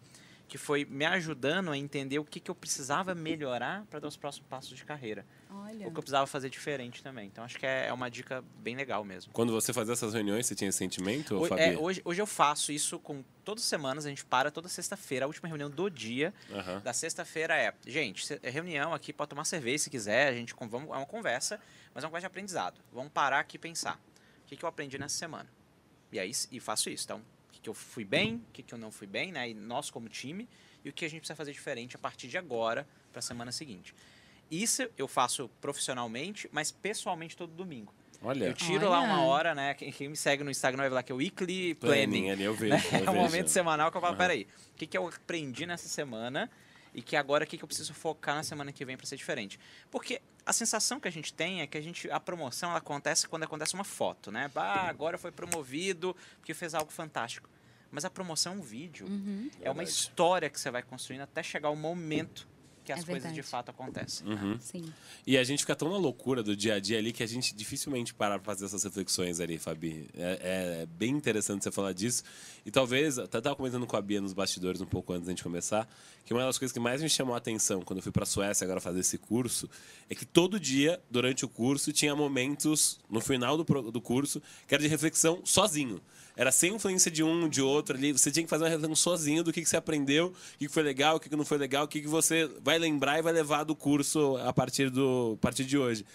que 0.49 0.57
foi 0.57 0.83
me 0.83 1.05
ajudando 1.05 1.69
a 1.69 1.77
entender 1.77 2.17
o 2.17 2.25
que, 2.25 2.39
que 2.39 2.49
eu 2.49 2.55
precisava 2.55 3.13
melhorar 3.13 3.85
para 3.89 3.99
dar 3.99 4.07
os 4.07 4.17
próximos 4.17 4.47
passos 4.49 4.75
de 4.75 4.83
carreira. 4.83 5.23
Olha. 5.49 5.87
O 5.87 5.91
que 5.91 5.97
eu 5.97 6.01
precisava 6.01 6.25
fazer 6.25 6.49
diferente 6.49 7.03
também. 7.03 7.27
Então, 7.27 7.43
acho 7.43 7.57
que 7.57 7.65
é, 7.65 7.87
é 7.87 7.93
uma 7.93 8.09
dica 8.09 8.43
bem 8.57 8.75
legal 8.75 9.05
mesmo. 9.05 9.31
Quando 9.31 9.53
você 9.53 9.71
fazia 9.71 9.93
essas 9.93 10.13
reuniões, 10.13 10.47
você 10.47 10.55
tinha 10.55 10.67
esse 10.67 10.79
sentimento, 10.79 11.35
hoje, 11.35 11.53
é, 11.53 11.77
hoje, 11.77 12.01
hoje 12.03 12.21
eu 12.21 12.25
faço 12.25 12.71
isso 12.71 12.97
com 12.99 13.23
todas 13.45 13.63
as 13.63 13.69
semanas, 13.69 14.05
a 14.05 14.09
gente 14.09 14.25
para 14.25 14.49
toda 14.49 14.67
sexta-feira, 14.67 15.25
a 15.25 15.27
última 15.27 15.47
reunião 15.47 15.69
do 15.69 15.89
dia 15.89 16.33
uhum. 16.49 16.79
da 16.81 16.93
sexta-feira 16.93 17.55
é, 17.55 17.73
gente, 17.85 18.39
reunião 18.43 18.93
aqui, 18.93 19.13
pode 19.13 19.29
tomar 19.29 19.45
cerveja 19.45 19.83
se 19.85 19.89
quiser, 19.89 20.29
a 20.29 20.33
gente 20.33 20.53
vamos, 20.59 20.89
é 20.89 20.93
uma 20.93 21.05
conversa, 21.05 21.59
mas 21.93 22.03
é 22.03 22.07
uma 22.07 22.11
conversa 22.11 22.27
de 22.27 22.31
aprendizado. 22.31 22.79
Vamos 22.91 23.11
parar 23.11 23.39
aqui 23.39 23.55
e 23.55 23.59
pensar 23.59 23.99
que, 24.49 24.57
que 24.57 24.65
eu 24.65 24.69
aprendi 24.69 24.97
nessa 24.97 25.15
semana. 25.15 25.47
E 26.11 26.19
aí 26.19 26.31
e 26.51 26.59
faço 26.59 26.89
isso. 26.89 27.05
Então, 27.05 27.19
o 27.19 27.51
que, 27.51 27.61
que 27.61 27.69
eu 27.69 27.73
fui 27.73 28.03
bem, 28.03 28.35
o 28.35 28.51
que, 28.51 28.63
que 28.63 28.73
eu 28.73 28.79
não 28.79 28.91
fui 28.91 29.05
bem, 29.05 29.31
né? 29.31 29.49
E 29.49 29.53
nós 29.53 29.91
como 29.91 30.09
time, 30.09 30.49
e 30.83 30.89
o 30.89 30.93
que 30.93 31.05
a 31.05 31.09
gente 31.09 31.21
precisa 31.21 31.35
fazer 31.35 31.51
diferente 31.51 31.95
a 31.95 31.99
partir 31.99 32.27
de 32.27 32.37
agora 32.37 32.87
para 33.11 33.19
a 33.19 33.21
semana 33.21 33.51
seguinte. 33.51 33.93
Isso 34.49 34.89
eu 34.97 35.07
faço 35.07 35.49
profissionalmente, 35.61 36.49
mas 36.51 36.71
pessoalmente 36.71 37.37
todo 37.37 37.51
domingo. 37.51 37.93
Olha. 38.21 38.45
Eu 38.45 38.53
tiro 38.53 38.87
Olha. 38.87 38.89
lá 38.89 39.01
uma 39.01 39.21
hora, 39.21 39.53
né? 39.53 39.75
Quem, 39.75 39.91
quem, 39.91 40.09
me 40.09 40.17
segue 40.17 40.43
no 40.43 40.49
Instagram 40.49 40.81
vai 40.81 40.89
ver 40.89 40.95
lá 40.95 41.03
que 41.03 41.11
é 41.11 41.15
o 41.15 41.19
Weekly 41.19 41.75
Planning. 41.75 42.23
planning 42.23 42.41
eu 42.41 42.53
vejo, 42.55 42.73
né? 42.73 43.01
eu 43.01 43.07
é 43.07 43.09
um 43.11 43.15
momento 43.15 43.47
semanal 43.49 43.91
que 43.91 43.97
eu 43.97 44.01
falo, 44.01 44.13
uhum. 44.13 44.17
peraí, 44.17 44.47
o 44.73 44.75
que, 44.75 44.87
que 44.87 44.97
eu 44.97 45.07
aprendi 45.07 45.65
nessa 45.65 45.87
semana 45.87 46.49
e 46.93 47.01
que 47.01 47.15
agora 47.15 47.43
o 47.43 47.47
que, 47.47 47.57
que 47.57 47.63
eu 47.63 47.67
preciso 47.67 47.93
focar 47.93 48.35
na 48.35 48.43
semana 48.43 48.71
que 48.71 48.83
vem 48.83 48.97
para 48.97 49.05
ser 49.05 49.15
diferente? 49.15 49.59
Porque 49.91 50.21
a 50.45 50.51
sensação 50.51 50.99
que 50.99 51.07
a 51.07 51.11
gente 51.11 51.33
tem 51.33 51.61
é 51.61 51.67
que 51.67 51.77
a 51.77 51.81
gente 51.81 52.09
a 52.09 52.19
promoção 52.19 52.69
ela 52.69 52.79
acontece 52.79 53.27
quando 53.27 53.43
acontece 53.43 53.73
uma 53.75 53.83
foto, 53.83 54.31
né? 54.31 54.49
Bah, 54.53 54.87
agora 54.89 55.17
foi 55.17 55.31
promovido 55.31 56.15
porque 56.37 56.53
fez 56.53 56.73
algo 56.73 56.91
fantástico. 56.91 57.49
Mas 57.91 58.05
a 58.05 58.09
promoção 58.09 58.53
é 58.53 58.55
um 58.55 58.61
vídeo. 58.61 59.07
Uhum. 59.07 59.49
É 59.61 59.71
uma 59.71 59.83
história 59.83 60.49
que 60.49 60.59
você 60.59 60.69
vai 60.69 60.83
construindo 60.83 61.21
até 61.21 61.41
chegar 61.41 61.69
o 61.69 61.75
momento 61.75 62.47
que 62.89 62.93
as 62.93 63.01
é 63.01 63.05
coisas 63.05 63.33
de 63.33 63.43
fato 63.43 63.69
acontecem. 63.69 64.27
Uhum. 64.27 64.57
Sim. 64.59 64.91
E 65.25 65.37
a 65.37 65.43
gente 65.43 65.59
fica 65.59 65.75
tão 65.75 65.91
na 65.91 65.97
loucura 65.97 66.41
do 66.41 66.55
dia 66.55 66.73
a 66.75 66.79
dia 66.79 66.97
ali 66.97 67.13
que 67.13 67.21
a 67.21 67.27
gente 67.27 67.53
dificilmente 67.53 68.15
para 68.15 68.39
pra 68.39 68.53
fazer 68.53 68.65
essas 68.65 68.83
reflexões 68.83 69.39
ali, 69.39 69.59
Fabi. 69.59 70.09
É, 70.15 70.81
é 70.81 70.85
bem 70.87 71.11
interessante 71.11 71.63
você 71.63 71.71
falar 71.71 71.93
disso. 71.93 72.23
E 72.65 72.71
talvez, 72.71 73.19
até 73.19 73.37
estava 73.37 73.55
comentando 73.55 73.85
com 73.85 73.95
a 73.95 74.01
Bia 74.01 74.19
nos 74.19 74.33
bastidores 74.33 74.81
um 74.81 74.87
pouco 74.87 75.13
antes 75.13 75.27
da 75.27 75.31
gente 75.31 75.43
começar, 75.43 75.87
que 76.25 76.33
uma 76.33 76.43
das 76.43 76.57
coisas 76.57 76.73
que 76.73 76.79
mais 76.79 77.01
me 77.01 77.09
chamou 77.09 77.35
a 77.35 77.37
atenção 77.37 77.81
quando 77.81 77.97
eu 77.97 78.03
fui 78.03 78.11
para 78.11 78.23
a 78.23 78.25
Suécia 78.25 78.65
agora 78.65 78.81
fazer 78.81 79.01
esse 79.01 79.19
curso 79.19 79.69
é 80.09 80.15
que 80.15 80.25
todo 80.25 80.59
dia, 80.59 80.99
durante 81.11 81.45
o 81.45 81.47
curso, 81.47 81.93
tinha 81.93 82.15
momentos 82.15 82.99
no 83.07 83.21
final 83.21 83.55
do, 83.55 83.91
do 83.91 84.01
curso 84.01 84.41
que 84.67 84.73
era 84.73 84.81
de 84.81 84.89
reflexão 84.89 85.41
sozinho. 85.43 86.01
Era 86.39 86.53
sem 86.53 86.73
influência 86.73 87.11
de 87.11 87.21
um, 87.21 87.49
de 87.49 87.61
outro 87.61 87.97
ali. 87.97 88.13
Você 88.13 88.31
tinha 88.31 88.41
que 88.41 88.49
fazer 88.49 88.63
uma 88.63 88.69
reflexão 88.69 88.95
sozinho 88.95 89.43
do 89.43 89.51
que, 89.51 89.61
que 89.61 89.67
você 89.67 89.75
aprendeu, 89.75 90.27
o 90.27 90.57
que, 90.57 90.67
que 90.67 90.73
foi 90.73 90.83
legal, 90.83 91.17
o 91.17 91.19
que, 91.19 91.27
que 91.27 91.35
não 91.35 91.43
foi 91.43 91.57
legal, 91.57 91.83
o 91.83 91.87
que, 91.87 91.99
que 91.99 92.07
você 92.07 92.49
vai 92.63 92.79
lembrar 92.79 93.19
e 93.19 93.21
vai 93.21 93.33
levar 93.33 93.65
do 93.65 93.75
curso 93.75 94.37
a 94.37 94.53
partir, 94.53 94.89
do, 94.89 95.33
a 95.37 95.41
partir 95.41 95.65
de 95.65 95.77
hoje. 95.77 96.05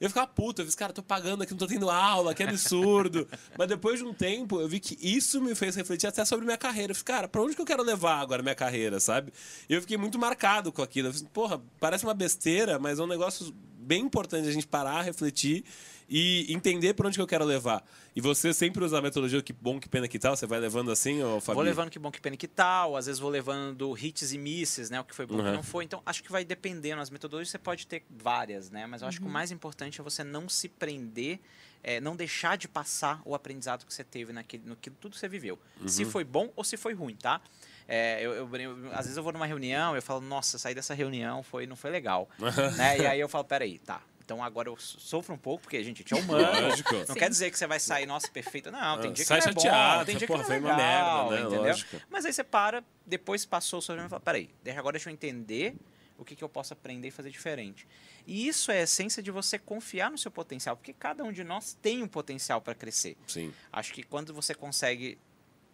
Eu 0.00 0.08
ficava 0.08 0.26
puto, 0.26 0.62
eu 0.62 0.66
disse, 0.66 0.76
cara, 0.76 0.92
tô 0.92 1.00
pagando 1.00 1.44
aqui, 1.44 1.52
não 1.52 1.58
tô 1.58 1.68
tendo 1.68 1.88
aula, 1.88 2.34
que 2.34 2.42
absurdo. 2.42 3.28
Mas 3.56 3.68
depois 3.68 4.00
de 4.00 4.04
um 4.04 4.12
tempo, 4.12 4.60
eu 4.60 4.66
vi 4.66 4.80
que 4.80 4.98
isso 5.00 5.40
me 5.40 5.54
fez 5.54 5.76
refletir 5.76 6.08
até 6.08 6.24
sobre 6.24 6.44
minha 6.44 6.58
carreira. 6.58 6.90
Eu 6.90 6.96
falei, 6.96 7.04
cara, 7.04 7.28
pra 7.28 7.40
onde 7.40 7.54
que 7.54 7.62
eu 7.62 7.66
quero 7.66 7.84
levar 7.84 8.18
agora 8.20 8.42
minha 8.42 8.56
carreira, 8.56 8.98
sabe? 8.98 9.32
E 9.68 9.74
eu 9.74 9.80
fiquei 9.80 9.96
muito 9.96 10.18
marcado 10.18 10.72
com 10.72 10.82
aquilo. 10.82 11.06
Eu 11.06 11.12
falei, 11.12 11.28
porra, 11.32 11.62
parece 11.78 12.02
uma 12.02 12.14
besteira, 12.14 12.80
mas 12.80 12.98
é 12.98 13.02
um 13.04 13.06
negócio 13.06 13.54
bem 13.78 14.02
importante 14.02 14.48
a 14.48 14.52
gente 14.52 14.66
parar, 14.66 15.02
refletir 15.02 15.64
e 16.08 16.50
entender 16.52 16.94
para 16.94 17.06
onde 17.06 17.16
que 17.16 17.22
eu 17.22 17.26
quero 17.26 17.44
levar. 17.44 17.84
E 18.16 18.20
você 18.20 18.52
sempre 18.54 18.82
usa 18.82 18.98
a 18.98 19.02
metodologia 19.02 19.42
que 19.42 19.52
bom, 19.52 19.78
que 19.78 19.88
pena, 19.88 20.08
que 20.08 20.18
tal? 20.18 20.34
Você 20.34 20.46
vai 20.46 20.58
levando 20.58 20.90
assim, 20.90 21.22
ou 21.22 21.40
Fabi? 21.40 21.54
Vou 21.54 21.64
levando 21.64 21.90
que 21.90 21.98
bom, 21.98 22.10
que 22.10 22.20
pena, 22.20 22.36
que 22.36 22.48
tal. 22.48 22.96
Às 22.96 23.06
vezes 23.06 23.20
vou 23.20 23.30
levando 23.30 23.96
hits 23.96 24.32
e 24.32 24.38
misses, 24.38 24.88
né? 24.88 24.98
O 25.00 25.04
que 25.04 25.14
foi 25.14 25.26
bom, 25.26 25.34
o 25.34 25.38
uhum. 25.38 25.44
que 25.44 25.52
não 25.52 25.62
foi. 25.62 25.84
Então, 25.84 26.02
acho 26.06 26.22
que 26.22 26.32
vai 26.32 26.44
dependendo. 26.44 27.02
As 27.02 27.10
metodologias 27.10 27.50
você 27.50 27.58
pode 27.58 27.86
ter 27.86 28.04
várias, 28.10 28.70
né? 28.70 28.86
Mas 28.86 29.02
eu 29.02 29.08
acho 29.08 29.18
uhum. 29.18 29.22
que 29.22 29.26
o 29.26 29.28
uhum. 29.28 29.34
mais 29.34 29.50
importante 29.50 30.00
é 30.00 30.04
você 30.04 30.24
não 30.24 30.48
se 30.48 30.68
prender, 30.68 31.40
é, 31.82 32.00
não 32.00 32.16
deixar 32.16 32.56
de 32.56 32.68
passar 32.68 33.20
o 33.24 33.34
aprendizado 33.34 33.86
que 33.86 33.92
você 33.92 34.04
teve 34.04 34.32
naquele, 34.32 34.64
no 34.66 34.76
que 34.76 34.90
tudo 34.90 35.12
que 35.12 35.18
você 35.18 35.28
viveu. 35.28 35.58
Uhum. 35.80 35.88
Se 35.88 36.04
foi 36.04 36.24
bom 36.24 36.52
ou 36.56 36.64
se 36.64 36.76
foi 36.76 36.94
ruim, 36.94 37.16
tá? 37.16 37.40
É, 37.86 38.20
eu, 38.20 38.32
eu, 38.34 38.56
eu, 38.56 38.88
às 38.92 39.06
vezes 39.06 39.16
eu 39.16 39.22
vou 39.22 39.32
numa 39.32 39.46
reunião 39.46 39.96
eu 39.96 40.02
falo, 40.02 40.20
nossa, 40.20 40.58
sair 40.58 40.74
dessa 40.74 40.92
reunião 40.92 41.42
foi, 41.42 41.66
não 41.66 41.76
foi 41.76 41.90
legal. 41.90 42.28
né? 42.76 42.98
E 42.98 43.06
aí 43.06 43.20
eu 43.20 43.28
falo, 43.28 43.44
peraí, 43.44 43.78
tá, 43.78 44.02
então 44.28 44.44
agora 44.44 44.68
eu 44.68 44.76
sofro 44.76 45.34
um 45.34 45.38
pouco, 45.38 45.62
porque 45.62 45.78
a 45.78 45.82
gente, 45.82 46.04
é 46.12 46.16
humano. 46.16 46.68
Lógico. 46.68 46.94
Não 46.94 47.06
Sim. 47.06 47.14
quer 47.14 47.30
dizer 47.30 47.50
que 47.50 47.56
você 47.56 47.66
vai 47.66 47.80
sair, 47.80 48.04
nossa, 48.04 48.28
perfeito. 48.28 48.70
Não, 48.70 49.00
tem 49.00 49.10
dia 49.10 49.24
Sai 49.24 49.40
que 49.40 49.46
não 49.46 49.52
é 49.52 49.54
chateado, 49.54 49.98
bom, 50.00 50.04
tem 50.04 50.16
dia 50.18 50.28
porra, 50.28 50.44
que 50.44 50.50
não 50.50 50.56
é 50.56 50.60
legal, 50.60 50.74
uma 50.74 51.30
merda, 51.30 51.30
né? 51.30 51.40
entendeu? 51.40 51.62
Lógico. 51.62 51.96
Mas 52.10 52.26
aí 52.26 52.32
você 52.34 52.44
para, 52.44 52.84
depois 53.06 53.46
passou 53.46 53.78
o 53.78 53.82
sofrimento 53.82 54.08
e 54.08 54.10
fala, 54.10 54.20
peraí, 54.20 54.50
agora 54.76 54.92
deixa 54.92 55.08
eu 55.08 55.14
entender 55.14 55.74
o 56.18 56.24
que, 56.24 56.34
que 56.34 56.44
eu 56.44 56.48
posso 56.48 56.72
aprender 56.72 57.08
e 57.08 57.10
fazer 57.10 57.30
diferente. 57.30 57.86
E 58.26 58.46
isso 58.46 58.70
é 58.70 58.80
a 58.80 58.82
essência 58.82 59.22
de 59.22 59.30
você 59.30 59.58
confiar 59.58 60.10
no 60.10 60.18
seu 60.18 60.30
potencial, 60.30 60.76
porque 60.76 60.92
cada 60.92 61.24
um 61.24 61.32
de 61.32 61.44
nós 61.44 61.78
tem 61.80 62.02
um 62.02 62.08
potencial 62.08 62.60
para 62.60 62.74
crescer. 62.74 63.16
Sim. 63.26 63.54
Acho 63.72 63.92
que 63.92 64.02
quando 64.02 64.34
você 64.34 64.54
consegue 64.54 65.16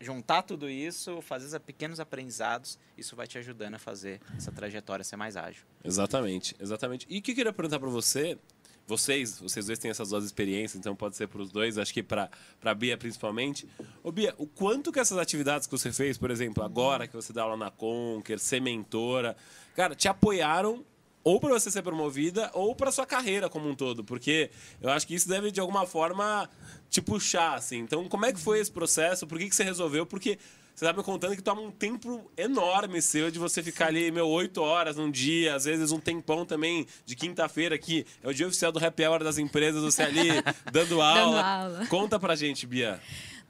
juntar 0.00 0.42
tudo 0.42 0.68
isso, 0.68 1.20
fazer 1.22 1.58
pequenos 1.60 1.98
aprendizados, 1.98 2.78
isso 2.96 3.16
vai 3.16 3.26
te 3.26 3.38
ajudando 3.38 3.74
a 3.74 3.78
fazer 3.78 4.20
essa 4.36 4.52
trajetória 4.52 5.02
ser 5.02 5.16
mais 5.16 5.36
ágil. 5.36 5.64
Exatamente, 5.82 6.54
exatamente. 6.60 7.06
E 7.08 7.18
o 7.18 7.22
que 7.22 7.32
eu 7.32 7.34
queria 7.34 7.52
perguntar 7.52 7.80
para 7.80 7.88
você, 7.88 8.38
vocês, 8.86 9.40
vocês 9.40 9.66
dois 9.66 9.78
têm 9.78 9.90
essas 9.90 10.10
duas 10.10 10.24
experiências, 10.24 10.78
então 10.78 10.94
pode 10.94 11.16
ser 11.16 11.26
para 11.26 11.40
os 11.40 11.50
dois, 11.50 11.78
acho 11.78 11.92
que 11.92 12.02
para 12.02 12.28
a 12.62 12.74
Bia 12.74 12.96
principalmente. 12.96 13.68
Ô 14.02 14.12
Bia, 14.12 14.34
o 14.38 14.46
quanto 14.46 14.92
que 14.92 15.00
essas 15.00 15.18
atividades 15.18 15.66
que 15.66 15.72
você 15.72 15.92
fez, 15.92 16.18
por 16.18 16.30
exemplo, 16.30 16.62
agora 16.62 17.06
que 17.06 17.14
você 17.14 17.32
dá 17.32 17.42
aula 17.42 17.56
na 17.56 17.70
Conquer, 17.70 18.38
ser 18.38 18.60
mentora, 18.60 19.36
cara, 19.74 19.94
te 19.94 20.08
apoiaram 20.08 20.84
ou 21.22 21.40
para 21.40 21.48
você 21.50 21.70
ser 21.70 21.82
promovida 21.82 22.50
ou 22.52 22.76
para 22.76 22.92
sua 22.92 23.06
carreira 23.06 23.48
como 23.48 23.66
um 23.68 23.74
todo, 23.74 24.04
porque 24.04 24.50
eu 24.82 24.90
acho 24.90 25.06
que 25.06 25.14
isso 25.14 25.26
deve 25.26 25.50
de 25.50 25.58
alguma 25.58 25.86
forma 25.86 26.48
te 26.90 27.00
puxar, 27.00 27.54
assim. 27.54 27.78
Então, 27.78 28.06
como 28.08 28.26
é 28.26 28.32
que 28.32 28.38
foi 28.38 28.60
esse 28.60 28.70
processo? 28.70 29.26
Por 29.26 29.38
que, 29.38 29.48
que 29.48 29.56
você 29.56 29.64
resolveu? 29.64 30.04
Porque 30.04 30.38
você 30.74 30.84
tá 30.84 30.92
me 30.92 31.02
contando 31.02 31.36
que 31.36 31.42
toma 31.42 31.60
um 31.60 31.70
tempo 31.70 32.30
enorme 32.36 33.00
seu 33.00 33.30
de 33.30 33.38
você 33.38 33.62
ficar 33.62 33.86
ali, 33.86 34.10
meu, 34.10 34.26
oito 34.28 34.60
horas 34.60 34.96
num 34.96 35.10
dia, 35.10 35.54
às 35.54 35.64
vezes 35.64 35.92
um 35.92 36.00
tempão 36.00 36.44
também 36.44 36.86
de 37.06 37.14
quinta-feira 37.14 37.74
aqui. 37.74 38.04
É 38.22 38.28
o 38.28 38.34
dia 38.34 38.46
oficial 38.46 38.72
do 38.72 38.84
happy 38.84 39.06
hour 39.06 39.22
das 39.22 39.38
empresas, 39.38 39.82
você 39.82 40.02
ali 40.02 40.28
dando 40.72 41.00
aula. 41.00 41.42
dando 41.42 41.46
aula. 41.46 41.86
Conta 41.86 42.18
pra 42.18 42.34
gente, 42.34 42.66
Bia. 42.66 43.00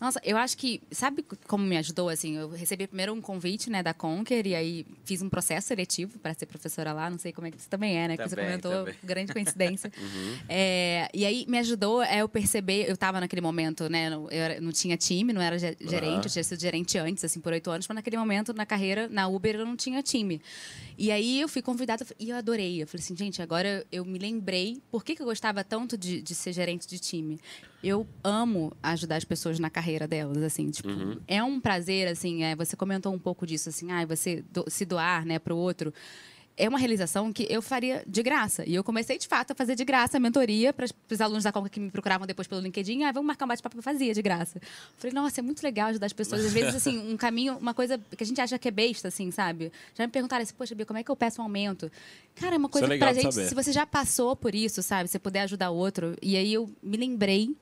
Nossa, 0.01 0.20
eu 0.24 0.36
acho 0.36 0.57
que. 0.57 0.82
Sabe 0.90 1.24
como 1.47 1.64
me 1.64 1.76
ajudou? 1.78 2.09
Assim, 2.09 2.36
eu 2.36 2.51
recebi 2.51 2.86
primeiro 2.86 3.12
um 3.12 3.20
convite 3.20 3.70
né, 3.70 3.82
da 3.82 3.95
Conquer 3.95 4.47
e 4.47 4.55
aí 4.55 4.86
fiz 5.05 5.22
um 5.22 5.28
processo 5.28 5.68
seletivo 5.68 6.18
para 6.18 6.34
ser 6.34 6.47
professora 6.47 6.92
lá. 6.92 7.09
Não 7.09 7.18
sei 7.18 7.32
como 7.32 7.47
é 7.47 7.51
que 7.51 7.61
você 7.61 7.68
também 7.68 7.97
é, 7.97 8.09
né? 8.09 8.16
Também, 8.16 8.28
que 8.28 8.34
você 8.34 8.36
comentou, 8.36 8.72
também. 8.72 8.95
grande 9.03 9.32
coincidência. 9.32 9.92
uhum. 9.97 10.38
é, 10.49 11.09
e 11.14 11.24
aí 11.24 11.47
me 11.49 11.59
ajudou 11.59 12.03
é 12.03 12.18
eu 12.18 12.28
perceber. 12.28 12.88
Eu 12.88 12.95
estava 12.95 13.20
naquele 13.20 13.40
momento, 13.40 13.88
né? 13.88 14.09
Eu 14.12 14.62
não 14.62 14.72
tinha 14.72 14.97
time, 14.97 15.32
não 15.32 15.40
era 15.40 15.59
gerente, 15.59 16.05
uhum. 16.05 16.22
eu 16.24 16.30
tinha 16.30 16.45
sido 16.45 16.61
gerente 16.61 16.99
antes, 16.99 17.24
assim, 17.24 17.40
por 17.40 17.53
oito 17.53 17.70
anos, 17.70 17.86
mas 17.88 17.95
naquele 17.95 18.16
momento, 18.16 18.53
na 18.53 18.66
carreira, 18.66 19.09
na 19.09 19.28
Uber, 19.28 19.57
eu 19.57 19.66
não 19.66 19.76
tinha 19.76 20.03
time. 20.03 20.40
E 20.97 21.11
aí 21.11 21.40
eu 21.40 21.49
fui 21.49 21.62
convidada 21.62 22.07
e 22.18 22.30
eu 22.30 22.36
adorei. 22.36 22.82
Eu 22.82 22.86
falei 22.86 23.03
assim, 23.03 23.16
gente, 23.16 23.42
agora 23.42 23.86
eu 23.90 24.05
me 24.05 24.18
lembrei 24.18 24.80
por 24.90 25.05
que, 25.05 25.14
que 25.14 25.22
eu 25.22 25.26
gostava 25.26 25.64
tanto 25.64 25.97
de, 25.97 26.22
de 26.22 26.34
ser 26.34 26.53
gerente 26.53 26.86
de 26.86 26.99
time. 26.99 27.40
Eu 27.85 28.07
amo 28.22 28.72
ajudar 28.82 29.16
as 29.16 29.24
pessoas 29.24 29.59
na 29.59 29.68
carreira 29.68 30.09
delas, 30.09 30.43
assim, 30.43 30.70
tipo, 30.70 30.89
uhum. 30.89 31.18
é 31.28 31.43
um 31.43 31.61
prazer, 31.61 32.09
assim, 32.09 32.43
é, 32.43 32.57
você 32.57 32.76
comentou 32.76 33.12
um 33.12 33.18
pouco 33.18 33.47
disso, 33.47 33.68
assim, 33.68 33.93
ah, 33.93 34.05
você 34.07 34.43
do, 34.51 34.64
se 34.68 34.85
doar, 34.85 35.24
né, 35.26 35.39
para 35.39 35.55
o 35.55 35.59
outro 35.59 35.93
é 36.57 36.68
uma 36.68 36.78
realização 36.78 37.32
que 37.32 37.46
eu 37.50 37.61
faria 37.61 38.05
de 38.07 38.22
graça. 38.22 38.64
E 38.66 38.74
eu 38.74 38.84
comecei, 38.84 39.18
de 39.18 39.26
fato, 39.26 39.50
a 39.50 39.55
fazer 39.55 39.74
de 39.74 39.84
graça 39.84 40.16
a 40.16 40.20
mentoria 40.20 40.72
para 40.72 40.86
os 41.11 41.20
alunos 41.20 41.42
da 41.42 41.50
Conca 41.50 41.68
que 41.68 41.80
me 41.80 41.90
procuravam 41.90 42.26
depois 42.26 42.46
pelo 42.46 42.61
LinkedIn. 42.61 43.02
Ah, 43.02 43.12
vamos 43.12 43.26
marcar 43.26 43.44
um 43.44 43.48
bate-papo. 43.48 43.76
Eu 43.76 43.82
fazia 43.82 44.14
de 44.14 44.22
graça. 44.22 44.61
Falei, 44.96 45.12
nossa, 45.12 45.40
é 45.40 45.42
muito 45.42 45.62
legal 45.62 45.88
ajudar 45.88 46.07
as 46.07 46.12
pessoas. 46.12 46.44
Às 46.44 46.52
vezes, 46.55 46.76
assim, 46.76 47.12
um 47.12 47.16
caminho, 47.16 47.57
uma 47.57 47.74
coisa 47.74 48.00
que 48.16 48.22
a 48.22 48.26
gente 48.26 48.40
acha 48.40 48.59
que 48.59 48.68
é 48.68 48.70
besta, 48.70 49.09
assim, 49.09 49.30
sabe? 49.30 49.72
Já 49.94 50.07
me 50.07 50.12
perguntaram 50.12 50.42
assim, 50.42 50.55
poxa, 50.55 50.74
Bia, 50.74 50.86
como 50.86 50.98
é 50.98 51.02
que 51.02 51.11
eu 51.11 51.16
peço 51.16 51.40
um 51.40 51.44
aumento? 51.44 51.90
Cara, 52.36 52.55
é 52.55 52.59
uma 52.59 52.68
coisa 52.68 52.92
é 52.92 52.98
pra 52.98 53.12
gente, 53.12 53.32
se 53.32 53.55
você 53.55 53.72
já 53.72 53.84
passou 53.84 54.36
por 54.36 54.55
isso, 54.55 54.82
sabe? 54.82 55.09
Você 55.09 55.18
puder 55.18 55.42
ajudar 55.42 55.70
outro. 55.70 56.16
E 56.22 56.36
aí 56.36 56.55
eu 56.55 56.70
me 56.82 56.96
lembrei 56.96 57.57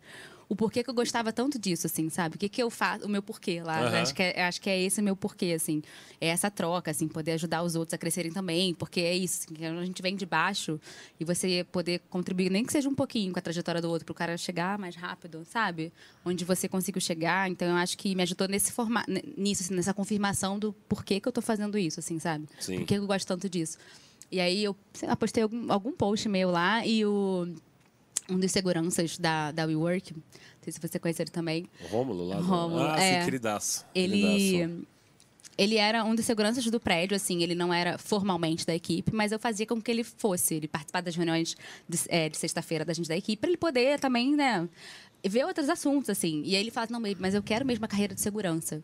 o 0.53 0.57
porquê 0.57 0.85
que 0.85 0.91
eu 0.91 0.95
gostava 0.95 1.33
tanto 1.33 1.59
disso, 1.59 1.87
assim, 1.87 2.11
sabe? 2.11 2.37
O 2.37 2.39
que, 2.39 2.47
que 2.47 2.63
eu 2.63 2.69
faço, 2.69 3.07
o 3.07 3.09
meu 3.09 3.23
porquê 3.23 3.63
lá. 3.63 3.89
Uhum. 3.89 4.03
Acho, 4.03 4.15
que 4.15 4.23
é, 4.23 4.45
acho 4.45 4.61
que 4.61 4.69
é 4.69 4.79
esse 4.83 5.01
meu 5.01 5.17
porquê, 5.17 5.55
assim. 5.57 5.83
É 6.21 6.29
essa 6.29 6.51
troca, 6.51 6.91
assim, 6.91 7.09
poder 7.09 7.33
ajudar 7.33 7.63
os 7.63 7.75
outros 7.75 7.95
a 7.95 7.99
crescerem 7.99 8.31
também, 8.31 8.75
porque 8.75 9.01
é 9.01 9.17
isso, 9.17 9.47
assim, 9.49 9.65
a 9.65 9.85
gente 9.87 10.03
vem 10.03 10.15
de 10.15 10.27
baixo 10.27 10.79
e 11.19 11.25
você 11.25 11.65
poder 11.73 12.03
contribuir, 12.11 12.51
nem 12.51 12.67
que 12.67 12.71
seja 12.71 12.87
um 12.87 12.95
pouquinho 12.95 13.33
com 13.33 13.39
a 13.39 13.43
trajetória 13.43 13.81
do 13.81 13.89
outro, 13.89 14.05
para 14.05 14.13
o 14.13 14.15
cara 14.15 14.37
chegar 14.37 14.79
mais 14.79 14.95
rápido, 14.95 15.43
sabe? 15.51 15.91
Onde 16.23 16.45
você 16.45 16.69
conseguiu 16.69 17.01
chegar. 17.01 17.49
Então, 17.49 17.69
eu 17.69 17.77
acho 17.77 17.97
que 17.97 18.15
me 18.15 18.23
ajudou 18.23 18.47
nesse 18.47 18.73
forma, 18.73 19.03
nisso, 19.35 19.63
assim, 19.63 19.75
nessa 19.75 19.95
confirmação 19.95 20.59
do 20.59 20.75
porquê 20.87 21.19
que 21.19 21.27
eu 21.27 21.31
estou 21.31 21.43
fazendo 21.43 21.79
isso, 21.79 21.99
assim, 21.99 22.19
sabe? 22.19 22.47
Sim. 22.61 22.81
Por 22.81 22.85
que 22.85 22.95
eu 22.95 23.07
gosto 23.07 23.27
tanto 23.27 23.49
disso. 23.49 23.79
E 24.31 24.39
aí 24.39 24.63
eu 24.63 24.77
lá, 25.03 25.17
postei 25.17 25.43
algum, 25.43 25.73
algum 25.73 25.93
post 25.93 26.29
meu 26.29 26.51
lá 26.51 26.85
e 26.87 27.07
o 27.07 27.49
um 28.33 28.39
dos 28.39 28.51
seguranças 28.51 29.19
da, 29.19 29.53
da 29.53 29.65
WeWork, 29.65 30.13
não 30.15 30.23
sei 30.63 30.73
se 30.73 30.81
você 30.81 30.99
conhece 30.99 31.23
ele 31.23 31.31
também. 31.31 31.69
O 31.85 31.87
Rômulo 31.89 32.29
lá. 32.29 32.37
Rômulo, 32.37 32.83
ah, 32.83 33.01
é, 33.01 33.21
sim, 33.21 33.25
queridaço. 33.25 33.85
Ele... 33.95 34.23
Queridaço. 34.23 34.93
Ele 35.59 35.77
era 35.77 36.03
um 36.03 36.15
dos 36.15 36.25
seguranças 36.25 36.65
do 36.65 36.81
prédio, 36.81 37.15
assim, 37.15 37.43
ele 37.43 37.55
não 37.55 37.75
era 37.75 37.99
formalmente 37.99 38.67
da 38.67 38.75
equipe, 38.75 39.15
mas 39.15 39.33
eu 39.33 39.39
fazia 39.39 39.67
com 39.67 39.81
que 39.83 39.91
ele 39.91 40.03
fosse, 40.03 40.55
ele 40.55 40.67
participar 40.67 41.03
das 41.03 41.15
reuniões 41.15 41.55
de, 41.87 41.99
é, 42.09 42.31
de 42.31 42.39
sexta-feira 42.39 42.87
da 42.87 42.95
gente 42.95 43.07
da 43.07 43.17
equipe, 43.17 43.39
para 43.39 43.51
ele 43.51 43.59
poder 43.59 44.01
também, 44.01 44.35
né, 44.35 44.67
ver 45.23 45.45
outros 45.45 45.69
assuntos, 45.69 46.09
assim. 46.09 46.43
E 46.45 46.57
aí 46.57 46.63
ele 46.63 46.71
fala, 46.71 46.87
não, 46.91 47.01
mas 47.19 47.35
eu 47.35 47.43
quero 47.43 47.67
mesmo 47.67 47.85
a 47.85 47.89
carreira 47.89 48.15
de 48.15 48.21
segurança. 48.23 48.83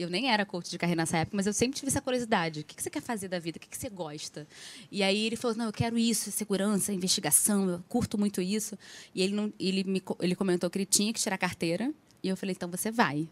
Eu 0.00 0.08
nem 0.08 0.30
era 0.30 0.46
coach 0.46 0.70
de 0.70 0.78
carreira 0.78 1.02
nessa 1.02 1.18
época, 1.18 1.36
mas 1.36 1.46
eu 1.46 1.52
sempre 1.52 1.76
tive 1.76 1.88
essa 1.88 2.00
curiosidade. 2.00 2.60
O 2.60 2.64
que 2.64 2.82
você 2.82 2.88
quer 2.88 3.02
fazer 3.02 3.28
da 3.28 3.38
vida? 3.38 3.58
O 3.58 3.60
que 3.60 3.76
você 3.76 3.90
gosta? 3.90 4.46
E 4.90 5.02
aí 5.02 5.26
ele 5.26 5.36
falou, 5.36 5.56
não, 5.56 5.66
eu 5.66 5.72
quero 5.72 5.98
isso, 5.98 6.30
segurança, 6.30 6.92
investigação, 6.92 7.68
eu 7.68 7.84
curto 7.88 8.16
muito 8.16 8.40
isso. 8.40 8.78
E 9.14 9.22
ele, 9.22 9.34
não, 9.34 9.52
ele, 9.60 9.84
me, 9.84 10.02
ele 10.20 10.34
comentou 10.34 10.70
que 10.70 10.78
ele 10.78 10.86
tinha 10.86 11.12
que 11.12 11.20
tirar 11.20 11.36
carteira. 11.36 11.92
E 12.22 12.28
eu 12.28 12.36
falei, 12.36 12.54
então 12.54 12.70
você 12.70 12.90
vai. 12.90 13.28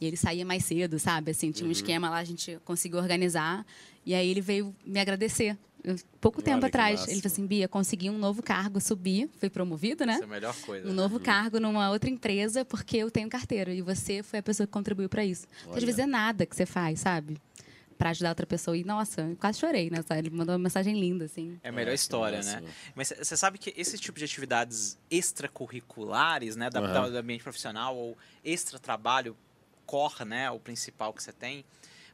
E 0.00 0.06
ele 0.06 0.16
saía 0.16 0.44
mais 0.44 0.64
cedo, 0.64 0.98
sabe? 0.98 1.30
Assim, 1.30 1.50
tinha 1.50 1.64
um 1.64 1.68
uhum. 1.68 1.72
esquema 1.72 2.10
lá, 2.10 2.18
a 2.18 2.24
gente 2.24 2.58
conseguiu 2.64 2.98
organizar. 2.98 3.64
E 4.04 4.14
aí 4.14 4.28
ele 4.28 4.40
veio 4.40 4.74
me 4.84 5.00
agradecer 5.00 5.56
pouco 6.20 6.38
Olha 6.38 6.44
tempo 6.44 6.66
atrás. 6.66 7.00
Massa. 7.00 7.10
Ele 7.10 7.20
falou 7.20 7.32
assim: 7.32 7.46
Bia, 7.46 7.68
consegui 7.68 8.10
um 8.10 8.18
novo 8.18 8.42
cargo, 8.42 8.80
subi, 8.80 9.28
fui 9.38 9.50
promovido, 9.50 10.04
né? 10.04 10.14
Essa 10.14 10.22
é 10.22 10.24
a 10.24 10.28
melhor 10.28 10.54
coisa. 10.56 10.88
Um 10.88 10.92
novo 10.92 11.16
uhum. 11.16 11.22
cargo 11.22 11.60
numa 11.60 11.90
outra 11.90 12.08
empresa, 12.08 12.64
porque 12.64 12.96
eu 12.98 13.10
tenho 13.10 13.28
carteira. 13.28 13.72
E 13.72 13.82
você 13.82 14.22
foi 14.22 14.38
a 14.38 14.42
pessoa 14.42 14.66
que 14.66 14.72
contribuiu 14.72 15.08
para 15.08 15.24
isso. 15.24 15.46
Então, 15.62 15.76
às 15.76 15.82
vezes 15.82 15.98
é 15.98 16.06
nada 16.06 16.46
que 16.46 16.54
você 16.54 16.66
faz, 16.66 17.00
sabe? 17.00 17.40
para 17.98 18.10
ajudar 18.10 18.30
outra 18.30 18.46
pessoa. 18.46 18.76
E, 18.76 18.82
nossa, 18.82 19.20
eu 19.20 19.36
quase 19.36 19.60
chorei, 19.60 19.88
né? 19.88 19.98
Ele 20.18 20.28
mandou 20.30 20.54
uma 20.54 20.58
mensagem 20.58 20.98
linda, 20.98 21.26
assim. 21.26 21.56
É 21.62 21.68
a 21.68 21.72
melhor 21.72 21.92
é, 21.92 21.94
história, 21.94 22.42
né? 22.42 22.60
Mas 22.96 23.12
você 23.16 23.36
sabe 23.36 23.58
que 23.58 23.72
esse 23.76 23.96
tipo 23.96 24.18
de 24.18 24.24
atividades 24.24 24.98
extracurriculares, 25.08 26.56
né? 26.56 26.68
Da, 26.68 26.80
uhum. 26.80 26.92
da, 26.92 27.08
do 27.08 27.16
ambiente 27.16 27.44
profissional 27.44 27.96
ou 27.96 28.18
extra 28.44 28.76
trabalho 28.76 29.36
core, 29.92 30.24
né, 30.24 30.50
o 30.50 30.58
principal 30.58 31.12
que 31.12 31.22
você 31.22 31.32
tem, 31.32 31.64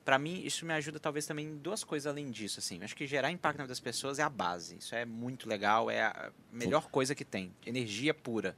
para 0.08 0.18
mim 0.18 0.40
isso 0.42 0.64
me 0.64 0.72
ajuda 0.72 0.98
talvez 0.98 1.26
também 1.26 1.44
em 1.44 1.58
duas 1.58 1.84
coisas 1.84 2.06
além 2.06 2.30
disso, 2.30 2.60
assim. 2.60 2.82
Acho 2.82 2.96
que 2.96 3.06
gerar 3.06 3.30
impacto 3.30 3.58
na 3.58 3.64
vida 3.64 3.72
das 3.72 3.78
pessoas 3.78 4.18
é 4.18 4.22
a 4.22 4.30
base. 4.30 4.78
Isso 4.78 4.94
é 4.94 5.04
muito 5.04 5.46
legal, 5.46 5.90
é 5.90 6.00
a 6.00 6.32
melhor 6.50 6.88
coisa 6.88 7.14
que 7.14 7.26
tem, 7.26 7.54
energia 7.66 8.14
pura. 8.14 8.56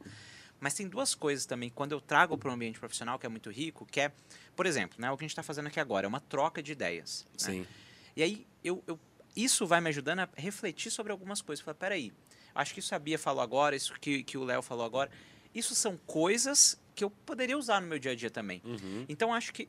Mas 0.61 0.74
tem 0.74 0.86
duas 0.86 1.12
coisas 1.12 1.46
também 1.46 1.68
quando 1.68 1.90
eu 1.90 2.01
trago 2.01 2.38
para 2.38 2.48
o 2.48 2.53
ambiente 2.53 2.78
profissional 2.78 3.18
que 3.18 3.26
é 3.26 3.28
muito 3.28 3.51
rico, 3.51 3.84
que 3.84 4.01
é, 4.01 4.12
por 4.55 4.64
exemplo, 4.64 5.01
né, 5.01 5.11
o 5.11 5.16
que 5.16 5.24
a 5.24 5.26
gente 5.26 5.32
está 5.32 5.42
fazendo 5.42 5.66
aqui 5.66 5.80
agora 5.80 6.07
é 6.07 6.09
uma 6.09 6.20
troca 6.20 6.62
de 6.62 6.70
ideias. 6.70 7.26
Né? 7.32 7.38
Sim. 7.38 7.66
E 8.14 8.22
aí 8.22 8.46
eu, 8.62 8.80
eu, 8.86 8.96
isso 9.34 9.66
vai 9.66 9.80
me 9.80 9.88
ajudando 9.88 10.20
a 10.20 10.28
refletir 10.36 10.92
sobre 10.92 11.11
algumas 11.11 11.42
coisas. 11.42 11.64
Falar, 11.64 11.74
peraí, 11.74 12.12
acho 12.55 12.72
que 12.72 12.78
isso 12.78 12.94
a 12.94 12.98
Bia 13.01 13.18
falou 13.18 13.42
agora, 13.42 13.74
isso 13.74 13.92
que, 14.01 14.22
que 14.22 14.38
o 14.38 14.44
Léo 14.44 14.62
falou 14.62 14.86
agora, 14.86 15.11
isso 15.53 15.74
são 15.74 15.96
coisas 16.07 16.80
que 16.94 17.03
eu 17.03 17.11
poderia 17.11 17.59
usar 17.59 17.80
no 17.80 17.88
meu 17.88 17.98
dia 17.98 18.12
a 18.12 18.14
dia 18.14 18.30
também. 18.30 18.62
Uhum. 18.64 19.05
Então 19.09 19.34
acho 19.34 19.53
que 19.53 19.68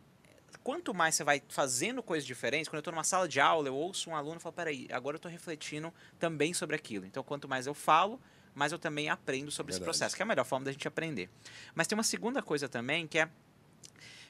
quanto 0.63 0.93
mais 0.93 1.15
você 1.15 1.23
vai 1.23 1.41
fazendo 1.49 2.01
coisas 2.03 2.25
diferentes, 2.25 2.67
quando 2.67 2.75
eu 2.77 2.81
estou 2.81 2.93
numa 2.93 3.03
sala 3.03 3.27
de 3.27 3.39
aula, 3.39 3.67
eu 3.67 3.75
ouço 3.75 4.09
um 4.09 4.15
aluno 4.15 4.37
e 4.37 4.39
falo, 4.39 4.53
peraí, 4.53 4.87
agora 4.91 5.15
eu 5.15 5.17
estou 5.17 5.31
refletindo 5.31 5.93
também 6.19 6.53
sobre 6.53 6.75
aquilo. 6.75 7.05
Então 7.05 7.23
quanto 7.23 7.47
mais 7.47 7.67
eu 7.67 7.73
falo, 7.73 8.19
mais 8.53 8.71
eu 8.71 8.79
também 8.79 9.09
aprendo 9.09 9.49
sobre 9.51 9.71
Verdade. 9.73 9.89
esse 9.89 9.99
processo, 9.99 10.15
que 10.15 10.21
é 10.21 10.25
a 10.25 10.27
melhor 10.27 10.45
forma 10.45 10.65
da 10.65 10.71
gente 10.71 10.87
aprender. 10.87 11.29
Mas 11.73 11.87
tem 11.87 11.97
uma 11.97 12.03
segunda 12.03 12.41
coisa 12.41 12.67
também, 12.69 13.07
que 13.07 13.19
é 13.19 13.29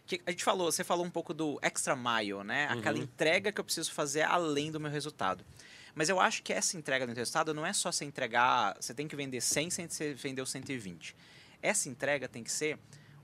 que 0.05 0.19
a 0.25 0.31
gente 0.31 0.43
falou, 0.43 0.71
você 0.71 0.83
falou 0.83 1.05
um 1.05 1.11
pouco 1.11 1.33
do 1.33 1.59
extra 1.61 1.95
mile, 1.95 2.43
né? 2.43 2.67
Aquela 2.69 2.97
Uhum. 2.97 3.03
entrega 3.03 3.51
que 3.51 3.59
eu 3.61 3.63
preciso 3.63 3.91
fazer 3.93 4.23
além 4.23 4.71
do 4.71 4.79
meu 4.79 4.89
resultado. 4.91 5.45
Mas 5.93 6.09
eu 6.09 6.19
acho 6.19 6.41
que 6.41 6.51
essa 6.51 6.75
entrega 6.75 7.05
do 7.05 7.13
resultado 7.13 7.53
não 7.53 7.65
é 7.65 7.71
só 7.71 7.91
você 7.91 8.03
entregar, 8.03 8.75
você 8.79 8.93
tem 8.93 9.07
que 9.07 9.15
vender 9.15 9.41
100 9.41 9.69
sem 9.69 9.87
você 9.89 10.13
vender 10.13 10.41
o 10.41 10.45
120. 10.45 11.15
Essa 11.61 11.87
entrega 11.87 12.27
tem 12.27 12.43
que 12.43 12.51
ser 12.51 12.79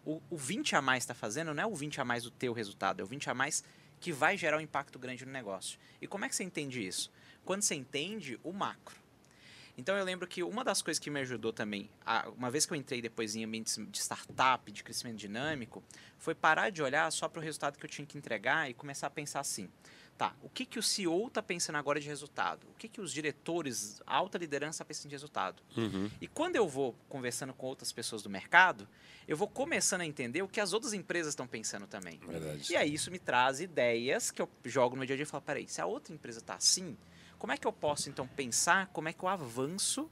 o, 0.07 0.21
o 0.29 0.37
20 0.37 0.73
a 0.73 0.81
mais 0.81 1.03
está 1.03 1.13
fazendo, 1.13 1.53
não 1.53 1.61
é 1.61 1.65
o 1.65 1.75
20 1.75 1.99
a 1.99 2.05
mais 2.05 2.23
do 2.23 2.31
teu 2.31 2.53
resultado, 2.53 3.01
é 3.01 3.03
o 3.03 3.07
20 3.07 3.29
a 3.29 3.33
mais 3.33 3.61
que 3.99 4.13
vai 4.13 4.37
gerar 4.37 4.57
um 4.57 4.61
impacto 4.61 4.97
grande 4.97 5.25
no 5.25 5.31
negócio. 5.33 5.77
E 6.01 6.07
como 6.07 6.23
é 6.23 6.29
que 6.29 6.35
você 6.35 6.45
entende 6.45 6.85
isso? 6.85 7.11
Quando 7.43 7.61
você 7.61 7.75
entende 7.75 8.39
o 8.41 8.53
macro. 8.53 8.95
Então 9.77 9.95
eu 9.95 10.03
lembro 10.03 10.27
que 10.27 10.41
uma 10.43 10.63
das 10.63 10.81
coisas 10.81 10.99
que 10.99 11.09
me 11.09 11.19
ajudou 11.19 11.53
também, 11.53 11.89
a- 12.05 12.27
uma 12.35 12.49
vez 12.49 12.65
que 12.65 12.73
eu 12.73 12.75
entrei 12.77 13.01
depois 13.01 13.35
em 13.35 13.43
ambientes 13.45 13.77
de 13.89 13.99
startup, 13.99 14.71
de 14.71 14.83
crescimento 14.83 15.17
dinâmico, 15.17 15.83
foi 16.17 16.33
parar 16.33 16.71
de 16.71 16.81
olhar 16.81 17.11
só 17.11 17.29
para 17.29 17.39
o 17.39 17.43
resultado 17.43 17.77
que 17.77 17.85
eu 17.85 17.89
tinha 17.89 18.05
que 18.05 18.17
entregar 18.17 18.69
e 18.69 18.73
começar 18.73 19.05
a 19.05 19.09
pensar 19.11 19.39
assim, 19.39 19.69
tá, 20.17 20.35
o 20.41 20.49
que, 20.49 20.65
que 20.65 20.79
o 20.79 20.83
CEO 20.83 21.27
está 21.27 21.43
pensando 21.43 21.75
agora 21.75 21.99
de 21.99 22.07
resultado? 22.07 22.65
O 22.71 22.73
que, 22.73 22.87
que 22.89 22.99
os 22.99 23.13
diretores, 23.13 24.01
a 24.07 24.15
alta 24.15 24.39
liderança 24.39 24.77
está 24.77 24.85
pensando 24.85 25.09
de 25.09 25.15
resultado? 25.15 25.61
Uhum. 25.77 26.09
E 26.19 26.27
quando 26.27 26.55
eu 26.55 26.67
vou 26.67 26.95
conversando 27.07 27.53
com 27.53 27.67
outras 27.67 27.91
pessoas 27.91 28.23
do 28.23 28.29
mercado, 28.31 28.87
eu 29.27 29.37
vou 29.37 29.47
começando 29.47 30.01
a 30.01 30.05
entender 30.07 30.41
o 30.41 30.47
que 30.47 30.59
as 30.59 30.73
outras 30.73 30.91
empresas 30.93 31.33
estão 31.33 31.45
pensando 31.45 31.85
também. 31.85 32.17
Verdade. 32.27 32.73
E 32.73 32.75
aí 32.75 32.91
isso 32.95 33.11
me 33.11 33.19
traz 33.19 33.61
ideias 33.61 34.31
que 34.31 34.41
eu 34.41 34.49
jogo 34.65 34.95
no 34.95 35.01
meu 35.01 35.05
dia 35.05 35.13
a 35.13 35.17
dia 35.17 35.23
e 35.23 35.27
falo, 35.27 35.43
peraí, 35.43 35.67
se 35.67 35.79
a 35.79 35.85
outra 35.85 36.11
empresa 36.15 36.39
está 36.39 36.55
assim, 36.55 36.97
como 37.39 37.53
é 37.53 37.57
que 37.57 37.67
eu 37.67 37.73
posso 37.73 38.09
então 38.09 38.27
pensar 38.27 38.87
como 38.87 39.07
é 39.09 39.13
que 39.13 39.23
eu 39.23 39.29
avanço, 39.29 40.09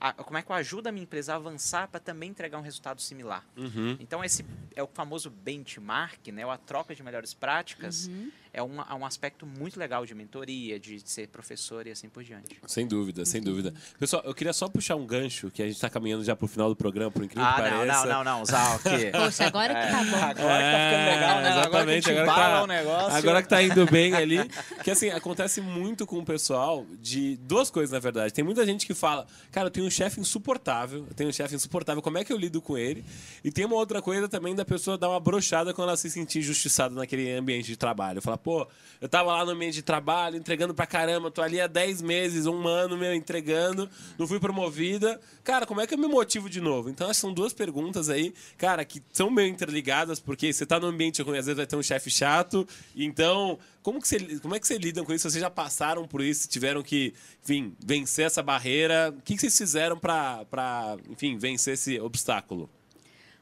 a- 0.00 0.12
como 0.12 0.38
é 0.38 0.42
que 0.42 0.50
eu 0.50 0.54
ajudo 0.56 0.86
a 0.88 0.92
minha 0.92 1.02
empresa 1.02 1.32
a 1.32 1.36
avançar 1.36 1.88
para 1.88 1.98
também 2.00 2.30
entregar 2.30 2.58
um 2.58 2.62
resultado 2.62 3.00
similar? 3.00 3.44
Uhum. 3.56 3.96
Então 3.98 4.22
esse 4.24 4.44
é 4.76 4.82
o 4.82 4.86
famoso 4.86 5.28
benchmark, 5.30 6.28
né, 6.28 6.44
ou 6.46 6.52
a 6.52 6.58
troca 6.58 6.94
de 6.94 7.02
melhores 7.02 7.34
práticas, 7.34 8.06
Uhum. 8.06 8.30
É 8.58 8.62
um, 8.62 8.80
é 8.82 8.94
um 8.94 9.06
aspecto 9.06 9.46
muito 9.46 9.78
legal 9.78 10.04
de 10.04 10.14
mentoria, 10.14 10.78
de 10.78 11.00
ser 11.08 11.28
professor 11.28 11.86
e 11.86 11.90
assim 11.90 12.08
por 12.08 12.22
diante. 12.24 12.56
Sem 12.66 12.86
dúvida, 12.86 13.24
sem 13.24 13.40
dúvida. 13.40 13.72
Pessoal, 13.98 14.22
eu 14.24 14.34
queria 14.34 14.52
só 14.52 14.68
puxar 14.68 14.96
um 14.96 15.06
gancho, 15.06 15.50
que 15.50 15.62
a 15.62 15.66
gente 15.66 15.80
tá 15.80 15.88
caminhando 15.88 16.24
já 16.24 16.34
pro 16.34 16.46
final 16.48 16.68
do 16.68 16.76
programa, 16.76 17.10
por 17.10 17.22
incrível 17.24 17.46
que 17.46 17.60
Ah, 17.60 17.70
não, 17.70 17.78
pareça. 17.78 18.06
não, 18.06 18.24
não, 18.24 18.38
não, 18.38 18.44
Zalk. 18.44 18.82
Poxa, 19.12 19.46
agora 19.46 19.74
que 19.74 19.90
tá 19.90 20.04
bom. 20.04 20.16
Agora 20.28 20.34
que 20.34 20.70
tá 20.72 20.78
ficando 20.88 21.06
legal, 21.06 21.40
né? 21.40 21.48
Agora 21.48 21.48
que 21.48 21.48
a 21.48 21.60
exatamente, 21.60 22.04
gente 22.06 22.10
agora 22.18 22.26
que 22.26 22.40
bala 22.40 22.56
tá- 22.56 22.62
o 22.62 22.66
negócio. 22.66 23.16
Agora 23.18 23.42
que 23.42 23.48
tá 23.48 23.62
indo 23.62 23.86
bem 23.86 24.14
ali. 24.14 24.38
Que 24.82 24.90
assim, 24.92 25.10
acontece 25.10 25.60
muito 25.60 26.06
com 26.06 26.18
o 26.18 26.24
pessoal 26.24 26.86
de 27.02 27.36
duas 27.42 27.70
coisas, 27.70 27.92
na 27.92 27.98
verdade. 27.98 28.32
Tem 28.32 28.44
muita 28.44 28.64
gente 28.64 28.86
que 28.86 28.94
fala, 28.94 29.26
cara, 29.52 29.66
eu 29.66 29.70
tenho 29.70 29.86
um 29.86 29.90
chefe 29.90 30.20
insuportável, 30.20 31.04
eu 31.08 31.14
tenho 31.14 31.28
um 31.30 31.32
chefe 31.32 31.54
insuportável, 31.54 32.00
como 32.02 32.16
é 32.18 32.24
que 32.24 32.32
eu 32.32 32.36
lido 32.38 32.60
com 32.62 32.76
ele? 32.78 33.04
E 33.44 33.50
tem 33.50 33.64
uma 33.64 33.74
outra 33.76 34.00
coisa 34.00 34.28
também 34.28 34.54
da 34.54 34.64
pessoa 34.64 34.96
dar 34.96 35.10
uma 35.10 35.20
brochada 35.20 35.74
quando 35.74 35.88
ela 35.88 35.96
se 35.96 36.08
sentir 36.10 36.38
injustiçada 36.38 36.94
naquele 36.94 37.30
ambiente 37.32 37.66
de 37.66 37.76
trabalho. 37.76 38.22
Fala, 38.22 38.38
pô, 38.48 38.66
eu 38.98 39.10
tava 39.10 39.30
lá 39.30 39.44
no 39.44 39.50
ambiente 39.50 39.74
de 39.74 39.82
trabalho, 39.82 40.38
entregando 40.38 40.72
pra 40.72 40.86
caramba, 40.86 41.30
tô 41.30 41.42
ali 41.42 41.60
há 41.60 41.66
10 41.66 42.00
meses, 42.00 42.46
um 42.46 42.66
ano, 42.66 42.96
meu, 42.96 43.12
entregando, 43.12 43.90
não 44.18 44.26
fui 44.26 44.40
promovida. 44.40 45.20
Cara, 45.44 45.66
como 45.66 45.82
é 45.82 45.86
que 45.86 45.92
eu 45.92 45.98
me 45.98 46.06
motivo 46.06 46.48
de 46.48 46.58
novo? 46.58 46.88
Então, 46.88 47.12
são 47.12 47.30
duas 47.30 47.52
perguntas 47.52 48.08
aí, 48.08 48.32
cara, 48.56 48.86
que 48.86 49.02
são 49.12 49.30
meio 49.30 49.48
interligadas, 49.50 50.18
porque 50.18 50.50
você 50.50 50.64
tá 50.64 50.80
num 50.80 50.86
ambiente 50.86 51.20
ruim, 51.20 51.36
às 51.36 51.44
vezes 51.44 51.58
vai 51.58 51.66
ter 51.66 51.76
um 51.76 51.82
chefe 51.82 52.10
chato. 52.10 52.66
Então, 52.96 53.58
como, 53.82 54.00
que 54.00 54.08
você, 54.08 54.40
como 54.40 54.54
é 54.54 54.58
que 54.58 54.66
vocês 54.66 54.80
lidam 54.80 55.04
com 55.04 55.12
isso? 55.12 55.28
Vocês 55.28 55.42
já 55.42 55.50
passaram 55.50 56.08
por 56.08 56.22
isso, 56.22 56.48
tiveram 56.48 56.82
que, 56.82 57.12
enfim, 57.44 57.76
vencer 57.78 58.24
essa 58.24 58.42
barreira. 58.42 59.14
O 59.14 59.20
que, 59.20 59.36
vocês 59.36 59.58
fizeram 59.58 59.98
pra, 59.98 60.96
enfim, 61.10 61.36
vencer 61.36 61.74
esse 61.74 62.00
obstáculo? 62.00 62.70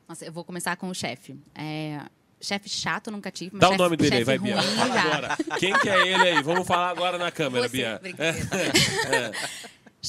Nossa, 0.09 0.25
eu 0.25 0.33
vou 0.33 0.43
começar 0.43 0.77
com 0.77 0.89
o 0.89 0.95
chefe. 0.95 1.37
É, 1.55 2.01
chefe 2.41 2.69
chato 2.69 3.11
nunca 3.11 3.31
tive. 3.31 3.51
mas 3.53 3.61
Dá 3.61 3.71
o 3.71 3.77
nome 3.77 3.97
dele 3.97 4.17
aí, 4.17 4.25
chefe 4.25 4.25
vai, 4.25 4.39
Bia. 4.39 4.61
ruim 4.61 4.77
Fala 4.77 4.95
já. 4.95 5.03
agora. 5.03 5.37
Quem 5.59 5.73
que 5.79 5.89
é 5.89 6.09
ele 6.09 6.29
aí? 6.29 6.43
Vamos 6.43 6.67
falar 6.67 6.91
agora 6.91 7.19
na 7.19 7.31
câmera, 7.31 7.69
Você, 7.69 7.77
Bia. 7.77 7.99
brincadeira. 8.03 9.33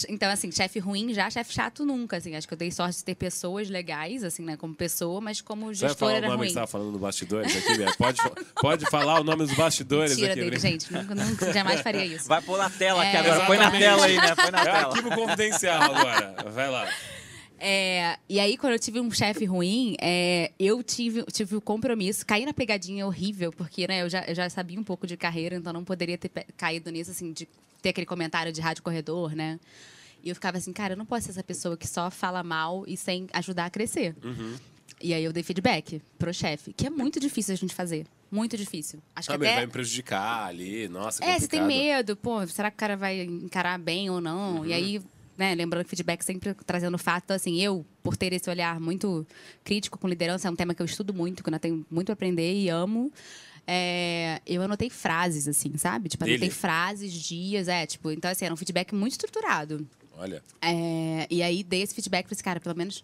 Então, 0.09 0.29
assim, 0.29 0.51
chefe 0.51 0.77
ruim 0.77 1.11
já, 1.11 1.27
chefe 1.27 1.51
chato 1.51 1.83
nunca, 1.83 2.17
assim. 2.17 2.35
Acho 2.35 2.47
que 2.47 2.53
eu 2.53 2.57
dei 2.57 2.69
sorte 2.69 2.97
de 2.97 3.03
ter 3.03 3.15
pessoas 3.15 3.67
legais, 3.67 4.23
assim, 4.23 4.43
né, 4.43 4.55
como 4.55 4.75
pessoa, 4.75 5.19
mas 5.19 5.41
como 5.41 5.73
Você 5.73 5.87
vai 5.87 5.95
falar 5.95 6.11
o 6.11 6.13
nome 6.21 6.21
que 6.21 6.27
ruim. 6.35 6.37
você 6.39 6.45
estava 6.49 6.67
falando 6.67 6.91
no 6.91 6.99
bastidores 6.99 7.57
aqui, 7.57 7.77
Bia? 7.77 7.95
Pode, 7.97 8.19
pode 8.61 8.85
falar 8.91 9.21
o 9.21 9.23
nome 9.23 9.47
dos 9.47 9.55
bastidores 9.55 10.11
Mentira 10.11 10.33
aqui. 10.33 10.41
dele, 10.41 10.59
gente. 10.59 10.93
Nunca, 10.93 11.15
nunca, 11.15 11.51
jamais 11.51 11.81
faria 11.81 12.05
isso. 12.05 12.27
Vai 12.27 12.41
pôr 12.43 12.59
na 12.59 12.69
tela 12.69 13.01
aqui 13.01 13.15
É, 13.17 13.19
agora. 13.21 13.45
Põe 13.47 13.57
na 13.57 13.71
tela 13.71 14.05
aí, 14.05 14.17
né? 14.17 14.35
Põe 14.35 14.51
na 14.51 14.59
É 14.59 14.63
tela. 14.65 14.77
arquivo 14.87 15.09
confidencial 15.15 15.81
agora. 15.81 16.35
Vai 16.53 16.69
lá. 16.69 16.87
É, 17.59 18.17
e 18.29 18.39
aí, 18.39 18.57
quando 18.57 18.73
eu 18.73 18.79
tive 18.79 18.99
um 18.99 19.09
chefe 19.11 19.45
ruim, 19.45 19.95
é, 19.99 20.51
eu 20.59 20.83
tive, 20.83 21.23
tive 21.23 21.55
o 21.55 21.61
compromisso, 21.61 22.25
caí 22.25 22.45
na 22.45 22.53
pegadinha 22.53 23.05
horrível, 23.05 23.51
porque 23.51 23.87
né, 23.87 24.03
eu, 24.03 24.09
já, 24.09 24.23
eu 24.25 24.35
já 24.35 24.49
sabia 24.49 24.79
um 24.79 24.83
pouco 24.83 25.07
de 25.07 25.17
carreira, 25.17 25.55
então 25.55 25.73
não 25.73 25.83
poderia 25.83 26.17
ter 26.17 26.29
caído 26.55 26.91
nisso, 26.91 27.11
assim, 27.11 27.33
de 27.33 27.47
ter 27.81 27.89
aquele 27.89 28.05
comentário 28.05 28.51
de 28.51 28.61
rádio 28.61 28.83
corredor, 28.83 29.35
né? 29.35 29.59
E 30.23 30.29
eu 30.29 30.35
ficava 30.35 30.57
assim, 30.57 30.73
cara, 30.73 30.93
eu 30.93 30.97
não 30.97 31.05
posso 31.05 31.25
ser 31.25 31.31
essa 31.31 31.43
pessoa 31.43 31.77
que 31.77 31.87
só 31.87 32.09
fala 32.11 32.43
mal 32.43 32.83
e 32.87 32.97
sem 32.97 33.27
ajudar 33.33 33.65
a 33.65 33.69
crescer. 33.69 34.15
Uhum. 34.23 34.55
E 35.01 35.13
aí 35.13 35.23
eu 35.23 35.31
dei 35.31 35.43
feedback 35.43 36.01
pro 36.17 36.33
chefe, 36.33 36.73
que 36.73 36.87
é 36.87 36.89
muito 36.89 37.19
difícil 37.19 37.53
a 37.53 37.57
gente 37.57 37.73
fazer. 37.73 38.05
Muito 38.31 38.57
difícil. 38.57 38.99
Acho 39.15 39.31
Ah, 39.31 39.37
que 39.37 39.45
até... 39.45 39.55
vai 39.55 39.65
me 39.67 39.71
prejudicar 39.71 40.47
ali. 40.47 40.87
Nossa, 40.89 41.23
É, 41.23 41.39
você 41.39 41.47
tem 41.47 41.61
complicado. 41.61 41.85
medo, 41.97 42.15
pô, 42.17 42.45
será 42.47 42.69
que 42.71 42.75
o 42.75 42.79
cara 42.79 42.97
vai 42.97 43.21
encarar 43.21 43.77
bem 43.77 44.09
ou 44.09 44.19
não? 44.19 44.57
Uhum. 44.57 44.65
E 44.65 44.73
aí, 44.73 45.01
né, 45.37 45.53
lembrando 45.55 45.83
que 45.83 45.89
feedback 45.89 46.23
sempre 46.23 46.53
trazendo 46.65 46.97
fato, 46.97 47.25
então, 47.25 47.35
assim, 47.35 47.61
eu, 47.61 47.85
por 48.01 48.17
ter 48.17 48.33
esse 48.33 48.49
olhar 48.49 48.79
muito 48.79 49.25
crítico 49.63 49.97
com 49.97 50.07
liderança, 50.07 50.47
é 50.47 50.51
um 50.51 50.55
tema 50.55 50.73
que 50.73 50.81
eu 50.81 50.85
estudo 50.85 51.13
muito, 51.13 51.43
que 51.43 51.49
eu 51.49 51.51
ainda 51.51 51.59
tenho 51.59 51.85
muito 51.89 52.09
a 52.09 52.13
aprender 52.13 52.53
e 52.53 52.69
amo. 52.69 53.11
é, 53.67 54.41
eu 54.45 54.61
anotei 54.61 54.89
frases, 54.89 55.47
assim, 55.47 55.77
sabe? 55.77 56.07
Tipo, 56.07 56.23
anotei 56.23 56.39
Dele? 56.39 56.51
frases, 56.51 57.13
dias, 57.13 57.67
é, 57.67 57.85
tipo, 57.85 58.09
então, 58.11 58.31
assim, 58.31 58.45
era 58.45 58.53
um 58.53 58.57
feedback 58.57 58.95
muito 58.95 59.11
estruturado. 59.11 59.85
Olha. 60.17 60.41
É, 60.61 61.27
e 61.29 61.43
aí 61.43 61.63
dei 61.63 61.81
esse 61.81 61.93
feedback 61.93 62.25
pra 62.25 62.33
esse 62.33 62.43
cara, 62.43 62.59
pelo 62.59 62.75
menos 62.75 63.03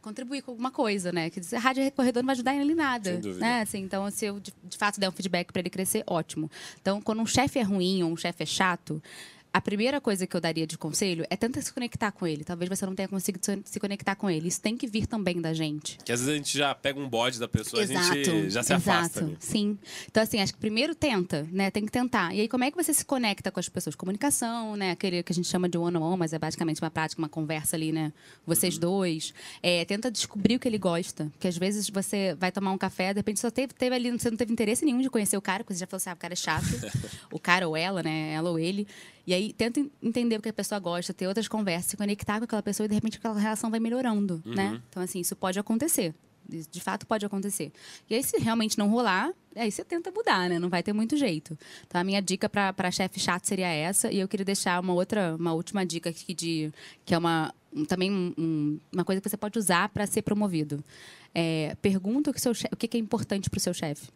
contribuir 0.00 0.42
com 0.42 0.52
alguma 0.52 0.70
coisa, 0.70 1.12
né? 1.12 1.28
Que 1.28 1.40
dizer, 1.40 1.56
rádio 1.56 1.82
recorredor 1.82 2.22
não 2.22 2.26
vai 2.26 2.34
ajudar 2.34 2.54
ele 2.54 2.72
em 2.72 2.74
nada. 2.74 3.10
Sem 3.10 3.20
dúvida. 3.20 3.40
Né? 3.40 3.60
Assim, 3.60 3.78
então, 3.78 4.10
se 4.10 4.24
eu 4.26 4.40
de, 4.40 4.52
de 4.64 4.76
fato 4.76 4.98
der 4.98 5.08
um 5.08 5.12
feedback 5.12 5.52
pra 5.52 5.60
ele 5.60 5.70
crescer, 5.70 6.02
ótimo. 6.06 6.50
Então, 6.80 7.00
quando 7.00 7.20
um 7.20 7.26
chefe 7.26 7.58
é 7.58 7.62
ruim 7.62 8.02
ou 8.02 8.10
um 8.10 8.16
chefe 8.16 8.42
é 8.42 8.46
chato, 8.46 9.02
a 9.52 9.60
primeira 9.60 10.00
coisa 10.00 10.26
que 10.26 10.36
eu 10.36 10.40
daria 10.40 10.66
de 10.66 10.76
conselho 10.76 11.24
é 11.30 11.36
tentar 11.36 11.62
se 11.62 11.72
conectar 11.72 12.12
com 12.12 12.26
ele. 12.26 12.44
Talvez 12.44 12.68
você 12.68 12.84
não 12.86 12.94
tenha 12.94 13.08
conseguido 13.08 13.44
se- 13.64 13.80
conectar 13.80 14.14
com 14.14 14.28
ele. 14.28 14.48
Isso 14.48 14.60
tem 14.60 14.76
que 14.76 14.86
vir 14.86 15.06
também 15.06 15.40
da 15.40 15.52
gente. 15.54 15.98
Que 16.04 16.12
às 16.12 16.20
vezes 16.20 16.34
a 16.34 16.36
gente 16.36 16.56
já 16.58 16.74
pega 16.74 17.00
um 17.00 17.08
bode 17.08 17.38
da 17.40 17.48
pessoa, 17.48 17.82
a 17.82 17.86
gente 17.86 18.50
já 18.50 18.62
se 18.62 18.72
afasta 18.72 19.20
ali. 19.20 19.36
Sim. 19.40 19.78
Então, 20.10 20.22
assim, 20.22 20.40
acho 20.40 20.52
que 20.52 20.58
primeiro 20.60 20.94
tenta, 20.94 21.46
né? 21.50 21.70
Tem 21.70 21.84
que 21.86 21.90
tentar. 21.92 22.34
E 22.34 22.40
aí, 22.42 22.48
como 22.48 22.64
é 22.64 22.70
que 22.70 22.76
você 22.76 22.92
se 22.92 23.04
conecta 23.04 23.50
com 23.50 23.58
as 23.58 23.68
pessoas? 23.68 23.94
Comunicação, 23.96 24.76
né? 24.76 24.90
Aquele 24.92 25.22
que 25.22 25.32
a 25.32 25.34
gente 25.34 25.48
chama 25.48 25.68
de 25.68 25.78
one-on-one, 25.78 26.18
mas 26.18 26.32
é 26.32 26.38
basicamente 26.38 26.82
uma 26.82 26.90
prática, 26.90 27.20
uma 27.20 27.28
conversa 27.28 27.76
ali, 27.76 27.90
né? 27.92 28.12
Vocês 28.46 28.74
Uhum. 28.74 28.80
dois. 28.80 29.32
É, 29.62 29.84
tenta 29.84 30.10
descobrir 30.10 30.56
o 30.56 30.58
que 30.58 30.68
ele 30.68 30.78
gosta. 30.78 31.26
Porque 31.32 31.48
às 31.48 31.56
vezes 31.56 31.88
você 31.88 32.34
vai 32.38 32.52
tomar 32.52 32.72
um 32.72 32.78
café, 32.78 33.12
de 33.14 33.18
repente 33.18 33.40
só 33.40 33.50
teve, 33.50 33.72
teve 33.72 33.94
ali, 33.94 34.10
você 34.10 34.30
não 34.30 34.36
teve 34.36 34.52
interesse 34.52 34.84
nenhum 34.84 35.00
de 35.00 35.08
conhecer 35.10 35.36
o 35.36 35.42
cara, 35.42 35.64
porque 35.64 35.74
você 35.74 35.80
já 35.80 35.86
falou 35.86 35.96
assim, 35.98 36.10
ah, 36.10 36.14
o 36.14 36.16
cara 36.16 36.32
é 36.34 36.36
chato. 36.36 36.64
o 37.32 37.38
cara 37.38 37.66
ou 37.68 37.76
ela, 37.76 38.02
né? 38.02 38.32
Ela 38.32 38.50
ou 38.50 38.58
ele. 38.58 38.86
E 39.28 39.34
aí, 39.34 39.52
tenta 39.52 39.78
en- 39.78 39.90
entender 40.02 40.38
o 40.38 40.42
que 40.42 40.48
a 40.48 40.52
pessoa 40.54 40.78
gosta, 40.78 41.12
ter 41.12 41.26
outras 41.26 41.46
conversas, 41.46 41.90
se 41.90 41.96
conectar 41.98 42.38
com 42.38 42.44
aquela 42.44 42.62
pessoa 42.62 42.86
e, 42.86 42.88
de 42.88 42.94
repente, 42.94 43.18
aquela 43.18 43.38
relação 43.38 43.70
vai 43.70 43.78
melhorando, 43.78 44.42
Uhum. 44.46 44.54
né? 44.54 44.80
Então, 44.88 45.02
assim, 45.02 45.20
isso 45.20 45.36
pode 45.36 45.58
acontecer. 45.58 46.14
de 46.50 46.80
fato 46.80 47.06
pode 47.06 47.26
acontecer. 47.26 47.70
E 48.08 48.14
aí, 48.14 48.22
se 48.22 48.38
realmente 48.38 48.78
não 48.78 48.88
rolar, 48.88 49.30
aí 49.54 49.70
você 49.70 49.84
tenta 49.84 50.10
mudar, 50.10 50.48
né? 50.48 50.58
Não 50.58 50.70
vai 50.70 50.82
ter 50.82 50.94
muito 50.94 51.14
jeito. 51.14 51.58
Então, 51.86 52.00
a 52.00 52.04
minha 52.04 52.22
dica 52.22 52.48
para 52.48 52.90
chefe 52.90 53.20
chato 53.20 53.44
seria 53.44 53.68
essa. 53.68 54.10
E 54.10 54.18
eu 54.18 54.26
queria 54.26 54.46
deixar 54.46 54.80
uma 54.80 54.94
outra, 54.94 55.36
uma 55.36 55.52
última 55.52 55.84
dica 55.84 56.08
aqui 56.08 56.32
de 56.32 56.72
que 57.04 57.12
é 57.14 57.18
uma 57.18 57.52
também 57.86 58.10
um, 58.10 58.80
uma 58.90 59.04
coisa 59.04 59.20
que 59.20 59.28
você 59.28 59.36
pode 59.36 59.58
usar 59.58 59.90
para 59.90 60.06
ser 60.06 60.22
promovido. 60.22 60.82
É, 61.34 61.76
pergunta 61.82 62.30
o 62.30 62.32
que, 62.32 62.40
seu 62.40 62.54
chefe, 62.54 62.72
o 62.72 62.76
que 62.78 62.96
é 62.96 62.98
importante 62.98 63.50
para 63.50 63.58
o 63.58 63.60
seu 63.60 63.74
chefe 63.74 64.08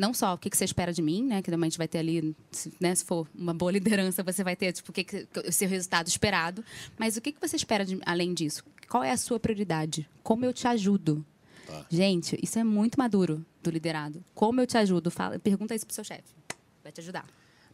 não 0.00 0.14
só 0.14 0.32
o 0.32 0.38
que, 0.38 0.48
você 0.50 0.64
espera 0.64 0.92
de 0.92 1.02
mim, 1.02 1.26
né? 1.26 1.42
Que 1.42 1.50
normalmente 1.50 1.76
vai 1.76 1.86
ter 1.86 1.98
ali, 1.98 2.34
se, 2.50 2.72
né, 2.80 2.94
se 2.94 3.04
for 3.04 3.28
uma 3.34 3.52
boa 3.52 3.70
liderança, 3.72 4.22
você 4.22 4.42
vai 4.42 4.56
ter 4.56 4.72
tipo, 4.72 4.90
o, 4.90 4.92
que, 4.94 5.04
que 5.04 5.28
o 5.46 5.52
seu 5.52 5.68
resultado 5.68 6.08
esperado. 6.08 6.64
Mas 6.98 7.18
o 7.18 7.20
que, 7.20 7.32
que 7.32 7.40
você 7.40 7.54
espera 7.54 7.84
de, 7.84 8.00
além 8.06 8.32
disso? 8.32 8.64
Qual 8.88 9.04
é 9.04 9.10
a 9.10 9.16
sua 9.16 9.38
prioridade? 9.38 10.08
Como 10.22 10.44
eu 10.44 10.52
te 10.54 10.66
ajudo? 10.66 11.24
Tá. 11.66 11.84
Gente, 11.90 12.38
isso 12.42 12.58
é 12.58 12.64
muito 12.64 12.98
maduro 12.98 13.44
do 13.62 13.70
liderado. 13.70 14.24
Como 14.34 14.60
eu 14.60 14.66
te 14.66 14.78
ajudo? 14.78 15.10
Fala, 15.10 15.38
pergunta 15.38 15.74
isso 15.74 15.86
pro 15.86 15.94
seu 15.94 16.02
chefe. 16.02 16.34
Vai 16.82 16.90
te 16.90 17.00
ajudar. 17.00 17.26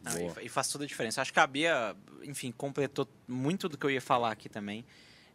Não, 0.03 0.13
e 0.41 0.49
faz 0.49 0.67
toda 0.67 0.83
a 0.83 0.87
diferença. 0.87 1.21
Acho 1.21 1.33
que 1.33 1.39
a 1.39 1.47
Bia, 1.47 1.95
enfim, 2.23 2.51
completou 2.51 3.07
muito 3.27 3.67
do 3.67 3.77
que 3.77 3.85
eu 3.85 3.89
ia 3.89 4.01
falar 4.01 4.31
aqui 4.31 4.49
também. 4.49 4.85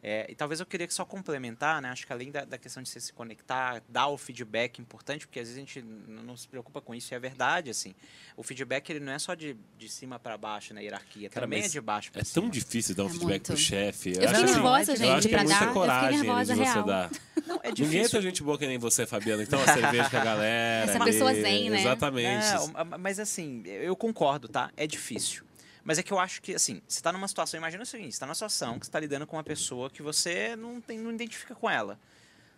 É, 0.05 0.27
e 0.29 0.35
talvez 0.35 0.59
eu 0.59 0.67
queria 0.67 0.91
só 0.91 1.05
complementar, 1.05 1.81
né? 1.81 1.89
Acho 1.89 2.05
que 2.05 2.13
além 2.13 2.33
da, 2.33 2.45
da, 2.45 2.59
questão 2.59 2.83
de 2.83 2.89
você 2.89 2.99
se 2.99 3.13
conectar, 3.13 3.81
dar 3.89 4.09
o 4.09 4.19
feedback 4.19 4.81
importante, 4.81 5.29
porque 5.29 5.39
às 5.39 5.47
vezes 5.47 5.57
a 5.57 5.61
gente 5.61 5.81
não 5.81 6.37
se 6.37 6.49
preocupa 6.49 6.81
com 6.81 6.93
isso, 6.93 7.15
e 7.15 7.17
é 7.17 7.21
verdade, 7.21 7.71
assim. 7.71 7.95
O 8.37 8.43
feedback 8.43 8.91
ele 8.91 8.99
não 8.99 9.13
é 9.13 9.19
só 9.21 9.35
de, 9.35 9.57
de 9.79 9.89
cima 9.89 10.19
para 10.19 10.37
baixo 10.37 10.75
na 10.75 10.81
hierarquia, 10.81 11.31
Cara, 11.31 11.47
também 11.47 11.63
é 11.63 11.69
de 11.69 11.81
baixo 11.81 12.11
para 12.11 12.21
É 12.21 12.25
cima. 12.25 12.43
tão 12.43 12.51
difícil 12.51 12.97
dar 12.97 13.05
um 13.05 13.07
é 13.07 13.11
feedback 13.11 13.31
muito. 13.31 13.47
pro 13.53 13.57
chefe. 13.57 14.09
Eu, 14.09 14.23
eu 14.23 14.29
fiquei 14.29 14.45
assim, 14.45 14.55
nervosa, 14.55 14.97
gente, 14.97 15.07
eu 15.07 15.15
acho 15.15 15.29
que 15.29 15.35
é 15.37 15.39
muita 15.45 15.59
dar, 15.61 15.73
coragem 15.73 16.21
de 16.21 16.27
você 16.27 16.55
real. 16.55 16.85
dar. 16.85 17.11
Não, 17.47 17.61
é 17.63 17.71
difícil. 17.71 17.85
Ninguém 17.85 18.01
é 18.01 18.09
tão 18.09 18.23
gente 18.23 18.43
boa 18.43 18.59
que 18.59 18.67
nem 18.67 18.79
você, 18.79 19.07
Fabiana. 19.07 19.43
Então, 19.45 19.63
a 19.63 19.67
cerveja 19.73 20.11
com 20.11 20.17
a 20.17 20.25
galera. 20.25 20.91
Essa 20.91 21.05
pessoa 21.05 21.33
zen, 21.33 21.71
né? 21.71 21.81
Exatamente. 21.81 22.27
É, 22.27 22.99
mas 22.99 23.21
assim, 23.21 23.63
eu 23.67 23.95
concordo, 23.95 24.49
tá? 24.49 24.73
É 24.77 24.85
difícil. 24.85 25.45
Mas 25.85 25.99
é 25.99 26.03
que 26.03 26.12
eu 26.12 26.18
acho 26.18 26.41
que, 26.41 26.55
assim, 26.55 26.80
você 26.87 26.99
está 26.99 27.12
numa 27.12 27.26
situação, 27.26 27.59
imagina 27.59 27.83
o 27.83 27.87
seguinte, 27.87 28.11
você 28.11 28.16
está 28.16 28.26
numa 28.26 28.35
situação 28.35 28.78
que 28.78 28.87
você 28.87 28.89
está 28.89 29.01
lidando 29.01 29.26
com 29.26 29.37
uma 29.37 29.43
pessoa 29.43 29.91
que 29.91 30.03
você 30.03 30.55
não, 30.55 30.80
tem, 30.80 30.99
não 30.99 31.12
identifica 31.12 31.55
com 31.55 31.68
ela. 31.68 31.99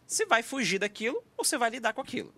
Você 0.07 0.27
vai 0.27 0.43
fugir 0.43 0.79
daquilo 0.79 1.23
ou 1.37 1.45
você 1.45 1.57
vai 1.57 1.71
lidar 1.71 1.95
com 1.95 2.01
aquilo. 2.01 2.35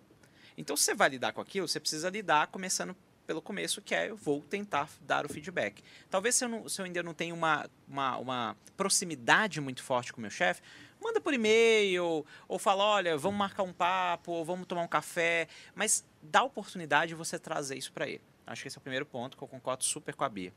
Então, 0.57 0.76
se 0.76 0.84
você 0.84 0.95
vai 0.95 1.09
lidar 1.09 1.32
com 1.32 1.41
aquilo, 1.41 1.66
você 1.66 1.80
precisa 1.80 2.09
lidar 2.09 2.47
começando 2.47 2.97
pelo 3.26 3.43
começo, 3.43 3.82
que 3.82 3.95
é 3.95 4.09
eu 4.11 4.16
vou 4.16 4.41
tentar 4.41 4.89
dar 5.01 5.26
o 5.26 5.28
feedback. 5.28 5.82
Talvez 6.09 6.37
se 6.37 6.45
eu, 6.45 6.49
não, 6.49 6.68
se 6.68 6.80
eu 6.80 6.84
ainda 6.84 7.03
não 7.03 7.12
tenho 7.12 7.34
uma, 7.34 7.68
uma, 7.89 8.16
uma 8.18 8.57
proximidade 8.76 9.61
muito 9.61 9.82
forte 9.82 10.12
com 10.12 10.18
o 10.18 10.22
meu 10.22 10.30
chefe, 10.30 10.62
manda 11.03 11.20
por 11.20 11.34
e-mail, 11.34 12.24
ou 12.49 12.59
fala, 12.59 12.84
olha, 12.84 13.18
vamos 13.18 13.37
marcar 13.37 13.64
um 13.64 13.72
papo, 13.72 14.30
ou 14.30 14.45
vamos 14.45 14.66
tomar 14.66 14.82
um 14.82 14.89
café, 14.89 15.49
mas 15.74 16.05
dá 16.22 16.45
oportunidade 16.45 17.09
de 17.11 17.14
você 17.16 17.39
trazer 17.39 17.76
isso 17.76 17.93
para 17.93 18.09
ele. 18.09 18.22
Acho 18.47 18.62
que 18.62 18.68
esse 18.68 18.78
é 18.78 18.80
o 18.80 18.82
primeiro 18.82 19.05
ponto 19.05 19.36
que 19.36 19.42
eu 19.42 19.49
concordo 19.49 19.82
super 19.82 20.14
com 20.14 20.22
a 20.22 20.28
Bia. 20.28 20.53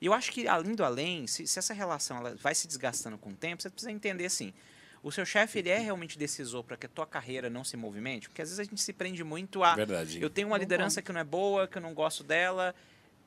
E 0.00 0.06
eu 0.06 0.12
acho 0.12 0.30
que, 0.30 0.46
além 0.46 0.74
do 0.74 0.84
além, 0.84 1.26
se, 1.26 1.46
se 1.46 1.58
essa 1.58 1.74
relação 1.74 2.18
ela 2.18 2.34
vai 2.36 2.54
se 2.54 2.68
desgastando 2.68 3.18
com 3.18 3.30
o 3.30 3.34
tempo, 3.34 3.62
você 3.62 3.68
precisa 3.68 3.90
entender 3.90 4.26
assim, 4.26 4.54
o 5.02 5.10
seu 5.10 5.26
chefe 5.26 5.58
ele 5.58 5.68
é 5.68 5.78
realmente 5.78 6.16
decisor 6.16 6.62
para 6.62 6.76
que 6.76 6.86
a 6.86 6.88
tua 6.88 7.06
carreira 7.06 7.50
não 7.50 7.64
se 7.64 7.76
movimente? 7.76 8.28
Porque 8.28 8.40
às 8.40 8.48
vezes 8.48 8.60
a 8.60 8.64
gente 8.64 8.80
se 8.80 8.92
prende 8.92 9.24
muito 9.24 9.64
a 9.64 9.74
Verdade. 9.74 10.22
eu 10.22 10.30
tenho 10.30 10.46
uma 10.46 10.58
liderança 10.58 11.02
que 11.02 11.12
não 11.12 11.20
é 11.20 11.24
boa, 11.24 11.66
que 11.66 11.78
eu 11.78 11.82
não 11.82 11.92
gosto 11.92 12.22
dela. 12.22 12.72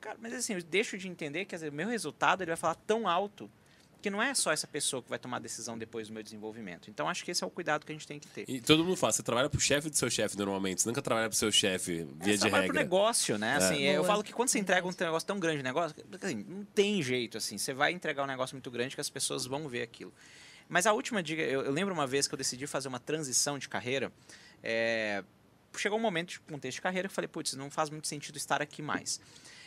Cara, 0.00 0.16
mas 0.20 0.32
assim, 0.32 0.54
eu 0.54 0.62
deixo 0.62 0.96
de 0.96 1.08
entender 1.08 1.44
que 1.44 1.54
o 1.54 1.72
meu 1.72 1.88
resultado 1.88 2.42
ele 2.42 2.50
vai 2.50 2.56
falar 2.56 2.74
tão 2.74 3.06
alto 3.06 3.50
que 4.06 4.10
não 4.10 4.22
é 4.22 4.32
só 4.34 4.52
essa 4.52 4.68
pessoa 4.68 5.02
que 5.02 5.10
vai 5.10 5.18
tomar 5.18 5.38
a 5.38 5.40
decisão 5.40 5.76
depois 5.76 6.06
do 6.06 6.14
meu 6.14 6.22
desenvolvimento. 6.22 6.88
Então, 6.88 7.08
acho 7.08 7.24
que 7.24 7.32
esse 7.32 7.42
é 7.42 7.46
o 7.46 7.50
cuidado 7.50 7.84
que 7.84 7.90
a 7.90 7.94
gente 7.94 8.06
tem 8.06 8.20
que 8.20 8.28
ter. 8.28 8.44
E 8.46 8.60
todo 8.60 8.84
mundo 8.84 8.96
fala, 8.96 9.12
você 9.12 9.20
trabalha 9.20 9.50
para 9.50 9.58
o 9.58 9.60
chefe 9.60 9.90
do 9.90 9.96
seu 9.96 10.08
chefe 10.08 10.36
normalmente, 10.36 10.80
você 10.80 10.88
nunca 10.88 11.02
trabalha 11.02 11.28
para 11.28 11.34
o 11.34 11.36
seu 11.36 11.50
chefe, 11.50 12.06
via 12.22 12.34
é, 12.34 12.36
de 12.36 12.44
regra. 12.44 12.66
para 12.66 12.72
negócio, 12.72 13.36
né? 13.36 13.54
É. 13.54 13.56
Assim, 13.56 13.82
eu 13.82 14.04
falo 14.04 14.22
que 14.22 14.32
quando 14.32 14.48
você 14.48 14.60
entrega 14.60 14.86
um 14.86 14.92
negócio 14.96 15.26
tão 15.26 15.40
grande, 15.40 15.60
negócio, 15.60 15.96
assim, 16.22 16.36
não 16.48 16.64
tem 16.66 17.02
jeito, 17.02 17.36
assim, 17.36 17.58
você 17.58 17.74
vai 17.74 17.90
entregar 17.90 18.22
um 18.22 18.28
negócio 18.28 18.54
muito 18.54 18.70
grande 18.70 18.94
que 18.94 19.00
as 19.00 19.10
pessoas 19.10 19.44
vão 19.44 19.68
ver 19.68 19.82
aquilo. 19.82 20.14
Mas 20.68 20.86
a 20.86 20.92
última 20.92 21.20
dica, 21.20 21.42
eu, 21.42 21.62
eu 21.62 21.72
lembro 21.72 21.92
uma 21.92 22.06
vez 22.06 22.28
que 22.28 22.34
eu 22.34 22.38
decidi 22.38 22.64
fazer 22.68 22.86
uma 22.86 23.00
transição 23.00 23.58
de 23.58 23.68
carreira, 23.68 24.12
é, 24.62 25.24
chegou 25.76 25.98
um 25.98 26.02
momento 26.02 26.28
de 26.28 26.38
contexto 26.38 26.76
de 26.76 26.82
carreira 26.82 27.08
que 27.08 27.12
eu 27.12 27.14
falei, 27.16 27.26
putz, 27.26 27.54
não 27.54 27.72
faz 27.72 27.90
muito 27.90 28.06
sentido 28.06 28.36
estar 28.36 28.62
aqui 28.62 28.82
mais. 28.82 29.20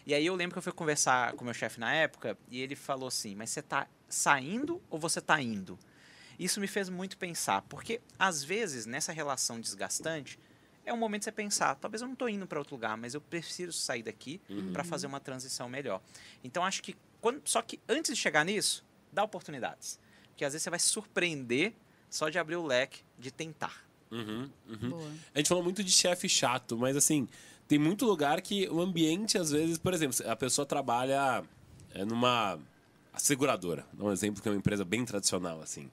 E 0.05 0.13
aí 0.13 0.25
eu 0.25 0.35
lembro 0.35 0.53
que 0.53 0.59
eu 0.59 0.63
fui 0.63 0.71
conversar 0.71 1.33
com 1.33 1.45
meu 1.45 1.53
chefe 1.53 1.79
na 1.79 1.93
época 1.93 2.37
e 2.49 2.61
ele 2.61 2.75
falou 2.75 3.07
assim: 3.07 3.35
Mas 3.35 3.49
você 3.49 3.59
está 3.59 3.87
saindo 4.07 4.81
ou 4.89 4.99
você 4.99 5.19
está 5.19 5.41
indo? 5.41 5.77
Isso 6.37 6.59
me 6.59 6.67
fez 6.67 6.89
muito 6.89 7.17
pensar, 7.17 7.61
porque 7.63 7.99
às 8.17 8.43
vezes 8.43 8.85
nessa 8.85 9.11
relação 9.11 9.59
desgastante 9.59 10.39
é 10.85 10.93
um 10.93 10.97
momento 10.97 11.21
de 11.21 11.25
você 11.25 11.31
pensar: 11.31 11.75
talvez 11.75 12.01
eu 12.01 12.07
não 12.07 12.13
estou 12.13 12.29
indo 12.29 12.47
para 12.47 12.59
outro 12.59 12.75
lugar, 12.75 12.97
mas 12.97 13.13
eu 13.13 13.21
preciso 13.21 13.73
sair 13.73 14.03
daqui 14.03 14.41
uhum. 14.49 14.71
para 14.71 14.83
fazer 14.83 15.07
uma 15.07 15.19
transição 15.19 15.69
melhor. 15.69 16.01
Então 16.43 16.63
acho 16.63 16.81
que, 16.81 16.95
quando, 17.21 17.41
só 17.45 17.61
que 17.61 17.79
antes 17.87 18.15
de 18.15 18.21
chegar 18.21 18.43
nisso, 18.45 18.85
dá 19.11 19.23
oportunidades. 19.23 19.99
Porque 20.29 20.45
às 20.45 20.53
vezes 20.53 20.63
você 20.63 20.69
vai 20.69 20.79
surpreender 20.79 21.73
só 22.09 22.29
de 22.29 22.39
abrir 22.39 22.55
o 22.55 22.65
leque, 22.65 23.03
de 23.17 23.31
tentar. 23.31 23.85
Uhum, 24.09 24.49
uhum. 24.67 25.17
A 25.35 25.37
gente 25.37 25.47
falou 25.47 25.63
muito 25.63 25.83
de 25.83 25.91
chefe 25.91 26.27
chato, 26.27 26.77
mas 26.77 26.95
assim, 26.95 27.27
tem 27.70 27.78
muito 27.78 28.03
lugar 28.03 28.41
que 28.41 28.67
o 28.67 28.82
ambiente, 28.82 29.38
às 29.38 29.51
vezes, 29.51 29.78
por 29.78 29.93
exemplo, 29.93 30.17
a 30.28 30.36
pessoa 30.36 30.65
trabalha 30.65 31.43
é, 31.93 32.03
numa 32.03 32.57
seguradora, 33.15 33.86
um 33.99 34.11
exemplo 34.11 34.41
que 34.41 34.49
é 34.49 34.51
uma 34.51 34.57
empresa 34.57 34.84
bem 34.84 35.05
tradicional, 35.05 35.61
assim. 35.61 35.88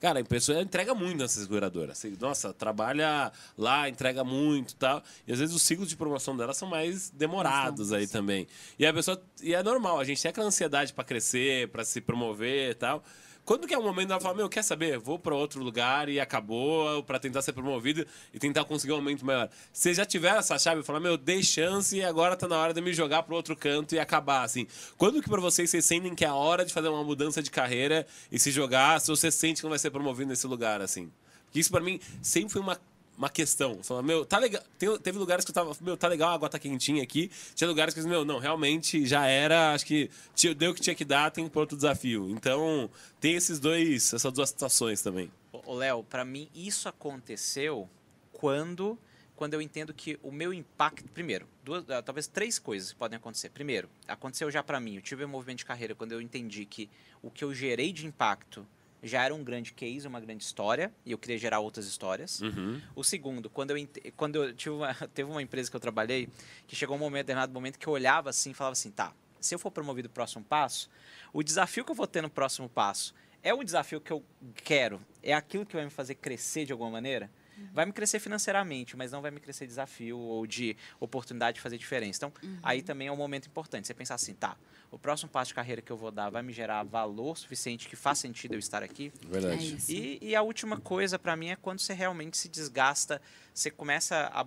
Cara, 0.00 0.18
a 0.18 0.24
pessoa 0.24 0.60
entrega 0.60 0.96
muito 0.96 1.18
nessa 1.18 1.40
seguradora. 1.40 1.92
Nossa, 2.18 2.52
trabalha 2.52 3.30
lá, 3.56 3.88
entrega 3.88 4.24
muito 4.24 4.72
e 4.72 4.74
tal. 4.74 5.00
E 5.24 5.32
às 5.32 5.38
vezes 5.38 5.54
os 5.54 5.62
ciclos 5.62 5.88
de 5.88 5.96
promoção 5.96 6.36
dela 6.36 6.52
são 6.52 6.66
mais 6.66 7.08
demorados 7.10 7.92
aí 7.92 8.08
também. 8.08 8.48
E 8.76 8.84
a 8.84 8.92
pessoa. 8.92 9.22
E 9.40 9.54
é 9.54 9.62
normal, 9.62 10.00
a 10.00 10.04
gente 10.04 10.20
tem 10.20 10.28
aquela 10.28 10.48
ansiedade 10.48 10.92
para 10.92 11.04
crescer, 11.04 11.68
para 11.68 11.84
se 11.84 12.00
promover 12.00 12.72
e 12.72 12.74
tal. 12.74 13.04
Quando 13.44 13.66
que 13.66 13.74
é 13.74 13.78
o 13.78 13.82
momento 13.82 14.08
dela 14.08 14.20
falar, 14.20 14.34
meu, 14.34 14.48
quer 14.48 14.62
saber? 14.62 14.98
Vou 14.98 15.18
para 15.18 15.34
outro 15.34 15.62
lugar 15.62 16.08
e 16.08 16.20
acabou, 16.20 17.02
para 17.02 17.18
tentar 17.18 17.42
ser 17.42 17.52
promovido 17.52 18.06
e 18.32 18.38
tentar 18.38 18.64
conseguir 18.64 18.92
um 18.92 18.96
aumento 18.96 19.26
maior. 19.26 19.50
Você 19.72 19.92
já 19.92 20.04
tiver 20.04 20.36
essa 20.36 20.56
chave 20.58 20.82
falar, 20.84 21.00
meu, 21.00 21.16
dei 21.16 21.42
chance 21.42 21.96
e 21.96 22.04
agora 22.04 22.36
tá 22.36 22.46
na 22.46 22.56
hora 22.56 22.72
de 22.72 22.80
me 22.80 22.92
jogar 22.92 23.24
para 23.24 23.34
outro 23.34 23.56
canto 23.56 23.96
e 23.96 23.98
acabar, 23.98 24.44
assim. 24.44 24.66
Quando 24.96 25.20
que 25.20 25.28
para 25.28 25.40
vocês 25.40 25.68
vocês 25.68 25.84
sentem 25.84 26.14
que 26.14 26.24
é 26.24 26.28
a 26.28 26.34
hora 26.34 26.64
de 26.64 26.72
fazer 26.72 26.88
uma 26.88 27.02
mudança 27.02 27.42
de 27.42 27.50
carreira 27.50 28.06
e 28.30 28.38
se 28.38 28.52
jogar, 28.52 29.00
se 29.00 29.08
você 29.08 29.30
sente 29.30 29.56
que 29.56 29.64
não 29.64 29.70
vai 29.70 29.78
ser 29.78 29.90
promovido 29.90 30.28
nesse 30.30 30.46
lugar, 30.46 30.80
assim? 30.80 31.10
Porque 31.46 31.58
isso 31.58 31.70
para 31.70 31.80
mim 31.80 31.98
sempre 32.22 32.52
foi 32.52 32.62
uma 32.62 32.80
uma 33.22 33.30
questão. 33.30 33.82
Falando, 33.82 34.04
meu, 34.04 34.26
tá 34.26 34.38
legal. 34.38 34.60
Tem, 34.78 34.98
teve 34.98 35.18
lugares 35.18 35.44
que 35.44 35.50
eu 35.50 35.54
tava, 35.54 35.76
meu, 35.80 35.96
tá 35.96 36.08
legal, 36.08 36.30
a 36.30 36.34
água 36.34 36.48
tá 36.48 36.58
quentinha 36.58 37.02
aqui. 37.02 37.30
Tinha 37.54 37.68
lugares 37.68 37.94
que, 37.94 38.00
meu, 38.02 38.24
não, 38.24 38.38
realmente 38.38 39.06
já 39.06 39.26
era, 39.26 39.72
acho 39.72 39.86
que 39.86 40.10
tinha, 40.34 40.54
deu 40.54 40.72
o 40.72 40.74
que 40.74 40.80
tinha 40.80 40.94
que 40.94 41.04
dar, 41.04 41.30
tem 41.30 41.48
outro 41.54 41.76
desafio. 41.76 42.28
Então, 42.30 42.90
tem 43.20 43.34
esses 43.34 43.60
dois, 43.60 44.12
essas 44.12 44.32
duas 44.32 44.48
situações 44.48 45.00
também. 45.00 45.30
Ô, 45.52 45.74
Léo, 45.74 46.02
para 46.02 46.24
mim 46.24 46.48
isso 46.54 46.88
aconteceu 46.88 47.88
quando 48.32 48.98
quando 49.34 49.54
eu 49.54 49.62
entendo 49.62 49.92
que 49.92 50.16
o 50.22 50.30
meu 50.30 50.52
impacto, 50.52 51.08
primeiro, 51.10 51.48
duas, 51.64 51.88
ah, 51.90 52.00
talvez 52.00 52.28
três 52.28 52.60
coisas 52.60 52.92
podem 52.92 53.16
acontecer. 53.16 53.48
Primeiro, 53.48 53.88
aconteceu 54.06 54.48
já 54.52 54.62
para 54.62 54.78
mim, 54.78 54.96
eu 54.96 55.02
tive 55.02 55.24
um 55.24 55.28
movimento 55.28 55.58
de 55.58 55.64
carreira 55.64 55.96
quando 55.96 56.12
eu 56.12 56.20
entendi 56.20 56.64
que 56.64 56.88
o 57.20 57.28
que 57.28 57.42
eu 57.42 57.52
gerei 57.52 57.92
de 57.92 58.06
impacto 58.06 58.64
já 59.02 59.24
era 59.24 59.34
um 59.34 59.42
grande 59.42 59.72
case, 59.72 60.06
uma 60.06 60.20
grande 60.20 60.44
história, 60.44 60.92
e 61.04 61.10
eu 61.10 61.18
queria 61.18 61.36
gerar 61.36 61.58
outras 61.58 61.86
histórias. 61.86 62.40
Uhum. 62.40 62.80
O 62.94 63.02
segundo, 63.02 63.50
quando 63.50 63.76
eu, 63.76 63.88
quando 64.16 64.36
eu 64.36 64.54
tive 64.54 64.76
uma, 64.76 64.94
teve 65.12 65.28
uma 65.28 65.42
empresa 65.42 65.68
que 65.70 65.76
eu 65.76 65.80
trabalhei, 65.80 66.28
que 66.66 66.76
chegou 66.76 66.96
um 66.96 66.98
momento, 66.98 67.26
determinado 67.26 67.52
momento, 67.52 67.78
que 67.78 67.86
eu 67.86 67.92
olhava 67.92 68.30
assim 68.30 68.52
e 68.52 68.54
falava 68.54 68.72
assim, 68.72 68.90
tá, 68.90 69.12
se 69.40 69.54
eu 69.54 69.58
for 69.58 69.70
promovido 69.70 70.08
o 70.08 70.10
próximo 70.10 70.44
passo, 70.44 70.88
o 71.32 71.42
desafio 71.42 71.84
que 71.84 71.90
eu 71.90 71.96
vou 71.96 72.06
ter 72.06 72.22
no 72.22 72.30
próximo 72.30 72.68
passo 72.68 73.12
é 73.42 73.52
o 73.52 73.64
desafio 73.64 74.00
que 74.00 74.12
eu 74.12 74.24
quero, 74.54 75.00
é 75.22 75.34
aquilo 75.34 75.66
que 75.66 75.74
vai 75.74 75.84
me 75.84 75.90
fazer 75.90 76.14
crescer 76.14 76.64
de 76.64 76.72
alguma 76.72 76.90
maneira? 76.90 77.28
Uhum. 77.56 77.68
Vai 77.72 77.86
me 77.86 77.92
crescer 77.92 78.18
financeiramente, 78.18 78.96
mas 78.96 79.12
não 79.12 79.20
vai 79.20 79.30
me 79.30 79.40
crescer 79.40 79.66
desafio 79.66 80.18
ou 80.18 80.46
de 80.46 80.76
oportunidade 80.98 81.56
de 81.56 81.60
fazer 81.60 81.78
diferença. 81.78 82.18
Então, 82.18 82.32
uhum. 82.42 82.58
aí 82.62 82.82
também 82.82 83.08
é 83.08 83.12
um 83.12 83.16
momento 83.16 83.46
importante. 83.46 83.86
Você 83.86 83.94
pensar 83.94 84.14
assim, 84.14 84.34
tá, 84.34 84.56
o 84.90 84.98
próximo 84.98 85.30
passo 85.30 85.48
de 85.48 85.54
carreira 85.54 85.80
que 85.80 85.90
eu 85.90 85.96
vou 85.96 86.10
dar 86.10 86.28
vai 86.30 86.42
me 86.42 86.52
gerar 86.52 86.82
valor 86.82 87.36
suficiente 87.36 87.88
que 87.88 87.96
faz 87.96 88.18
sentido 88.18 88.54
eu 88.54 88.58
estar 88.58 88.82
aqui. 88.82 89.12
Verdade. 89.26 89.76
É 89.88 89.92
e, 89.92 90.18
e, 90.20 90.36
a 90.36 90.42
última 90.42 90.78
coisa 90.78 91.18
para 91.18 91.34
mim 91.34 91.48
é 91.48 91.56
quando 91.56 91.80
você 91.80 91.94
realmente 91.94 92.36
se 92.36 92.48
desgasta, 92.48 93.20
você 93.54 93.70
começa 93.70 94.30
a, 94.32 94.46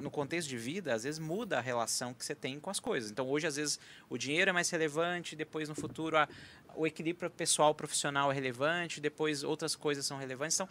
no 0.00 0.10
contexto 0.10 0.48
de 0.48 0.56
vida, 0.56 0.94
às 0.94 1.02
vezes 1.02 1.18
muda 1.18 1.58
a 1.58 1.60
relação 1.60 2.14
que 2.14 2.24
você 2.24 2.34
tem 2.34 2.60
com 2.60 2.70
as 2.70 2.78
coisas. 2.78 3.10
Então 3.10 3.28
hoje 3.28 3.46
às 3.46 3.56
vezes 3.56 3.78
o 4.08 4.16
dinheiro 4.16 4.50
é 4.50 4.52
mais 4.52 4.70
relevante, 4.70 5.34
depois 5.34 5.68
no 5.68 5.74
futuro 5.74 6.16
a, 6.16 6.28
o 6.76 6.86
equilíbrio 6.86 7.30
pessoal 7.30 7.74
profissional 7.74 8.30
é 8.30 8.34
relevante, 8.34 9.00
depois 9.00 9.42
outras 9.42 9.74
coisas 9.74 10.06
são 10.06 10.16
relevantes. 10.16 10.56
Então, 10.56 10.68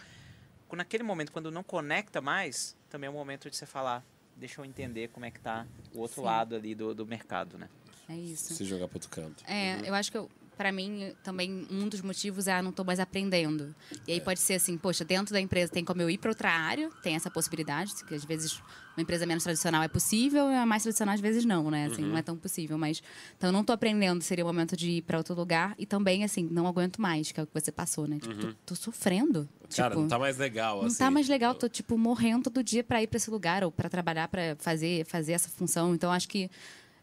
naquele 0.76 1.04
momento 1.04 1.32
quando 1.32 1.52
não 1.52 1.64
conecta 1.64 2.22
mais, 2.22 2.76
também 2.90 3.08
é 3.08 3.10
o 3.10 3.14
momento 3.14 3.50
de 3.50 3.56
você 3.56 3.66
falar, 3.66 4.04
deixa 4.36 4.62
eu 4.62 4.66
entender 4.66 5.10
como 5.10 5.26
é 5.26 5.32
que 5.32 5.40
tá 5.40 5.66
o 5.94 6.00
outro 6.00 6.22
Sim. 6.22 6.26
lado 6.26 6.56
ali 6.56 6.76
do, 6.76 6.94
do 6.94 7.06
mercado, 7.06 7.58
né? 7.58 7.70
É 8.10 8.16
isso. 8.16 8.54
Se 8.54 8.66
jogar 8.66 8.88
para 8.88 8.98
outro 8.98 9.10
canto. 9.10 9.44
É, 9.48 9.78
uhum. 9.78 9.86
eu 9.86 9.94
acho 9.94 10.12
que 10.12 10.18
para 10.62 10.72
mim, 10.72 11.12
também 11.24 11.66
um 11.72 11.90
dos 11.90 12.02
motivos 12.02 12.48
é, 12.48 12.54
ah, 12.54 12.62
não 12.62 12.70
estou 12.70 12.86
mais 12.86 13.00
aprendendo. 13.00 13.74
E 14.08 14.12
aí 14.12 14.20
é. 14.20 14.22
pode 14.22 14.40
ser 14.40 14.54
assim, 14.54 14.78
poxa, 14.78 15.04
dentro 15.04 15.34
da 15.34 15.42
empresa 15.42 15.72
tem 15.72 15.84
como 15.84 16.04
eu 16.04 16.08
ir 16.08 16.20
para 16.20 16.30
outra 16.30 16.52
área, 16.52 16.88
tem 17.02 17.16
essa 17.16 17.32
possibilidade, 17.32 17.96
que 18.06 18.14
às 18.14 18.24
vezes 18.24 18.62
uma 18.96 19.02
empresa 19.02 19.26
menos 19.26 19.44
tradicional 19.44 19.82
é 19.82 19.88
possível, 19.88 20.52
e 20.52 20.56
a 20.56 20.64
mais 20.64 20.84
tradicional 20.84 21.16
às 21.16 21.20
vezes 21.20 21.46
não, 21.46 21.72
né? 21.72 21.88
Assim, 21.88 22.04
uhum. 22.04 22.10
não 22.10 22.18
é 22.18 22.22
tão 22.22 22.38
possível, 22.38 22.78
mas 22.78 23.02
então 23.36 23.50
eu 23.50 23.54
não 23.54 23.62
estou 23.62 23.74
aprendendo, 23.74 24.22
seria 24.22 24.44
o 24.44 24.48
momento 24.48 24.78
de 24.78 24.92
ir 24.92 25.02
para 25.02 25.18
outro 25.18 25.34
lugar 25.34 25.74
e 25.80 25.86
também 25.88 26.24
assim, 26.24 26.48
não 26.52 26.68
aguento 26.68 27.02
mais, 27.02 27.32
que 27.32 27.40
é 27.40 27.44
o 27.44 27.48
que 27.48 27.60
você 27.60 27.72
passou, 27.72 28.08
né? 28.08 28.20
Tipo, 28.20 28.36
uhum. 28.36 28.52
tô, 28.64 28.76
tô, 28.76 28.76
sofrendo. 28.76 29.50
Cara, 29.76 29.90
tipo, 29.90 30.02
não 30.02 30.08
tá 30.08 30.20
mais 30.20 30.38
legal 30.38 30.78
não 30.78 30.86
assim. 30.86 31.00
Não 31.00 31.08
tá 31.08 31.10
mais 31.10 31.28
legal, 31.28 31.56
tô 31.56 31.68
tipo 31.68 31.98
morrendo 31.98 32.44
todo 32.52 32.64
dia 32.64 32.84
para 32.84 33.02
ir 33.02 33.08
para 33.08 33.18
esse 33.18 33.32
lugar 33.32 33.64
ou 33.64 33.72
para 33.72 33.90
trabalhar 33.90 34.28
para 34.28 34.56
fazer 34.60 35.06
fazer 35.08 35.32
essa 35.32 35.50
função. 35.50 35.96
Então 35.96 36.12
acho 36.12 36.28
que 36.28 36.52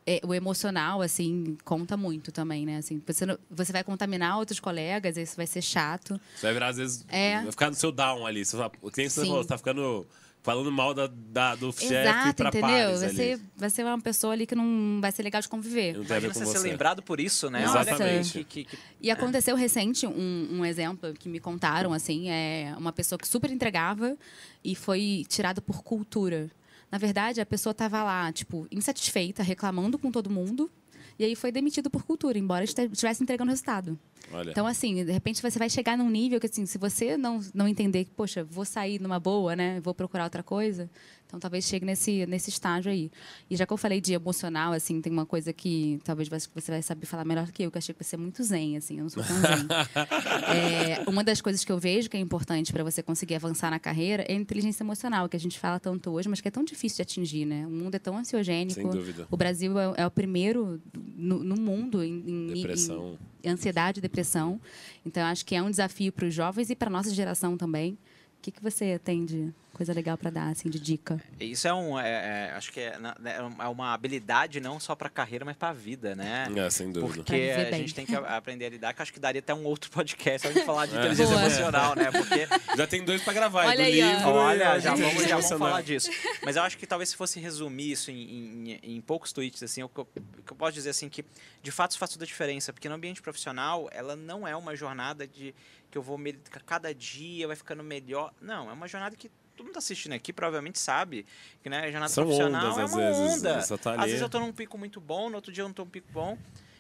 é, 0.09 0.21
o 0.25 0.33
emocional, 0.33 1.03
assim, 1.03 1.59
conta 1.67 1.95
muito 1.95 2.33
também, 2.33 2.65
né? 2.65 2.79
Assim, 2.79 3.03
você, 3.07 3.27
você 3.51 3.73
vai 3.73 3.85
contaminar 3.85 4.39
outros 4.39 4.59
colegas, 4.59 5.19
isso 5.19 5.37
vai 5.37 5.47
ser 5.47 5.61
chato. 5.61 6.19
Você 6.35 6.47
vai 6.47 6.55
virar, 6.55 6.69
às 6.69 6.79
vezes, 6.79 7.05
é. 7.11 7.43
vai 7.43 7.51
ficar 7.51 7.69
no 7.69 7.75
seu 7.75 7.93
down 7.93 8.25
ali. 8.25 8.43
Você 8.43 8.57
vai, 8.57 8.71
quem 8.95 9.07
você 9.07 9.21
falou, 9.27 9.43
você 9.43 9.49
tá 9.49 9.59
ficando 9.59 10.07
falando 10.41 10.73
mal 10.73 10.95
da, 10.95 11.09
da 11.09 11.55
do 11.57 11.71
chefe 11.73 12.33
para 12.33 12.49
entendeu? 12.49 12.99
Vai 12.99 13.09
ser, 13.11 13.41
vai 13.55 13.69
ser 13.69 13.85
uma 13.85 14.01
pessoa 14.01 14.33
ali 14.33 14.47
que 14.47 14.55
não 14.55 14.99
vai 14.99 15.13
ser 15.13 15.23
legal 15.23 15.43
de 15.43 15.49
conviver. 15.49 15.95
Não 15.95 16.05
Imagina 16.05 16.33
você, 16.33 16.47
ser 16.47 16.59
lembrado 16.61 17.03
por 17.03 17.21
isso, 17.21 17.51
né? 17.51 17.65
Exatamente. 17.65 18.45
Que, 18.45 18.45
que, 18.45 18.65
que... 18.65 18.79
E 19.03 19.11
aconteceu 19.11 19.55
recente 19.57 20.07
um, 20.07 20.49
um 20.53 20.65
exemplo 20.65 21.13
que 21.13 21.29
me 21.29 21.39
contaram, 21.39 21.93
assim, 21.93 22.31
é 22.31 22.73
uma 22.79 22.93
pessoa 22.95 23.19
que 23.19 23.29
super 23.29 23.51
entregava 23.51 24.17
e 24.65 24.75
foi 24.75 25.27
tirada 25.29 25.61
por 25.61 25.83
cultura. 25.83 26.51
Na 26.91 26.99
verdade, 26.99 27.41
a 27.41 27.47
pessoa 27.47 27.73
estava 27.73 28.03
lá, 28.03 28.33
tipo, 28.33 28.67
insatisfeita, 28.71 29.43
reclamando 29.43 29.99
com 29.99 30.11
todo 30.11 30.31
mundo. 30.31 30.71
E 31.19 31.25
aí 31.25 31.35
foi 31.35 31.51
demitido 31.51 31.91
por 31.91 32.05
cultura, 32.05 32.39
embora 32.39 32.65
estivesse 32.65 33.23
entregando 33.23 33.51
resultado. 33.51 33.99
Olha. 34.33 34.51
Então, 34.51 34.67
assim, 34.67 35.05
de 35.05 35.11
repente 35.11 35.43
você 35.43 35.59
vai 35.59 35.69
chegar 35.69 35.99
num 35.99 36.09
nível 36.09 36.39
que, 36.39 36.47
assim, 36.47 36.65
se 36.65 36.79
você 36.79 37.17
não, 37.17 37.41
não 37.53 37.67
entender 37.67 38.05
que, 38.05 38.13
poxa, 38.13 38.45
vou 38.45 38.65
sair 38.65 39.01
numa 39.01 39.19
boa, 39.19 39.57
né? 39.57 39.81
Vou 39.81 39.93
procurar 39.93 40.25
outra 40.25 40.45
coisa, 40.45 40.89
então, 41.29 41.39
talvez 41.39 41.67
chegue 41.67 41.85
nesse, 41.85 42.25
nesse 42.25 42.49
estágio 42.49 42.91
aí. 42.91 43.11
E 43.51 43.57
já 43.57 43.67
que 43.67 43.73
eu 43.73 43.77
falei 43.77 44.01
de 44.01 44.15
emocional, 44.15 44.73
assim, 44.73 44.99
tem 45.03 45.13
uma 45.13 45.27
coisa 45.27 45.53
que 45.53 46.01
talvez 46.03 46.27
você 46.27 46.71
vai 46.71 46.81
saber 46.81 47.05
falar 47.05 47.23
melhor 47.23 47.53
que 47.53 47.65
eu, 47.65 47.71
que 47.71 47.77
eu 47.77 47.79
achei 47.79 47.95
que 47.95 48.03
você 48.03 48.17
é 48.17 48.19
muito 48.19 48.43
zen, 48.43 48.79
assim, 48.79 48.97
eu 48.97 49.03
não 49.03 49.11
sou 49.11 49.23
tão 49.23 49.37
zen. 49.37 49.69
é, 51.05 51.05
uma 51.07 51.23
das 51.23 51.43
coisas 51.43 51.63
que 51.63 51.71
eu 51.71 51.79
vejo 51.79 52.09
que 52.09 52.17
é 52.17 52.21
importante 52.21 52.73
para 52.73 52.83
você 52.83 53.03
conseguir 53.03 53.35
avançar 53.35 53.71
na 53.71 53.79
carreira 53.79 54.25
é 54.27 54.33
a 54.33 54.37
inteligência 54.37 54.83
emocional, 54.83 55.29
que 55.29 55.37
a 55.37 55.41
gente 55.41 55.59
fala 55.59 55.79
tanto 55.79 56.11
hoje, 56.11 56.31
mas 56.31 56.41
que 56.41 56.49
é 56.49 56.51
tão 56.51 56.65
difícil 56.65 56.97
de 56.97 57.03
atingir, 57.03 57.45
né? 57.45 57.67
O 57.67 57.71
mundo 57.71 57.95
é 57.95 57.99
tão 57.99 58.17
ansiogênico. 58.17 58.81
Sem 58.81 58.89
dúvida. 58.89 59.29
O 59.31 59.37
Brasil 59.37 59.79
é, 59.79 59.93
é 59.99 60.07
o 60.07 60.11
primeiro 60.11 60.81
no, 61.15 61.45
no 61.45 61.57
mundo 61.57 62.03
em, 62.03 62.25
em, 62.27 62.55
depressão. 62.55 63.19
em 63.45 63.51
ansiedade 63.51 63.99
e 63.99 64.01
depressão. 64.01 64.59
Então, 65.05 65.23
acho 65.25 65.45
que 65.45 65.55
é 65.55 65.63
um 65.63 65.69
desafio 65.69 66.11
para 66.11 66.25
os 66.25 66.33
jovens 66.33 66.71
e 66.71 66.75
para 66.75 66.89
nossa 66.89 67.11
geração 67.11 67.55
também. 67.55 67.99
O 68.39 68.41
que, 68.41 68.53
que 68.53 68.63
você 68.63 68.99
tem 69.01 69.25
de 69.25 69.53
coisa 69.73 69.93
legal 69.93 70.17
para 70.17 70.31
dar, 70.31 70.49
assim, 70.49 70.69
de 70.69 70.81
dica? 70.81 71.21
Isso 71.39 71.67
é 71.69 71.75
um, 71.75 71.99
é, 71.99 72.09
é, 72.51 72.53
acho 72.57 72.73
que 72.73 72.81
é, 72.81 72.99
né, 72.99 73.15
é, 73.25 73.69
uma 73.69 73.93
habilidade 73.93 74.61
não 74.61 74.81
só 74.81 74.95
para 74.95 75.09
carreira, 75.09 75.45
mas 75.45 75.57
para 75.57 75.69
a 75.69 75.73
vida, 75.73 76.17
né? 76.17 76.47
É, 76.57 76.71
sem 76.71 76.91
dúvida. 76.91 77.23
Porque 77.23 77.35
a 77.35 77.77
gente 77.77 77.95
tem 77.95 78.07
que 78.07 78.15
aprender 78.15 78.67
a 78.67 78.71
lidar, 78.71 78.95
que 78.95 79.03
acho 79.03 79.13
que 79.13 79.21
daria 79.21 79.41
até 79.41 79.53
um 79.55 79.65
outro 79.65 79.91
podcast 79.95 80.47
a 80.47 80.53
gente 80.53 80.65
falar 80.65 80.87
de 80.87 80.97
é. 80.97 80.99
inteligência 80.99 81.35
Boa. 81.35 81.47
emocional, 81.47 81.97
né? 81.97 82.11
Porque 82.11 82.49
já 82.77 82.87
tem 82.87 83.05
dois 83.05 83.23
para 83.23 83.33
gravar, 83.33 83.67
Olha 83.67 83.77
do 83.77 83.83
aí, 83.83 84.01
livro. 84.01 84.29
Olha, 84.31 84.79
já 84.81 84.95
vamos, 84.95 85.23
já 85.23 85.37
vamos 85.37 85.59
falar 85.59 85.83
disso. 85.83 86.11
Mas 86.45 86.57
eu 86.57 86.63
acho 86.63 86.79
que 86.79 86.87
talvez 86.87 87.11
se 87.11 87.17
fosse 87.17 87.39
resumir 87.39 87.93
isso 87.93 88.11
em, 88.11 88.73
em, 88.73 88.81
em 88.83 89.01
poucos 89.01 89.33
tweets, 89.33 89.63
assim, 89.63 89.83
o 89.83 89.89
que, 89.89 89.99
eu, 89.99 90.09
eu 90.17 90.57
posso 90.57 90.73
dizer 90.73 90.91
assim 90.91 91.09
que 91.09 91.25
de 91.63 91.71
fato 91.71 91.91
isso 91.91 91.99
faz 91.99 92.13
toda 92.13 92.25
a 92.25 92.27
diferença, 92.27 92.73
porque 92.73 92.89
no 92.89 92.95
ambiente 92.95 93.21
profissional 93.21 93.89
ela 93.93 94.17
não 94.17 94.47
é 94.47 94.57
uma 94.57 94.75
jornada 94.75 95.27
de 95.27 95.55
que 95.91 95.97
eu 95.97 96.03
vou 96.03 96.19
cada 96.67 96.95
dia 96.95 97.47
vai 97.47 97.57
ficando 97.57 97.83
melhor. 97.83 98.33
Não, 98.41 98.71
é 98.71 98.73
uma 98.73 98.89
jornada 98.89 99.17
que 99.17 99.31
todo 99.57 99.65
mundo 99.67 99.75
tá 99.75 99.81
assistindo 99.81 100.13
aqui 100.13 100.33
provavelmente 100.33 100.79
sabe 100.79 101.27
que 101.63 101.69
né, 101.69 101.81
a 101.81 101.91
jornada 101.91 102.13
São 102.13 102.25
profissional 102.25 102.73
ondas, 102.73 102.79
é 102.79 102.85
uma 102.85 103.13
vezes, 103.13 103.37
onda. 103.37 103.79
Tá 103.79 103.95
às 103.95 104.05
vezes 104.05 104.21
eu 104.21 104.27
estou 104.27 104.41
num 104.41 104.53
pico 104.53 104.79
muito 104.79 105.01
bom, 105.01 105.29
no 105.29 105.37
outro 105.37 105.53
dia 105.53 105.63
eu 105.63 105.67
não 105.67 105.73
estou 105.73 105.85
num 105.85 105.91
pico 105.91 106.09
bom. 106.13 106.39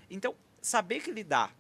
Então, 0.09 0.35
saber 0.63 1.01
que 1.01 1.11
lidar 1.11 1.53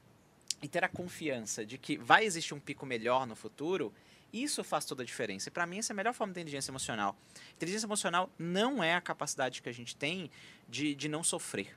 e 0.62 0.68
ter 0.68 0.84
a 0.84 0.88
confiança 0.88 1.66
de 1.66 1.76
que 1.76 1.96
vai 1.96 2.24
existir 2.24 2.54
um 2.54 2.60
pico 2.60 2.86
melhor 2.86 3.26
no 3.26 3.34
futuro, 3.34 3.92
isso 4.32 4.62
faz 4.62 4.84
toda 4.84 5.02
a 5.02 5.06
diferença. 5.06 5.48
E 5.48 5.52
para 5.52 5.66
mim, 5.66 5.78
essa 5.78 5.92
é 5.92 5.94
a 5.94 5.96
melhor 5.96 6.14
forma 6.14 6.32
de 6.32 6.40
inteligência 6.40 6.70
emocional. 6.70 7.16
Inteligência 7.56 7.86
emocional 7.86 8.30
não 8.38 8.82
é 8.82 8.94
a 8.94 9.00
capacidade 9.00 9.60
que 9.62 9.68
a 9.68 9.72
gente 9.72 9.96
tem 9.96 10.30
de, 10.68 10.94
de 10.94 11.08
não 11.08 11.24
sofrer. 11.24 11.76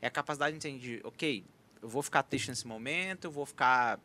É 0.00 0.06
a 0.06 0.10
capacidade 0.10 0.56
de 0.56 0.68
entender, 0.68 1.00
ok, 1.04 1.44
eu 1.82 1.88
vou 1.88 2.02
ficar 2.02 2.22
triste 2.22 2.48
nesse 2.48 2.66
momento, 2.66 3.24
eu 3.24 3.30
vou 3.30 3.46
ficar 3.46 3.98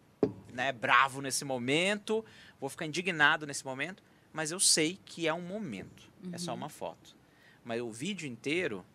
né, 0.53 0.71
bravo 0.71 1.21
nesse 1.21 1.43
momento, 1.45 2.23
vou 2.59 2.69
ficar 2.69 2.85
indignado 2.85 3.45
nesse 3.45 3.65
momento, 3.65 4.03
mas 4.33 4.51
eu 4.51 4.59
sei 4.59 4.99
que 5.05 5.27
é 5.27 5.33
um 5.33 5.41
momento, 5.41 6.09
uhum. 6.23 6.31
é 6.33 6.37
só 6.37 6.51
uhum. 6.51 6.57
uma 6.57 6.69
foto. 6.69 7.15
Mas 7.63 7.81
o 7.81 7.91
vídeo 7.91 8.27
inteiro, 8.27 8.85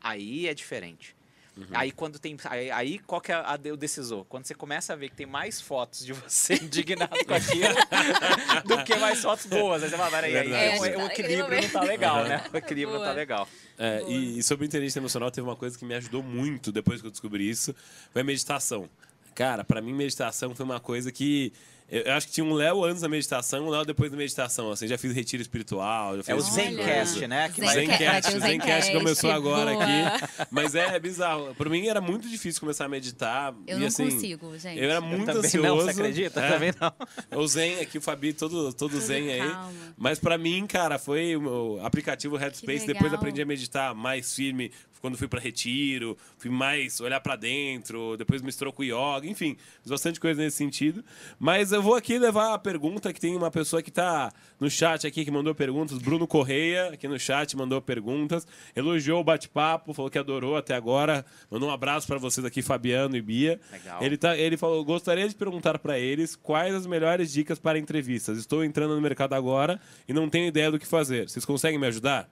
aí 0.00 0.46
é 0.46 0.54
diferente. 0.54 1.16
Uhum. 1.56 1.66
Aí 1.72 1.92
quando 1.92 2.18
tem. 2.18 2.36
Aí, 2.44 2.70
aí 2.70 2.98
qual 2.98 3.20
que 3.20 3.30
é 3.30 3.34
a, 3.36 3.58
o 3.72 3.76
decisor? 3.76 4.24
Quando 4.24 4.44
você 4.44 4.54
começa 4.54 4.92
a 4.92 4.96
ver 4.96 5.08
que 5.08 5.14
tem 5.14 5.26
mais 5.26 5.60
fotos 5.60 6.04
de 6.04 6.12
você 6.12 6.54
indignado 6.60 7.24
com 7.24 7.34
aquilo 7.34 7.74
do 8.66 8.84
que 8.84 8.96
mais 8.96 9.20
fotos 9.20 9.46
boas. 9.46 9.82
Aí 9.82 9.88
você 9.88 9.96
fala, 9.96 10.10
peraí, 10.10 10.36
aí, 10.36 10.52
é, 10.52 10.96
o, 10.96 11.02
o, 11.02 11.06
equilíbrio 11.06 11.62
não 11.62 11.68
tá 11.68 11.82
legal, 11.82 12.22
uhum. 12.22 12.28
né? 12.28 12.44
O 12.52 12.56
equilíbrio 12.56 12.96
Boa. 12.96 12.98
não 12.98 13.06
tá 13.06 13.12
legal. 13.12 13.48
É, 13.78 14.02
e, 14.08 14.38
e, 14.38 14.42
sobre 14.42 14.66
inteligência 14.66 14.98
emocional, 14.98 15.30
teve 15.30 15.46
uma 15.46 15.56
coisa 15.56 15.78
que 15.78 15.84
me 15.84 15.94
ajudou 15.94 16.22
muito 16.22 16.72
depois 16.72 17.00
que 17.00 17.06
eu 17.06 17.10
descobri 17.10 17.48
isso, 17.48 17.74
foi 18.12 18.22
a 18.22 18.24
meditação. 18.24 18.90
Cara, 19.34 19.64
para 19.64 19.80
mim 19.80 19.92
meditação 19.92 20.54
foi 20.54 20.64
uma 20.64 20.80
coisa 20.80 21.10
que 21.10 21.52
eu 21.90 22.12
acho 22.14 22.26
que 22.26 22.32
tinha 22.32 22.44
um 22.44 22.54
Léo 22.54 22.82
antes 22.82 23.02
da 23.02 23.08
meditação, 23.08 23.66
um 23.66 23.68
Léo 23.68 23.84
depois 23.84 24.10
da 24.10 24.16
meditação. 24.16 24.70
Assim, 24.70 24.88
já 24.88 24.96
fiz 24.96 25.14
retiro 25.14 25.42
espiritual. 25.42 26.16
Já 26.16 26.22
fiz 26.22 26.28
é 26.30 26.34
o 26.34 26.40
Zencast, 26.40 27.26
né? 27.26 27.48
Que 27.50 27.66
Zencast, 27.66 28.36
o 28.36 28.40
Zencast 28.40 28.92
começou 28.92 29.30
agora 29.30 29.72
aqui. 29.72 30.46
Mas 30.50 30.74
é, 30.74 30.96
é 30.96 30.98
bizarro. 30.98 31.54
Para 31.54 31.68
mim 31.68 31.86
era 31.86 32.00
muito 32.00 32.26
difícil 32.28 32.58
começar 32.58 32.86
a 32.86 32.88
meditar. 32.88 33.54
Eu 33.66 33.76
e, 33.76 33.80
não 33.80 33.86
assim, 33.86 34.10
consigo, 34.10 34.58
gente. 34.58 34.82
Eu 34.82 34.90
era 34.90 35.00
muito 35.00 35.30
eu 35.30 35.38
ansioso. 35.38 35.68
Não, 35.68 35.76
você 35.76 35.90
acredita? 35.90 36.40
É. 36.40 36.52
Também 36.52 36.72
não. 36.80 37.40
O 37.40 37.46
Zen 37.46 37.78
aqui, 37.80 37.98
o 37.98 38.00
Fabi, 38.00 38.32
todo, 38.32 38.72
todo 38.72 38.98
Zen 38.98 39.30
aí. 39.30 39.50
Calma. 39.50 39.72
Mas 39.96 40.18
para 40.18 40.38
mim, 40.38 40.66
cara, 40.66 40.98
foi 40.98 41.36
o 41.36 41.78
aplicativo 41.82 42.36
Headspace. 42.36 42.86
Depois 42.86 43.12
aprendi 43.12 43.42
a 43.42 43.46
meditar 43.46 43.94
mais 43.94 44.34
firme, 44.34 44.72
quando 45.04 45.18
fui 45.18 45.28
para 45.28 45.38
retiro, 45.38 46.16
fui 46.38 46.50
mais 46.50 46.98
olhar 46.98 47.20
para 47.20 47.36
dentro, 47.36 48.16
depois 48.16 48.40
misturou 48.40 48.72
com 48.72 48.82
yoga, 48.82 49.26
enfim, 49.26 49.54
fiz 49.82 49.90
bastante 49.90 50.18
coisa 50.18 50.40
nesse 50.40 50.56
sentido. 50.56 51.04
Mas 51.38 51.72
eu 51.72 51.82
vou 51.82 51.94
aqui 51.94 52.18
levar 52.18 52.54
a 52.54 52.58
pergunta 52.58 53.12
que 53.12 53.20
tem 53.20 53.36
uma 53.36 53.50
pessoa 53.50 53.82
que 53.82 53.90
está 53.90 54.32
no 54.58 54.70
chat 54.70 55.06
aqui 55.06 55.22
que 55.22 55.30
mandou 55.30 55.54
perguntas, 55.54 55.98
Bruno 55.98 56.26
Correia, 56.26 56.88
aqui 56.94 57.06
no 57.06 57.18
chat 57.18 57.54
mandou 57.54 57.82
perguntas, 57.82 58.46
elogiou 58.74 59.20
o 59.20 59.24
bate-papo, 59.24 59.92
falou 59.92 60.10
que 60.10 60.18
adorou 60.18 60.56
até 60.56 60.74
agora, 60.74 61.22
mandou 61.50 61.68
um 61.68 61.72
abraço 61.72 62.06
para 62.06 62.16
vocês 62.16 62.42
aqui, 62.42 62.62
Fabiano 62.62 63.14
e 63.14 63.20
Bia. 63.20 63.60
Legal. 63.70 64.02
Ele 64.02 64.16
tá, 64.16 64.38
ele 64.38 64.56
falou, 64.56 64.82
gostaria 64.86 65.28
de 65.28 65.34
perguntar 65.34 65.78
para 65.80 65.98
eles 65.98 66.34
quais 66.34 66.74
as 66.74 66.86
melhores 66.86 67.30
dicas 67.30 67.58
para 67.58 67.78
entrevistas. 67.78 68.38
Estou 68.38 68.64
entrando 68.64 68.94
no 68.94 69.02
mercado 69.02 69.34
agora 69.34 69.78
e 70.08 70.14
não 70.14 70.30
tenho 70.30 70.46
ideia 70.46 70.70
do 70.70 70.78
que 70.78 70.86
fazer. 70.86 71.28
Vocês 71.28 71.44
conseguem 71.44 71.78
me 71.78 71.88
ajudar? 71.88 72.26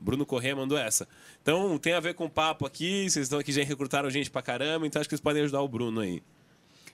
Bruno 0.00 0.24
Corrêa 0.24 0.54
mandou 0.54 0.78
essa. 0.78 1.08
Então, 1.42 1.78
tem 1.78 1.92
a 1.92 2.00
ver 2.00 2.14
com 2.14 2.26
o 2.26 2.30
papo 2.30 2.66
aqui. 2.66 3.08
Vocês 3.10 3.24
estão 3.24 3.38
aqui, 3.38 3.52
já 3.52 3.62
recrutaram 3.62 4.08
gente 4.10 4.30
pra 4.30 4.42
caramba, 4.42 4.86
então 4.86 5.00
acho 5.00 5.08
que 5.08 5.14
vocês 5.14 5.20
podem 5.20 5.42
ajudar 5.42 5.60
o 5.60 5.68
Bruno 5.68 6.00
aí. 6.00 6.22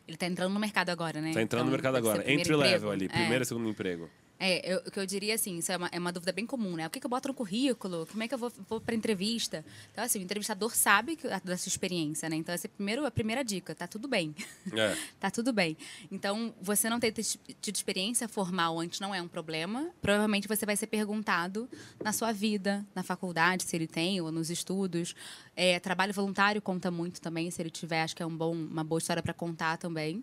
Ele 0.06 0.16
tá 0.16 0.26
entrando 0.26 0.52
no 0.52 0.60
mercado 0.60 0.90
agora, 0.90 1.20
né? 1.20 1.32
Tá 1.32 1.40
entrando 1.40 1.62
então, 1.62 1.66
no 1.66 1.72
mercado 1.72 1.96
agora. 1.96 2.30
Entry 2.30 2.54
level 2.54 2.90
ali, 2.90 3.08
primeiro 3.08 3.38
é. 3.38 3.42
e 3.42 3.46
segundo 3.46 3.68
emprego. 3.68 4.10
É, 4.38 4.82
o 4.84 4.90
que 4.90 4.98
eu 4.98 5.06
diria 5.06 5.34
assim, 5.34 5.58
isso 5.58 5.70
é 5.70 5.76
uma, 5.76 5.88
é 5.92 5.98
uma 5.98 6.12
dúvida 6.12 6.32
bem 6.32 6.44
comum, 6.44 6.76
né? 6.76 6.86
O 6.86 6.90
que, 6.90 6.98
que 6.98 7.06
eu 7.06 7.10
boto 7.10 7.28
no 7.28 7.34
currículo? 7.34 8.06
Como 8.10 8.22
é 8.22 8.28
que 8.28 8.34
eu 8.34 8.38
vou, 8.38 8.52
vou 8.68 8.80
para 8.80 8.94
entrevista? 8.94 9.64
Então, 9.92 10.04
assim, 10.04 10.18
o 10.18 10.22
entrevistador 10.22 10.74
sabe 10.74 11.16
que, 11.16 11.28
da 11.28 11.56
sua 11.56 11.68
experiência, 11.68 12.28
né? 12.28 12.36
Então, 12.36 12.54
essa 12.54 12.66
é 12.66 12.70
primeiro, 12.70 13.06
a 13.06 13.10
primeira 13.10 13.44
dica, 13.44 13.74
tá 13.74 13.86
tudo 13.86 14.08
bem. 14.08 14.34
É. 14.72 14.96
tá 15.20 15.30
tudo 15.30 15.52
bem. 15.52 15.76
Então, 16.10 16.54
você 16.60 16.90
não 16.90 16.98
ter 16.98 17.12
tido 17.12 17.74
experiência 17.74 18.28
formal 18.28 18.78
antes 18.80 19.00
não 19.00 19.14
é 19.14 19.22
um 19.22 19.28
problema. 19.28 19.90
Provavelmente 20.02 20.48
você 20.48 20.66
vai 20.66 20.76
ser 20.76 20.88
perguntado 20.88 21.68
na 22.02 22.12
sua 22.12 22.32
vida, 22.32 22.84
na 22.94 23.02
faculdade, 23.02 23.62
se 23.62 23.76
ele 23.76 23.86
tem, 23.86 24.20
ou 24.20 24.32
nos 24.32 24.50
estudos. 24.50 25.14
É, 25.56 25.78
trabalho 25.78 26.12
voluntário 26.12 26.60
conta 26.60 26.90
muito 26.90 27.20
também, 27.20 27.50
se 27.50 27.62
ele 27.62 27.70
tiver, 27.70 28.02
acho 28.02 28.16
que 28.16 28.22
é 28.22 28.26
um 28.26 28.36
bom, 28.36 28.52
uma 28.52 28.82
boa 28.82 28.98
história 28.98 29.22
para 29.22 29.32
contar 29.32 29.76
também. 29.76 30.22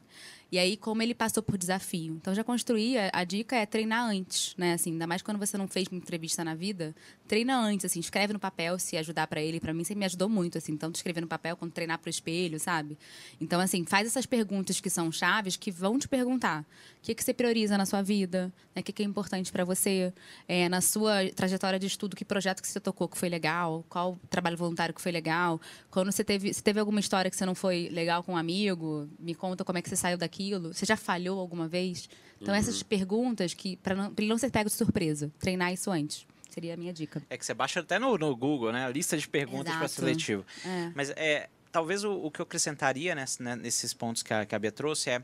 E 0.52 0.60
aí, 0.60 0.76
como 0.76 1.02
ele 1.02 1.16
passou 1.16 1.42
por 1.42 1.58
desafio. 1.58 2.14
Então, 2.16 2.36
já 2.36 2.44
construí, 2.44 2.98
a, 2.98 3.10
a, 3.14 3.24
dica 3.24 3.56
é 3.56 3.66
treinar 3.66 4.10
antes, 4.10 4.54
né? 4.58 4.74
Assim, 4.74 4.92
ainda 4.92 5.08
mais 5.08 5.22
quando 5.22 5.38
você 5.38 5.58
não 5.58 5.66
fez 5.66 5.88
uma 5.88 5.98
entrevista 5.98 6.44
na 6.44 6.54
vida, 6.54 6.94
treina 7.26 7.58
antes, 7.58 7.86
assim, 7.86 8.02
escreve 8.02 8.34
no 8.34 8.40
papel 8.40 8.78
se 8.78 8.98
ajudar 8.98 9.28
para 9.28 9.42
ele. 9.42 9.62
Para 9.62 9.74
mim, 9.74 9.86
sempre 9.86 10.00
me 10.00 10.06
ajudou 10.06 10.28
muito, 10.28 10.58
assim, 10.58 10.76
tanto 10.76 10.96
escrever 10.96 11.22
no 11.22 11.28
papel 11.28 11.56
quanto 11.56 11.72
treinar 11.72 12.00
pro 12.00 12.10
espelho, 12.10 12.60
sabe? 12.60 12.98
Então, 13.40 13.62
assim, 13.62 13.86
faz 13.86 14.06
essas 14.06 14.26
perguntas 14.26 14.82
que 14.82 14.90
são 14.90 15.10
chaves 15.10 15.56
que 15.56 15.72
vão 15.72 15.98
te 15.98 16.10
perguntar. 16.10 16.66
O 17.02 17.04
que, 17.04 17.16
que 17.16 17.24
você 17.24 17.34
prioriza 17.34 17.80
na 17.80 17.86
sua 17.88 18.04
vida? 18.04 18.54
Né? 18.76 18.82
O 18.82 18.84
que, 18.84 18.94
que 18.94 19.02
é 19.02 19.06
importante 19.06 19.52
para 19.52 19.66
você? 19.66 20.14
É, 20.48 20.70
na 20.70 20.82
sua 20.82 21.28
trajetória 21.36 21.80
de 21.80 21.88
estudo, 21.88 22.16
que 22.16 22.24
projeto 22.24 22.62
que 22.62 22.68
você 22.68 22.80
tocou 22.80 23.08
que 23.08 23.18
foi 23.18 23.28
legal? 23.28 23.84
Qual 23.90 24.20
trabalho 24.30 24.56
voluntário 24.56 24.94
que 24.94 25.02
foi 25.02 25.12
legal? 25.12 25.60
Quando 25.90 26.12
você 26.12 26.24
teve, 26.24 26.54
você 26.54 26.62
teve 26.62 26.80
alguma 26.80 27.00
história 27.00 27.32
que 27.32 27.36
você 27.36 27.44
não 27.44 27.56
foi 27.56 27.90
legal 27.92 28.24
com 28.24 28.34
um 28.34 28.38
amigo, 28.38 29.10
me 29.20 29.34
conta 29.34 29.66
como 29.66 29.80
é 29.80 29.82
que 29.82 29.90
você 29.90 29.96
saiu 29.96 30.16
daquilo. 30.16 30.76
Você 30.76 30.86
já 30.86 30.96
falhou 30.96 31.40
alguma 31.40 31.68
vez? 31.68 32.08
Então, 32.40 32.54
uhum. 32.54 32.60
essas 32.60 32.84
perguntas 32.84 33.56
que, 33.56 33.78
para 33.78 33.96
não, 33.96 34.14
ele 34.16 34.28
não 34.28 34.38
ser 34.38 34.52
pego 34.52 34.70
de 34.70 34.76
surpresa, 34.76 35.32
treinar 35.40 35.74
isso 35.74 35.90
antes. 35.90 36.28
Seria 36.52 36.76
a 36.76 36.78
minha 36.78 36.94
dica. 36.94 37.24
É 37.32 37.38
que 37.38 37.44
você 37.44 37.54
baixa 37.56 37.80
até 37.80 37.98
no, 37.98 38.16
no 38.16 38.36
Google, 38.36 38.72
né? 38.72 38.86
A 38.86 38.90
lista 38.90 39.18
de 39.18 39.28
perguntas 39.28 39.76
para 39.76 39.88
seletivo. 39.88 40.46
É. 40.64 40.92
Mas 40.94 41.10
é, 41.16 41.50
talvez 41.72 42.04
o, 42.04 42.12
o, 42.12 42.30
que 42.30 42.42
eu 42.42 42.44
acrescentaria 42.44 43.16
nessa, 43.16 43.42
né, 43.42 43.56
nesses 43.56 43.92
pontos 43.92 44.22
que 44.22 44.34
a, 44.34 44.46
que 44.46 44.54
a 44.54 44.60
Bia 44.60 44.72
trouxe 44.72 45.10
é 45.10 45.24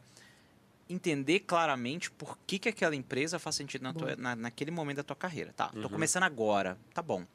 entender 0.89 1.41
claramente 1.41 2.09
por 2.11 2.37
que, 2.45 2.59
que 2.59 2.69
aquela 2.69 2.95
empresa 2.95 3.37
faz 3.39 3.55
sentido 3.55 3.83
na 3.83 3.93
tua, 3.93 4.15
na, 4.15 4.35
naquele 4.35 4.71
momento 4.71 4.97
da 4.97 5.03
tua 5.03 5.15
carreira. 5.15 5.53
Tá, 5.53 5.71
uhum. 5.73 5.81
tô 5.81 5.89
começando 5.89 6.23
agora, 6.23 6.77
tá 6.93 7.01
bom. 7.01 7.25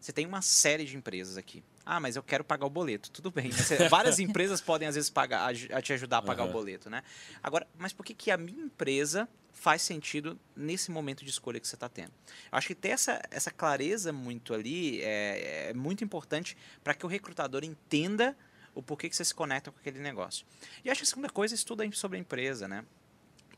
Você 0.00 0.12
tem 0.12 0.24
uma 0.24 0.40
série 0.40 0.84
de 0.84 0.96
empresas 0.96 1.36
aqui. 1.36 1.62
Ah, 1.84 2.00
mas 2.00 2.16
eu 2.16 2.22
quero 2.22 2.42
pagar 2.42 2.64
o 2.64 2.70
boleto. 2.70 3.10
Tudo 3.10 3.30
bem. 3.30 3.50
Você, 3.50 3.88
várias 3.90 4.18
empresas 4.18 4.60
podem, 4.60 4.88
às 4.88 4.94
vezes, 4.94 5.10
pagar, 5.10 5.40
a, 5.40 5.76
a 5.76 5.82
te 5.82 5.92
ajudar 5.92 6.18
a 6.18 6.22
pagar 6.22 6.44
uhum. 6.44 6.50
o 6.50 6.52
boleto, 6.52 6.88
né? 6.88 7.02
Agora, 7.42 7.66
mas 7.76 7.92
por 7.92 8.04
que, 8.04 8.14
que 8.14 8.30
a 8.30 8.36
minha 8.38 8.64
empresa 8.64 9.28
faz 9.52 9.82
sentido 9.82 10.38
nesse 10.56 10.90
momento 10.90 11.22
de 11.22 11.30
escolha 11.30 11.60
que 11.60 11.68
você 11.68 11.76
está 11.76 11.88
tendo? 11.88 12.12
Eu 12.50 12.56
acho 12.56 12.66
que 12.66 12.74
ter 12.74 12.90
essa, 12.90 13.20
essa 13.30 13.50
clareza 13.50 14.10
muito 14.10 14.54
ali 14.54 15.02
é, 15.02 15.68
é 15.68 15.74
muito 15.74 16.02
importante 16.02 16.56
para 16.82 16.94
que 16.94 17.04
o 17.04 17.08
recrutador 17.08 17.62
entenda 17.62 18.34
o 18.74 18.82
porquê 18.82 19.08
que 19.08 19.16
você 19.16 19.24
se 19.24 19.34
conecta 19.34 19.70
com 19.70 19.78
aquele 19.78 19.98
negócio. 19.98 20.46
E 20.84 20.90
acho 20.90 21.00
que 21.00 21.04
a 21.04 21.08
segunda 21.08 21.28
coisa 21.28 21.54
é 21.54 21.56
estuda 21.56 21.84
sobre 21.92 22.16
a 22.16 22.20
empresa, 22.20 22.66
né? 22.66 22.84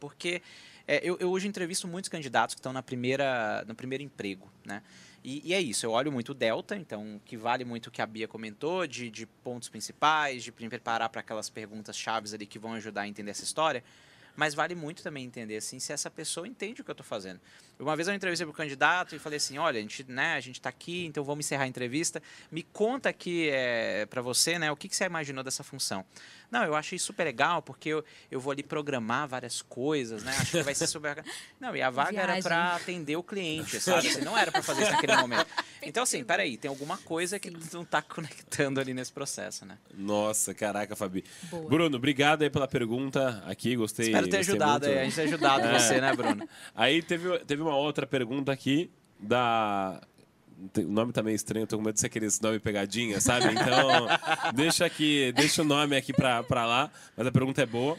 Porque 0.03 0.43
é, 0.85 1.01
eu, 1.09 1.16
eu, 1.20 1.31
hoje 1.31 1.47
entrevisto 1.47 1.87
muitos 1.87 2.09
candidatos 2.09 2.57
que 2.57 2.59
estão 2.59 2.73
na 2.73 2.83
primeira, 2.83 3.65
no 3.69 3.73
primeiro 3.73 4.03
emprego, 4.03 4.51
né? 4.65 4.83
E, 5.23 5.41
e, 5.49 5.55
é 5.55 5.61
isso, 5.61 5.87
eu 5.87 5.93
olho 5.93 6.11
muito 6.11 6.33
o 6.33 6.35
delta, 6.35 6.74
então 6.74 7.20
que 7.24 7.37
vale 7.37 7.65
muito 7.65 7.87
o 7.87 7.91
que 7.93 8.03
a 8.03 8.07
Bia 8.07 8.27
comentou, 8.27 8.85
de, 8.85 9.09
de 9.09 9.24
pontos 9.24 9.69
principais, 9.69 10.43
de 10.43 10.51
preparar 10.51 11.09
para 11.09 11.20
aquelas 11.20 11.49
perguntas 11.49 11.97
chaves 11.97 12.35
ali 12.35 12.47
que 12.47 12.59
vão 12.59 12.73
ajudar 12.74 13.03
a 13.03 13.09
entender 13.09 13.31
essa 13.31 13.45
história. 13.45 13.85
Mas 14.35 14.55
vale 14.55 14.74
muito 14.74 15.05
também 15.05 15.24
entender 15.24 15.57
assim 15.57 15.79
se 15.79 15.93
essa 15.93 16.11
pessoa 16.11 16.49
entende 16.49 16.81
o 16.81 16.85
que 16.85 16.91
eu 16.91 16.95
estou 16.95 17.07
fazendo. 17.07 17.41
Uma 17.83 17.97
vez 17.97 18.09
eu 18.09 18.15
entrevistei 18.15 18.47
para 18.47 18.53
o 18.53 18.57
candidato 18.57 19.15
e 19.15 19.19
falei 19.19 19.37
assim, 19.37 19.59
olha, 19.59 19.79
a 19.79 19.83
gente 19.83 20.05
né, 20.09 20.35
a 20.35 20.41
gente 20.41 20.57
está 20.57 20.69
aqui, 20.69 21.05
então 21.07 21.25
vamos 21.25 21.47
encerrar 21.47 21.65
a 21.65 21.67
entrevista. 21.69 22.23
Me 22.51 22.63
conta 22.63 23.09
aqui 23.09 23.49
é, 23.51 24.07
para 24.07 24.23
você, 24.23 24.59
né, 24.59 24.71
o 24.71 24.77
que, 24.77 24.89
que 24.89 24.97
você 24.97 25.05
imaginou 25.05 25.43
dessa 25.43 25.63
função. 25.63 26.05
Não, 26.53 26.65
eu 26.65 26.75
achei 26.75 26.99
super 26.99 27.25
legal, 27.25 27.63
porque 27.63 27.89
eu, 27.89 28.05
eu 28.31 28.39
vou 28.39 28.53
ali 28.53 28.63
programar 28.63 29.27
várias 29.27 29.63
coisas, 29.63 30.23
né? 30.23 30.37
Acho 30.39 30.51
que 30.51 30.63
vai 30.63 30.75
ser 30.75 30.87
super 30.87 31.25
Não, 31.59 31.75
e 31.75 31.81
a 31.81 31.89
vaga 31.89 32.11
Viagem. 32.11 32.31
era 32.31 32.43
para 32.43 32.77
atender 32.77 33.17
o 33.17 33.23
cliente, 33.23 33.81
sabe? 33.81 34.09
Assim, 34.09 34.21
não 34.21 34.37
era 34.37 34.53
para 34.53 34.63
fazer 34.63 34.83
isso 34.83 34.93
naquele 34.93 35.17
momento. 35.17 35.47
Então, 35.85 36.03
assim, 36.03 36.23
peraí, 36.23 36.59
tem 36.59 36.69
alguma 36.69 36.99
coisa 36.99 37.39
que 37.39 37.51
tu 37.51 37.59
não 37.77 37.85
tá 37.85 38.03
conectando 38.03 38.79
ali 38.79 38.93
nesse 38.95 39.11
processo, 39.11 39.65
né? 39.65 39.79
Nossa, 39.95 40.53
caraca, 40.55 40.95
Fabi. 40.95 41.25
Boa. 41.51 41.69
Bruno, 41.69 41.97
obrigado 41.97 42.43
aí 42.43 42.51
pela 42.51 42.69
pergunta 42.69 43.43
aqui, 43.47 43.75
gostei. 43.75 44.07
Espero 44.07 44.29
ter 44.29 44.37
ajudado, 44.37 44.87
muito. 44.87 44.99
aí, 44.99 44.99
a 45.01 45.05
gente 45.05 45.15
ter 45.15 45.23
ajudado 45.23 45.67
é. 45.67 45.79
você, 45.79 46.01
né, 46.01 46.15
Bruno? 46.15 46.49
Aí 46.75 47.03
teve, 47.03 47.39
teve 47.41 47.63
uma 47.63 47.72
outra 47.74 48.07
pergunta 48.07 48.53
aqui 48.53 48.90
da 49.19 50.01
o 50.78 50.82
nome 50.82 51.12
tá 51.12 51.23
meio 51.23 51.35
estranho, 51.35 51.65
eu 51.65 51.66
tô 51.66 51.77
com 51.77 51.82
medo 51.82 51.94
de 51.94 52.01
ser 52.01 52.07
aqueles 52.07 52.40
nome 52.40 52.61
pegadinha, 52.61 53.20
sabe? 53.20 53.47
Então, 53.47 54.07
deixa 54.55 54.85
aqui, 54.86 55.32
deixa 55.35 55.62
o 55.62 55.65
nome 55.65 55.97
aqui 55.97 56.12
pra, 56.12 56.43
pra 56.43 56.65
lá, 56.65 56.90
mas 57.16 57.27
a 57.27 57.32
pergunta 57.32 57.62
é 57.62 57.66
boa. 57.66 57.99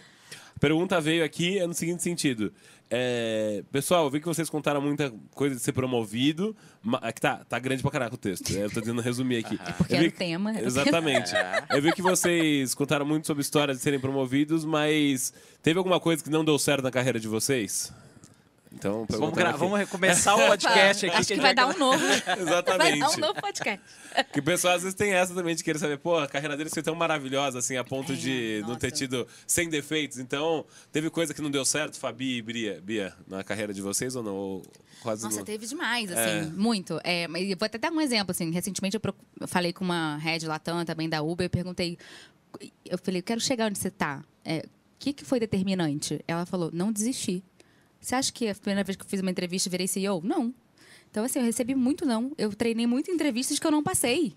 A 0.55 0.59
pergunta 0.59 1.01
veio 1.01 1.25
aqui 1.25 1.59
é 1.59 1.67
no 1.67 1.73
seguinte 1.73 2.01
sentido. 2.01 2.53
É, 2.95 3.63
pessoal, 3.71 4.05
eu 4.05 4.09
vi 4.11 4.19
que 4.19 4.27
vocês 4.27 4.49
contaram 4.49 4.79
muita 4.79 5.11
coisa 5.33 5.55
de 5.55 5.61
ser 5.61 5.71
promovido. 5.71 6.55
Mas, 6.81 7.01
é 7.03 7.11
tá, 7.11 7.37
tá 7.43 7.57
grande 7.57 7.81
pra 7.81 7.89
caraca 7.89 8.13
o 8.13 8.17
texto. 8.17 8.55
É, 8.55 8.63
eu 8.63 8.69
tô 8.69 8.81
tentando 8.81 9.01
resumir 9.01 9.37
aqui. 9.37 9.59
É 9.65 9.71
porque 9.73 9.95
era 9.95 10.07
o 10.07 10.11
tema. 10.11 10.61
Exatamente. 10.61 11.31
Eu 11.73 11.81
vi 11.81 11.91
que 11.91 12.03
vocês 12.03 12.75
contaram 12.75 13.05
muito 13.05 13.25
sobre 13.25 13.41
histórias 13.41 13.77
de 13.77 13.83
serem 13.83 13.99
promovidos, 13.99 14.63
mas 14.63 15.33
teve 15.63 15.79
alguma 15.79 15.99
coisa 15.99 16.23
que 16.23 16.29
não 16.29 16.45
deu 16.45 16.59
certo 16.59 16.83
na 16.83 16.91
carreira 16.91 17.19
de 17.19 17.27
vocês? 17.27 17.91
Então, 18.73 19.05
vamos, 19.09 19.59
vamos 19.59 19.79
recomeçar 19.79 20.35
o 20.35 20.47
podcast 20.47 21.05
aqui. 21.05 21.15
Acho 21.17 21.27
que, 21.27 21.35
que 21.35 21.41
vai 21.41 21.53
dar 21.53 21.67
um 21.67 21.77
novo. 21.77 22.03
Exatamente. 22.03 22.99
Vai 22.99 22.99
dar 22.99 23.09
um 23.11 23.17
novo 23.17 23.41
podcast. 23.41 23.85
Que 24.31 24.39
o 24.39 24.43
pessoal 24.43 24.75
às 24.75 24.81
vezes 24.81 24.95
tem 24.95 25.13
essa 25.13 25.33
também 25.33 25.55
de 25.55 25.63
querer 25.63 25.79
saber, 25.79 25.97
pô, 25.97 26.17
a 26.17 26.27
carreira 26.27 26.57
dele 26.57 26.69
foi 26.69 26.81
tão 26.81 26.95
maravilhosa, 26.95 27.59
assim, 27.59 27.77
a 27.77 27.83
ponto 27.83 28.11
é, 28.11 28.15
de 28.15 28.59
nossa. 28.61 28.73
não 28.73 28.79
ter 28.79 28.91
tido 28.91 29.27
sem 29.47 29.69
defeitos. 29.69 30.17
Então, 30.17 30.65
teve 30.91 31.09
coisa 31.09 31.33
que 31.33 31.41
não 31.41 31.51
deu 31.51 31.63
certo, 31.63 31.99
Fabi 31.99 32.37
e 32.37 32.41
Bia, 32.41 32.81
Bia 32.81 33.13
na 33.27 33.43
carreira 33.43 33.73
de 33.73 33.81
vocês 33.81 34.15
ou 34.15 34.23
não? 34.23 34.35
Ou 34.35 34.63
quase 35.01 35.23
nossa, 35.23 35.37
não... 35.37 35.45
teve 35.45 35.65
demais, 35.67 36.11
assim, 36.11 36.39
é. 36.39 36.45
muito. 36.45 36.99
É, 37.03 37.27
mas 37.27 37.47
vou 37.49 37.65
até 37.65 37.77
dar 37.77 37.91
um 37.91 38.01
exemplo, 38.01 38.31
assim, 38.31 38.51
recentemente 38.51 38.97
eu 38.97 39.47
falei 39.47 39.71
com 39.71 39.83
uma 39.83 40.17
head 40.17 40.45
Latam 40.47 40.83
também 40.83 41.07
da 41.07 41.21
Uber, 41.21 41.45
eu 41.45 41.49
perguntei, 41.49 41.97
eu 42.85 42.97
falei, 42.97 43.19
eu 43.19 43.23
quero 43.23 43.39
chegar 43.39 43.67
onde 43.67 43.77
você 43.77 43.89
está. 43.89 44.23
É, 44.43 44.65
o 44.65 44.69
que, 44.99 45.13
que 45.13 45.25
foi 45.25 45.39
determinante? 45.39 46.23
Ela 46.27 46.45
falou, 46.45 46.69
não 46.73 46.91
desistir. 46.91 47.43
Você 48.03 48.15
acha 48.15 48.31
que 48.33 48.49
a 48.49 48.53
primeira 48.53 48.83
vez 48.83 48.97
que 48.97 49.03
eu 49.03 49.07
fiz 49.07 49.21
uma 49.21 49.31
entrevista 49.31 49.69
virei 49.69 49.87
CEO? 49.87 50.21
Não. 50.21 50.53
Então, 51.09 51.23
assim, 51.23 51.39
eu 51.39 51.45
recebi 51.45 51.73
muito 51.73 52.05
não. 52.05 52.33
Eu 52.37 52.53
treinei 52.53 52.85
muito 52.85 53.09
entrevistas 53.09 53.57
que 53.59 53.65
eu 53.65 53.71
não 53.71 53.81
passei. 53.81 54.35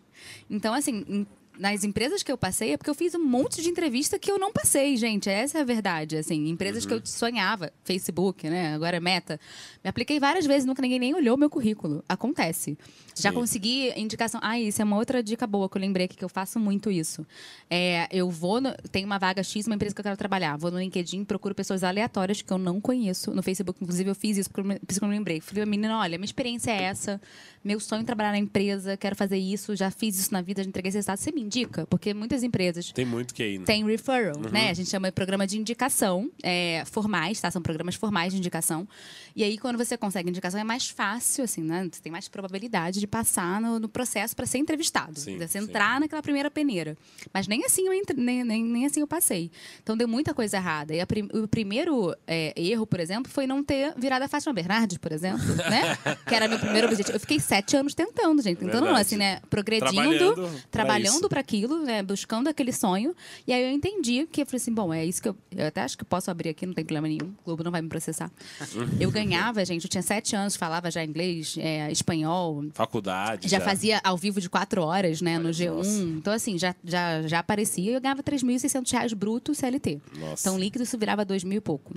Então, 0.49 0.73
assim, 0.73 1.27
nas 1.59 1.85
empresas 1.85 2.23
que 2.23 2.31
eu 2.31 2.37
passei 2.37 2.73
é 2.73 2.77
porque 2.77 2.91
eu 2.91 2.95
fiz 2.95 3.15
um 3.15 3.25
monte 3.25 3.63
de 3.63 3.69
entrevista 3.69 4.19
que 4.19 4.31
eu 4.31 4.39
não 4.39 4.53
passei, 4.53 4.97
gente. 4.97 5.29
Essa 5.29 5.59
é 5.59 5.61
a 5.61 5.65
verdade. 5.65 6.17
Assim, 6.17 6.49
empresas 6.49 6.85
uhum. 6.85 6.89
que 6.89 6.95
eu 6.95 6.99
uhum. 6.99 7.07
sonhava, 7.07 7.73
Facebook, 7.85 8.49
né? 8.49 8.75
Agora 8.75 8.97
é 8.97 9.01
Meta. 9.01 9.41
Me 9.83 9.91
apliquei 9.91 10.19
várias 10.21 10.47
vezes, 10.47 10.65
nunca 10.65 10.83
ninguém 10.83 10.99
nem 10.99 11.15
olhou 11.15 11.37
meu 11.37 11.49
currículo. 11.49 12.05
Acontece. 12.09 12.77
Sim. 13.15 13.23
Já 13.23 13.33
consegui 13.33 13.93
indicação. 13.97 14.41
Ah, 14.43 14.59
isso 14.59 14.83
é 14.83 14.85
uma 14.85 14.97
outra 14.97 15.23
dica 15.23 15.47
boa 15.47 15.69
que 15.69 15.77
eu 15.77 15.81
lembrei 15.81 16.07
aqui, 16.07 16.17
que 16.17 16.25
eu 16.25 16.29
faço 16.29 16.59
muito 16.59 16.91
isso. 16.91 17.27
É, 17.71 18.09
eu 18.11 18.31
vou, 18.31 18.61
no... 18.61 18.73
tem 18.91 19.05
uma 19.05 19.19
vaga 19.19 19.43
X, 19.43 19.67
uma 19.67 19.75
empresa 19.75 19.95
que 19.95 20.01
eu 20.01 20.05
quero 20.05 20.17
trabalhar. 20.17 20.57
Vou 20.57 20.71
no 20.71 20.79
LinkedIn, 20.79 21.25
procuro 21.25 21.55
pessoas 21.55 21.83
aleatórias 21.83 22.43
que 22.43 22.53
eu 22.53 22.59
não 22.59 22.81
conheço. 22.81 23.33
No 23.33 23.43
Facebook, 23.43 23.83
inclusive, 23.83 24.11
eu 24.11 24.15
fiz 24.15 24.37
isso 24.37 24.51
porque 24.51 24.61
eu, 24.61 25.01
não 25.03 25.09
lembrei. 25.09 25.41
Falei, 25.41 25.65
menina, 25.65 25.99
olha, 25.99 26.19
minha 26.19 26.27
experiência 26.27 26.71
é 26.71 26.83
essa. 26.83 27.21
Meu 27.67 27.81
sonho 27.81 28.03
é 28.03 28.05
trabalhar 28.05 28.31
na 28.31 28.39
empresa, 28.39 28.97
quero 28.97 29.17
fazer 29.17 29.39
isso, 29.39 29.75
já 29.75 29.91
fiz 29.91 30.17
isso 30.17 30.33
na 30.33 30.41
vida, 30.41 30.63
já 30.63 30.69
entreguei 30.69 30.89
esse 30.89 30.99
resultado. 30.99 31.19
Você 31.19 31.33
me 31.33 31.41
indica? 31.41 31.85
Porque 31.89 32.15
muitas 32.15 32.45
empresas. 32.45 32.93
Tem 32.93 33.05
muito 33.05 33.35
que 33.35 33.43
ir. 33.45 33.59
Né? 33.59 33.65
Tem 33.65 33.85
referral, 33.85 34.37
uhum. 34.37 34.53
né? 34.53 34.71
A 34.71 34.73
gente 34.73 34.89
chama 34.89 35.09
de 35.09 35.13
programa 35.13 35.49
de 35.49 35.59
indicação 35.59 36.31
é, 36.45 36.85
formais, 36.87 37.41
tá? 37.41 37.51
São 37.51 37.61
programas 37.61 37.97
formais 37.97 38.33
de 38.33 38.39
indicação. 38.39 38.87
E 39.35 39.43
aí, 39.43 39.59
quando 39.59 39.77
você 39.77 39.97
consegue 39.97 40.29
indicação, 40.29 40.61
é 40.61 40.63
mais 40.63 40.89
fácil, 40.89 41.43
assim, 41.43 41.61
né? 41.61 41.89
Você 41.93 42.01
tem 42.01 42.13
mais 42.13 42.29
probabilidade 42.29 43.01
de 43.01 43.07
passar 43.09 43.61
no, 43.61 43.81
no 43.81 43.89
processo 43.89 44.37
para 44.37 44.47
ser 44.47 44.59
entrevistado. 44.59 45.19
Sim, 45.19 45.37
você 45.37 45.59
entrar 45.59 45.99
naquela 45.99 46.23
primeira 46.23 46.49
peneira. 46.49 46.97
Mas 47.35 47.49
nem 47.49 47.65
assim 47.65 47.89
eu, 47.89 47.93
entre, 47.93 48.17
nem, 48.17 48.45
nem, 48.45 48.63
nem, 48.63 48.87
assim 48.87 49.01
eu 49.01 49.09
passei. 49.09 49.51
Então 49.83 49.97
deu 49.97 50.07
muita 50.07 50.33
coisa 50.33 50.57
errada. 50.57 50.95
E 50.95 51.05
prim, 51.05 51.29
o 51.35 51.49
primeiro 51.49 52.15
é, 52.29 52.53
erro, 52.57 52.87
por 52.87 53.01
exemplo, 53.01 53.29
foi 53.29 53.45
não 53.45 53.65
ter 53.65 53.93
virado 53.97 54.23
a 54.23 54.29
Fátima 54.29 54.53
Bernardes, 54.53 54.99
por 54.99 55.11
exemplo, 55.11 55.45
né? 55.69 55.99
que 56.29 56.33
era 56.33 56.47
meu 56.47 56.61
primeiro 56.61 56.87
objetivo. 56.87 57.17
Eu 57.17 57.21
fiquei 57.21 57.41
sete 57.41 57.56
anos 57.77 57.95
tentando, 57.95 58.43
gente. 58.43 58.59
Tentando, 58.59 58.87
não, 58.87 58.95
assim, 58.95 59.17
né? 59.17 59.41
Progredindo, 59.49 59.95
trabalhando, 59.95 60.63
trabalhando 60.71 61.29
para 61.29 61.41
aquilo, 61.41 61.83
né? 61.83 62.03
Buscando 62.03 62.49
aquele 62.49 62.73
sonho. 62.73 63.15
E 63.47 63.53
aí 63.53 63.63
eu 63.63 63.71
entendi 63.71 64.27
que 64.31 64.43
eu 64.43 64.47
falei 64.47 64.57
assim: 64.57 64.73
bom, 64.73 64.93
é 64.93 65.05
isso 65.05 65.23
que 65.23 65.29
eu. 65.29 65.37
Eu 65.51 65.67
até 65.67 65.83
acho 65.83 65.97
que 65.97 66.05
posso 66.05 66.31
abrir 66.31 66.51
aqui, 66.51 66.67
não 66.67 66.75
tem 66.75 66.85
problema 66.85 67.09
nenhum. 67.09 67.33
O 67.43 67.45
Globo 67.45 67.65
não 67.65 67.71
vai 67.71 67.83
me 67.83 67.89
processar. 67.89 68.31
eu 69.01 69.11
ganhava, 69.11 69.65
gente, 69.65 69.85
eu 69.85 69.91
tinha 69.91 70.03
sete 70.03 70.37
anos, 70.37 70.57
falava 70.57 70.91
já 70.91 71.05
inglês, 71.05 71.57
é, 71.59 71.91
espanhol. 71.91 72.65
Faculdade. 72.73 73.49
Já, 73.49 73.59
já, 73.59 73.65
fazia 73.65 74.01
ao 74.05 74.17
vivo 74.17 74.41
de 74.41 74.49
quatro 74.49 74.83
horas, 74.83 75.21
né, 75.21 75.39
no 75.39 75.51
G1. 75.51 75.75
Nossa. 75.75 75.91
Então, 75.91 76.33
assim, 76.33 76.59
já, 76.59 76.75
já, 76.85 77.23
já 77.23 77.39
aparecia 77.39 77.93
e 77.93 77.95
eu 77.95 78.01
ganhava 78.01 78.23
3.600 78.23 78.93
reais 78.93 79.13
bruto 79.13 79.55
CLT. 79.55 80.01
Nossa. 80.19 80.49
Então, 80.49 80.59
líquido 80.59 80.85
isso 80.85 80.99
virava 80.99 81.25
dois 81.25 81.45
mil 81.45 81.59
e 81.59 81.61
pouco. 81.61 81.95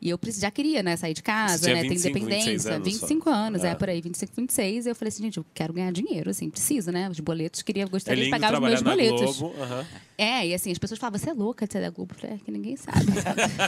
E 0.00 0.08
eu 0.08 0.18
já 0.38 0.50
queria, 0.50 0.82
né, 0.82 0.96
sair 0.96 1.14
de 1.14 1.22
casa, 1.22 1.68
né, 1.72 1.82
25, 1.82 2.02
ter 2.02 2.08
independência. 2.08 2.74
Anos 2.74 2.88
25 2.88 3.24
só. 3.24 3.34
anos, 3.34 3.64
é. 3.64 3.70
é. 3.70 3.74
por 3.74 3.88
aí, 3.88 4.00
25, 4.00 4.32
26. 4.36 4.86
Eu 4.86 4.94
falei 5.00 5.08
assim, 5.08 5.22
gente, 5.22 5.38
eu 5.38 5.46
quero 5.54 5.72
ganhar 5.72 5.90
dinheiro, 5.90 6.30
assim, 6.30 6.50
preciso, 6.50 6.92
né? 6.92 7.08
Os 7.08 7.18
boletos, 7.18 7.62
queria, 7.62 7.86
gostaria 7.86 8.22
é 8.22 8.24
de 8.26 8.30
pagar 8.30 8.54
os 8.54 8.60
meus 8.60 8.82
boletos. 8.82 9.38
Globo, 9.38 9.56
uhum. 9.56 9.84
É, 10.16 10.46
e 10.46 10.54
assim, 10.54 10.70
as 10.70 10.78
pessoas 10.78 11.00
falavam, 11.00 11.18
você 11.18 11.30
é 11.30 11.32
louca 11.32 11.66
de 11.66 11.72
ser 11.72 11.80
da 11.80 11.90
Globo. 11.90 12.14
Eu 12.14 12.20
falei, 12.20 12.36
é 12.36 12.38
que 12.38 12.50
ninguém 12.50 12.76
sabe. 12.76 13.06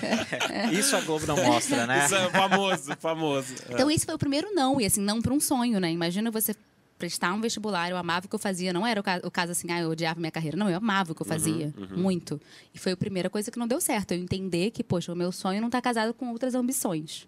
Isso 0.78 0.94
a 0.94 1.00
Globo 1.00 1.26
não 1.26 1.36
mostra, 1.36 1.86
né? 1.86 2.04
Isso 2.04 2.14
é 2.14 2.30
famoso, 2.30 2.96
famoso. 3.00 3.54
Então, 3.70 3.90
esse 3.90 4.04
foi 4.04 4.14
o 4.14 4.18
primeiro 4.18 4.52
não, 4.52 4.80
e 4.80 4.84
assim, 4.84 5.00
não 5.00 5.22
para 5.22 5.32
um 5.32 5.40
sonho, 5.40 5.80
né? 5.80 5.90
Imagina 5.90 6.30
você 6.30 6.54
prestar 6.98 7.32
um 7.32 7.40
vestibular, 7.40 7.90
eu 7.90 7.96
amava 7.96 8.26
o 8.26 8.28
que 8.28 8.34
eu 8.34 8.38
fazia. 8.38 8.72
Não 8.72 8.86
era 8.86 9.00
o 9.00 9.02
caso, 9.02 9.26
o 9.26 9.30
caso 9.30 9.52
assim, 9.52 9.72
ah, 9.72 9.80
eu 9.80 9.90
odiava 9.90 10.20
minha 10.20 10.30
carreira. 10.30 10.56
Não, 10.56 10.70
eu 10.70 10.76
amava 10.76 11.10
o 11.10 11.14
que 11.14 11.22
eu 11.22 11.26
uhum, 11.26 11.32
fazia. 11.32 11.74
Uhum, 11.76 11.88
uhum. 11.90 12.02
Muito. 12.02 12.40
E 12.72 12.78
foi 12.78 12.92
a 12.92 12.96
primeira 12.96 13.28
coisa 13.28 13.50
que 13.50 13.58
não 13.58 13.66
deu 13.66 13.80
certo. 13.80 14.12
Eu 14.12 14.18
entender 14.18 14.70
que, 14.70 14.84
poxa, 14.84 15.12
o 15.12 15.16
meu 15.16 15.32
sonho 15.32 15.60
não 15.60 15.68
está 15.68 15.80
casado 15.80 16.14
com 16.14 16.30
outras 16.30 16.54
ambições. 16.54 17.26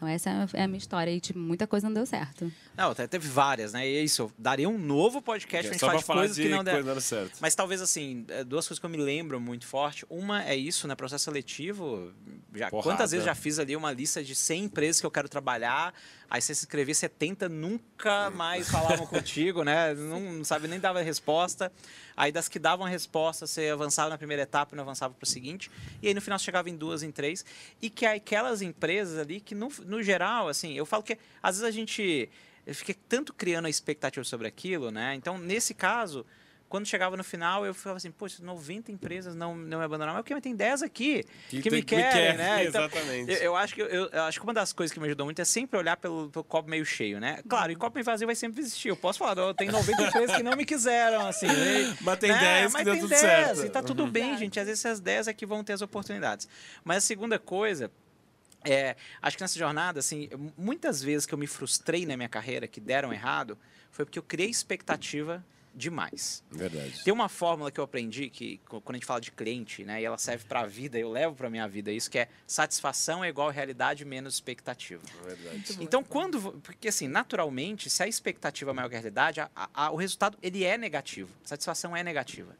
Então 0.00 0.08
essa 0.08 0.48
é 0.54 0.62
a 0.62 0.66
minha 0.66 0.78
história 0.78 1.10
e 1.10 1.20
tipo, 1.20 1.38
muita 1.38 1.66
coisa 1.66 1.86
não 1.86 1.92
deu 1.92 2.06
certo. 2.06 2.50
Não, 2.74 2.94
teve 2.94 3.28
várias, 3.28 3.74
né? 3.74 3.86
E 3.86 3.96
é 3.98 4.02
isso, 4.02 4.32
daria 4.38 4.66
um 4.66 4.78
novo 4.78 5.20
podcast 5.20 5.66
É, 5.66 5.68
pra 5.68 5.72
gente 5.74 5.80
falar 5.80 5.98
de 5.98 6.04
coisas 6.06 6.36
de 6.36 6.42
que 6.44 6.48
não 6.48 6.64
deram. 6.64 6.82
coisa 6.82 7.00
certo. 7.02 7.36
Mas 7.38 7.54
talvez 7.54 7.82
assim, 7.82 8.24
é, 8.28 8.42
duas 8.42 8.66
coisas 8.66 8.78
que 8.78 8.86
eu 8.86 8.88
me 8.88 8.96
lembro 8.96 9.38
muito 9.38 9.66
forte. 9.66 10.06
Uma 10.08 10.42
é 10.42 10.56
isso, 10.56 10.88
né? 10.88 10.94
Processo 10.94 11.24
seletivo. 11.24 12.14
Já, 12.54 12.70
Porrada. 12.70 12.88
quantas 12.88 13.10
vezes 13.10 13.26
já 13.26 13.34
fiz 13.34 13.58
ali 13.58 13.76
uma 13.76 13.92
lista 13.92 14.24
de 14.24 14.34
100 14.34 14.64
empresas 14.64 15.00
que 15.02 15.06
eu 15.06 15.10
quero 15.10 15.28
trabalhar, 15.28 15.92
aí 16.30 16.40
você 16.40 16.54
se 16.54 16.64
inscrevia 16.64 16.94
70, 16.94 17.48
nunca 17.48 18.30
mais 18.30 18.70
falavam 18.70 19.04
contigo, 19.08 19.64
né? 19.64 19.92
Não, 19.94 20.20
não 20.20 20.44
sabe 20.44 20.68
nem 20.68 20.78
dava 20.78 21.02
resposta. 21.02 21.72
Aí 22.16 22.30
das 22.30 22.48
que 22.48 22.58
davam 22.58 22.86
a 22.86 22.88
resposta, 22.88 23.48
você 23.48 23.68
avançava 23.68 24.10
na 24.10 24.16
primeira 24.16 24.44
etapa 24.44 24.74
e 24.74 24.76
não 24.76 24.84
avançava 24.84 25.12
para 25.12 25.24
o 25.24 25.28
seguinte. 25.28 25.68
E 26.00 26.06
aí 26.06 26.14
no 26.14 26.20
final 26.20 26.38
você 26.38 26.44
chegava 26.44 26.70
em 26.70 26.76
duas, 26.76 27.02
em 27.02 27.10
três. 27.10 27.44
E 27.82 27.90
que 27.90 28.06
aquelas 28.06 28.62
empresas 28.62 29.18
ali 29.18 29.40
que, 29.40 29.54
no, 29.54 29.68
no 29.84 30.00
geral, 30.02 30.48
assim, 30.48 30.72
eu 30.74 30.86
falo 30.86 31.02
que 31.02 31.18
às 31.42 31.56
vezes 31.56 31.68
a 31.68 31.72
gente 31.72 32.30
fica 32.66 32.94
tanto 33.08 33.34
criando 33.34 33.66
a 33.66 33.70
expectativa 33.70 34.22
sobre 34.22 34.46
aquilo, 34.46 34.92
né? 34.92 35.14
Então, 35.16 35.36
nesse 35.36 35.74
caso, 35.74 36.24
quando 36.70 36.86
chegava 36.86 37.16
no 37.16 37.24
final, 37.24 37.66
eu 37.66 37.74
falava 37.74 37.96
assim, 37.96 38.12
poxa, 38.12 38.40
90 38.42 38.92
empresas 38.92 39.34
não, 39.34 39.56
não 39.56 39.78
me 39.80 39.84
abandonaram, 39.84 40.14
mas 40.14 40.22
porque 40.22 40.40
tem 40.40 40.54
10 40.54 40.84
aqui 40.84 41.24
que, 41.48 41.60
tem- 41.62 41.72
me 41.72 41.82
querem, 41.82 42.08
quer. 42.12 42.38
né? 42.38 42.64
Então, 42.70 42.84
Exatamente. 42.84 43.32
eu, 43.32 43.36
eu 43.38 43.56
acho 43.56 43.74
que, 43.74 43.80
eu, 43.82 43.88
eu 43.88 44.22
acho 44.22 44.38
que 44.38 44.44
uma 44.46 44.54
das 44.54 44.72
coisas 44.72 44.94
que 44.94 45.00
me 45.00 45.06
ajudou 45.06 45.26
muito 45.26 45.42
é 45.42 45.44
sempre 45.44 45.76
olhar 45.76 45.96
pelo, 45.96 46.30
pelo 46.30 46.44
copo 46.44 46.70
meio 46.70 46.86
cheio, 46.86 47.18
né? 47.18 47.42
Claro, 47.48 47.72
e 47.72 47.74
copo 47.76 47.94
meio 47.96 48.04
vazio 48.04 48.24
vai 48.24 48.36
sempre 48.36 48.60
existir. 48.60 48.88
Eu 48.88 48.96
posso 48.96 49.18
falar, 49.18 49.36
eu 49.36 49.52
tenho 49.52 49.72
90 49.72 50.00
empresas 50.00 50.36
que 50.36 50.42
não 50.44 50.56
me 50.56 50.64
quiseram, 50.64 51.26
assim. 51.26 51.48
né? 51.50 51.96
Mas 52.02 52.18
tem 52.20 52.30
Né? 52.30 52.38
10 52.38 52.66
que 52.68 52.72
Mas 52.72 52.84
deu 52.84 52.92
tem 52.94 53.00
tudo 53.02 53.10
10, 53.10 53.20
certo. 53.20 53.64
E 53.66 53.68
tá 53.68 53.82
tudo 53.82 54.06
bem, 54.06 54.38
gente. 54.38 54.60
Às 54.60 54.66
vezes 54.68 54.84
essas 54.84 55.00
10 55.00 55.26
é 55.26 55.32
que 55.34 55.44
vão 55.44 55.64
ter 55.64 55.72
as 55.72 55.82
oportunidades. 55.82 56.48
Mas 56.84 56.98
a 56.98 57.00
segunda 57.00 57.36
coisa 57.36 57.90
é, 58.64 58.94
acho 59.20 59.36
que 59.36 59.42
nessa 59.42 59.58
jornada, 59.58 59.98
assim, 59.98 60.28
muitas 60.56 61.02
vezes 61.02 61.26
que 61.26 61.34
eu 61.34 61.38
me 61.38 61.48
frustrei 61.48 62.06
na 62.06 62.16
minha 62.16 62.28
carreira, 62.28 62.68
que 62.68 62.78
deram 62.80 63.12
errado, 63.12 63.58
foi 63.90 64.04
porque 64.04 64.18
eu 64.18 64.22
criei 64.22 64.48
expectativa 64.50 65.44
demais. 65.74 66.42
Verdade. 66.50 67.02
Tem 67.04 67.12
uma 67.12 67.28
fórmula 67.28 67.70
que 67.70 67.78
eu 67.80 67.84
aprendi 67.84 68.28
que 68.28 68.60
quando 68.66 68.90
a 68.90 68.92
gente 68.94 69.06
fala 69.06 69.20
de 69.20 69.30
cliente, 69.30 69.84
né, 69.84 70.00
e 70.00 70.04
ela 70.04 70.18
serve 70.18 70.44
para 70.46 70.60
a 70.60 70.66
vida, 70.66 70.98
eu 70.98 71.10
levo 71.10 71.34
para 71.34 71.48
minha 71.48 71.66
vida 71.68 71.90
isso 71.92 72.10
que 72.10 72.18
é 72.18 72.28
satisfação 72.46 73.24
é 73.24 73.28
igual 73.28 73.48
a 73.48 73.52
realidade 73.52 74.04
menos 74.04 74.34
expectativa. 74.34 75.02
Verdade. 75.24 75.76
Então, 75.80 76.02
quando. 76.02 76.38
vo- 76.40 76.52
Porque, 76.62 76.88
assim, 76.88 77.08
naturalmente, 77.08 77.88
se 77.88 78.02
a 78.02 78.08
expectativa 78.08 78.70
é 78.70 78.74
maior 78.74 78.88
que 78.88 78.96
a 78.96 78.98
realidade, 78.98 79.40
a- 79.40 79.50
a- 79.54 79.90
o 79.90 79.96
resultado 79.96 80.36
ele 80.42 80.64
é 80.64 80.76
negativo. 80.76 81.30
A 81.44 81.48
satisfação 81.48 81.96
é 81.96 82.02
negativa. 82.02 82.56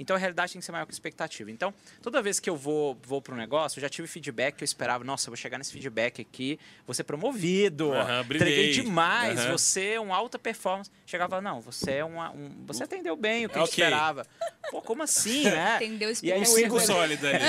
Então, 0.00 0.16
a 0.16 0.18
realidade 0.18 0.52
tem 0.52 0.58
que 0.60 0.64
ser 0.64 0.72
maior 0.72 0.86
que 0.86 0.90
a 0.90 0.94
expectativa. 0.94 1.50
Então, 1.50 1.72
toda 2.02 2.20
vez 2.22 2.40
que 2.40 2.48
eu 2.50 2.56
vou, 2.56 2.98
vou 3.06 3.20
para 3.20 3.34
um 3.34 3.36
negócio, 3.36 3.78
eu 3.78 3.82
já 3.82 3.88
tive 3.88 4.08
feedback 4.08 4.56
que 4.56 4.64
eu 4.64 4.64
esperava, 4.64 5.04
nossa, 5.04 5.28
eu 5.28 5.30
vou 5.30 5.36
chegar 5.36 5.58
nesse 5.58 5.72
feedback 5.72 6.22
aqui, 6.22 6.58
vou 6.86 6.94
ser 6.94 7.04
promovido, 7.04 7.90
brilhei. 8.26 8.48
entreguei 8.52 8.70
demais, 8.72 9.38
Aham. 9.38 9.52
você 9.52 9.90
é 9.90 10.00
um 10.00 10.12
alta 10.12 10.38
performance. 10.38 10.90
Chegava, 11.06 11.40
não, 11.42 11.60
você 11.60 11.92
é 11.96 12.04
uma, 12.04 12.30
um, 12.30 12.64
você 12.66 12.82
atendeu 12.84 13.14
bem 13.14 13.44
o 13.44 13.48
que 13.50 13.58
É 13.58 13.60
eu 13.60 13.64
esperava. 13.64 14.26
Pô, 14.70 14.80
como 14.80 15.02
assim, 15.02 15.44
né? 15.44 15.76
Entendeu 15.82 16.10
o 16.10 16.14
E 16.22 16.32
aí, 16.32 16.46
Cinco 16.46 16.60
erro 16.60 16.76
é- 16.78 16.80
sólidos 16.80 17.24
ali. 17.24 17.44